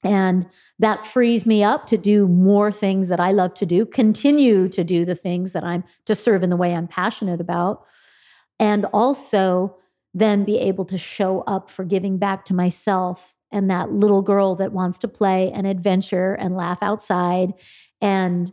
And 0.03 0.48
that 0.80 1.06
frees 1.06 1.45
me 1.45 1.64
up 1.64 1.85
to 1.88 1.98
do 1.98 2.27
more 2.27 2.72
things 2.72 3.07
that 3.07 3.19
I 3.19 3.31
love 3.31 3.53
to 3.56 3.65
do, 3.65 3.85
continue 3.85 4.68
to 4.69 4.84
do 4.84 5.06
the 5.06 5.15
things 5.15 5.53
that 5.53 5.64
I'm 5.64 5.84
to 6.06 6.15
serve 6.15 6.44
in 6.44 6.49
the 6.49 6.57
way 6.57 6.76
I'm 6.76 6.88
passionate 6.88 7.40
about, 7.40 7.85
and 8.60 8.85
also 8.85 9.77
then 10.14 10.44
be 10.44 10.60
able 10.60 10.85
to 10.85 10.98
show 10.98 11.41
up 11.41 11.69
for 11.69 11.85
giving 11.85 12.18
back 12.18 12.44
to 12.45 12.53
myself 12.53 13.35
and 13.52 13.69
that 13.69 13.91
little 13.91 14.22
girl 14.22 14.56
that 14.56 14.73
wants 14.73 14.99
to 14.99 15.07
play 15.07 15.52
and 15.52 15.65
adventure 15.65 16.34
and 16.34 16.56
laugh 16.56 16.80
outside 16.81 17.53
and 18.02 18.52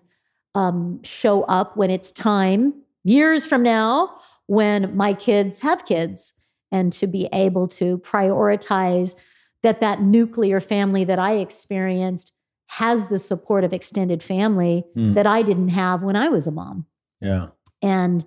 um, 0.55 1.03
show 1.03 1.43
up 1.45 1.77
when 1.77 1.91
it's 1.91 2.11
time 2.11 2.75
years 3.05 3.47
from 3.47 3.63
now 3.63 4.11
when 4.47 4.97
my 4.97 5.15
kids 5.15 5.61
have 5.61 5.85
kids 5.85 6.35
and 6.73 6.93
to 6.93 7.07
be 7.07 7.29
able 7.33 7.69
to 7.69 7.99
prioritize 7.99 9.15
that 9.63 9.81
that 9.81 10.03
nuclear 10.03 10.61
family 10.61 11.05
that 11.05 11.19
I 11.19 11.35
experienced 11.35 12.33
has 12.67 13.07
the 13.07 13.19
support 13.19 13.65
of 13.65 13.73
extended 13.73 14.23
family 14.23 14.85
Mm. 14.97 15.15
that 15.15 15.27
I 15.27 15.43
didn't 15.43 15.69
have 15.71 16.03
when 16.03 16.17
I 16.17 16.29
was 16.29 16.47
a 16.47 16.53
mom. 16.53 16.87
Yeah. 17.21 17.49
And 17.83 18.25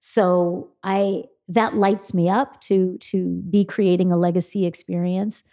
so 0.00 0.70
I 0.82 1.24
that 1.48 1.76
lights 1.76 2.12
me 2.12 2.28
up 2.28 2.60
to 2.62 2.98
to 2.98 3.42
be 3.48 3.64
creating 3.64 4.10
a 4.12 4.16
legacy 4.16 4.66
experience 4.66 5.44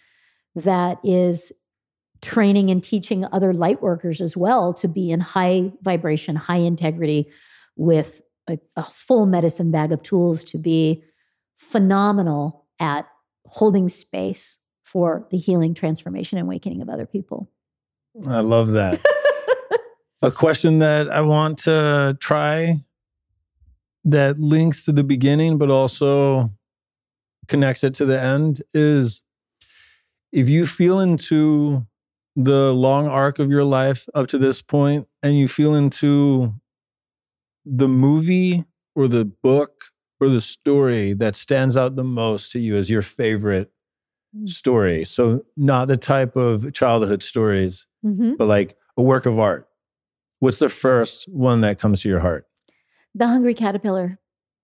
that 0.56 0.98
is 1.04 1.52
training 2.24 2.72
and 2.72 2.82
teaching 2.82 3.26
other 3.32 3.54
light 3.54 3.82
workers 3.82 4.22
as 4.22 4.36
well 4.36 4.74
to 4.74 4.88
be 4.88 5.12
in 5.12 5.20
high 5.20 5.72
vibration, 5.82 6.38
high 6.38 6.58
integrity 6.58 7.30
with 7.76 8.22
a, 8.50 8.58
a 8.76 8.84
full 8.84 9.26
medicine 9.26 9.72
bag 9.72 9.92
of 9.92 10.02
tools 10.02 10.44
to 10.46 10.58
be 10.58 11.04
phenomenal 11.56 12.66
at 12.80 13.08
holding 13.46 13.90
space 13.90 14.58
for 14.84 15.28
the 15.32 15.38
healing, 15.38 15.74
transformation, 15.74 16.38
and 16.38 16.48
awakening 16.48 16.82
of 16.82 16.90
other 16.90 17.06
people. 17.06 17.52
I 18.26 18.40
love 18.40 18.72
that. 18.72 19.02
a 20.22 20.32
question 20.32 20.80
that 20.80 21.10
I 21.10 21.22
want 21.22 21.60
to 21.60 22.18
try 22.22 22.86
that 24.06 24.40
links 24.40 24.86
to 24.86 24.92
the 24.92 25.04
beginning, 25.04 25.58
but 25.58 25.70
also 25.70 26.52
connects 27.48 27.84
it 27.84 27.94
to 27.96 28.06
the 28.06 28.20
end 28.20 28.62
is 28.74 29.22
if 30.32 30.48
you 30.48 30.66
feel 30.66 31.00
into 31.00 31.86
the 32.36 32.74
long 32.74 33.08
arc 33.08 33.40
of 33.40 33.50
your 33.50 33.64
life 33.64 34.08
up 34.16 34.28
to 34.28 34.38
this 34.38 34.62
point 34.62 35.08
and 35.22 35.38
you 35.38 35.48
feel 35.48 35.76
into 35.76 36.54
the 37.66 37.88
movie 37.88 38.66
or 38.96 39.08
the 39.08 39.26
book 39.26 39.86
or 40.20 40.30
the 40.30 40.42
story 40.42 41.14
that 41.14 41.36
stands 41.36 41.78
out 41.78 41.96
the 41.96 42.04
most 42.04 42.52
to 42.52 42.60
you 42.60 42.76
as 42.76 42.90
your 42.90 43.02
favorite 43.02 43.72
Mm. 44.36 44.50
story. 44.50 45.04
So, 45.06 45.46
not 45.56 45.88
the 45.88 45.96
type 45.98 46.36
of 46.36 46.74
childhood 46.74 47.22
stories, 47.22 47.86
Mhm. 48.04 48.36
but 48.38 48.48
like 48.48 48.76
a 48.98 49.02
work 49.04 49.28
of 49.28 49.38
art. 49.38 49.68
What's 50.40 50.58
the 50.58 50.70
first 50.70 51.26
one 51.30 51.62
that 51.62 51.78
comes 51.80 52.02
to 52.02 52.10
your 52.10 52.20
heart? 52.22 52.48
The 53.14 53.28
Hungry 53.28 53.54
Caterpillar. 53.54 54.18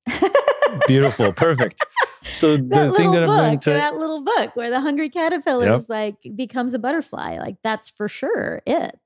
Beautiful, 0.88 1.32
perfect. 1.34 1.86
So 2.34 2.58
the 2.58 2.64
that 2.64 2.96
thing 2.96 3.12
little 3.12 3.14
that 3.14 3.24
I'm 3.24 3.28
book, 3.28 3.38
going 3.38 3.60
to 3.60 3.70
that 3.72 3.96
little 3.98 4.22
book 4.24 4.56
where 4.56 4.70
the 4.70 4.82
hungry 4.82 5.10
caterpillar 5.10 5.66
Yep. 5.68 5.80
is 5.80 5.90
like 5.90 6.16
becomes 6.36 6.74
a 6.74 6.80
butterfly, 6.80 7.38
like 7.40 7.58
that's 7.64 7.90
for 7.90 8.08
sure 8.08 8.62
it. 8.66 9.00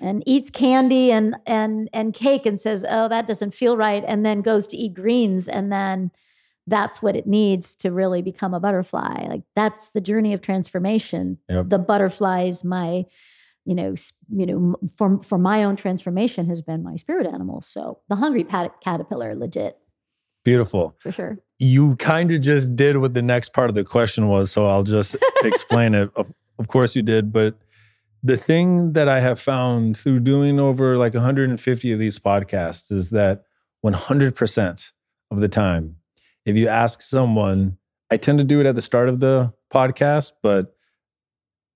And 0.00 0.22
eats 0.26 0.48
candy 0.50 1.10
and 1.10 1.36
and 1.46 1.88
and 1.92 2.14
cake 2.14 2.46
and 2.46 2.60
says, 2.60 2.84
"Oh, 2.88 3.08
that 3.08 3.26
doesn't 3.26 3.52
feel 3.52 3.76
right," 3.76 4.04
and 4.06 4.24
then 4.24 4.42
goes 4.42 4.68
to 4.68 4.76
eat 4.76 4.94
greens, 4.94 5.48
and 5.48 5.72
then 5.72 6.12
that's 6.68 7.02
what 7.02 7.16
it 7.16 7.26
needs 7.26 7.74
to 7.76 7.90
really 7.90 8.22
become 8.22 8.54
a 8.54 8.60
butterfly. 8.60 9.26
Like 9.28 9.42
that's 9.56 9.90
the 9.90 10.00
journey 10.00 10.32
of 10.34 10.40
transformation. 10.40 11.38
Yep. 11.48 11.70
The 11.70 11.78
butterflies, 11.80 12.62
my, 12.62 13.06
you 13.64 13.74
know, 13.74 13.94
you 14.30 14.46
know, 14.46 14.76
for 14.94 15.20
for 15.22 15.36
my 15.38 15.64
own 15.64 15.74
transformation 15.74 16.46
has 16.46 16.62
been 16.62 16.84
my 16.84 16.94
spirit 16.94 17.26
animal. 17.26 17.60
So 17.62 17.98
the 18.08 18.16
hungry 18.16 18.44
pat- 18.44 18.80
caterpillar, 18.80 19.34
legit 19.34 19.78
beautiful. 20.44 20.94
for 21.00 21.10
sure. 21.10 21.38
You 21.58 21.96
kind 21.96 22.30
of 22.30 22.40
just 22.40 22.76
did 22.76 22.98
what 22.98 23.14
the 23.14 23.22
next 23.22 23.52
part 23.52 23.68
of 23.68 23.74
the 23.74 23.84
question 23.84 24.28
was, 24.28 24.50
so 24.50 24.66
I'll 24.66 24.84
just 24.84 25.16
explain 25.42 25.94
it. 25.94 26.10
Of, 26.14 26.32
of 26.58 26.68
course 26.68 26.94
you 26.94 27.02
did, 27.02 27.32
but 27.32 27.58
the 28.22 28.36
thing 28.36 28.92
that 28.94 29.08
I 29.08 29.20
have 29.20 29.40
found 29.40 29.96
through 29.96 30.20
doing 30.20 30.58
over 30.58 30.96
like 30.96 31.14
150 31.14 31.92
of 31.92 31.98
these 31.98 32.18
podcasts 32.18 32.90
is 32.90 33.10
that 33.10 33.44
100% 33.84 34.92
of 35.30 35.40
the 35.40 35.48
time, 35.48 35.96
if 36.44 36.56
you 36.56 36.68
ask 36.68 37.00
someone, 37.02 37.78
I 38.10 38.16
tend 38.16 38.38
to 38.38 38.44
do 38.44 38.60
it 38.60 38.66
at 38.66 38.74
the 38.74 38.82
start 38.82 39.08
of 39.08 39.20
the 39.20 39.52
podcast, 39.72 40.32
but 40.42 40.74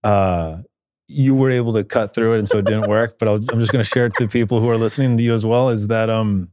uh, 0.03 0.59
you 1.07 1.35
were 1.35 1.51
able 1.51 1.73
to 1.75 1.85
cut 1.85 2.15
through 2.15 2.35
it, 2.35 2.39
and 2.39 2.49
so 2.49 2.59
it 2.59 2.65
didn't 2.65 2.89
work. 2.89 3.19
But 3.19 3.29
I'll, 3.29 3.37
I'm 3.37 3.61
just 3.61 3.71
going 3.73 3.85
to 3.85 3.89
share 3.89 4.07
it 4.07 4.15
to 4.17 4.25
the 4.25 4.31
people 4.31 4.61
who 4.61 4.69
are 4.69 4.79
listening 4.79 5.17
to 5.19 5.23
you 5.23 5.35
as 5.35 5.45
well. 5.45 5.69
Is 5.69 5.89
that 5.89 6.09
um, 6.09 6.49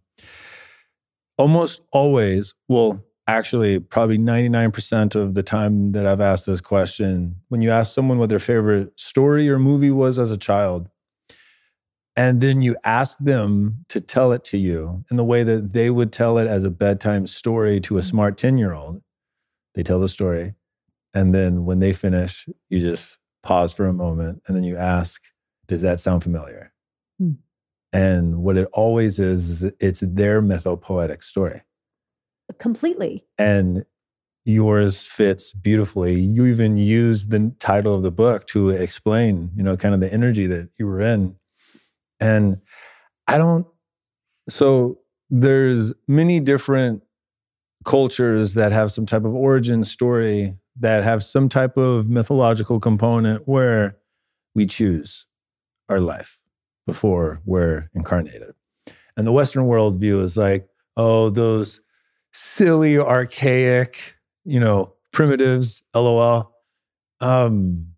almost 1.38 1.82
always, 1.92 2.54
well, 2.68 3.04
actually, 3.30 3.80
probably 3.80 4.18
99% 4.18 5.16
of 5.16 5.34
the 5.34 5.44
time 5.44 5.92
that 5.92 6.06
I've 6.06 6.22
asked 6.22 6.46
this 6.46 6.62
question, 6.62 7.36
when 7.50 7.62
you 7.62 7.72
ask 7.72 7.94
someone 7.94 8.18
what 8.18 8.30
their 8.30 8.40
favorite 8.40 9.00
story 9.00 9.50
or 9.50 9.60
movie 9.60 9.92
was 9.92 10.18
as 10.18 10.32
a 10.32 10.38
child, 10.38 10.90
and 12.16 12.42
then 12.42 12.62
you 12.62 12.76
ask 12.84 13.18
them 13.20 13.86
to 13.90 14.02
tell 14.02 14.32
it 14.32 14.44
to 14.46 14.58
you 14.58 15.06
in 15.10 15.18
the 15.18 15.24
way 15.24 15.44
that 15.44 15.74
they 15.74 15.90
would 15.90 16.12
tell 16.12 16.38
it 16.38 16.48
as 16.48 16.64
a 16.64 16.70
bedtime 16.70 17.28
story 17.28 17.80
to 17.82 17.98
a 17.98 18.04
smart 18.04 18.38
10 18.38 18.58
year 18.58 18.74
old, 18.74 19.02
they 19.76 19.84
tell 19.84 20.00
the 20.00 20.10
story. 20.10 20.56
And 21.14 21.34
then 21.34 21.66
when 21.66 21.80
they 21.80 21.94
finish, 21.94 22.48
you 22.70 22.82
just 22.82 23.20
pause 23.42 23.74
for 23.74 23.88
a 23.88 23.94
moment 23.94 24.42
and 24.48 24.56
then 24.56 24.64
you 24.64 24.76
ask, 24.76 25.22
Does 25.68 25.82
that 25.82 26.00
sound 26.00 26.24
familiar? 26.24 26.74
Hmm. 27.20 27.34
And 27.94 28.44
what 28.44 28.58
it 28.58 28.68
always 28.74 29.20
is, 29.20 29.64
is 29.64 29.72
it's 29.80 30.02
their 30.02 30.42
mythopoetic 30.42 31.24
story 31.24 31.62
Completely. 32.58 33.26
and 33.38 33.86
yours 34.46 35.06
fits 35.06 35.54
beautifully. 35.54 36.20
You 36.20 36.46
even 36.46 36.78
used 36.78 37.30
the 37.30 37.54
title 37.60 37.94
of 37.94 38.02
the 38.04 38.12
book 38.12 38.48
to 38.48 38.70
explain, 38.70 39.52
you 39.56 39.62
know, 39.64 39.78
kind 39.78 39.94
of 39.94 40.02
the 40.02 40.12
energy 40.12 40.48
that 40.48 40.70
you 40.80 40.88
were 40.88 41.02
in. 41.02 41.36
And 42.20 42.58
I 43.28 43.38
don't 43.38 43.68
so 44.50 45.00
there's 45.30 45.94
many 46.08 46.40
different 46.40 47.04
cultures 47.86 48.56
that 48.56 48.72
have 48.72 48.92
some 48.92 49.06
type 49.06 49.24
of 49.26 49.36
origin 49.36 49.84
story 49.84 50.58
that 50.80 51.04
have 51.04 51.24
some 51.24 51.50
type 51.50 51.78
of 51.78 52.10
mythological 52.10 52.80
component 52.80 53.48
where 53.48 53.98
we 54.56 54.66
choose 54.66 55.26
our 55.90 56.00
life. 56.00 56.40
before 56.88 57.40
we're 57.46 57.90
incarnated. 57.94 58.56
And 59.16 59.28
the 59.28 59.32
Western 59.32 59.66
worldview 59.66 60.24
is 60.24 60.38
like, 60.38 60.68
oh, 60.98 61.30
those 61.30 61.82
silly, 62.34 62.98
archaic, 62.98 64.16
you 64.46 64.60
know, 64.60 64.94
primitives, 65.12 65.84
lol. 65.94 66.56
Um, 67.22 67.94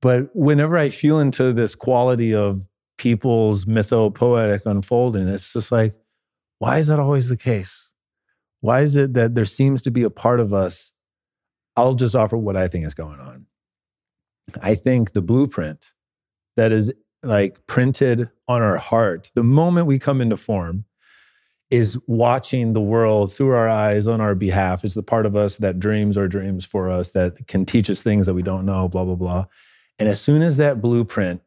but 0.00 0.34
whenever 0.34 0.76
I 0.76 0.88
feel 0.88 1.18
into 1.18 1.52
this 1.52 1.74
quality 1.74 2.34
of 2.34 2.66
people's 2.98 3.64
mythopoetic 3.64 4.66
unfolding, 4.66 5.28
it's 5.28 5.52
just 5.52 5.72
like, 5.72 5.94
why 6.58 6.78
is 6.78 6.88
that 6.88 7.00
always 7.00 7.28
the 7.28 7.36
case? 7.36 7.90
Why 8.60 8.80
is 8.80 8.96
it 8.96 9.14
that 9.14 9.34
there 9.34 9.44
seems 9.44 9.82
to 9.82 9.90
be 9.90 10.02
a 10.02 10.10
part 10.10 10.40
of 10.40 10.54
us? 10.54 10.92
I'll 11.76 11.94
just 11.94 12.14
offer 12.14 12.36
what 12.36 12.56
I 12.56 12.68
think 12.68 12.86
is 12.86 12.94
going 12.94 13.20
on. 13.20 13.46
I 14.62 14.74
think 14.74 15.12
the 15.12 15.22
blueprint 15.22 15.92
that 16.56 16.72
is 16.72 16.92
like 17.22 17.66
printed 17.66 18.30
on 18.46 18.62
our 18.62 18.76
heart 18.76 19.30
the 19.34 19.42
moment 19.42 19.86
we 19.86 19.98
come 19.98 20.20
into 20.20 20.36
form 20.36 20.84
is 21.70 21.98
watching 22.06 22.72
the 22.72 22.80
world 22.80 23.32
through 23.32 23.50
our 23.50 23.68
eyes 23.68 24.06
on 24.06 24.20
our 24.20 24.34
behalf. 24.34 24.84
It's 24.84 24.94
the 24.94 25.02
part 25.02 25.26
of 25.26 25.34
us 25.34 25.56
that 25.56 25.80
dreams 25.80 26.16
our 26.16 26.28
dreams 26.28 26.64
for 26.64 26.90
us, 26.90 27.10
that 27.10 27.46
can 27.48 27.64
teach 27.64 27.90
us 27.90 28.02
things 28.02 28.26
that 28.26 28.34
we 28.34 28.42
don't 28.42 28.66
know, 28.66 28.88
blah, 28.88 29.04
blah, 29.04 29.14
blah. 29.14 29.46
And 29.98 30.08
as 30.08 30.20
soon 30.20 30.42
as 30.42 30.56
that 30.58 30.80
blueprint 30.80 31.40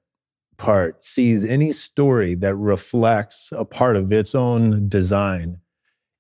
part 0.58 1.04
sees 1.04 1.46
any 1.46 1.72
story 1.72 2.34
that 2.36 2.56
reflects 2.56 3.50
a 3.52 3.64
part 3.64 3.96
of 3.96 4.12
its 4.12 4.34
own 4.34 4.90
design, 4.90 5.60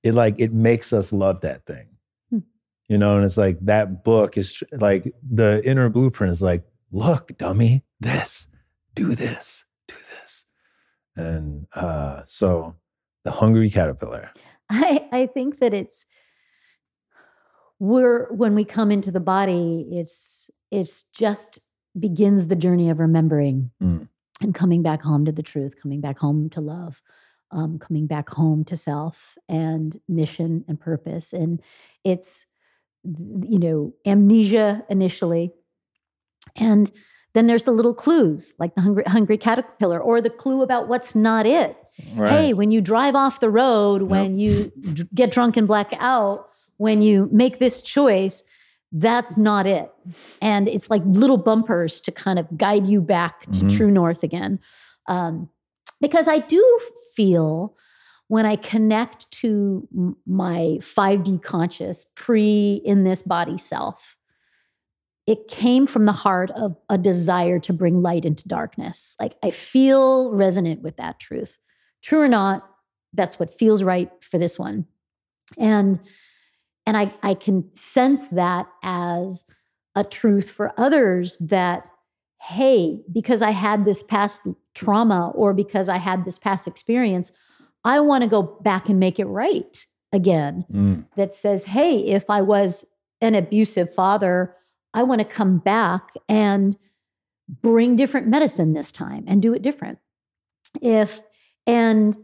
it 0.03 0.13
like 0.13 0.35
it 0.37 0.53
makes 0.53 0.93
us 0.93 1.11
love 1.11 1.41
that 1.41 1.65
thing. 1.65 1.87
Hmm. 2.29 2.39
You 2.87 2.97
know, 2.97 3.17
and 3.17 3.25
it's 3.25 3.37
like 3.37 3.57
that 3.61 4.03
book 4.03 4.37
is 4.37 4.63
like 4.71 5.11
the 5.27 5.61
inner 5.65 5.89
blueprint 5.89 6.31
is 6.31 6.41
like, 6.41 6.63
look, 6.91 7.37
dummy, 7.37 7.83
this, 7.99 8.47
do 8.93 9.15
this, 9.15 9.65
do 9.87 9.95
this. 10.11 10.45
And 11.15 11.65
uh 11.73 12.21
so 12.27 12.75
the 13.27 13.31
hungry 13.31 13.69
caterpillar. 13.69 14.31
I, 14.69 15.05
I 15.11 15.25
think 15.25 15.59
that 15.59 15.73
it's 15.73 16.05
we're 17.77 18.31
when 18.33 18.55
we 18.55 18.63
come 18.63 18.89
into 18.89 19.11
the 19.11 19.19
body, 19.19 19.85
it's 19.91 20.49
it's 20.71 21.03
just 21.13 21.59
begins 21.99 22.47
the 22.47 22.55
journey 22.55 22.89
of 22.89 22.99
remembering 22.99 23.71
mm. 23.83 24.07
and 24.41 24.55
coming 24.55 24.81
back 24.81 25.01
home 25.01 25.25
to 25.25 25.33
the 25.33 25.43
truth, 25.43 25.75
coming 25.81 25.99
back 25.99 26.19
home 26.19 26.49
to 26.51 26.61
love, 26.61 27.01
um, 27.51 27.79
coming 27.79 28.07
back 28.07 28.29
home 28.29 28.63
to 28.63 28.77
self 28.77 29.37
and 29.49 29.99
mission 30.07 30.63
and 30.69 30.79
purpose. 30.79 31.33
And 31.33 31.61
it's 32.05 32.45
you 33.03 33.59
know 33.59 33.93
amnesia 34.05 34.85
initially, 34.89 35.51
and 36.55 36.89
then 37.33 37.47
there's 37.47 37.63
the 37.63 37.71
little 37.71 37.93
clues 37.93 38.55
like 38.57 38.73
the 38.75 38.81
hungry, 38.81 39.03
hungry 39.05 39.37
caterpillar 39.37 39.99
or 39.99 40.21
the 40.21 40.29
clue 40.29 40.61
about 40.61 40.87
what's 40.87 41.13
not 41.13 41.45
it 41.45 41.75
Right. 42.13 42.31
Hey, 42.31 42.53
when 42.53 42.71
you 42.71 42.81
drive 42.81 43.15
off 43.15 43.39
the 43.39 43.49
road, 43.49 44.01
yep. 44.01 44.09
when 44.09 44.39
you 44.39 44.71
get 45.13 45.31
drunk 45.31 45.57
and 45.57 45.67
black 45.67 45.93
out, 45.99 46.49
when 46.77 47.01
you 47.01 47.27
make 47.31 47.59
this 47.59 47.81
choice, 47.81 48.43
that's 48.91 49.37
not 49.37 49.67
it. 49.67 49.91
And 50.41 50.67
it's 50.69 50.89
like 50.89 51.01
little 51.05 51.37
bumpers 51.37 51.99
to 52.01 52.11
kind 52.11 52.39
of 52.39 52.57
guide 52.57 52.87
you 52.87 53.01
back 53.01 53.41
to 53.41 53.49
mm-hmm. 53.49 53.67
true 53.75 53.91
north 53.91 54.23
again. 54.23 54.59
Um, 55.07 55.49
because 55.99 56.27
I 56.27 56.37
do 56.37 56.79
feel 57.15 57.75
when 58.27 58.45
I 58.45 58.55
connect 58.55 59.29
to 59.31 59.87
my 60.25 60.77
5D 60.79 61.41
conscious 61.41 62.05
pre 62.15 62.81
in 62.85 63.03
this 63.03 63.21
body 63.23 63.57
self, 63.57 64.17
it 65.25 65.47
came 65.47 65.87
from 65.87 66.05
the 66.05 66.11
heart 66.11 66.51
of 66.51 66.77
a 66.89 66.97
desire 66.97 67.59
to 67.59 67.73
bring 67.73 68.01
light 68.01 68.25
into 68.25 68.47
darkness. 68.47 69.15
Like 69.19 69.35
I 69.43 69.51
feel 69.51 70.31
resonant 70.31 70.81
with 70.81 70.97
that 70.97 71.19
truth 71.19 71.57
true 72.01 72.21
or 72.21 72.27
not, 72.27 72.67
that's 73.13 73.39
what 73.39 73.51
feels 73.51 73.83
right 73.83 74.11
for 74.21 74.37
this 74.37 74.59
one. 74.59 74.85
And 75.57 75.99
and 76.85 76.95
I, 76.95 77.13
I 77.21 77.33
can 77.33 77.75
sense 77.75 78.29
that 78.29 78.67
as 78.81 79.43
a 79.93 80.05
truth 80.05 80.49
for 80.49 80.73
others 80.77 81.37
that, 81.39 81.89
hey, 82.41 83.01
because 83.11 83.41
I 83.41 83.51
had 83.51 83.83
this 83.83 84.01
past 84.01 84.43
trauma 84.73 85.31
or 85.31 85.53
because 85.53 85.89
I 85.89 85.97
had 85.97 86.23
this 86.23 86.39
past 86.39 86.65
experience, 86.65 87.33
I 87.83 87.99
want 87.99 88.23
to 88.23 88.29
go 88.29 88.41
back 88.41 88.87
and 88.87 89.01
make 89.01 89.19
it 89.19 89.25
right 89.25 89.85
again. 90.13 90.65
Mm. 90.71 91.05
That 91.17 91.33
says, 91.33 91.65
hey, 91.65 91.99
if 91.99 92.29
I 92.29 92.41
was 92.41 92.85
an 93.19 93.35
abusive 93.35 93.93
father, 93.93 94.55
I 94.93 95.03
want 95.03 95.19
to 95.19 95.27
come 95.27 95.57
back 95.57 96.11
and 96.29 96.77
bring 97.49 97.97
different 97.97 98.27
medicine 98.27 98.73
this 98.73 98.93
time 98.93 99.25
and 99.27 99.41
do 99.41 99.53
it 99.53 99.61
different. 99.61 99.99
If 100.81 101.19
and 101.67 102.17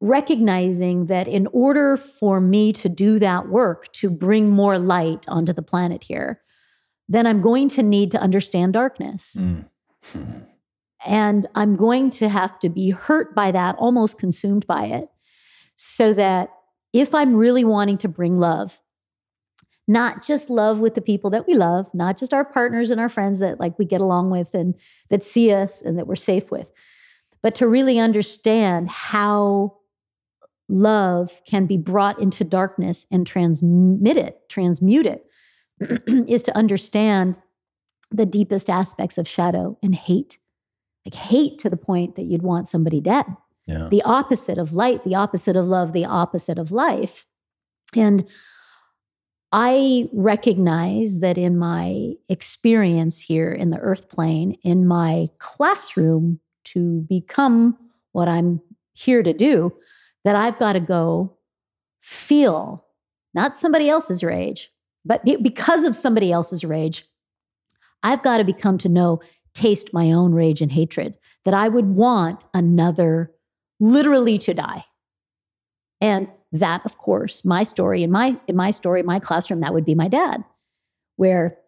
recognizing 0.00 1.06
that 1.06 1.28
in 1.28 1.46
order 1.52 1.96
for 1.96 2.40
me 2.40 2.72
to 2.72 2.88
do 2.88 3.18
that 3.18 3.48
work, 3.48 3.92
to 3.92 4.10
bring 4.10 4.50
more 4.50 4.78
light 4.78 5.26
onto 5.28 5.52
the 5.52 5.62
planet 5.62 6.04
here, 6.04 6.40
then 7.06 7.26
I'm 7.26 7.42
going 7.42 7.68
to 7.70 7.82
need 7.82 8.10
to 8.12 8.18
understand 8.18 8.72
darkness. 8.72 9.36
Mm. 9.38 9.66
and 11.04 11.46
I'm 11.54 11.76
going 11.76 12.08
to 12.10 12.28
have 12.28 12.58
to 12.60 12.68
be 12.68 12.90
hurt 12.90 13.34
by 13.34 13.50
that, 13.50 13.76
almost 13.76 14.18
consumed 14.18 14.66
by 14.66 14.86
it, 14.86 15.08
so 15.76 16.14
that 16.14 16.50
if 16.92 17.14
I'm 17.14 17.34
really 17.34 17.64
wanting 17.64 17.98
to 17.98 18.08
bring 18.08 18.38
love, 18.38 18.82
not 19.86 20.24
just 20.24 20.48
love 20.48 20.80
with 20.80 20.94
the 20.94 21.00
people 21.00 21.30
that 21.30 21.46
we 21.46 21.54
love, 21.54 21.92
not 21.92 22.16
just 22.16 22.32
our 22.32 22.44
partners 22.44 22.90
and 22.90 23.00
our 23.00 23.08
friends 23.08 23.40
that 23.40 23.58
like 23.58 23.78
we 23.78 23.84
get 23.84 24.00
along 24.00 24.30
with 24.30 24.54
and 24.54 24.74
that 25.08 25.24
see 25.24 25.52
us 25.52 25.82
and 25.82 25.98
that 25.98 26.06
we're 26.06 26.16
safe 26.16 26.50
with, 26.50 26.68
but 27.42 27.54
to 27.56 27.66
really 27.66 27.98
understand 27.98 28.88
how 28.88 29.76
love 30.68 31.42
can 31.46 31.66
be 31.66 31.76
brought 31.76 32.18
into 32.20 32.44
darkness 32.44 33.06
and 33.10 33.26
transmit 33.26 34.16
it, 34.16 34.48
transmute 34.48 35.06
it, 35.06 35.26
is 36.28 36.42
to 36.42 36.56
understand 36.56 37.40
the 38.10 38.26
deepest 38.26 38.68
aspects 38.68 39.18
of 39.18 39.28
shadow 39.28 39.78
and 39.82 39.94
hate. 39.94 40.38
Like 41.04 41.14
hate 41.14 41.58
to 41.58 41.70
the 41.70 41.76
point 41.76 42.16
that 42.16 42.24
you'd 42.24 42.42
want 42.42 42.68
somebody 42.68 43.00
dead. 43.00 43.26
Yeah. 43.66 43.88
The 43.90 44.02
opposite 44.02 44.58
of 44.58 44.74
light, 44.74 45.04
the 45.04 45.14
opposite 45.14 45.56
of 45.56 45.68
love, 45.68 45.92
the 45.92 46.04
opposite 46.04 46.58
of 46.58 46.72
life. 46.72 47.24
And 47.96 48.28
I 49.52 50.08
recognize 50.12 51.20
that 51.20 51.38
in 51.38 51.56
my 51.56 52.12
experience 52.28 53.20
here 53.20 53.50
in 53.52 53.70
the 53.70 53.78
earth 53.78 54.08
plane, 54.08 54.56
in 54.62 54.86
my 54.86 55.28
classroom 55.38 56.40
to 56.72 57.06
become 57.08 57.76
what 58.12 58.28
I'm 58.28 58.60
here 58.92 59.22
to 59.22 59.32
do, 59.32 59.72
that 60.24 60.36
I've 60.36 60.58
got 60.58 60.74
to 60.74 60.80
go 60.80 61.36
feel 62.00 62.84
not 63.34 63.54
somebody 63.54 63.88
else's 63.88 64.22
rage, 64.22 64.70
but 65.04 65.24
because 65.24 65.84
of 65.84 65.94
somebody 65.96 66.32
else's 66.32 66.64
rage, 66.64 67.06
I've 68.02 68.22
got 68.22 68.38
to 68.38 68.44
become 68.44 68.78
to 68.78 68.88
know, 68.88 69.20
taste 69.54 69.92
my 69.92 70.10
own 70.10 70.32
rage 70.32 70.60
and 70.60 70.72
hatred, 70.72 71.16
that 71.44 71.54
I 71.54 71.68
would 71.68 71.86
want 71.86 72.44
another 72.52 73.32
literally 73.78 74.38
to 74.38 74.54
die. 74.54 74.84
And 76.00 76.28
that, 76.52 76.84
of 76.84 76.98
course, 76.98 77.44
my 77.44 77.62
story 77.62 78.02
in 78.02 78.10
my 78.10 78.38
in 78.48 78.56
my 78.56 78.70
story, 78.72 79.02
my 79.02 79.18
classroom, 79.20 79.60
that 79.60 79.72
would 79.72 79.84
be 79.84 79.94
my 79.94 80.08
dad, 80.08 80.44
where 81.16 81.58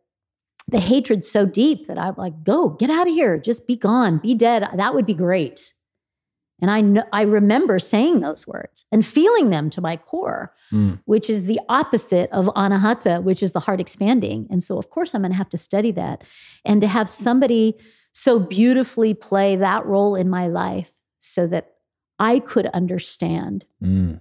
the 0.68 0.80
hatred 0.80 1.24
so 1.24 1.44
deep 1.44 1.86
that 1.86 1.98
I'm 1.98 2.14
like, 2.16 2.44
go, 2.44 2.70
get 2.70 2.90
out 2.90 3.09
of 3.09 3.14
here, 3.14 3.39
just 3.39 3.66
be 3.66 3.76
gone, 3.76 4.18
be 4.18 4.34
dead. 4.34 4.66
That 4.74 4.94
would 4.94 5.06
be 5.06 5.14
great. 5.14 5.72
And 6.60 6.70
I 6.70 6.80
know, 6.80 7.02
I 7.12 7.22
remember 7.22 7.80
saying 7.80 8.20
those 8.20 8.47
words 8.47 8.84
and 8.93 9.05
feeling 9.05 9.51
them 9.51 9.68
to 9.70 9.80
my 9.80 9.97
core, 9.97 10.55
mm. 10.72 11.01
which 11.06 11.28
is 11.28 11.47
the 11.47 11.59
opposite 11.68 12.30
of 12.30 12.47
anahata, 12.55 13.20
which 13.20 13.43
is 13.43 13.51
the 13.51 13.60
heart 13.60 13.80
expanding. 13.80 14.47
And 14.48 14.62
so, 14.62 14.78
of 14.78 14.89
course, 14.89 15.12
I'm 15.12 15.22
going 15.22 15.32
to 15.32 15.36
have 15.36 15.48
to 15.48 15.59
study 15.59 15.90
that. 15.93 16.22
And 16.64 16.80
to 16.80 16.86
have 16.86 17.09
somebody 17.09 17.74
so 18.12 18.39
beautifully 18.39 19.12
play 19.12 19.56
that 19.56 19.84
role 19.84 20.14
in 20.14 20.30
my 20.30 20.47
life 20.47 20.93
so 21.18 21.48
that 21.48 21.72
I 22.20 22.39
could 22.39 22.66
understand 22.66 23.64
mm. 23.82 24.20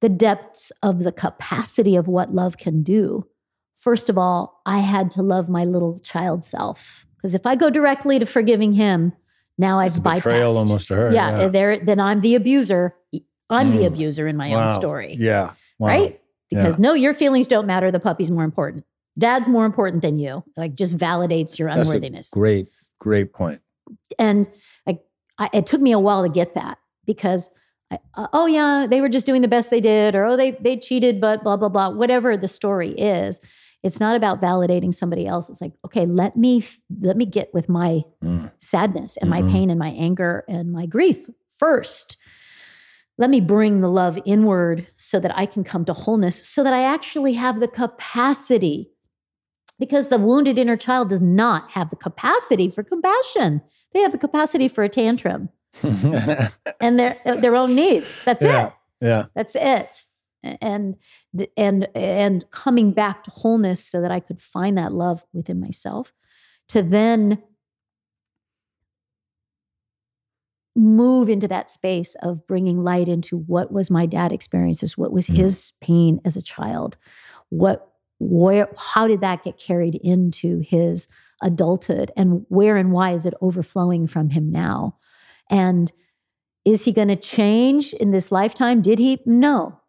the 0.00 0.08
depths 0.08 0.72
of 0.82 1.00
the 1.00 1.12
capacity 1.12 1.96
of 1.96 2.08
what 2.08 2.32
love 2.32 2.56
can 2.56 2.82
do 2.82 3.26
first 3.78 4.10
of 4.10 4.18
all, 4.18 4.60
I 4.66 4.78
had 4.78 5.10
to 5.12 5.22
love 5.22 5.48
my 5.48 5.64
little 5.64 5.98
child 6.00 6.44
self. 6.44 7.06
Because 7.16 7.34
if 7.34 7.46
I 7.46 7.56
go 7.56 7.70
directly 7.70 8.18
to 8.18 8.26
forgiving 8.26 8.74
him, 8.74 9.12
now 9.56 9.78
I've 9.78 9.94
bypassed. 9.94 10.16
Betrayal 10.16 10.56
almost 10.56 10.88
to 10.88 10.94
her. 10.94 11.10
Yeah, 11.12 11.40
yeah. 11.40 11.48
there. 11.48 11.78
Then 11.78 11.98
I'm 11.98 12.20
the 12.20 12.34
abuser. 12.34 12.94
I'm 13.50 13.72
mm. 13.72 13.78
the 13.78 13.86
abuser 13.86 14.28
in 14.28 14.36
my 14.36 14.50
wow. 14.50 14.68
own 14.68 14.74
story. 14.80 15.16
Yeah. 15.18 15.52
Wow. 15.78 15.88
Right? 15.88 16.20
Because 16.50 16.78
yeah. 16.78 16.82
no, 16.82 16.94
your 16.94 17.14
feelings 17.14 17.46
don't 17.46 17.66
matter. 17.66 17.90
The 17.90 18.00
puppy's 18.00 18.30
more 18.30 18.44
important. 18.44 18.84
Dad's 19.18 19.48
more 19.48 19.66
important 19.66 20.02
than 20.02 20.18
you. 20.18 20.44
Like 20.56 20.74
just 20.74 20.96
validates 20.96 21.58
your 21.58 21.68
That's 21.68 21.88
unworthiness. 21.88 22.30
great, 22.30 22.68
great 23.00 23.32
point. 23.32 23.60
And 24.18 24.48
like, 24.86 25.00
I, 25.38 25.50
it 25.52 25.66
took 25.66 25.80
me 25.80 25.92
a 25.92 25.98
while 25.98 26.22
to 26.22 26.28
get 26.28 26.54
that 26.54 26.78
because 27.04 27.50
I, 27.90 27.98
uh, 28.14 28.28
oh 28.32 28.46
yeah, 28.46 28.86
they 28.88 29.00
were 29.00 29.08
just 29.08 29.26
doing 29.26 29.42
the 29.42 29.48
best 29.48 29.70
they 29.70 29.80
did, 29.80 30.14
or 30.14 30.24
oh 30.24 30.36
they 30.36 30.52
they 30.52 30.76
cheated, 30.76 31.20
but 31.20 31.42
blah 31.42 31.56
blah 31.56 31.68
blah. 31.68 31.88
Whatever 31.88 32.36
the 32.36 32.48
story 32.48 32.90
is, 32.90 33.40
It's 33.82 34.00
not 34.00 34.16
about 34.16 34.40
validating 34.40 34.92
somebody 34.92 35.26
else. 35.26 35.48
It's 35.48 35.60
like, 35.60 35.72
okay, 35.84 36.04
let 36.06 36.36
me 36.36 36.64
let 37.00 37.16
me 37.16 37.24
get 37.26 37.52
with 37.54 37.68
my 37.68 38.02
Mm. 38.22 38.50
sadness 38.58 39.16
and 39.16 39.30
Mhm. 39.30 39.30
my 39.46 39.52
pain 39.52 39.70
and 39.70 39.78
my 39.78 39.90
anger 39.90 40.44
and 40.48 40.72
my 40.72 40.86
grief 40.86 41.26
first. 41.48 42.16
Let 43.16 43.30
me 43.30 43.40
bring 43.40 43.80
the 43.80 43.88
love 43.90 44.18
inward 44.24 44.86
so 44.96 45.18
that 45.20 45.36
I 45.36 45.46
can 45.46 45.64
come 45.64 45.84
to 45.86 45.92
wholeness, 45.92 46.46
so 46.48 46.62
that 46.62 46.72
I 46.72 46.82
actually 46.84 47.34
have 47.34 47.60
the 47.60 47.68
capacity. 47.68 48.90
Because 49.78 50.08
the 50.08 50.18
wounded 50.18 50.58
inner 50.58 50.76
child 50.76 51.08
does 51.08 51.22
not 51.22 51.70
have 51.72 51.90
the 51.90 51.96
capacity 51.96 52.68
for 52.70 52.82
compassion. 52.82 53.62
They 53.94 54.00
have 54.00 54.10
the 54.12 54.18
capacity 54.18 54.66
for 54.68 54.82
a 54.82 54.88
tantrum 54.88 55.50
and 55.82 56.98
their 56.98 57.18
their 57.24 57.54
own 57.54 57.74
needs. 57.76 58.20
That's 58.24 58.42
Yeah. 58.42 58.66
it. 58.66 58.72
yeah. 59.00 59.26
That's 59.36 59.54
it. 59.56 60.06
And 60.42 60.96
and 61.56 61.86
and 61.94 62.50
coming 62.50 62.92
back 62.92 63.24
to 63.24 63.30
wholeness 63.30 63.84
so 63.84 64.00
that 64.00 64.10
I 64.10 64.20
could 64.20 64.40
find 64.40 64.78
that 64.78 64.92
love 64.92 65.24
within 65.32 65.60
myself 65.60 66.12
to 66.68 66.82
then 66.82 67.42
move 70.76 71.28
into 71.28 71.48
that 71.48 71.68
space 71.68 72.14
of 72.22 72.46
bringing 72.46 72.82
light 72.84 73.08
into 73.08 73.36
what 73.36 73.72
was 73.72 73.90
my 73.90 74.06
dad 74.06 74.30
experiences 74.32 74.96
what 74.96 75.12
was 75.12 75.26
Mhm. 75.26 75.36
his 75.36 75.72
pain 75.80 76.20
as 76.24 76.36
a 76.36 76.42
child 76.42 76.96
what 77.48 77.92
where 78.20 78.68
how 78.76 79.06
did 79.06 79.20
that 79.20 79.42
get 79.42 79.58
carried 79.58 79.96
into 79.96 80.60
his 80.60 81.08
adulthood 81.42 82.10
and 82.16 82.44
where 82.48 82.76
and 82.76 82.92
why 82.92 83.10
is 83.12 83.24
it 83.26 83.34
overflowing 83.40 84.08
from 84.08 84.30
him 84.30 84.50
now? 84.50 84.96
And 85.48 85.92
is 86.64 86.84
he 86.84 86.92
going 86.92 87.06
to 87.08 87.16
change 87.16 87.94
in 87.94 88.10
this 88.10 88.32
lifetime? 88.32 88.82
Did 88.82 88.98
he? 88.98 89.20
No 89.24 89.80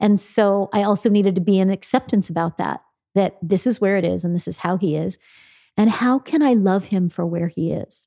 and 0.00 0.18
so 0.18 0.68
i 0.72 0.82
also 0.82 1.08
needed 1.08 1.34
to 1.34 1.40
be 1.40 1.58
in 1.58 1.70
acceptance 1.70 2.28
about 2.28 2.58
that 2.58 2.80
that 3.14 3.38
this 3.40 3.66
is 3.66 3.80
where 3.80 3.96
it 3.96 4.04
is 4.04 4.24
and 4.24 4.34
this 4.34 4.48
is 4.48 4.58
how 4.58 4.76
he 4.76 4.96
is. 4.96 5.18
And 5.76 5.90
how 5.90 6.18
can 6.18 6.42
i 6.42 6.52
love 6.52 6.86
him 6.86 7.08
for 7.08 7.26
where 7.26 7.48
he 7.48 7.72
is? 7.72 8.06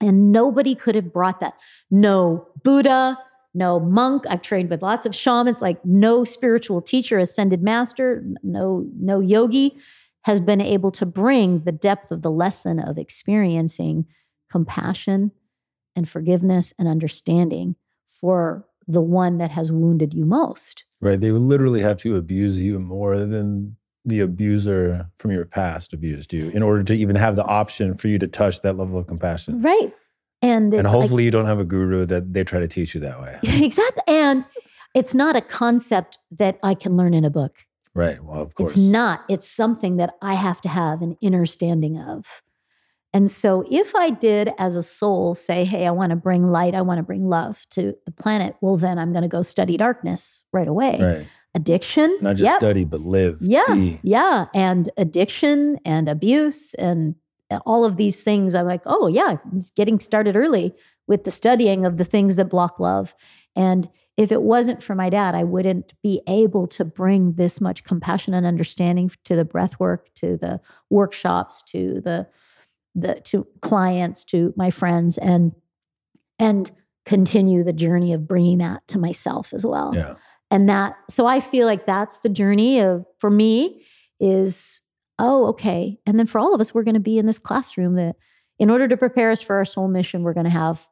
And 0.00 0.30
nobody 0.30 0.74
could 0.74 0.94
have 0.94 1.12
brought 1.12 1.40
that. 1.40 1.54
No 1.90 2.48
buddha 2.62 3.18
no 3.54 3.80
monk. 3.80 4.24
I've 4.28 4.42
trained 4.42 4.68
with 4.68 4.82
lots 4.82 5.06
of 5.06 5.14
shamans. 5.14 5.62
Like 5.62 5.82
no 5.82 6.24
spiritual 6.24 6.82
teacher 6.82 7.18
ascended 7.18 7.62
master 7.62 8.24
no 8.42 8.86
no 8.98 9.20
yogi 9.20 9.78
has 10.24 10.40
been 10.40 10.60
able 10.60 10.90
to 10.90 11.06
bring 11.06 11.60
the 11.60 11.72
depth 11.72 12.10
of 12.10 12.20
the 12.22 12.30
lesson 12.30 12.78
of 12.78 12.98
experiencing 12.98 14.06
compassion 14.50 15.30
and 15.94 16.08
forgiveness 16.08 16.74
and 16.78 16.88
understanding 16.88 17.76
for 18.08 18.66
the 18.88 19.00
one 19.00 19.38
that 19.38 19.52
has 19.52 19.72
wounded 19.72 20.12
you 20.12 20.24
most 20.24 20.84
Right. 21.00 21.20
They 21.20 21.30
would 21.30 21.42
literally 21.42 21.80
have 21.82 21.98
to 21.98 22.16
abuse 22.16 22.60
you 22.60 22.78
more 22.78 23.18
than 23.18 23.76
the 24.04 24.20
abuser 24.20 25.10
from 25.18 25.32
your 25.32 25.44
past 25.44 25.92
abused 25.92 26.32
you 26.32 26.48
in 26.50 26.62
order 26.62 26.82
to 26.84 26.94
even 26.94 27.16
have 27.16 27.34
the 27.36 27.44
option 27.44 27.96
for 27.96 28.08
you 28.08 28.18
to 28.20 28.26
touch 28.28 28.62
that 28.62 28.76
level 28.76 28.98
of 28.98 29.06
compassion. 29.06 29.60
right 29.62 29.92
and 30.42 30.72
And 30.72 30.84
like- 30.84 30.86
hopefully 30.86 31.24
you 31.24 31.30
don't 31.32 31.46
have 31.46 31.58
a 31.58 31.64
guru 31.64 32.06
that 32.06 32.32
they 32.32 32.44
try 32.44 32.60
to 32.60 32.68
teach 32.68 32.94
you 32.94 33.00
that 33.00 33.20
way. 33.20 33.38
exactly 33.42 34.02
and 34.06 34.44
it's 34.94 35.12
not 35.14 35.34
a 35.34 35.40
concept 35.40 36.18
that 36.30 36.58
i 36.62 36.72
can 36.74 36.96
learn 36.96 37.14
in 37.14 37.24
a 37.24 37.30
book 37.30 37.66
Right. 37.94 38.22
Well, 38.22 38.42
of 38.42 38.54
course. 38.54 38.72
It's 38.72 38.76
not. 38.78 39.24
It's 39.26 39.48
something 39.48 39.96
that 39.96 40.10
I 40.20 40.34
have 40.34 40.60
to 40.60 40.68
have 40.68 41.00
an 41.00 41.16
inner 41.22 41.46
standing 41.46 41.98
of. 41.98 42.42
And 43.16 43.30
so 43.30 43.64
if 43.70 43.96
I 43.96 44.10
did 44.10 44.50
as 44.58 44.76
a 44.76 44.82
soul 44.82 45.34
say, 45.34 45.64
hey, 45.64 45.86
I 45.86 45.90
want 45.90 46.10
to 46.10 46.16
bring 46.16 46.50
light, 46.52 46.74
I 46.74 46.82
want 46.82 46.98
to 46.98 47.02
bring 47.02 47.30
love 47.30 47.64
to 47.70 47.94
the 48.04 48.12
planet, 48.12 48.56
well, 48.60 48.76
then 48.76 48.98
I'm 48.98 49.12
going 49.12 49.22
to 49.22 49.28
go 49.28 49.40
study 49.40 49.78
darkness 49.78 50.42
right 50.52 50.68
away. 50.68 50.98
Right. 51.00 51.26
Addiction. 51.54 52.14
Not 52.20 52.36
just 52.36 52.44
yep. 52.44 52.58
study, 52.58 52.84
but 52.84 53.00
live. 53.00 53.38
Yeah. 53.40 53.72
be. 53.72 54.00
Yeah. 54.02 54.48
And 54.54 54.90
addiction 54.98 55.78
and 55.82 56.10
abuse 56.10 56.74
and 56.74 57.14
uh, 57.50 57.60
all 57.64 57.86
of 57.86 57.96
these 57.96 58.22
things. 58.22 58.54
I'm 58.54 58.66
like, 58.66 58.82
oh, 58.84 59.06
yeah, 59.06 59.38
it's 59.56 59.70
getting 59.70 59.98
started 59.98 60.36
early 60.36 60.74
with 61.06 61.24
the 61.24 61.30
studying 61.30 61.86
of 61.86 61.96
the 61.96 62.04
things 62.04 62.36
that 62.36 62.50
block 62.50 62.78
love. 62.78 63.14
And 63.56 63.88
if 64.18 64.30
it 64.30 64.42
wasn't 64.42 64.82
for 64.82 64.94
my 64.94 65.08
dad, 65.08 65.34
I 65.34 65.44
wouldn't 65.44 65.94
be 66.02 66.20
able 66.28 66.66
to 66.66 66.84
bring 66.84 67.32
this 67.36 67.62
much 67.62 67.82
compassion 67.82 68.34
and 68.34 68.44
understanding 68.44 69.10
to 69.24 69.34
the 69.34 69.46
breath 69.46 69.80
work, 69.80 70.14
to 70.16 70.36
the 70.36 70.60
workshops, 70.90 71.62
to 71.68 72.02
the 72.02 72.26
the 72.96 73.20
to 73.26 73.46
clients, 73.60 74.24
to 74.24 74.52
my 74.56 74.70
friends, 74.70 75.18
and 75.18 75.52
and 76.38 76.70
continue 77.04 77.62
the 77.62 77.72
journey 77.72 78.12
of 78.12 78.26
bringing 78.26 78.58
that 78.58 78.86
to 78.88 78.98
myself 78.98 79.52
as 79.54 79.64
well. 79.64 79.92
Yeah. 79.94 80.14
and 80.50 80.68
that 80.68 80.96
so 81.08 81.26
i 81.26 81.40
feel 81.40 81.66
like 81.66 81.86
that's 81.86 82.18
the 82.20 82.28
journey 82.28 82.80
of 82.80 83.06
for 83.18 83.30
me 83.30 83.84
is 84.20 84.80
oh 85.18 85.46
okay. 85.46 85.98
And 86.06 86.18
then 86.18 86.26
for 86.26 86.38
all 86.38 86.54
of 86.54 86.60
us 86.60 86.74
we're 86.74 86.82
going 86.82 86.94
to 86.94 87.00
be 87.00 87.18
in 87.18 87.26
this 87.26 87.38
classroom 87.38 87.94
that 87.94 88.16
in 88.58 88.70
order 88.70 88.88
to 88.88 88.96
prepare 88.96 89.30
us 89.30 89.40
for 89.40 89.56
our 89.56 89.64
soul 89.64 89.88
mission 89.88 90.22
we're 90.22 90.34
going 90.34 90.44
to 90.44 90.50
have 90.50 90.86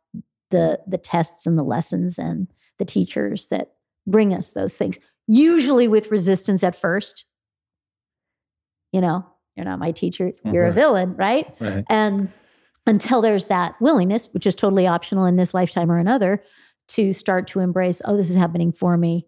the 0.50 0.80
the 0.86 0.98
tests 0.98 1.46
and 1.46 1.58
the 1.58 1.62
lessons 1.62 2.18
and 2.18 2.48
the 2.78 2.84
teachers 2.84 3.48
that 3.48 3.72
bring 4.06 4.34
us 4.34 4.52
those 4.52 4.76
things. 4.76 4.98
Usually 5.26 5.88
with 5.88 6.10
resistance 6.10 6.62
at 6.62 6.76
first. 6.76 7.24
You 8.92 9.00
know 9.00 9.26
you're 9.56 9.64
not 9.64 9.78
my 9.78 9.90
teacher 9.92 10.32
you're 10.44 10.66
a 10.66 10.70
Mhm. 10.72 10.74
villain 10.74 11.16
right 11.16 11.54
Right. 11.60 11.84
and 11.88 12.30
until 12.86 13.22
there's 13.22 13.46
that 13.46 13.74
willingness, 13.80 14.28
which 14.34 14.46
is 14.46 14.54
totally 14.54 14.86
optional 14.86 15.24
in 15.24 15.36
this 15.36 15.54
lifetime 15.54 15.90
or 15.90 15.96
another, 15.96 16.42
to 16.88 17.14
start 17.14 17.46
to 17.46 17.60
embrace, 17.60 18.02
oh, 18.04 18.14
this 18.14 18.28
is 18.28 18.36
happening 18.36 18.72
for 18.72 18.98
me 18.98 19.26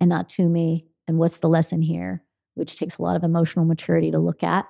and 0.00 0.08
not 0.08 0.26
to 0.30 0.48
me. 0.48 0.86
And 1.06 1.18
what's 1.18 1.36
the 1.40 1.50
lesson 1.50 1.82
here? 1.82 2.24
Which 2.54 2.76
takes 2.76 2.96
a 2.96 3.02
lot 3.02 3.14
of 3.14 3.24
emotional 3.24 3.66
maturity 3.66 4.10
to 4.10 4.18
look 4.18 4.42
at 4.42 4.66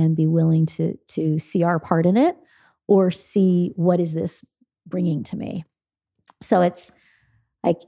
and 0.00 0.16
be 0.16 0.26
willing 0.26 0.66
to, 0.66 0.96
to 1.10 1.38
see 1.38 1.62
our 1.62 1.78
part 1.78 2.06
in 2.06 2.16
it 2.16 2.36
or 2.88 3.12
see 3.12 3.72
what 3.76 4.00
is 4.00 4.14
this 4.14 4.44
bringing 4.84 5.22
to 5.22 5.36
me. 5.36 5.64
So 6.42 6.60
it's 6.60 6.90
like 7.62 7.78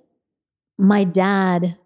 my 0.78 1.02
dad 1.02 1.76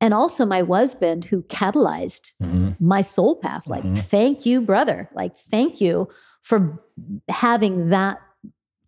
and 0.00 0.12
also 0.14 0.44
my 0.44 0.60
husband 0.62 1.26
who 1.26 1.42
catalyzed 1.42 2.32
Mhm. 2.42 2.76
my 2.80 3.00
soul 3.00 3.36
path. 3.36 3.66
Like, 3.66 3.84
Mhm. 3.84 3.98
thank 3.98 4.44
you, 4.46 4.60
brother. 4.60 5.08
Like, 5.14 5.36
thank 5.36 5.80
you 5.80 6.08
for 6.42 6.82
having 7.28 7.88
that, 7.88 8.18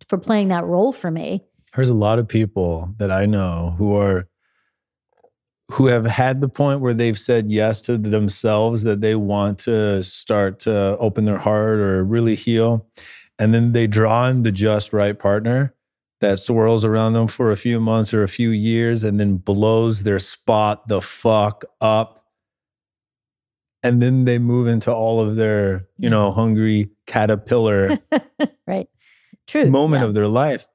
for 0.07 0.17
playing 0.17 0.49
that 0.49 0.65
role 0.65 0.91
for 0.93 1.11
me. 1.11 1.45
There's 1.75 1.89
a 1.89 1.93
lot 1.93 2.19
of 2.19 2.27
people 2.27 2.93
that 2.97 3.11
I 3.11 3.25
know 3.25 3.75
who 3.77 3.95
are 3.95 4.27
who 5.73 5.85
have 5.85 6.05
had 6.05 6.41
the 6.41 6.49
point 6.49 6.81
where 6.81 6.95
they've 6.95 7.19
said 7.19 7.51
yes 7.51 7.79
to 7.83 7.95
themselves 7.95 8.81
that 8.81 9.01
they 9.01 9.13
want 9.13 9.59
to 9.59 10.01
start 10.01 10.59
to 10.61 10.97
open 10.97 11.25
their 11.25 11.37
heart 11.37 11.77
or 11.79 12.03
really 12.03 12.33
heal. 12.33 12.87
And 13.37 13.53
then 13.53 13.71
they 13.73 13.85
draw 13.85 14.27
in 14.29 14.41
the 14.41 14.51
just 14.51 14.93
right 14.93 15.17
partner 15.17 15.75
that 16.21 16.39
swirls 16.39 16.83
around 16.83 17.13
them 17.13 17.27
for 17.27 17.51
a 17.51 17.55
few 17.55 17.79
months 17.79 18.13
or 18.13 18.23
a 18.23 18.27
few 18.27 18.49
years 18.49 19.03
and 19.03 19.19
then 19.19 19.37
blows 19.37 20.03
their 20.03 20.19
spot 20.19 20.87
the 20.87 21.01
fuck 21.01 21.63
up. 21.79 22.25
And 23.81 24.01
then 24.01 24.25
they 24.25 24.37
move 24.37 24.67
into 24.67 24.93
all 24.93 25.21
of 25.21 25.37
their, 25.37 25.87
you 25.97 26.09
know, 26.09 26.31
hungry 26.31 26.89
caterpillar 27.07 27.97
right. 28.67 28.89
Truth. 29.47 29.69
moment 29.69 30.01
yeah. 30.01 30.07
of 30.07 30.13
their 30.13 30.27
life. 30.27 30.67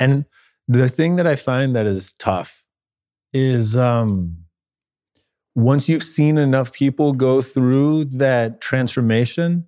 And 0.00 0.24
the 0.66 0.88
thing 0.88 1.16
that 1.16 1.26
I 1.26 1.36
find 1.36 1.76
that 1.76 1.86
is 1.86 2.12
tough 2.14 2.64
is 3.32 3.76
um 3.76 4.36
once 5.54 5.88
you've 5.88 6.02
seen 6.02 6.38
enough 6.38 6.72
people 6.72 7.12
go 7.12 7.42
through 7.42 8.04
that 8.04 8.60
transformation, 8.60 9.66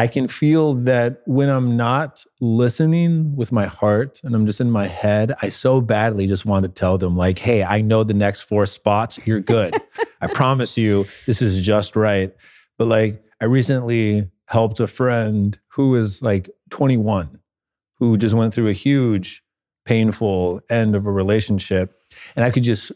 I 0.00 0.06
can 0.06 0.28
feel 0.28 0.72
that 0.76 1.20
when 1.26 1.50
I'm 1.50 1.76
not 1.76 2.24
listening 2.40 3.36
with 3.36 3.52
my 3.52 3.66
heart 3.66 4.18
and 4.24 4.34
I'm 4.34 4.46
just 4.46 4.58
in 4.58 4.70
my 4.70 4.86
head, 4.86 5.34
I 5.42 5.50
so 5.50 5.82
badly 5.82 6.26
just 6.26 6.46
want 6.46 6.62
to 6.62 6.70
tell 6.70 6.96
them, 6.96 7.18
like, 7.18 7.38
hey, 7.38 7.62
I 7.62 7.82
know 7.82 8.02
the 8.02 8.14
next 8.14 8.44
four 8.44 8.64
spots, 8.64 9.18
you're 9.26 9.40
good. 9.40 9.74
I 10.22 10.26
promise 10.32 10.78
you, 10.78 11.04
this 11.26 11.42
is 11.42 11.60
just 11.60 11.96
right. 11.96 12.34
But 12.78 12.86
like, 12.86 13.22
I 13.42 13.44
recently 13.44 14.30
helped 14.46 14.80
a 14.80 14.86
friend 14.86 15.58
who 15.68 15.96
is 15.96 16.22
like 16.22 16.48
21 16.70 17.38
who 17.98 18.16
just 18.16 18.34
went 18.34 18.54
through 18.54 18.68
a 18.68 18.72
huge, 18.72 19.42
painful 19.84 20.62
end 20.70 20.96
of 20.96 21.04
a 21.04 21.12
relationship. 21.12 21.94
And 22.36 22.42
I 22.42 22.50
could 22.50 22.62
just, 22.62 22.90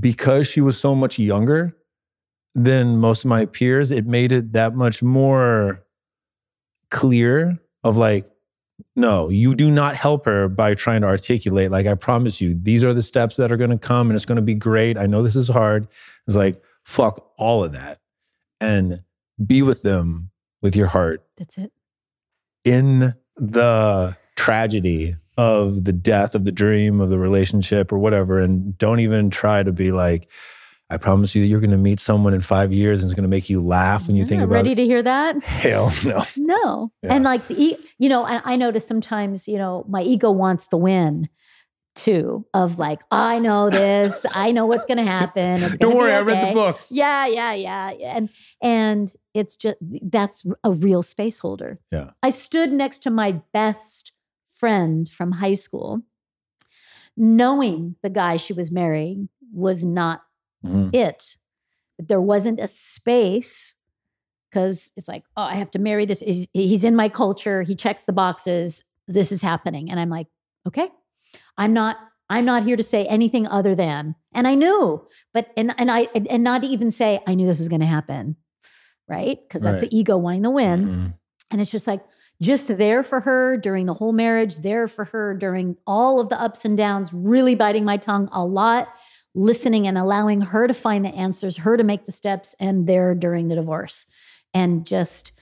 because 0.00 0.46
she 0.46 0.62
was 0.62 0.80
so 0.80 0.94
much 0.94 1.18
younger 1.18 1.76
than 2.54 2.96
most 2.96 3.26
of 3.26 3.28
my 3.28 3.44
peers, 3.44 3.90
it 3.90 4.06
made 4.06 4.32
it 4.32 4.54
that 4.54 4.74
much 4.74 5.02
more 5.02 5.82
clear 6.90 7.58
of 7.84 7.96
like, 7.96 8.26
no, 8.94 9.28
you 9.28 9.54
do 9.54 9.70
not 9.70 9.96
help 9.96 10.24
her 10.26 10.48
by 10.48 10.74
trying 10.74 11.00
to 11.00 11.06
articulate, 11.06 11.70
like, 11.70 11.86
I 11.86 11.94
promise 11.94 12.40
you, 12.40 12.58
these 12.60 12.84
are 12.84 12.92
the 12.92 13.02
steps 13.02 13.36
that 13.36 13.50
are 13.50 13.56
going 13.56 13.70
to 13.70 13.78
come 13.78 14.10
and 14.10 14.16
it's 14.16 14.24
going 14.26 14.36
to 14.36 14.42
be 14.42 14.54
great. 14.54 14.98
I 14.98 15.06
know 15.06 15.22
this 15.22 15.36
is 15.36 15.48
hard. 15.48 15.88
It's 16.26 16.36
like, 16.36 16.62
fuck 16.84 17.32
all 17.36 17.64
of 17.64 17.72
that 17.72 18.00
and 18.60 19.02
be 19.44 19.62
with 19.62 19.82
them 19.82 20.30
with 20.62 20.76
your 20.76 20.86
heart 20.86 21.24
That's 21.36 21.58
it. 21.58 21.72
in 22.64 23.14
the 23.36 24.16
tragedy 24.36 25.16
of 25.36 25.84
the 25.84 25.92
death 25.92 26.34
of 26.34 26.44
the 26.44 26.52
dream 26.52 27.00
of 27.00 27.10
the 27.10 27.18
relationship 27.18 27.92
or 27.92 27.98
whatever 27.98 28.40
and 28.40 28.76
don't 28.78 29.00
even 29.00 29.30
try 29.30 29.62
to 29.62 29.72
be 29.72 29.92
like 29.92 30.28
I 30.88 30.98
promise 30.98 31.34
you 31.34 31.42
that 31.42 31.48
you're 31.48 31.60
going 31.60 31.70
to 31.72 31.76
meet 31.76 31.98
someone 31.98 32.32
in 32.32 32.40
five 32.42 32.72
years 32.72 33.02
and 33.02 33.10
it's 33.10 33.16
going 33.16 33.24
to 33.24 33.28
make 33.28 33.50
you 33.50 33.60
laugh 33.60 34.06
when 34.06 34.14
you 34.16 34.24
think 34.24 34.38
Yeah, 34.38 34.44
about 34.44 34.54
ready 34.54 34.72
it. 34.72 34.76
to 34.76 34.84
hear 34.84 35.02
that? 35.02 35.42
Hell 35.42 35.92
no. 36.04 36.24
No. 36.36 36.92
Yeah. 37.02 37.14
And 37.14 37.24
like 37.24 37.48
the, 37.48 37.76
you 37.98 38.08
know, 38.08 38.24
I, 38.24 38.40
I 38.52 38.56
notice 38.56 38.86
sometimes, 38.86 39.48
you 39.48 39.58
know, 39.58 39.84
my 39.88 40.02
ego 40.02 40.30
wants 40.30 40.68
the 40.68 40.76
win 40.76 41.28
too 41.96 42.46
of 42.54 42.78
like, 42.78 43.00
I 43.10 43.40
know 43.40 43.68
this, 43.68 44.24
I 44.30 44.52
know 44.52 44.66
what's 44.66 44.84
going 44.86 44.98
to 44.98 45.04
happen. 45.04 45.62
It's 45.64 45.76
Don't 45.78 45.96
worry, 45.96 46.10
be 46.10 46.14
I 46.14 46.20
read 46.20 46.48
the 46.50 46.52
books. 46.52 46.90
Yeah, 46.92 47.26
yeah, 47.26 47.52
yeah. 47.54 47.88
And 48.04 48.28
and 48.62 49.12
it's 49.34 49.56
just 49.56 49.78
that's 49.82 50.44
a 50.62 50.70
real 50.70 51.02
space 51.02 51.38
holder. 51.38 51.80
Yeah. 51.90 52.10
I 52.22 52.30
stood 52.30 52.70
next 52.72 52.98
to 53.04 53.10
my 53.10 53.40
best 53.52 54.12
friend 54.46 55.08
from 55.08 55.32
high 55.32 55.54
school, 55.54 56.02
knowing 57.16 57.96
the 58.02 58.10
guy 58.10 58.36
she 58.36 58.52
was 58.52 58.70
marrying 58.70 59.28
was 59.52 59.84
not 59.84 60.22
Mhm. 60.66 60.94
it. 60.94 61.36
But 61.98 62.08
there 62.08 62.20
wasn't 62.20 62.60
a 62.60 62.68
space 62.68 63.74
because 64.50 64.92
it's 64.96 65.08
like, 65.08 65.24
oh, 65.36 65.42
I 65.42 65.54
have 65.54 65.70
to 65.72 65.78
marry 65.78 66.04
this. 66.06 66.20
He's, 66.20 66.46
he's 66.52 66.84
in 66.84 66.94
my 66.96 67.08
culture. 67.08 67.62
He 67.62 67.74
checks 67.74 68.04
the 68.04 68.12
boxes. 68.12 68.84
This 69.08 69.30
is 69.32 69.42
happening. 69.42 69.90
And 69.90 69.98
I'm 70.00 70.10
like, 70.10 70.26
okay, 70.66 70.88
I'm 71.56 71.72
not, 71.72 71.96
I'm 72.28 72.44
not 72.44 72.64
here 72.64 72.76
to 72.76 72.82
say 72.82 73.06
anything 73.06 73.46
other 73.46 73.74
than, 73.74 74.16
and 74.32 74.48
I 74.48 74.56
knew, 74.56 75.06
but 75.32 75.52
and 75.56 75.72
and 75.78 75.90
I 75.92 76.08
and 76.28 76.42
not 76.42 76.64
even 76.64 76.90
say 76.90 77.20
I 77.24 77.34
knew 77.36 77.46
this 77.46 77.60
was 77.60 77.68
going 77.68 77.80
to 77.82 77.86
happen, 77.86 78.34
right? 79.08 79.38
Because 79.46 79.62
that's 79.62 79.80
Right. 79.82 79.90
the 79.90 79.96
ego 79.96 80.16
wanting 80.16 80.42
the 80.42 80.50
win. 80.50 80.86
Mhm. 80.88 81.14
And 81.52 81.60
it's 81.60 81.70
just 81.70 81.86
like 81.86 82.04
just 82.42 82.76
there 82.78 83.04
for 83.04 83.20
her 83.20 83.56
during 83.56 83.86
the 83.86 83.94
whole 83.94 84.12
marriage, 84.12 84.56
there 84.58 84.88
for 84.88 85.04
her 85.06 85.34
during 85.34 85.76
all 85.86 86.18
of 86.18 86.28
the 86.28 86.40
ups 86.40 86.64
and 86.64 86.76
downs, 86.76 87.12
really 87.14 87.54
biting 87.54 87.84
my 87.84 87.96
tongue 87.96 88.28
a 88.32 88.44
lot, 88.44 88.88
listening 89.36 89.86
and 89.86 89.98
allowing 89.98 90.40
her 90.40 90.66
to 90.66 90.74
find 90.74 91.04
the 91.04 91.14
answers, 91.14 91.58
her 91.58 91.76
to 91.76 91.84
make 91.84 92.06
the 92.06 92.12
steps, 92.12 92.56
and 92.58 92.86
there 92.86 93.14
during 93.14 93.48
the 93.48 93.54
divorce. 93.54 94.06
And 94.54 94.84
just 94.86 95.32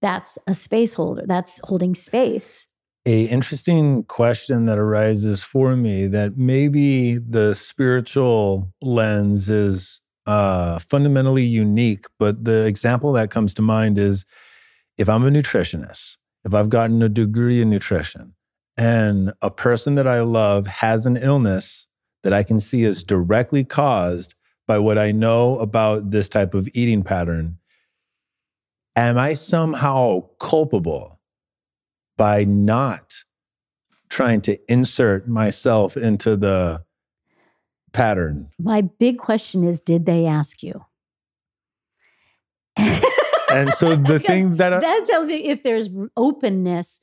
that's 0.00 0.38
a 0.46 0.54
space 0.54 0.94
holder. 0.94 1.24
That's 1.26 1.60
holding 1.64 1.94
space. 1.94 2.66
a 3.04 3.24
interesting 3.24 4.04
question 4.04 4.66
that 4.66 4.78
arises 4.78 5.42
for 5.42 5.74
me 5.74 6.06
that 6.06 6.36
maybe 6.36 7.18
the 7.18 7.54
spiritual 7.54 8.72
lens 8.80 9.48
is 9.48 10.00
uh, 10.26 10.78
fundamentally 10.78 11.44
unique, 11.44 12.06
but 12.18 12.44
the 12.44 12.66
example 12.66 13.12
that 13.12 13.30
comes 13.30 13.52
to 13.54 13.62
mind 13.62 13.98
is 13.98 14.24
if 14.96 15.08
I'm 15.08 15.26
a 15.26 15.30
nutritionist, 15.30 16.18
if 16.44 16.54
I've 16.54 16.68
gotten 16.68 17.02
a 17.02 17.08
degree 17.08 17.60
in 17.60 17.70
nutrition, 17.70 18.34
and 18.76 19.32
a 19.42 19.50
person 19.50 19.96
that 19.96 20.06
I 20.06 20.20
love 20.20 20.66
has 20.66 21.04
an 21.04 21.16
illness 21.16 21.86
that 22.22 22.32
I 22.32 22.42
can 22.42 22.60
see 22.60 22.82
is 22.82 23.02
directly 23.02 23.64
caused 23.64 24.34
by 24.66 24.78
what 24.78 24.98
I 24.98 25.10
know 25.10 25.58
about 25.58 26.10
this 26.10 26.28
type 26.28 26.54
of 26.54 26.68
eating 26.74 27.02
pattern, 27.02 27.58
am 28.96 29.18
I 29.18 29.34
somehow 29.34 30.28
culpable? 30.38 31.20
by 32.20 32.44
not 32.44 33.24
trying 34.10 34.42
to 34.42 34.58
insert 34.70 35.26
myself 35.26 35.96
into 35.96 36.36
the 36.36 36.84
pattern. 37.94 38.50
My 38.58 38.82
big 38.82 39.16
question 39.16 39.64
is 39.64 39.80
did 39.80 40.04
they 40.04 40.26
ask 40.26 40.62
you? 40.62 40.84
And 42.76 43.72
so 43.72 43.96
the 43.96 44.18
thing 44.26 44.56
that 44.56 44.74
I, 44.74 44.80
that 44.80 45.06
tells 45.08 45.30
you 45.30 45.38
if 45.38 45.62
there's 45.62 45.88
openness 46.14 47.00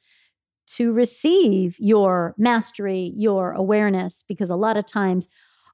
to 0.75 0.91
receive 0.91 1.77
your 1.79 2.35
mastery, 2.37 3.13
your 3.15 3.51
awareness, 3.53 4.23
because 4.27 4.49
a 4.49 4.55
lot 4.55 4.77
of 4.77 4.85
times 4.85 5.29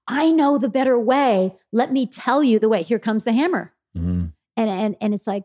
I 0.08 0.32
know 0.32 0.58
the 0.58 0.70
better 0.70 1.00
way. 1.00 1.56
Let 1.72 1.92
me 1.92 2.06
tell 2.06 2.44
you 2.44 2.60
the 2.60 2.70
way. 2.70 2.84
Here 2.84 3.00
comes 3.00 3.24
the 3.24 3.34
hammer. 3.34 3.74
Mhm. 3.98 4.34
And 4.58 4.70
and 4.70 4.96
and 5.02 5.14
it's 5.14 5.28
like, 5.28 5.44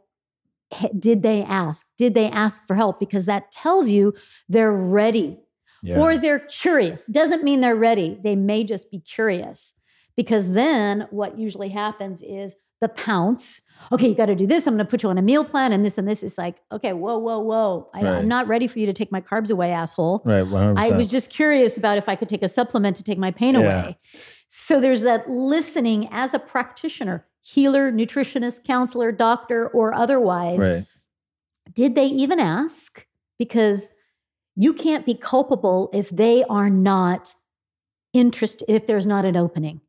did 0.99 1.23
they 1.23 1.43
ask? 1.43 1.87
Did 1.97 2.15
they 2.15 2.31
ask 2.31 2.67
for 2.67 2.75
help? 2.75 2.99
Because 3.01 3.25
that 3.27 3.51
tells 3.51 3.89
you 3.89 4.15
they're 4.49 4.73
ready 4.73 5.39
yeah. 5.83 5.99
or 6.01 6.17
they're 6.17 6.41
curious. 6.41 7.07
Doesn't 7.07 7.45
mean 7.45 7.61
they're 7.61 7.77
ready. 7.77 8.19
They 8.23 8.37
may 8.37 8.65
just 8.65 8.91
be 8.91 9.01
curious. 9.01 9.75
Because 10.17 10.53
then 10.53 11.07
what 11.11 11.39
usually 11.39 11.69
happens 11.69 12.23
is 12.23 12.57
the 12.81 12.89
pounce. 12.89 13.63
Okay, 13.93 14.09
you 14.09 14.15
got 14.15 14.27
to 14.27 14.35
do 14.35 14.47
this. 14.47 14.67
I'm 14.67 14.75
going 14.75 14.85
to 14.87 14.91
put 14.91 15.03
you 15.03 15.09
on 15.09 15.17
a 15.19 15.23
meal 15.23 15.45
plan 15.45 15.73
and 15.73 15.85
this 15.85 15.97
and 15.99 16.07
this. 16.07 16.23
It's 16.23 16.37
like, 16.37 16.57
okay, 16.71 16.93
whoa, 16.93 17.17
whoa, 17.19 17.39
whoa. 17.39 17.89
I, 17.95 18.03
Right. 18.03 18.15
I'm 18.19 18.29
not 18.29 18.47
ready 18.47 18.67
for 18.67 18.79
you 18.79 18.87
to 18.87 18.93
take 18.93 19.11
my 19.11 19.21
carbs 19.21 19.51
away, 19.51 19.73
asshole. 19.73 20.23
right, 20.25 20.45
100%. 20.45 20.75
I 20.79 20.91
was 20.91 21.09
just 21.09 21.31
curious 21.31 21.77
about 21.79 21.97
if 21.99 22.09
I 22.09 22.15
could 22.17 22.29
take 22.29 22.43
a 22.43 22.49
supplement 22.49 22.97
to 22.97 23.03
take 23.03 23.19
my 23.19 23.31
pain 23.31 23.55
Yeah. 23.55 23.61
away. 23.61 23.99
So 24.49 24.81
there's 24.81 25.03
that 25.03 25.29
listening 25.31 26.09
as 26.11 26.35
a 26.35 26.39
practitioner, 26.39 27.27
healer, 27.41 27.91
nutritionist, 27.93 28.65
counselor, 28.65 29.11
doctor, 29.13 29.69
or 29.69 29.95
otherwise. 29.95 30.59
right. 30.59 30.85
Did 31.73 31.95
they 31.95 32.07
even 32.07 32.41
ask? 32.41 33.07
Because 33.39 33.91
you 34.57 34.73
can't 34.73 35.07
be 35.07 35.15
culpable 35.15 35.91
if 35.93 36.09
they 36.11 36.43
are 36.45 36.69
not 36.71 37.35
interested, 38.13 38.65
if 38.69 38.87
there's 38.87 39.07
not 39.07 39.25
an 39.25 39.37
opening. 39.37 39.81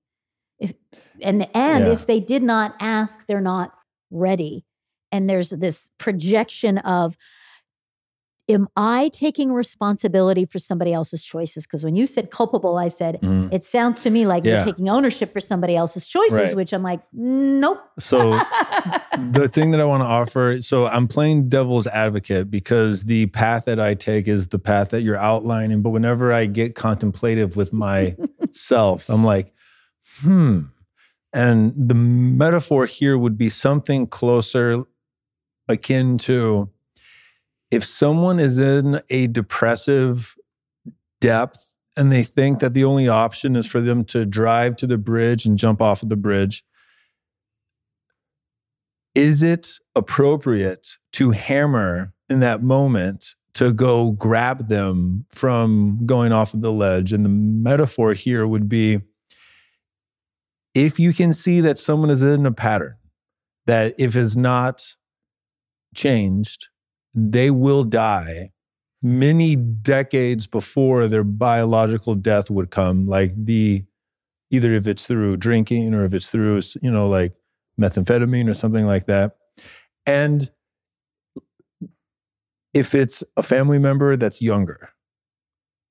If 0.60 0.74
and 1.22 1.48
and 1.56 1.88
Yeah. 1.88 1.94
if 1.94 2.06
they 2.06 2.20
did 2.20 2.44
not 2.44 2.76
ask, 2.80 3.26
they're 3.28 3.42
not 3.42 3.74
ready. 4.12 4.66
And 5.12 5.30
there's 5.30 5.50
this 5.50 5.90
projection 5.98 6.78
of 6.80 7.18
am 8.48 8.68
I 8.76 9.10
taking 9.14 9.54
responsibility 9.54 10.44
for 10.44 10.58
somebody 10.58 10.92
else's 10.92 11.24
choices? 11.24 11.68
Because 11.68 11.84
when 11.84 11.96
you 11.96 12.08
said 12.08 12.32
culpable, 12.32 12.80
I 12.80 12.88
said 12.88 13.20
Mhm. 13.22 13.54
it 13.54 13.64
sounds 13.64 14.00
to 14.00 14.10
me 14.10 14.26
like 14.26 14.44
Yeah. 14.44 14.56
you're 14.56 14.66
taking 14.66 14.90
ownership 14.90 15.32
for 15.32 15.40
somebody 15.40 15.76
else's 15.76 16.08
choices, 16.08 16.36
Right. 16.36 16.56
which 16.56 16.74
I'm 16.74 16.82
like, 16.82 17.00
nope. 17.14 17.78
So 18.00 18.32
the 19.32 19.48
thing 19.54 19.70
that 19.70 19.80
I 19.80 19.86
want 19.86 20.02
to 20.02 20.08
offer, 20.08 20.64
so 20.64 20.88
I'm 20.88 21.08
playing 21.08 21.50
devil's 21.50 21.86
advocate 21.86 22.50
because 22.50 23.04
the 23.04 23.28
path 23.28 23.66
that 23.66 23.80
I 23.80 23.94
take 23.94 24.28
is 24.28 24.48
the 24.48 24.58
path 24.58 24.90
that 24.90 25.02
you're 25.04 25.16
outlining. 25.18 25.84
But 25.84 25.92
whenever 25.92 26.34
I 26.34 26.48
get 26.48 26.74
contemplative 26.74 27.56
with 27.56 27.72
myself, 28.52 29.08
I'm 29.10 29.24
like, 29.24 29.54
hmm. 30.22 30.62
And 31.32 31.74
the 31.78 31.94
metaphor 31.94 32.86
here 32.86 33.18
would 33.18 33.38
be 33.38 33.50
something 33.50 34.08
closer 34.08 34.84
akin 35.68 36.18
to 36.18 36.70
if 37.70 37.84
someone 37.84 38.40
is 38.40 38.58
in 38.58 39.02
a 39.10 39.28
depressive 39.28 40.36
depth 41.22 41.76
and 41.96 42.12
they 42.12 42.24
think 42.24 42.60
that 42.60 42.74
the 42.74 42.84
only 42.84 43.08
option 43.08 43.56
is 43.56 43.68
for 43.68 43.80
them 43.80 44.04
to 44.06 44.26
drive 44.26 44.76
to 44.78 44.88
the 44.88 44.98
bridge 44.98 45.46
and 45.46 45.60
jump 45.60 45.82
off 45.82 46.02
of 46.02 46.10
the 46.10 46.16
bridge 46.16 46.64
is 49.16 49.44
it 49.44 49.80
appropriate 49.96 50.98
to 51.14 51.32
hammer 51.32 52.14
in 52.30 52.40
that 52.40 52.64
moment 52.64 53.36
to 53.54 53.74
go 53.74 54.12
grab 54.12 54.70
them 54.70 55.26
from 55.30 56.00
going 56.06 56.32
off 56.32 56.54
of 56.54 56.62
the 56.62 56.72
ledge? 56.72 57.12
And 57.12 57.26
the 57.26 57.30
metaphor 57.30 58.14
here 58.14 58.48
would 58.48 58.70
be 58.70 59.02
if 60.74 61.00
you 61.00 61.14
can 61.14 61.34
see 61.34 61.62
that 61.62 61.78
someone 61.78 62.10
is 62.10 62.22
in 62.22 62.46
a 62.46 62.52
pattern 62.52 62.96
that 63.66 63.94
if 63.98 64.16
is 64.16 64.36
not 64.36 64.96
changed, 65.96 66.68
they 67.14 67.52
will 67.52 67.84
die 67.84 68.52
many 69.02 69.56
decades 69.56 70.48
before 70.48 71.08
their 71.08 71.24
biological 71.24 72.16
death 72.16 72.50
would 72.50 72.70
come, 72.72 73.08
like 73.08 73.34
the 73.36 73.84
either 74.52 74.74
if 74.74 74.88
it's 74.88 75.06
through 75.06 75.38
drinking 75.38 75.94
or 75.94 76.04
if 76.04 76.14
it's 76.14 76.30
through, 76.30 76.62
you 76.82 76.92
know, 76.92 77.08
like 77.08 77.34
methamphetamine 77.80 78.50
or 78.50 78.54
something 78.54 78.86
like 78.86 79.06
that. 79.06 79.38
And 80.06 80.50
if 82.74 82.96
it's 82.96 83.24
a 83.38 83.44
family 83.44 83.78
member 83.78 84.18
that's 84.18 84.42
younger, 84.42 84.90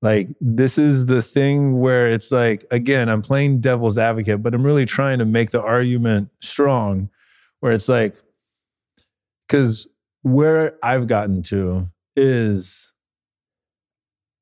like 0.01 0.29
this 0.39 0.77
is 0.77 1.07
the 1.07 1.21
thing 1.21 1.79
where 1.79 2.09
it's 2.09 2.31
like, 2.31 2.65
again, 2.71 3.09
I'm 3.09 3.21
playing 3.21 3.59
devil's 3.59 3.97
advocate, 3.97 4.41
but 4.41 4.53
I'm 4.53 4.65
really 4.65 4.85
trying 4.85 5.19
to 5.19 5.25
make 5.25 5.51
the 5.51 5.61
argument 5.61 6.29
strong 6.41 7.09
where 7.59 7.73
it's 7.73 7.89
like, 7.89 8.15
because 9.47 9.87
where 10.21 10.77
I've 10.83 11.07
gotten 11.07 11.43
to 11.43 11.87
is 12.15 12.91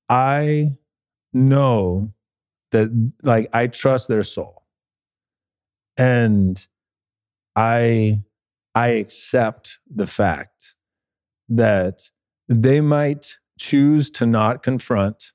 I 0.10 0.70
know 1.34 2.14
that 2.72 3.12
like 3.24 3.50
I 3.54 3.68
trust 3.68 4.08
their 4.08 4.24
soul. 4.24 4.64
And 5.98 6.66
I 7.56 8.18
I 8.76 8.90
accept 8.90 9.80
the 9.90 10.06
fact 10.06 10.76
that 11.50 12.12
they 12.48 12.80
might 12.80 13.38
choose 13.58 14.12
to 14.12 14.28
not 14.28 14.62
confront 14.62 15.32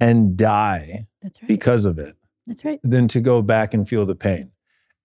and 0.00 0.36
die 0.36 1.08
That's 1.22 1.40
right. 1.42 1.48
because 1.48 1.84
of 1.84 1.98
it 1.98 2.16
That's 2.46 2.64
right. 2.64 2.80
than 2.82 3.08
to 3.08 3.20
go 3.20 3.42
back 3.42 3.74
and 3.74 3.88
feel 3.88 4.06
the 4.06 4.14
pain. 4.14 4.52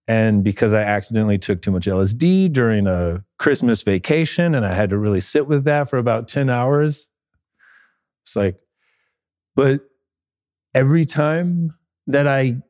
And 0.08 0.44
because 0.44 0.72
I 0.72 0.82
accidentally 0.82 1.36
took 1.38 1.62
too 1.62 1.72
much 1.72 1.86
LSD 1.86 2.52
during 2.52 2.86
a 2.86 3.24
Christmas 3.38 3.82
vacation 3.82 4.54
and 4.54 4.64
I 4.64 4.72
had 4.72 4.90
to 4.90 4.98
really 4.98 5.20
sit 5.20 5.48
with 5.48 5.64
that 5.64 5.90
for 5.90 5.98
about 5.98 6.28
10 6.28 6.48
hours, 6.48 7.08
it's 8.24 8.36
like, 8.36 8.56
but 9.56 9.80
every 10.74 11.04
time 11.04 11.74
that 12.06 12.28
I 12.28 12.62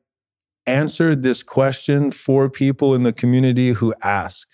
answered 0.66 1.22
this 1.22 1.42
question 1.42 2.10
for 2.10 2.50
people 2.50 2.94
in 2.94 3.04
the 3.04 3.12
community 3.12 3.70
who 3.70 3.94
ask. 4.02 4.48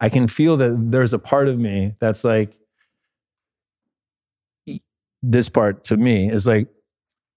I 0.00 0.08
can 0.08 0.28
feel 0.28 0.56
that 0.56 0.90
there's 0.90 1.12
a 1.12 1.18
part 1.18 1.48
of 1.48 1.58
me 1.58 1.94
that's 2.00 2.24
like, 2.24 2.56
this 5.22 5.48
part 5.48 5.84
to 5.84 5.96
me 5.96 6.30
is 6.30 6.46
like, 6.46 6.68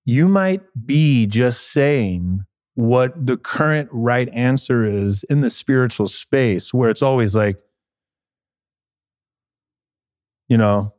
you 0.06 0.28
might 0.28 0.62
be 0.86 1.26
just 1.26 1.72
saying 1.72 2.46
what 2.76 3.26
the 3.26 3.38
current 3.38 3.90
right 3.92 4.30
answer 4.30 4.84
is 4.86 5.24
in 5.26 5.42
the 5.42 5.50
spiritual 5.50 6.08
space 6.08 6.74
where 6.74 6.90
it's 6.90 7.02
always 7.02 7.36
like, 7.36 7.60
you 10.48 10.58
know, 10.58 10.92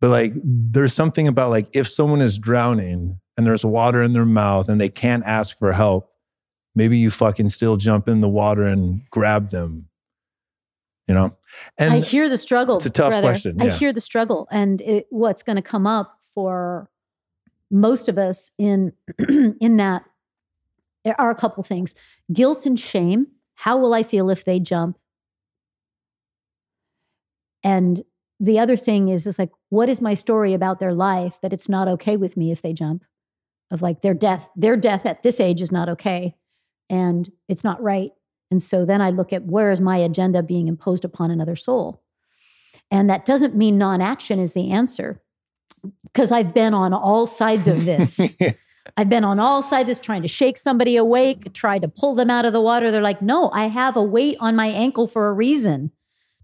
but 0.00 0.10
like 0.10 0.32
there's 0.36 0.92
something 0.92 1.26
about 1.26 1.50
like 1.50 1.68
if 1.72 1.88
someone 1.88 2.20
is 2.20 2.38
drowning 2.38 3.20
and 3.36 3.46
there's 3.46 3.64
water 3.64 4.02
in 4.02 4.12
their 4.12 4.24
mouth 4.24 4.68
and 4.68 4.80
they 4.80 4.88
can't 4.88 5.24
ask 5.24 5.58
for 5.58 5.72
help, 5.72 6.10
maybe 6.74 6.98
you 6.98 7.10
fucking 7.10 7.48
still 7.48 7.76
jump 7.76 8.08
in 8.08 8.20
the 8.20 8.28
water 8.28 8.64
and 8.64 9.02
grab 9.10 9.50
them. 9.50 9.88
You 11.08 11.14
know? 11.14 11.36
And 11.78 11.94
I 11.94 12.00
hear 12.00 12.28
the 12.28 12.36
struggle. 12.36 12.76
It's 12.76 12.86
a 12.86 12.90
tough 12.90 13.12
brother. 13.12 13.26
question. 13.26 13.58
Yeah. 13.58 13.64
I 13.64 13.70
hear 13.70 13.92
the 13.92 14.00
struggle. 14.00 14.46
And 14.50 14.80
it, 14.82 15.06
what's 15.10 15.42
going 15.42 15.56
to 15.56 15.62
come 15.62 15.86
up 15.86 16.18
for 16.34 16.90
most 17.70 18.08
of 18.08 18.18
us 18.18 18.52
in 18.58 18.92
in 19.60 19.76
that 19.78 20.04
are 21.18 21.30
a 21.30 21.34
couple 21.34 21.62
things. 21.62 21.94
Guilt 22.32 22.66
and 22.66 22.78
shame. 22.78 23.28
How 23.54 23.76
will 23.76 23.94
I 23.94 24.02
feel 24.02 24.30
if 24.30 24.44
they 24.44 24.60
jump? 24.60 24.98
And 27.64 28.02
the 28.40 28.58
other 28.58 28.76
thing 28.76 29.08
is 29.08 29.26
is 29.26 29.38
like 29.38 29.50
what 29.68 29.88
is 29.88 30.00
my 30.00 30.14
story 30.14 30.54
about 30.54 30.78
their 30.78 30.94
life 30.94 31.40
that 31.42 31.52
it's 31.52 31.68
not 31.68 31.88
okay 31.88 32.16
with 32.16 32.36
me 32.36 32.52
if 32.52 32.62
they 32.62 32.72
jump 32.72 33.04
of 33.70 33.82
like 33.82 34.00
their 34.02 34.14
death 34.14 34.50
their 34.56 34.76
death 34.76 35.04
at 35.04 35.22
this 35.22 35.40
age 35.40 35.60
is 35.60 35.72
not 35.72 35.88
okay 35.88 36.36
and 36.88 37.30
it's 37.48 37.64
not 37.64 37.82
right 37.82 38.12
and 38.50 38.62
so 38.62 38.84
then 38.84 39.02
i 39.02 39.10
look 39.10 39.32
at 39.32 39.44
where 39.44 39.70
is 39.70 39.80
my 39.80 39.96
agenda 39.96 40.42
being 40.42 40.68
imposed 40.68 41.04
upon 41.04 41.30
another 41.30 41.56
soul 41.56 42.02
and 42.90 43.10
that 43.10 43.24
doesn't 43.24 43.56
mean 43.56 43.76
non-action 43.76 44.38
is 44.38 44.52
the 44.52 44.70
answer 44.70 45.20
because 46.04 46.32
i've 46.32 46.54
been 46.54 46.74
on 46.74 46.92
all 46.92 47.26
sides 47.26 47.68
of 47.68 47.84
this. 47.84 48.36
I've 48.96 49.10
been 49.10 49.22
on 49.22 49.38
all 49.38 49.62
sides 49.62 49.82
of 49.82 49.88
this 49.88 50.00
trying 50.00 50.22
to 50.22 50.28
shake 50.28 50.56
somebody 50.56 50.96
awake 50.96 51.52
try 51.52 51.78
to 51.78 51.88
pull 51.88 52.14
them 52.14 52.30
out 52.30 52.46
of 52.46 52.54
the 52.54 52.60
water. 52.60 52.90
They're 52.90 53.02
like 53.02 53.22
no 53.22 53.50
i 53.50 53.66
have 53.66 53.96
a 53.96 54.02
weight 54.02 54.36
on 54.40 54.56
my 54.56 54.66
ankle 54.66 55.06
for 55.06 55.28
a 55.28 55.32
reason. 55.32 55.92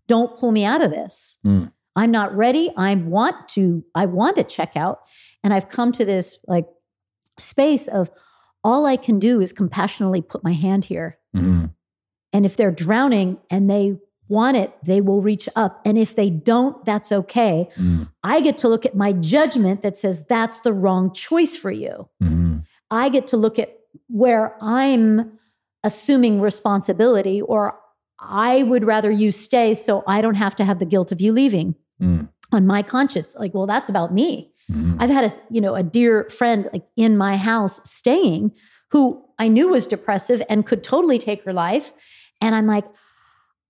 Don't 0.07 0.37
pull 0.37 0.53
me 0.53 0.65
out 0.65 0.83
of 0.83 0.91
this. 0.91 1.39
Mm. 1.45 1.73
i'm 1.97 2.11
not 2.11 2.37
ready. 2.37 2.71
I 2.77 2.95
want 2.97 3.49
to 3.51 3.85
i 3.95 4.07
want 4.07 4.37
to 4.37 4.45
check 4.45 4.77
out. 4.77 5.01
And 5.43 5.55
i've 5.55 5.69
come 5.69 5.91
to 5.93 6.05
this 6.05 6.39
like 6.47 6.67
space 7.39 7.89
of 7.89 8.11
all 8.65 8.87
I 8.87 8.97
can 8.97 9.19
do 9.19 9.41
is 9.41 9.53
compassionately 9.53 10.23
put 10.23 10.43
my 10.43 10.55
hand 10.55 10.87
here. 10.87 11.19
Mm-hmm. 11.37 11.67
And 12.33 12.47
if 12.47 12.57
they're 12.57 12.73
drowning 12.73 13.39
and 13.51 13.71
they 13.71 13.99
want 14.35 14.57
it, 14.59 14.75
they 14.83 15.01
will 15.01 15.23
reach 15.23 15.49
up. 15.57 15.81
And 15.87 15.97
if 15.97 16.15
they 16.15 16.29
don't, 16.29 16.85
that's 16.85 17.11
okay. 17.11 17.69
Mm-hmm. 17.77 18.03
I 18.23 18.41
get 18.41 18.59
to 18.59 18.69
look 18.69 18.85
at 18.85 18.95
my 18.95 19.13
judgment 19.13 19.81
that 19.83 19.97
says 19.97 20.25
that's 20.27 20.61
the 20.61 20.73
wrong 20.73 21.13
choice 21.13 21.57
for 21.57 21.71
you. 21.71 22.09
Mm-hmm. 22.23 22.59
I 22.91 23.09
get 23.09 23.27
to 23.29 23.37
look 23.37 23.59
at 23.59 23.79
where 24.09 24.57
I'm 24.61 25.39
assuming 25.83 26.41
responsibility 26.41 27.41
or 27.41 27.79
I 28.19 28.63
would 28.63 28.85
rather 28.85 29.11
you 29.11 29.31
stay 29.31 29.75
so 29.75 30.03
I 30.07 30.21
don't 30.21 30.35
have 30.35 30.57
to 30.57 30.65
have 30.65 30.79
the 30.79 30.87
guilt 30.87 31.13
of 31.13 31.21
you 31.21 31.33
leaving 31.33 31.75
mm. 32.01 32.29
on 32.53 32.67
my 32.67 32.83
conscience. 32.83 33.37
Like, 33.39 33.55
well, 33.55 33.67
that's 33.67 33.89
about 33.89 34.13
me. 34.13 34.53
Mm-hmm. 34.71 34.97
I've 34.99 35.11
had 35.11 35.25
a, 35.25 35.31
you 35.51 35.61
know, 35.61 35.75
a 35.75 35.83
dear 35.83 36.29
friend 36.31 36.69
like 36.73 36.85
in 36.97 37.17
my 37.17 37.37
house 37.37 37.81
staying 37.89 38.53
who 38.91 39.25
I 39.39 39.49
knew 39.49 39.69
was 39.69 39.87
depressive 39.87 40.43
and 40.49 40.65
could 40.65 40.83
totally 40.85 41.19
take 41.19 41.45
her 41.45 41.53
life. 41.53 41.93
And 42.41 42.55
I'm 42.55 42.67
like, 42.67 42.85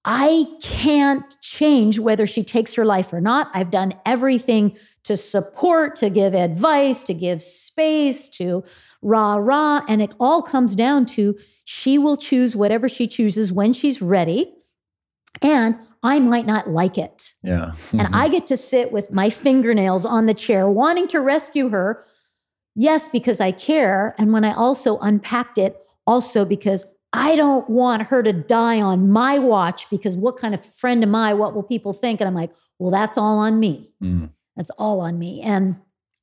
I 0.05 0.47
can't 0.61 1.41
change 1.41 1.99
whether 1.99 2.27
she 2.27 2.45
takes 2.45 2.75
her 2.75 2.85
life 2.85 3.13
or 3.13 3.21
not. 3.21 3.51
I've 3.55 3.71
done 3.71 3.95
everything 4.05 4.77
to 5.05 5.17
support, 5.17 5.97
to 5.97 6.11
give 6.11 6.35
advice, 6.35 7.03
to 7.03 7.15
give 7.15 7.43
space, 7.43 8.29
to 8.31 8.65
rah 9.03 9.37
rah. 9.37 9.83
And 9.89 10.03
it 10.03 10.15
all 10.19 10.43
comes 10.43 10.75
down 10.75 11.07
to 11.07 11.39
she 11.65 11.97
will 11.99 12.17
choose 12.17 12.55
whatever 12.55 12.89
she 12.89 13.07
chooses 13.07 13.53
when 13.53 13.73
she's 13.73 14.03
ready. 14.03 14.55
And 15.41 15.77
I 16.03 16.21
might 16.21 16.47
not 16.47 16.69
like 16.69 16.99
it. 16.99 17.33
Yeah. 17.43 17.73
Mm-hmm. 17.73 18.01
And 18.01 18.15
I 18.15 18.29
get 18.29 18.47
to 18.49 18.57
sit 18.57 18.93
with 18.93 19.11
my 19.11 19.31
fingernails 19.31 20.05
on 20.05 20.27
the 20.27 20.35
chair, 20.35 20.69
wanting 20.69 21.09
to 21.09 21.21
rescue 21.21 21.71
her. 21.71 22.05
Yes, 22.75 23.09
because 23.09 23.41
I 23.41 23.53
care. 23.53 24.15
And 24.19 24.33
when 24.33 24.45
I 24.45 24.53
also 24.53 24.99
unpacked 24.99 25.57
it, 25.57 25.79
also 26.07 26.45
because 26.45 26.87
I 27.17 27.37
don't 27.37 27.71
want 27.71 28.03
her 28.03 28.25
to 28.25 28.33
die 28.33 28.81
on 28.81 29.09
my 29.09 29.39
watch 29.39 29.89
because 29.89 30.17
what 30.17 30.37
kind 30.37 30.53
of 30.53 30.65
friend 30.65 31.01
am 31.05 31.15
I? 31.15 31.33
What 31.33 31.55
will 31.55 31.63
people 31.63 31.93
think? 31.93 32.21
And 32.21 32.27
I'm 32.27 32.35
like, 32.35 32.51
well, 32.81 32.91
that's 32.91 33.17
all 33.17 33.39
on 33.39 33.61
me. 33.61 33.93
Mm. 34.03 34.31
That's 34.57 34.71
all 34.71 35.01
on 35.01 35.17
me. 35.17 35.41
And 35.41 35.77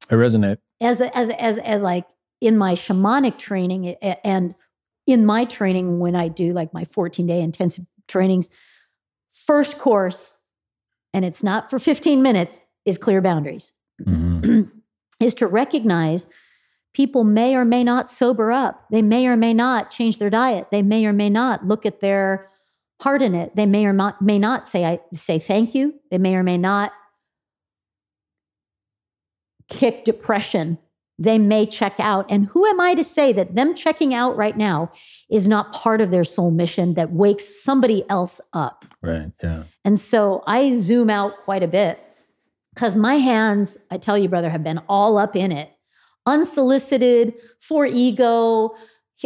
I 0.09 0.15
resonate. 0.15 0.57
As 0.81 0.99
a, 0.99 1.15
as 1.18 1.30
as 1.30 1.59
as 1.59 1.81
like 1.81 2.05
in 2.41 2.57
my 2.57 2.73
shamanic 2.73 3.38
training 3.38 3.95
and 4.26 4.53
in 5.07 5.26
my 5.26 5.45
training 5.45 5.99
when 5.99 6.13
I 6.13 6.27
do 6.27 6.51
like 6.51 6.73
my 6.73 6.84
14 6.84 7.26
day 7.26 7.39
intensive 7.39 7.85
trainings, 8.09 8.49
first 9.31 9.80
course, 9.80 10.39
and 11.13 11.23
it's 11.23 11.41
not 11.41 11.69
for 11.69 11.80
15 11.80 12.22
minutes, 12.22 12.59
is 12.85 12.97
clear 12.97 13.22
boundaries. 13.22 13.73
Mm-hmm. 14.01 14.63
is 15.22 15.34
to 15.35 15.47
recognize 15.47 16.27
people 16.93 17.23
may 17.23 17.55
or 17.55 17.65
may 17.65 17.84
not 17.84 18.09
sober 18.09 18.51
up. 18.51 18.85
They 18.91 19.01
may 19.01 19.27
or 19.27 19.38
may 19.38 19.53
not 19.53 19.89
change 19.89 20.18
their 20.18 20.30
diet. 20.30 20.72
They 20.72 20.81
may 20.81 21.05
or 21.05 21.13
may 21.13 21.30
not 21.30 21.65
look 21.65 21.85
at 21.85 22.01
their 22.01 22.49
part 22.99 23.22
in 23.22 23.34
it. 23.34 23.55
They 23.55 23.65
may 23.65 23.85
or 23.85 23.93
not, 23.93 24.22
may 24.22 24.38
not 24.38 24.68
say 24.68 24.85
I 24.85 24.99
say 25.13 25.39
thank 25.39 25.73
you. 25.73 25.95
They 26.09 26.18
may 26.18 26.35
or 26.35 26.43
may 26.43 26.57
not 26.57 26.91
kick 29.69 30.03
depression 30.03 30.77
they 31.22 31.38
may 31.38 31.68
check 31.68 31.93
out. 31.99 32.26
And 32.31 32.47
who 32.47 32.65
am 32.65 32.81
I 32.81 32.95
to 32.95 33.03
say 33.03 33.31
that 33.34 33.55
them 33.55 33.76
checking 33.76 34.11
out 34.11 34.35
right 34.35 34.57
now 34.57 34.91
is 35.30 35.47
not 35.47 35.72
part 35.72 36.01
of 36.01 36.09
their 36.09 36.23
soul 36.23 36.49
mission 36.49 36.95
that 36.95 37.11
wakes 37.11 37.61
somebody 37.63 38.03
else 38.09 38.41
up? 38.53 38.85
Right. 39.03 39.31
Yeah. 39.43 39.65
And 39.85 39.99
so 39.99 40.43
I 40.47 40.72
zoom 40.72 41.11
out 41.11 41.38
quite 41.38 41.61
a 41.61 41.68
bit 41.68 42.03
because 42.73 42.97
my 42.97 43.18
hands, 43.18 43.77
I 43.91 43.99
tell 43.99 44.18
you, 44.18 44.30
brother, 44.30 44.49
have 44.49 44.63
been 44.63 44.81
all 44.89 45.19
up 45.19 45.35
in 45.35 45.51
it, 45.51 45.69
unsolicited 46.26 47.34
for 47.60 47.85
ego. 47.85 48.76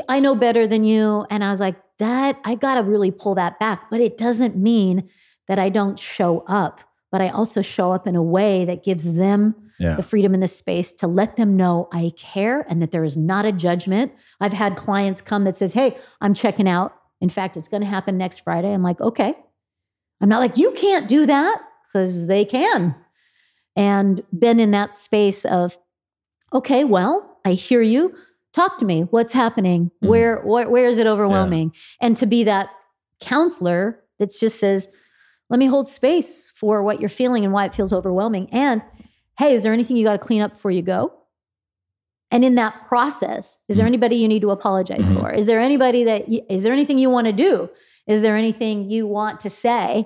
I 0.10 0.20
know 0.20 0.36
better 0.36 0.68
than 0.68 0.84
you. 0.84 1.26
And 1.30 1.44
I 1.44 1.50
was 1.50 1.60
like, 1.60 1.76
that, 2.00 2.40
I 2.44 2.56
got 2.56 2.76
to 2.76 2.84
really 2.84 3.12
pull 3.12 3.36
that 3.36 3.60
back. 3.60 3.90
But 3.90 4.02
it 4.02 4.18
doesn't 4.18 4.58
mean 4.58 5.10
that 5.48 5.60
I 5.60 5.70
don't 5.70 6.00
show 6.00 6.44
up, 6.48 6.82
but 7.12 7.22
I 7.22 7.30
also 7.30 7.62
show 7.62 7.92
up 7.94 8.08
in 8.08 8.16
a 8.16 8.24
way 8.24 8.66
that 8.66 8.84
gives 8.84 9.14
them 9.14 9.56
yeah. 9.80 9.96
the 9.96 10.04
freedom 10.04 10.34
in 10.34 10.40
the 10.40 10.48
space 10.48 10.92
to 10.94 11.08
let 11.08 11.36
them 11.36 11.56
know 11.56 11.88
I 11.92 12.12
care 12.18 12.66
and 12.70 12.82
that 12.82 12.92
there 12.92 13.04
is 13.04 13.16
not 13.18 13.46
a 13.46 13.52
judgment. 13.52 14.14
I've 14.40 14.54
had 14.54 14.76
clients 14.76 15.22
come 15.22 15.44
that 15.46 15.56
says, 15.56 15.74
"Hey, 15.74 15.98
I'm 16.22 16.34
checking 16.34 16.68
out. 16.68 16.96
In 17.22 17.30
fact, 17.30 17.58
it's 17.58 17.68
going 17.68 17.82
to 17.82 17.88
happen 17.88 18.18
next 18.18 18.40
Friday." 18.40 18.74
I'm 18.74 18.84
like, 18.84 19.02
"Okay." 19.02 19.36
I'm 20.22 20.30
not 20.30 20.40
like, 20.40 20.58
"You 20.58 20.72
can't 20.72 21.08
do 21.08 21.26
that," 21.26 21.62
cuz 21.92 22.28
they 22.28 22.46
can. 22.46 22.96
And 23.76 24.24
been 24.38 24.60
in 24.60 24.72
that 24.72 24.94
space 24.94 25.44
of, 25.44 25.78
"Okay, 26.56 26.84
well, 26.84 27.40
I 27.46 27.54
hear 27.54 27.82
you. 27.82 28.16
Talk 28.54 28.78
to 28.80 28.86
me. 28.86 29.02
What's 29.02 29.34
happening? 29.34 29.86
Mm-hmm. 29.86 30.08
Where, 30.08 30.42
where 30.42 30.70
where 30.70 30.88
is 30.88 30.98
it 30.98 31.08
overwhelming?" 31.08 31.72
Yeah. 31.74 32.08
And 32.08 32.18
to 32.18 32.26
be 32.26 32.44
that 32.46 32.70
counselor 33.20 34.02
that 34.20 34.34
just 34.40 34.60
says, 34.60 34.90
let 35.50 35.60
me 35.60 35.68
hold 35.68 35.88
space 35.88 36.52
for 36.56 36.82
what 36.82 37.00
you're 37.00 37.10
feeling 37.10 37.44
and 37.44 37.54
why 37.54 37.66
it 37.66 37.76
feels 37.76 37.94
overwhelming. 37.94 38.50
And 38.52 38.82
hey, 39.38 39.54
is 39.54 39.64
there 39.64 39.74
anything 39.74 39.98
you 39.98 40.06
got 40.06 40.14
to 40.14 40.18
clean 40.18 40.42
up 40.42 40.54
before 40.54 40.72
you 40.72 40.82
go? 40.82 41.14
And 42.32 42.44
in 42.44 42.56
that 42.56 42.88
process, 42.88 43.60
is 43.70 43.76
there 43.78 43.84
mm-hmm. 43.84 43.94
anybody 43.94 44.16
you 44.18 44.28
need 44.28 44.42
to 44.42 44.52
apologize 44.52 45.06
mm-hmm. 45.06 45.20
for? 45.20 45.32
Is 45.32 45.46
there 45.46 45.60
anybody 45.60 46.04
that, 46.06 46.28
you, 46.28 46.42
is 46.50 46.64
there 46.64 46.74
anything 46.74 46.98
you 46.98 47.10
want 47.10 47.28
to 47.28 47.34
do? 47.34 47.70
Is 48.08 48.22
there 48.22 48.36
anything 48.36 48.90
you 48.90 49.06
want 49.06 49.40
to 49.42 49.50
say 49.50 50.06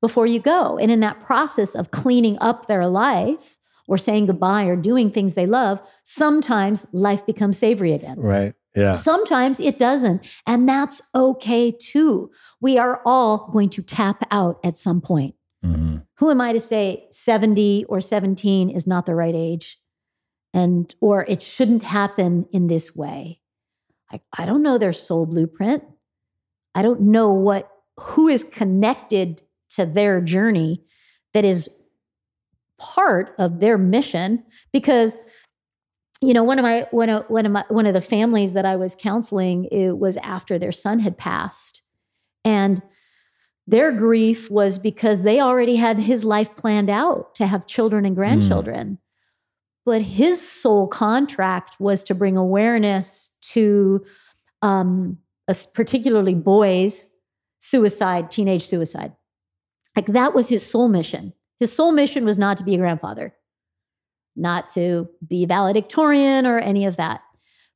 before 0.00 0.26
you 0.26 0.38
go? 0.38 0.78
And 0.78 0.90
in 0.90 1.00
that 1.00 1.20
process 1.20 1.74
of 1.74 1.90
cleaning 1.90 2.38
up 2.40 2.66
their 2.66 2.86
life 2.86 3.55
or 3.86 3.98
saying 3.98 4.26
goodbye 4.26 4.64
or 4.64 4.76
doing 4.76 5.10
things 5.10 5.34
they 5.34 5.46
love, 5.46 5.80
sometimes 6.04 6.86
life 6.92 7.24
becomes 7.24 7.58
savory 7.58 7.92
again. 7.92 8.18
Right. 8.18 8.54
Yeah. 8.74 8.92
Sometimes 8.92 9.58
it 9.58 9.78
doesn't. 9.78 10.26
And 10.46 10.68
that's 10.68 11.00
okay 11.14 11.70
too. 11.70 12.30
We 12.60 12.78
are 12.78 13.00
all 13.06 13.48
going 13.50 13.70
to 13.70 13.82
tap 13.82 14.24
out 14.30 14.58
at 14.62 14.76
some 14.76 15.00
point. 15.00 15.34
Mm-hmm. 15.64 15.98
Who 16.18 16.30
am 16.30 16.40
I 16.40 16.52
to 16.52 16.60
say 16.60 17.06
70 17.10 17.84
or 17.88 18.00
17 18.00 18.70
is 18.70 18.86
not 18.86 19.06
the 19.06 19.14
right 19.14 19.34
age? 19.34 19.78
And, 20.52 20.94
or 21.00 21.24
it 21.28 21.42
shouldn't 21.42 21.82
happen 21.82 22.46
in 22.52 22.66
this 22.66 22.94
way. 22.94 23.40
I, 24.10 24.20
I 24.38 24.46
don't 24.46 24.62
know 24.62 24.78
their 24.78 24.92
soul 24.92 25.26
blueprint. 25.26 25.84
I 26.74 26.82
don't 26.82 27.00
know 27.00 27.30
what, 27.30 27.70
who 27.98 28.28
is 28.28 28.44
connected 28.44 29.42
to 29.70 29.86
their 29.86 30.20
journey 30.20 30.82
that 31.34 31.44
is 31.44 31.68
part 32.78 33.34
of 33.38 33.60
their 33.60 33.78
mission 33.78 34.44
because 34.72 35.16
you 36.22 36.32
know, 36.32 36.42
one 36.42 36.58
of 36.58 36.62
my 36.62 36.86
one 36.90 37.10
of 37.10 37.24
one 37.28 37.44
of 37.44 37.52
my 37.52 37.64
one 37.68 37.86
of 37.86 37.92
the 37.92 38.00
families 38.00 38.54
that 38.54 38.64
I 38.64 38.76
was 38.76 38.96
counseling, 38.98 39.66
it 39.66 39.98
was 39.98 40.16
after 40.18 40.58
their 40.58 40.72
son 40.72 41.00
had 41.00 41.18
passed. 41.18 41.82
And 42.44 42.80
their 43.66 43.92
grief 43.92 44.50
was 44.50 44.78
because 44.78 45.24
they 45.24 45.40
already 45.40 45.76
had 45.76 45.98
his 45.98 46.24
life 46.24 46.54
planned 46.56 46.88
out 46.88 47.34
to 47.34 47.46
have 47.46 47.66
children 47.66 48.06
and 48.06 48.14
grandchildren. 48.14 48.92
Mm. 48.92 48.98
But 49.84 50.02
his 50.02 50.40
soul 50.46 50.86
contract 50.86 51.76
was 51.78 52.02
to 52.04 52.14
bring 52.14 52.36
awareness 52.36 53.30
to 53.52 54.04
um, 54.62 55.18
particularly 55.74 56.34
boys' 56.34 57.12
suicide, 57.58 58.30
teenage 58.30 58.64
suicide. 58.64 59.12
Like 59.94 60.06
that 60.06 60.34
was 60.34 60.48
his 60.48 60.64
sole 60.64 60.88
mission. 60.88 61.34
His 61.58 61.72
sole 61.72 61.92
mission 61.92 62.24
was 62.24 62.38
not 62.38 62.56
to 62.58 62.64
be 62.64 62.74
a 62.74 62.78
grandfather, 62.78 63.34
not 64.34 64.68
to 64.70 65.08
be 65.26 65.46
valedictorian 65.46 66.46
or 66.46 66.58
any 66.58 66.84
of 66.84 66.96
that, 66.96 67.22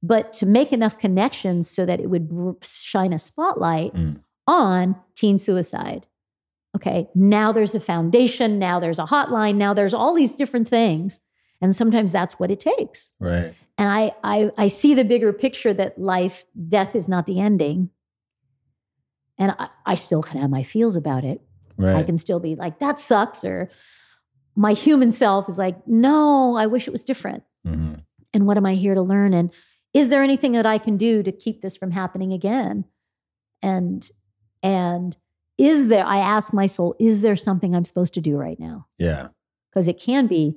but 0.03 0.33
to 0.35 0.47
make 0.47 0.73
enough 0.73 0.99
connections 0.99 1.69
so 1.69 1.87
that 1.87 2.01
it 2.01 2.09
would 2.09 2.57
shine 2.63 3.13
a 3.13 3.19
spotlight 3.19 3.95
mm. 3.95 4.21
on 4.47 4.97
teen 5.15 5.39
suicide. 5.39 6.07
Okay, 6.77 7.09
now 7.15 7.51
there's 7.51 7.75
a 7.75 7.81
foundation, 7.81 8.59
now 8.59 8.79
there's 8.79 8.99
a 8.99 9.07
hotline, 9.07 9.57
now 9.57 9.75
there's 9.75 9.95
all 9.95 10.15
these 10.15 10.35
different 10.37 10.69
things. 10.69 11.21
And 11.61 11.77
sometimes 11.77 12.13
that's 12.13 12.39
what 12.39 12.51
it 12.51 12.61
takes. 12.61 13.13
Right. 13.21 13.55
And 13.77 13.89
I, 13.89 14.13
I, 14.23 14.51
I 14.57 14.67
see 14.69 14.95
the 14.95 15.05
bigger 15.05 15.33
picture 15.33 15.75
that 15.75 15.99
life, 15.99 16.45
death 16.69 16.95
is 16.95 17.09
not 17.09 17.27
the 17.27 17.41
ending. 17.41 17.91
And 19.37 19.55
I, 19.59 19.69
I 19.85 19.95
still 19.95 20.23
can 20.23 20.41
have 20.41 20.51
my 20.51 20.63
feels 20.63 20.97
about 20.97 21.25
it. 21.25 21.43
Right. 21.81 21.97
I 21.97 22.03
can 22.03 22.17
still 22.17 22.41
be 22.41 22.55
like, 22.55 22.79
that 22.79 22.99
sucks. 22.99 23.45
Or 23.45 23.69
my 24.55 24.73
human 24.73 25.11
self 25.11 25.49
is 25.49 25.59
like, 25.59 25.77
no, 25.87 26.57
I 26.57 26.67
wish 26.67 26.87
it 26.87 26.93
was 26.93 27.05
different. 27.05 27.43
Mm-hmm. 27.67 27.95
And 28.33 28.47
what 28.47 28.57
am 28.57 28.67
I 28.67 28.75
here 28.75 28.95
to 28.95 29.03
learn? 29.03 29.35
And 29.35 29.53
is 29.93 30.11
there 30.11 30.23
anything 30.23 30.53
that 30.53 30.67
I 30.67 30.79
can 30.79 30.97
do 30.97 31.23
to 31.23 31.33
keep 31.33 31.61
this 31.61 31.77
from 31.77 31.91
happening 31.91 32.33
again? 32.33 32.85
And, 33.63 34.09
and, 34.63 35.17
is 35.61 35.89
there, 35.89 36.07
I 36.07 36.17
ask 36.17 36.55
my 36.55 36.65
soul, 36.65 36.97
is 36.99 37.21
there 37.21 37.37
something 37.37 37.77
I'm 37.77 37.85
supposed 37.85 38.15
to 38.15 38.23
do 38.23 38.35
right 38.35 38.59
now? 38.59 38.87
Yeah. 38.97 39.29
Because 39.71 39.89
it 39.89 40.01
can 40.01 40.27
be 40.27 40.57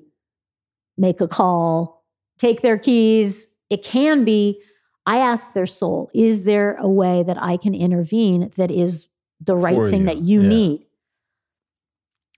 make 0.97 1.19
a 1.19 1.27
call, 1.27 2.05
take 2.37 2.61
their 2.61 2.77
keys. 2.77 3.49
It 3.69 3.83
can 3.83 4.23
be, 4.23 4.61
I 5.05 5.17
ask 5.17 5.51
their 5.51 5.65
soul, 5.65 6.09
is 6.15 6.45
there 6.45 6.75
a 6.79 6.87
way 6.87 7.21
that 7.23 7.41
I 7.41 7.57
can 7.57 7.75
intervene 7.75 8.49
that 8.55 8.71
is 8.71 9.07
the 9.41 9.57
right 9.57 9.75
For 9.75 9.89
thing 9.89 10.01
you. 10.01 10.05
that 10.05 10.17
you 10.19 10.41
yeah. 10.41 10.47
need? 10.47 10.85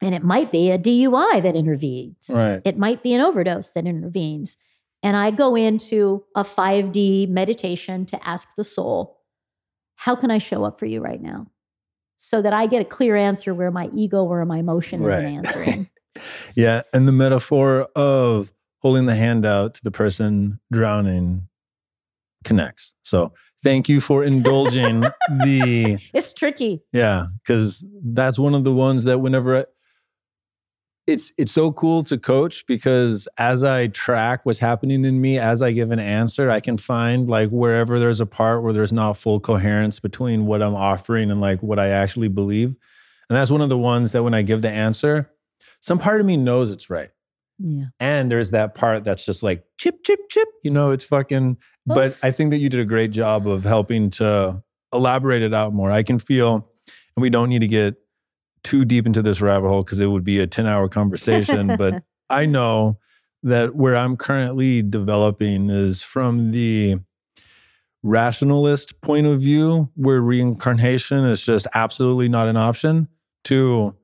And 0.05 0.13
it 0.13 0.21
might 0.21 0.51
be 0.51 0.69
a 0.69 0.77
DUI 0.77 1.41
that 1.41 1.55
intervenes. 1.55 2.29
Right. 2.29 2.61
It 2.63 2.77
might 2.77 3.01
be 3.01 3.15
an 3.15 3.21
overdose 3.21 3.71
that 3.71 3.87
intervenes. 3.87 4.57
And 5.01 5.17
I 5.17 5.31
go 5.31 5.55
into 5.55 6.23
a 6.35 6.43
5D 6.43 7.27
meditation 7.27 8.05
to 8.05 8.27
ask 8.27 8.49
the 8.55 8.63
soul, 8.63 9.17
how 9.95 10.15
can 10.15 10.29
I 10.29 10.37
show 10.37 10.63
up 10.63 10.77
for 10.77 10.85
you 10.85 11.01
right 11.01 11.19
now? 11.19 11.47
So 12.17 12.39
that 12.43 12.53
I 12.53 12.67
get 12.67 12.83
a 12.83 12.85
clear 12.85 13.15
answer 13.15 13.51
where 13.55 13.71
my 13.71 13.89
ego 13.95 14.23
or 14.23 14.45
my 14.45 14.59
emotion 14.59 15.01
right. 15.01 15.17
isn't 15.17 15.25
answering. 15.45 15.89
yeah. 16.55 16.83
And 16.93 17.07
the 17.07 17.11
metaphor 17.11 17.87
of 17.95 18.53
holding 18.83 19.07
the 19.07 19.15
hand 19.15 19.43
out 19.43 19.73
to 19.73 19.83
the 19.83 19.89
person 19.89 20.59
drowning 20.71 21.47
connects. 22.43 22.93
So 23.01 23.33
thank 23.63 23.89
you 23.89 23.99
for 23.99 24.23
indulging 24.23 25.01
the. 25.29 25.97
It's 26.13 26.35
tricky. 26.35 26.83
Yeah. 26.93 27.25
Cause 27.47 27.83
that's 28.03 28.37
one 28.37 28.53
of 28.53 28.63
the 28.63 28.73
ones 28.73 29.05
that 29.05 29.19
whenever 29.19 29.57
I, 29.57 29.65
it's 31.07 31.31
it's 31.37 31.51
so 31.51 31.71
cool 31.71 32.03
to 32.05 32.17
coach 32.17 32.65
because 32.65 33.27
as 33.37 33.63
I 33.63 33.87
track 33.87 34.41
what's 34.43 34.59
happening 34.59 35.05
in 35.05 35.21
me, 35.21 35.37
as 35.37 35.61
I 35.61 35.71
give 35.71 35.91
an 35.91 35.99
answer, 35.99 36.49
I 36.49 36.59
can 36.59 36.77
find 36.77 37.29
like 37.29 37.49
wherever 37.49 37.99
there's 37.99 38.19
a 38.19 38.25
part 38.25 38.63
where 38.63 38.73
there's 38.73 38.93
not 38.93 39.17
full 39.17 39.39
coherence 39.39 39.99
between 39.99 40.45
what 40.45 40.61
I'm 40.61 40.75
offering 40.75 41.29
and 41.29 41.39
like 41.39 41.61
what 41.61 41.79
I 41.79 41.89
actually 41.89 42.27
believe. 42.27 42.75
And 43.29 43.37
that's 43.37 43.51
one 43.51 43.61
of 43.61 43.69
the 43.69 43.77
ones 43.77 44.11
that 44.13 44.23
when 44.23 44.33
I 44.33 44.41
give 44.41 44.61
the 44.61 44.69
answer, 44.69 45.31
some 45.81 45.99
part 45.99 46.19
of 46.19 46.25
me 46.25 46.37
knows 46.37 46.71
it's 46.71 46.89
right. 46.89 47.11
Yeah. 47.59 47.85
And 47.99 48.31
there's 48.31 48.51
that 48.51 48.75
part 48.75 49.03
that's 49.03 49.25
just 49.25 49.43
like 49.43 49.65
chip, 49.77 50.03
chip, 50.03 50.19
chip. 50.29 50.47
You 50.63 50.71
know, 50.71 50.91
it's 50.91 51.05
fucking. 51.05 51.57
But 51.85 52.17
I 52.23 52.31
think 52.31 52.49
that 52.49 52.57
you 52.57 52.69
did 52.69 52.79
a 52.79 52.85
great 52.85 53.11
job 53.11 53.47
of 53.47 53.63
helping 53.63 54.09
to 54.11 54.63
elaborate 54.91 55.43
it 55.43 55.53
out 55.53 55.71
more. 55.71 55.91
I 55.91 56.01
can 56.01 56.17
feel, 56.17 56.67
and 57.15 57.21
we 57.21 57.29
don't 57.29 57.49
need 57.49 57.59
to 57.59 57.67
get 57.67 57.95
too 58.65 58.83
deep 58.83 59.05
into 59.05 59.21
this 59.21 59.39
rabbit 59.39 59.69
hole 59.69 59.83
because 59.83 59.99
it 60.01 60.07
would 60.07 60.25
be 60.25 60.39
a 60.39 60.47
10 60.47 60.65
hour 60.65 60.89
conversation. 60.89 61.77
but 61.77 62.03
I 62.29 62.45
know 62.45 62.97
that 63.43 63.75
where 63.75 63.95
I'm 63.95 64.17
currently 64.17 64.81
developing 64.81 65.69
is 65.69 66.01
from 66.01 66.51
the 66.51 66.97
rationalist 68.01 68.99
point 69.01 69.27
of 69.27 69.39
view, 69.39 69.89
where 69.95 70.19
reincarnation 70.19 71.25
is 71.25 71.43
just 71.43 71.67
absolutely 71.73 72.27
not 72.27 72.47
an 72.47 72.57
option, 72.57 73.07
to 73.45 73.95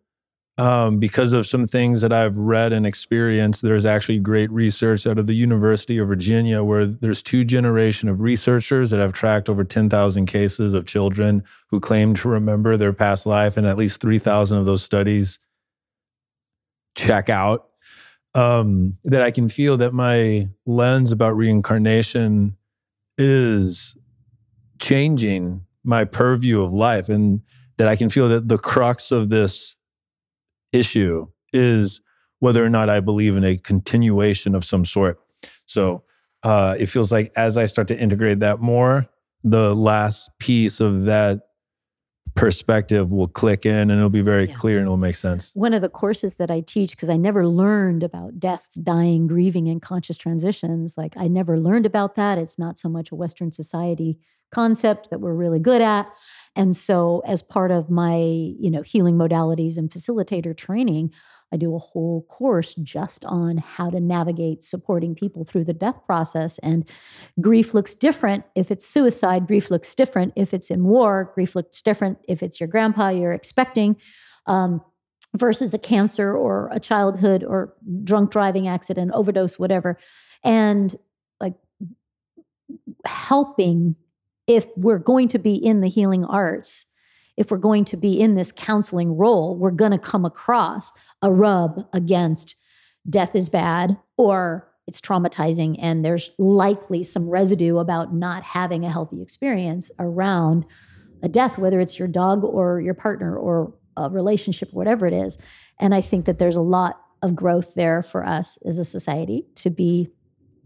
um, 0.58 1.00
because 1.00 1.34
of 1.34 1.48
some 1.48 1.66
things 1.66 2.02
that 2.02 2.12
I've 2.12 2.38
read 2.38 2.74
and 2.74 2.86
experienced. 2.86 3.62
There's 3.62 3.86
actually 3.86 4.20
great 4.20 4.52
research 4.52 5.08
out 5.08 5.18
of 5.18 5.28
the 5.28 5.34
University 5.34 5.98
of 5.98 6.08
Virginia 6.08 6.64
where 6.64 6.86
there's 6.86 7.22
two 7.22 7.44
generation 7.44 8.10
of 8.10 8.20
researchers 8.20 8.90
that 8.90 9.00
have 9.00 9.14
tracked 9.14 9.50
over 9.50 9.64
10,000 9.64 10.26
cases 10.26 10.74
of 10.74 10.86
children 10.86 11.44
who 11.70 11.80
claim 11.80 12.14
to 12.16 12.30
remember 12.30 12.78
their 12.78 12.94
past 12.94 13.26
life, 13.26 13.58
and 13.58 13.66
at 13.66 13.78
least 13.78 14.02
3,000 14.02 14.58
of 14.58 14.66
those 14.66 14.84
studies 14.84 15.40
check 16.96 17.30
out. 17.30 17.68
Um, 18.34 18.98
that 19.04 19.22
I 19.22 19.32
can 19.32 19.50
feel 19.50 19.76
that 19.78 19.94
my 19.94 20.48
lens 20.66 21.12
about 21.12 21.36
reincarnation 21.36 22.56
is 23.18 23.98
changing 24.80 25.66
my 25.84 26.06
purview 26.06 26.62
of 26.62 26.72
life, 26.72 27.10
and 27.10 27.42
that 27.78 27.90
I 27.90 27.98
can 27.98 28.08
feel 28.08 28.30
that 28.30 28.48
the 28.48 28.58
crux 28.58 29.12
of 29.12 29.28
this 29.28 29.76
issue 30.72 31.28
is 31.54 32.02
whether 32.40 32.64
or 32.64 32.70
not 32.70 32.90
I 32.90 33.00
believe 33.00 33.36
in 33.36 33.44
a 33.44 33.58
continuation 33.58 34.56
of 34.56 34.66
some 34.66 34.86
sort. 34.86 35.20
So 35.66 36.04
uh, 36.44 36.76
it 36.80 36.88
feels 36.88 37.12
like 37.12 37.32
as 37.36 37.58
I 37.58 37.66
start 37.66 37.88
to 37.90 38.00
integrate 38.00 38.40
that 38.40 38.60
more, 38.60 39.08
the 39.44 39.76
last 39.76 40.32
piece 40.40 40.80
of 40.80 41.06
that 41.06 41.42
perspective 42.36 43.12
will 43.12 43.28
click 43.28 43.66
in 43.66 43.90
and 43.90 43.92
it'll 43.92 44.10
be 44.10 44.22
very 44.22 44.48
yeah. 44.48 44.56
clear 44.56 44.78
and 44.78 44.86
it'll 44.86 44.98
make 44.98 45.16
sense. 45.16 45.52
One 45.54 45.74
of 45.74 45.82
the 45.82 45.90
courses 45.90 46.36
that 46.36 46.50
I 46.50 46.62
teach, 46.62 46.92
because 46.92 47.10
I 47.10 47.18
never 47.18 47.46
learned 47.46 48.04
about 48.04 48.40
death, 48.40 48.70
dying, 48.82 49.28
grieving, 49.28 49.68
and 49.68 49.82
conscious 49.82 50.18
transitions, 50.18 50.98
like 50.98 51.16
I 51.18 51.28
never 51.28 51.60
learned 51.60 51.86
about 51.86 52.16
that. 52.16 52.38
It's 52.38 52.58
not 52.58 52.78
so 52.78 52.90
much 52.90 53.12
a 53.12 53.16
Western 53.16 53.52
society 53.52 54.18
concept 54.52 55.10
that 55.10 55.20
we're 55.20 55.34
really 55.34 55.60
good 55.60 55.82
at. 55.82 56.12
And 56.56 56.76
so 56.76 57.22
as 57.26 57.42
part 57.42 57.72
of 57.72 57.90
my, 57.90 58.18
you 58.18 58.70
know, 58.70 58.82
healing 58.82 59.16
modalities 59.16 59.78
and 59.78 59.90
facilitator 59.90 60.56
training, 60.56 61.12
I 61.54 61.58
do 61.58 61.76
a 61.76 61.80
whole 61.80 62.24
course 62.24 62.76
just 62.76 63.26
on 63.26 63.58
how 63.58 63.90
to 63.90 64.00
navigate 64.00 64.64
supporting 64.64 65.16
people 65.16 65.44
through 65.44 65.66
the 65.66 65.74
death 65.74 66.06
process. 66.06 66.60
And 66.60 66.90
grief 67.40 67.74
looks 67.74 67.94
different 67.94 68.46
if 68.56 68.72
it's 68.72 68.86
suicide, 68.86 69.48
grief 69.48 69.70
looks 69.70 69.94
different 69.94 70.34
if 70.36 70.54
it's 70.54 70.72
in 70.72 70.86
war, 70.86 71.32
grief 71.36 71.56
looks 71.56 71.82
different 71.82 72.20
if 72.28 72.42
it's 72.42 72.60
your 72.60 72.68
grandpa 72.68 73.10
you're 73.10 73.34
expecting. 73.34 73.98
Um, 74.46 74.82
versus 75.36 75.74
a 75.74 75.80
cancer 75.80 76.36
or 76.36 76.70
a 76.74 76.80
childhood 76.80 77.44
or 77.44 77.74
drunk 78.04 78.32
driving 78.32 78.68
accident, 78.68 79.12
overdose, 79.14 79.58
whatever. 79.58 79.98
And 80.44 80.94
like 81.40 81.54
helping 83.06 83.96
if 84.56 84.68
we're 84.76 85.00
going 85.00 85.30
to 85.30 85.40
be 85.40 85.56
in 85.56 85.80
the 85.80 85.88
healing 85.88 86.26
arts, 86.26 86.88
if 87.38 87.50
we're 87.50 87.58
going 87.58 87.86
to 87.86 87.96
be 87.96 88.20
in 88.20 88.36
this 88.36 88.52
counseling 88.52 89.16
role, 89.16 89.58
we're 89.58 89.72
going 89.72 89.94
to 89.94 89.98
come 89.98 90.26
across 90.26 90.92
a 91.22 91.32
rub 91.32 91.88
against 91.94 92.56
death 93.10 93.34
is 93.34 93.50
bad 93.50 93.98
or 94.18 94.68
it's 94.88 95.00
traumatizing 95.00 95.78
and 95.82 96.04
there's 96.04 96.32
likely 96.38 97.02
some 97.02 97.30
residue 97.30 97.78
about 97.78 98.14
not 98.14 98.44
having 98.44 98.84
a 98.84 98.92
healthy 98.92 99.22
experience 99.22 99.90
around 99.98 100.66
a 101.24 101.30
death 101.30 101.58
whether 101.58 101.80
it's 101.80 101.98
your 101.98 102.08
dog 102.08 102.44
or 102.44 102.82
your 102.82 102.94
partner 102.94 103.36
or 103.36 103.74
a 103.96 104.10
relationship 104.10 104.70
or 104.70 104.76
whatever 104.76 105.08
it 105.08 105.14
is. 105.14 105.38
And 105.80 105.96
i 105.96 106.02
think 106.02 106.26
that 106.26 106.40
there's 106.40 106.56
a 106.56 106.62
lot 106.62 107.00
of 107.22 107.36
growth 107.36 107.74
there 107.74 108.04
for 108.04 108.26
us 108.26 108.58
as 108.66 108.78
a 108.78 108.84
society 108.84 109.46
to 109.56 109.70
be 109.70 110.10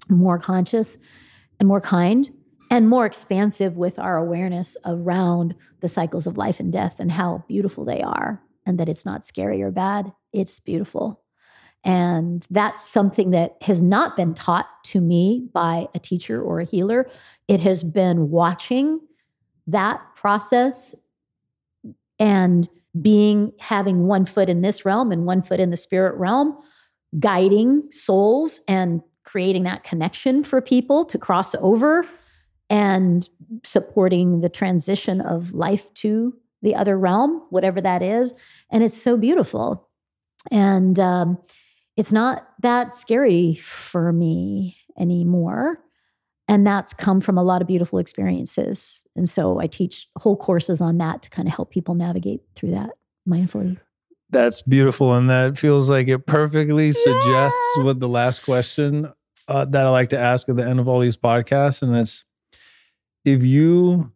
more 0.09 0.39
conscious 0.39 0.97
and 1.59 1.67
more 1.67 1.81
kind 1.81 2.31
and 2.69 2.89
more 2.89 3.05
expansive 3.05 3.77
with 3.77 3.99
our 3.99 4.17
awareness 4.17 4.75
around 4.85 5.55
the 5.81 5.87
cycles 5.87 6.27
of 6.27 6.37
life 6.37 6.59
and 6.59 6.73
death 6.73 6.99
and 6.99 7.11
how 7.11 7.43
beautiful 7.47 7.85
they 7.85 8.01
are 8.01 8.41
and 8.65 8.79
that 8.79 8.89
it's 8.89 9.05
not 9.05 9.25
scary 9.25 9.61
or 9.61 9.71
bad 9.71 10.11
it's 10.35 10.59
beautiful. 10.59 11.21
And 11.83 12.45
that's 12.49 12.87
something 12.87 13.31
that 13.31 13.55
has 13.61 13.81
not 13.81 14.15
been 14.15 14.33
taught 14.33 14.67
to 14.85 14.99
me 14.99 15.47
by 15.53 15.87
a 15.93 15.99
teacher 15.99 16.41
or 16.41 16.59
a 16.59 16.65
healer. 16.65 17.09
It 17.47 17.61
has 17.61 17.83
been 17.83 18.29
watching 18.29 18.99
that 19.67 20.01
process 20.15 20.95
and 22.19 22.67
being 22.99 23.53
having 23.59 24.07
one 24.07 24.25
foot 24.25 24.49
in 24.49 24.61
this 24.61 24.85
realm 24.85 25.11
and 25.11 25.25
one 25.25 25.41
foot 25.41 25.59
in 25.59 25.69
the 25.69 25.77
spirit 25.77 26.15
realm 26.15 26.57
guiding 27.19 27.89
souls 27.91 28.61
and 28.67 29.01
creating 29.23 29.63
that 29.63 29.83
connection 29.83 30.43
for 30.43 30.61
people 30.61 31.05
to 31.05 31.17
cross 31.17 31.55
over 31.55 32.07
and 32.69 33.27
supporting 33.63 34.41
the 34.41 34.49
transition 34.49 35.21
of 35.21 35.53
life 35.53 35.93
to 35.95 36.35
the 36.61 36.75
other 36.75 36.97
realm, 36.97 37.43
whatever 37.49 37.79
that 37.81 38.01
is. 38.01 38.33
And 38.71 38.83
it's 38.83 38.99
so 38.99 39.17
beautiful. 39.17 39.87
And 40.51 40.99
um, 40.99 41.37
it's 41.95 42.11
not 42.11 42.47
that 42.61 42.93
scary 42.93 43.55
for 43.55 44.11
me 44.11 44.77
anymore. 44.97 45.79
And 46.47 46.65
that's 46.65 46.93
come 46.93 47.21
from 47.21 47.37
a 47.37 47.43
lot 47.43 47.61
of 47.61 47.67
beautiful 47.67 47.99
experiences. 47.99 49.03
And 49.15 49.27
so 49.27 49.59
I 49.59 49.67
teach 49.67 50.07
whole 50.17 50.37
courses 50.37 50.79
on 50.81 50.97
that 50.99 51.23
to 51.23 51.29
kind 51.29 51.47
of 51.47 51.55
help 51.55 51.71
people 51.71 51.95
navigate 51.95 52.41
through 52.55 52.71
that 52.71 52.91
mindfully. 53.27 53.79
That's 54.29 54.61
beautiful. 54.61 55.13
And 55.13 55.29
that 55.29 55.57
feels 55.57 55.89
like 55.89 56.07
it 56.07 56.25
perfectly 56.25 56.91
suggests 56.91 57.59
yeah. 57.77 57.83
what 57.83 57.99
the 57.99 58.09
last 58.09 58.43
question 58.43 59.11
uh, 59.47 59.65
that 59.65 59.85
I 59.85 59.89
like 59.89 60.09
to 60.09 60.19
ask 60.19 60.49
at 60.49 60.55
the 60.57 60.65
end 60.65 60.79
of 60.79 60.87
all 60.87 60.99
these 60.99 61.17
podcasts. 61.17 61.81
And 61.81 61.95
it's 61.95 62.23
if 63.25 63.43
you 63.43 64.11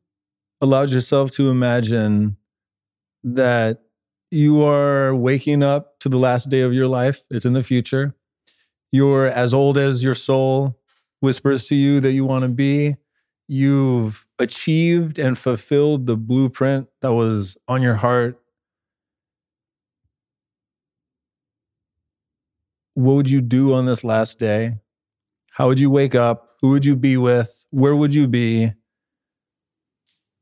allowed 0.61 0.89
yourself 0.89 1.31
to 1.31 1.49
imagine 1.49 2.37
that 3.23 3.81
you 4.31 4.63
are 4.63 5.15
waking 5.15 5.63
up 5.63 5.99
to 5.99 6.09
the 6.09 6.17
last 6.17 6.49
day 6.49 6.61
of 6.61 6.73
your 6.73 6.87
life, 6.87 7.21
it's 7.31 7.45
in 7.45 7.53
the 7.53 7.63
future. 7.63 8.15
You're 8.91 9.27
as 9.27 9.53
old 9.53 9.77
as 9.77 10.03
your 10.03 10.15
soul 10.15 10.79
whispers 11.21 11.67
to 11.67 11.75
you 11.75 11.99
that 12.01 12.11
you 12.13 12.25
want 12.25 12.43
to 12.43 12.49
be. 12.49 12.97
You've 13.47 14.27
achieved 14.39 15.19
and 15.19 15.37
fulfilled 15.37 16.07
the 16.07 16.17
blueprint 16.17 16.87
that 17.01 17.13
was 17.13 17.57
on 17.67 17.81
your 17.81 17.95
heart. 17.95 18.39
What 22.93 23.13
would 23.15 23.29
you 23.29 23.41
do 23.41 23.73
on 23.73 23.85
this 23.85 24.03
last 24.03 24.39
day? 24.39 24.77
How 25.51 25.67
would 25.67 25.79
you 25.79 25.89
wake 25.89 26.15
up? 26.15 26.57
Who 26.61 26.69
would 26.69 26.85
you 26.85 26.95
be 26.95 27.17
with? 27.17 27.65
Where 27.71 27.95
would 27.95 28.13
you 28.15 28.27
be? 28.27 28.73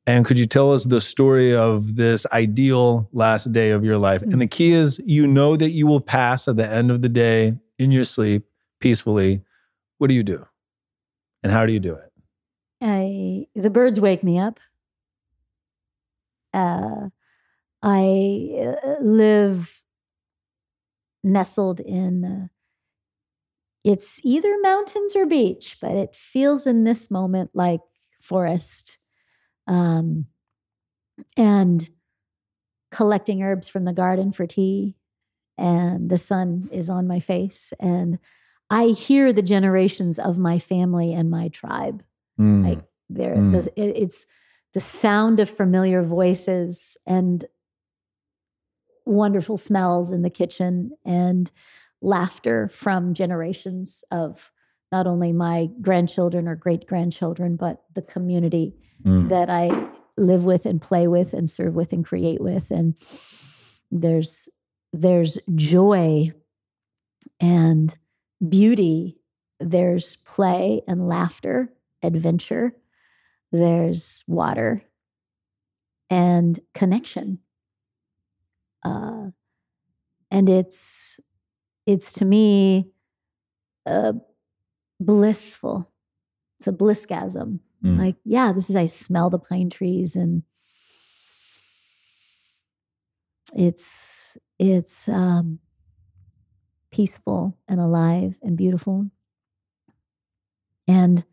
And 0.07 0.23
could 0.23 0.39
you 0.39 0.45
tell 0.45 0.71
us 0.71 0.85
the 0.85 1.01
story 1.01 1.53
of 1.53 1.97
this 1.97 2.25
ideal 2.31 3.09
last 3.11 3.51
day 3.51 3.71
of 3.71 3.84
your 3.84 3.97
life? 3.97 4.21
And 4.21 4.39
the 4.39 4.47
key 4.47 4.71
is 4.71 5.01
you 5.05 5.27
know 5.27 5.57
that 5.57 5.71
you 5.71 5.85
will 5.85 5.99
pass 5.99 6.47
at 6.47 6.55
the 6.55 6.65
end 6.65 6.91
of 6.91 7.01
the 7.01 7.09
day 7.09 7.57
in 7.77 7.91
your 7.91 8.05
sleep 8.05 8.45
peacefully. 8.79 9.41
What 9.97 10.07
do 10.07 10.13
you 10.13 10.23
do? 10.23 10.47
And 11.43 11.51
how 11.51 11.65
do 11.65 11.73
you 11.73 11.81
do 11.81 11.95
it? 11.95 12.11
I 12.81 13.47
the 13.53 13.69
birds 13.69 13.99
wake 13.99 14.23
me 14.23 14.39
up. 14.39 14.61
Uh, 16.53 17.09
I 17.84 18.75
uh, 18.85 18.95
live 19.01 19.84
nestled 21.21 21.81
in 21.81 22.23
uh, 22.23 22.47
it's 23.84 24.21
either 24.23 24.55
mountains 24.61 25.17
or 25.17 25.25
beach, 25.25 25.77
but 25.81 25.91
it 25.91 26.15
feels 26.15 26.65
in 26.65 26.85
this 26.85 27.11
moment 27.11 27.51
like 27.53 27.81
forest 28.21 28.97
um, 29.68 30.27
and 31.35 31.89
collecting 32.91 33.44
herbs 33.44 33.68
from 33.68 33.85
the 33.85 33.94
garden 33.94 34.31
for 34.31 34.45
tea. 34.45 34.95
And 35.57 36.10
the 36.10 36.18
sun 36.18 36.69
is 36.72 36.89
on 36.89 37.07
my 37.07 37.19
face. 37.19 37.73
And 37.80 38.19
I 38.69 38.88
hear 38.88 39.34
the 39.34 39.41
generations 39.41 40.19
of 40.19 40.38
my 40.38 40.60
family 40.60 41.14
and 41.14 41.30
my 41.30 41.48
tribe. 41.48 42.03
Mm. 42.39 42.68
Like 42.68 42.80
there, 43.10 43.35
mm. 43.35 43.64
the, 43.64 43.72
it's 43.76 44.27
the 44.73 44.80
sound 44.80 45.39
of 45.39 45.49
familiar 45.49 46.03
voices 46.03 46.98
and 47.07 47.45
wonderful 49.06 49.57
smells 49.57 50.11
in 50.11 50.22
the 50.22 50.30
kitchen 50.30 50.91
and 51.06 51.52
laughter 52.02 52.69
from 52.73 53.14
generations 53.14 54.03
of 54.11 54.52
not 54.91 55.07
only 55.07 55.34
my 55.34 55.69
grandchildren 55.81 56.48
or 56.48 56.56
great 56.56 56.85
grandchildren, 56.85 57.56
but 57.56 57.84
the 57.94 58.02
community 58.02 58.76
mm. 59.03 59.30
that 59.30 59.49
I 59.49 59.90
live 60.18 60.44
with 60.44 60.65
and 60.65 60.82
play 60.82 61.07
with 61.07 61.34
and 61.34 61.49
serve 61.49 61.76
with 61.76 61.94
and 61.94 62.06
create 62.06 62.41
with. 62.41 62.72
And 62.72 62.95
there's 63.91 64.49
there's 64.94 65.38
joy 65.56 66.32
and 67.40 67.95
beauty. 68.48 69.18
There's 69.60 70.18
play 70.18 70.82
and 70.88 71.07
laughter, 71.07 71.74
adventure. 72.03 72.74
There's 73.52 74.24
water 74.28 74.84
and 76.10 76.60
connection. 76.74 77.40
Uh, 78.84 79.28
and 80.32 80.49
it's 80.49 81.19
it's 81.86 82.11
to 82.14 82.26
me 82.26 82.91
uh, 83.86 84.14
blissful. 84.99 85.91
It's 86.60 86.68
a 86.68 86.72
blissgasm. 86.72 87.60
Mm. 87.84 87.99
Like, 87.99 88.16
yeah, 88.24 88.52
this 88.52 88.70
is, 88.70 88.76
I 88.76 88.86
smell 88.86 89.30
the 89.30 89.40
pine 89.40 89.70
trees 89.70 90.16
and 90.16 90.44
it's, 93.54 94.38
it's, 94.60 95.08
um, 95.08 95.60
peaceful 96.91 97.58
and 97.68 97.80
alive 97.80 98.36
and 98.41 98.58
beautiful. 98.58 99.10
And 100.88 101.26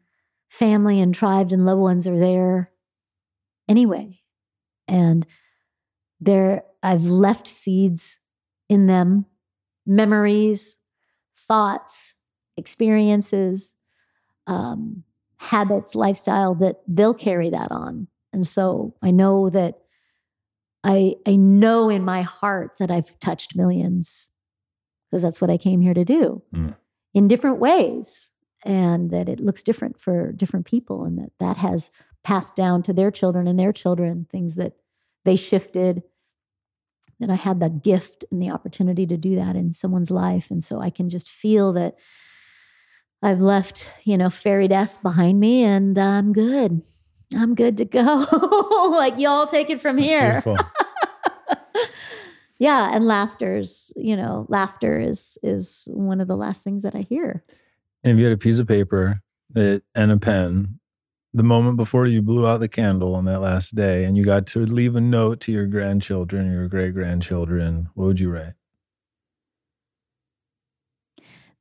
family 0.49 1.01
and 1.01 1.15
tribes 1.15 1.53
and 1.53 1.65
loved 1.65 1.81
ones 1.81 2.07
are 2.07 2.19
there 2.19 2.71
anyway. 3.69 4.21
And 4.87 5.27
there, 6.21 6.65
I've 6.83 7.05
left 7.05 7.47
seeds 7.47 8.19
in 8.69 8.87
them, 8.87 9.27
memories, 9.87 10.77
thoughts, 11.37 12.15
experiences, 12.57 13.75
um, 14.47 15.05
habits, 15.45 15.95
lifestyle 15.95 16.55
that 16.57 16.81
they'll 16.89 17.15
carry 17.15 17.51
that 17.51 17.71
on. 17.71 18.09
And 18.33 18.47
so 18.47 18.95
I 19.03 19.11
know 19.11 19.51
that 19.51 19.79
I 20.83 21.15
I 21.27 21.37
know 21.37 21.89
in 21.89 22.05
my 22.05 22.23
heart 22.23 22.73
that 22.79 22.91
I've 22.91 23.19
touched 23.21 23.57
millions 23.57 24.29
because 25.11 25.23
that's 25.23 25.41
what 25.41 25.51
I 25.51 25.57
came 25.57 25.81
here 25.81 25.95
to 25.95 26.05
do 26.05 26.43
mm. 26.55 26.75
in 27.15 27.29
different 27.29 27.59
ways 27.59 28.31
and 28.65 29.11
that 29.11 29.29
it 29.29 29.41
looks 29.41 29.62
different 29.62 30.01
for 30.01 30.33
different 30.33 30.66
people 30.66 31.05
and 31.05 31.19
that 31.19 31.31
that 31.39 31.57
has 31.59 31.91
passed 32.23 32.57
down 32.57 32.83
to 32.83 32.93
their 32.93 33.11
children 33.11 33.47
and 33.47 33.59
their 33.59 33.73
children 33.73 34.27
things 34.31 34.57
that 34.57 34.75
they 35.25 35.37
shifted 35.37 36.03
that 37.21 37.31
I 37.31 37.37
had 37.37 37.61
the 37.61 37.71
gift 37.71 38.25
and 38.31 38.43
the 38.43 38.51
opportunity 38.51 39.07
to 39.07 39.16
do 39.16 39.37
that 39.37 39.57
in 39.57 39.73
someone's 39.73 40.11
life 40.11 40.51
and 40.51 40.62
so 40.62 40.81
I 40.81 40.91
can 40.91 41.09
just 41.09 41.29
feel 41.29 41.73
that 41.75 41.95
I've 43.24 43.40
left, 43.40 43.90
you 44.05 44.18
know, 44.18 44.28
fairy 44.28 44.68
dust 44.68 45.02
behind 45.02 45.40
me 45.40 45.62
and 45.62 45.96
I'm 45.96 46.34
good. 46.34 46.82
I'm 47.34 47.55
good 47.55 47.78
to 47.78 47.86
go. 47.86 48.26
like 48.90 49.18
y'all 49.18 49.46
take 49.46 49.70
it 49.70 49.80
from 49.80 49.96
That's 49.96 50.44
here. 50.44 50.56
yeah, 52.59 52.94
and 52.94 53.06
laughter's, 53.06 53.94
you 53.96 54.14
know, 54.14 54.44
laughter 54.51 55.01
is 55.01 55.38
is 55.42 55.88
one 55.90 56.20
of 56.20 56.28
the 56.28 56.36
last 56.36 56.62
things 56.62 56.82
that 56.82 56.94
I 56.94 57.01
hear. 57.01 57.42
And 58.05 58.12
if 58.12 58.18
you 58.18 58.24
had 58.24 58.34
a 58.34 58.38
piece 58.38 58.59
of 58.59 58.68
paper 58.68 59.22
that 59.55 59.82
and 59.94 60.12
a 60.12 60.18
pen, 60.18 60.78
the 61.32 61.42
moment 61.42 61.78
before 61.78 62.06
you 62.06 62.20
blew 62.20 62.46
out 62.46 62.60
the 62.60 62.68
candle 62.68 63.14
on 63.14 63.24
that 63.24 63.40
last 63.40 63.74
day 63.74 64.05
and 64.05 64.18
you 64.18 64.24
got 64.26 64.46
to 64.48 64.66
leave 64.66 64.96
a 64.96 65.01
note 65.01 65.40
to 65.40 65.52
your 65.52 65.66
grandchildren, 65.66 66.52
your 66.52 66.68
great 66.68 66.92
grandchildren, 66.92 67.88
what 67.94 68.05
would 68.05 68.20
you 68.20 68.30
write? 68.30 68.52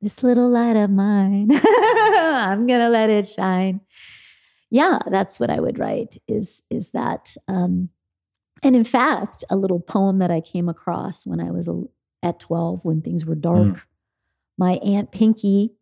This 0.00 0.22
little 0.22 0.48
light 0.48 0.76
of 0.76 0.90
mine, 0.90 1.48
I'm 1.52 2.66
gonna 2.66 2.90
let 2.90 3.10
it 3.10 3.28
shine. 3.28 3.80
Yeah, 4.70 4.98
that's 5.10 5.38
what 5.38 5.50
I 5.50 5.60
would 5.60 5.78
write. 5.78 6.16
Is 6.28 6.62
is 6.70 6.90
that? 6.90 7.36
Um, 7.48 7.90
and 8.62 8.74
in 8.74 8.84
fact, 8.84 9.44
a 9.50 9.56
little 9.56 9.80
poem 9.80 10.18
that 10.18 10.30
I 10.30 10.40
came 10.40 10.68
across 10.70 11.26
when 11.26 11.38
I 11.38 11.50
was 11.50 11.68
a, 11.68 11.82
at 12.22 12.40
12, 12.40 12.82
when 12.82 13.02
things 13.02 13.26
were 13.26 13.34
dark. 13.34 13.74
Mm. 13.74 13.82
My 14.56 14.72
aunt 14.76 15.12
Pinky 15.12 15.74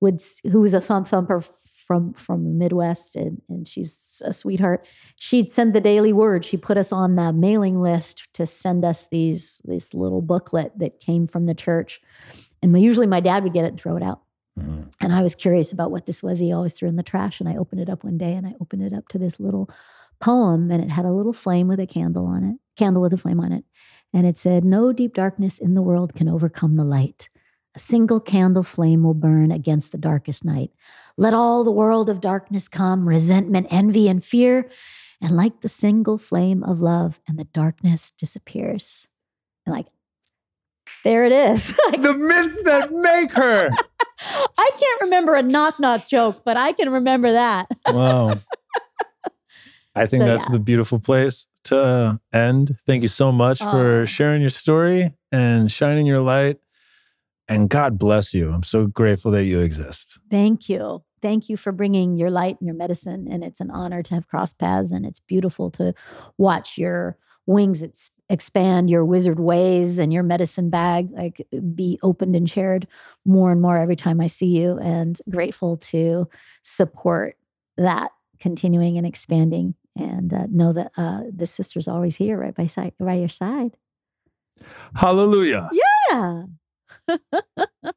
would, 0.00 0.22
who 0.50 0.62
was 0.62 0.72
a 0.72 0.80
thump 0.80 1.08
thumper 1.08 1.44
from 1.86 2.14
from 2.14 2.44
the 2.44 2.50
Midwest, 2.50 3.16
and 3.16 3.42
and 3.48 3.68
she's 3.68 4.22
a 4.24 4.32
sweetheart. 4.32 4.86
She'd 5.16 5.52
send 5.52 5.74
the 5.74 5.80
daily 5.80 6.12
word. 6.12 6.44
She 6.44 6.56
put 6.56 6.78
us 6.78 6.92
on 6.92 7.16
the 7.16 7.32
mailing 7.32 7.82
list 7.82 8.28
to 8.34 8.46
send 8.46 8.84
us 8.84 9.08
these 9.10 9.60
this 9.64 9.92
little 9.92 10.22
booklet 10.22 10.78
that 10.78 11.00
came 11.00 11.26
from 11.26 11.46
the 11.46 11.54
church. 11.54 12.00
And 12.62 12.72
my, 12.72 12.78
usually 12.78 13.06
my 13.06 13.20
dad 13.20 13.42
would 13.44 13.52
get 13.52 13.64
it 13.64 13.68
and 13.68 13.80
throw 13.80 13.96
it 13.96 14.02
out. 14.02 14.22
Mm-hmm. 14.58 14.82
And 15.00 15.12
I 15.12 15.22
was 15.22 15.34
curious 15.34 15.72
about 15.72 15.90
what 15.90 16.06
this 16.06 16.22
was. 16.22 16.38
He 16.38 16.52
always 16.52 16.74
threw 16.74 16.88
in 16.88 16.96
the 16.96 17.02
trash. 17.02 17.40
And 17.40 17.48
I 17.48 17.56
opened 17.56 17.80
it 17.80 17.88
up 17.88 18.04
one 18.04 18.18
day 18.18 18.32
and 18.34 18.46
I 18.46 18.54
opened 18.60 18.82
it 18.82 18.92
up 18.92 19.08
to 19.08 19.18
this 19.18 19.40
little 19.40 19.68
poem 20.20 20.70
and 20.70 20.82
it 20.82 20.90
had 20.90 21.04
a 21.04 21.12
little 21.12 21.32
flame 21.32 21.68
with 21.68 21.80
a 21.80 21.86
candle 21.86 22.26
on 22.26 22.44
it, 22.44 22.56
candle 22.76 23.02
with 23.02 23.12
a 23.12 23.18
flame 23.18 23.40
on 23.40 23.52
it. 23.52 23.64
And 24.12 24.26
it 24.26 24.36
said, 24.36 24.64
No 24.64 24.92
deep 24.92 25.14
darkness 25.14 25.58
in 25.58 25.74
the 25.74 25.82
world 25.82 26.14
can 26.14 26.28
overcome 26.28 26.76
the 26.76 26.84
light. 26.84 27.28
A 27.74 27.78
single 27.78 28.20
candle 28.20 28.62
flame 28.62 29.02
will 29.02 29.14
burn 29.14 29.50
against 29.50 29.92
the 29.92 29.98
darkest 29.98 30.44
night. 30.44 30.70
Let 31.16 31.34
all 31.34 31.64
the 31.64 31.70
world 31.70 32.10
of 32.10 32.20
darkness 32.20 32.68
come, 32.68 33.08
resentment, 33.08 33.66
envy, 33.70 34.08
and 34.08 34.22
fear. 34.22 34.68
And 35.20 35.36
like 35.36 35.60
the 35.60 35.68
single 35.68 36.18
flame 36.18 36.62
of 36.64 36.82
love, 36.82 37.20
and 37.26 37.38
the 37.38 37.44
darkness 37.44 38.10
disappears. 38.10 39.06
And 39.64 39.74
like, 39.74 39.86
there 41.04 41.24
it 41.24 41.32
is. 41.32 41.66
the 41.98 42.14
myths 42.14 42.60
that 42.64 42.92
make 42.92 43.32
her. 43.32 43.70
I 44.58 44.70
can't 44.78 45.00
remember 45.02 45.34
a 45.34 45.42
knock 45.42 45.80
knock 45.80 46.06
joke, 46.06 46.42
but 46.44 46.56
I 46.56 46.72
can 46.72 46.90
remember 46.90 47.32
that. 47.32 47.68
Wow. 47.92 48.34
I 49.94 50.06
think 50.06 50.22
So, 50.22 50.26
that's 50.26 50.46
yeah. 50.48 50.52
the 50.52 50.58
beautiful 50.58 50.98
place 50.98 51.46
to 51.64 52.18
end. 52.32 52.76
Thank 52.86 53.02
you 53.02 53.08
so 53.08 53.30
much 53.30 53.58
for 53.58 54.06
sharing 54.06 54.40
your 54.40 54.48
story 54.48 55.12
and 55.30 55.70
shining 55.70 56.06
your 56.06 56.20
light. 56.20 56.58
And 57.46 57.68
God 57.68 57.98
bless 57.98 58.32
you. 58.32 58.50
I'm 58.50 58.62
so 58.62 58.86
grateful 58.86 59.30
that 59.32 59.44
you 59.44 59.60
exist. 59.60 60.18
Thank 60.30 60.70
you. 60.70 61.04
Thank 61.20 61.50
you 61.50 61.58
for 61.58 61.72
bringing 61.72 62.16
your 62.16 62.30
light 62.30 62.56
and 62.58 62.66
your 62.66 62.76
medicine. 62.76 63.28
And 63.30 63.44
it's 63.44 63.60
an 63.60 63.70
honor 63.70 64.02
to 64.04 64.14
have 64.14 64.26
crossed 64.28 64.58
paths. 64.58 64.92
And 64.92 65.04
it's 65.04 65.20
beautiful 65.20 65.70
to 65.72 65.92
watch 66.38 66.78
your 66.78 67.18
wings 67.44 67.82
ex- 67.82 68.12
expand, 68.32 68.88
your 68.88 69.04
wizard 69.04 69.38
ways 69.38 69.98
and 69.98 70.10
your 70.10 70.22
medicine 70.22 70.70
bag 70.70 71.10
like 71.12 71.46
be 71.74 71.98
opened 72.02 72.34
and 72.34 72.48
shared 72.48 72.88
more 73.26 73.52
and 73.52 73.60
more 73.60 73.76
every 73.76 73.94
time 73.94 74.20
I 74.22 74.26
see 74.26 74.46
you. 74.46 74.78
And 74.78 75.20
grateful 75.28 75.76
to 75.76 76.28
support 76.62 77.36
that 77.76 78.10
continuing 78.40 78.96
and 78.96 79.06
expanding. 79.06 79.74
And 79.94 80.32
uh, 80.32 80.46
know 80.50 80.72
that 80.72 80.92
uh, 80.96 81.24
the 81.30 81.44
sister's 81.44 81.86
always 81.86 82.16
here, 82.16 82.38
right 82.38 82.54
by 82.54 82.66
side, 82.66 82.94
by 82.98 83.14
your 83.14 83.28
side. 83.28 83.76
Hallelujah. 84.94 85.68
Yeah. 86.10 86.44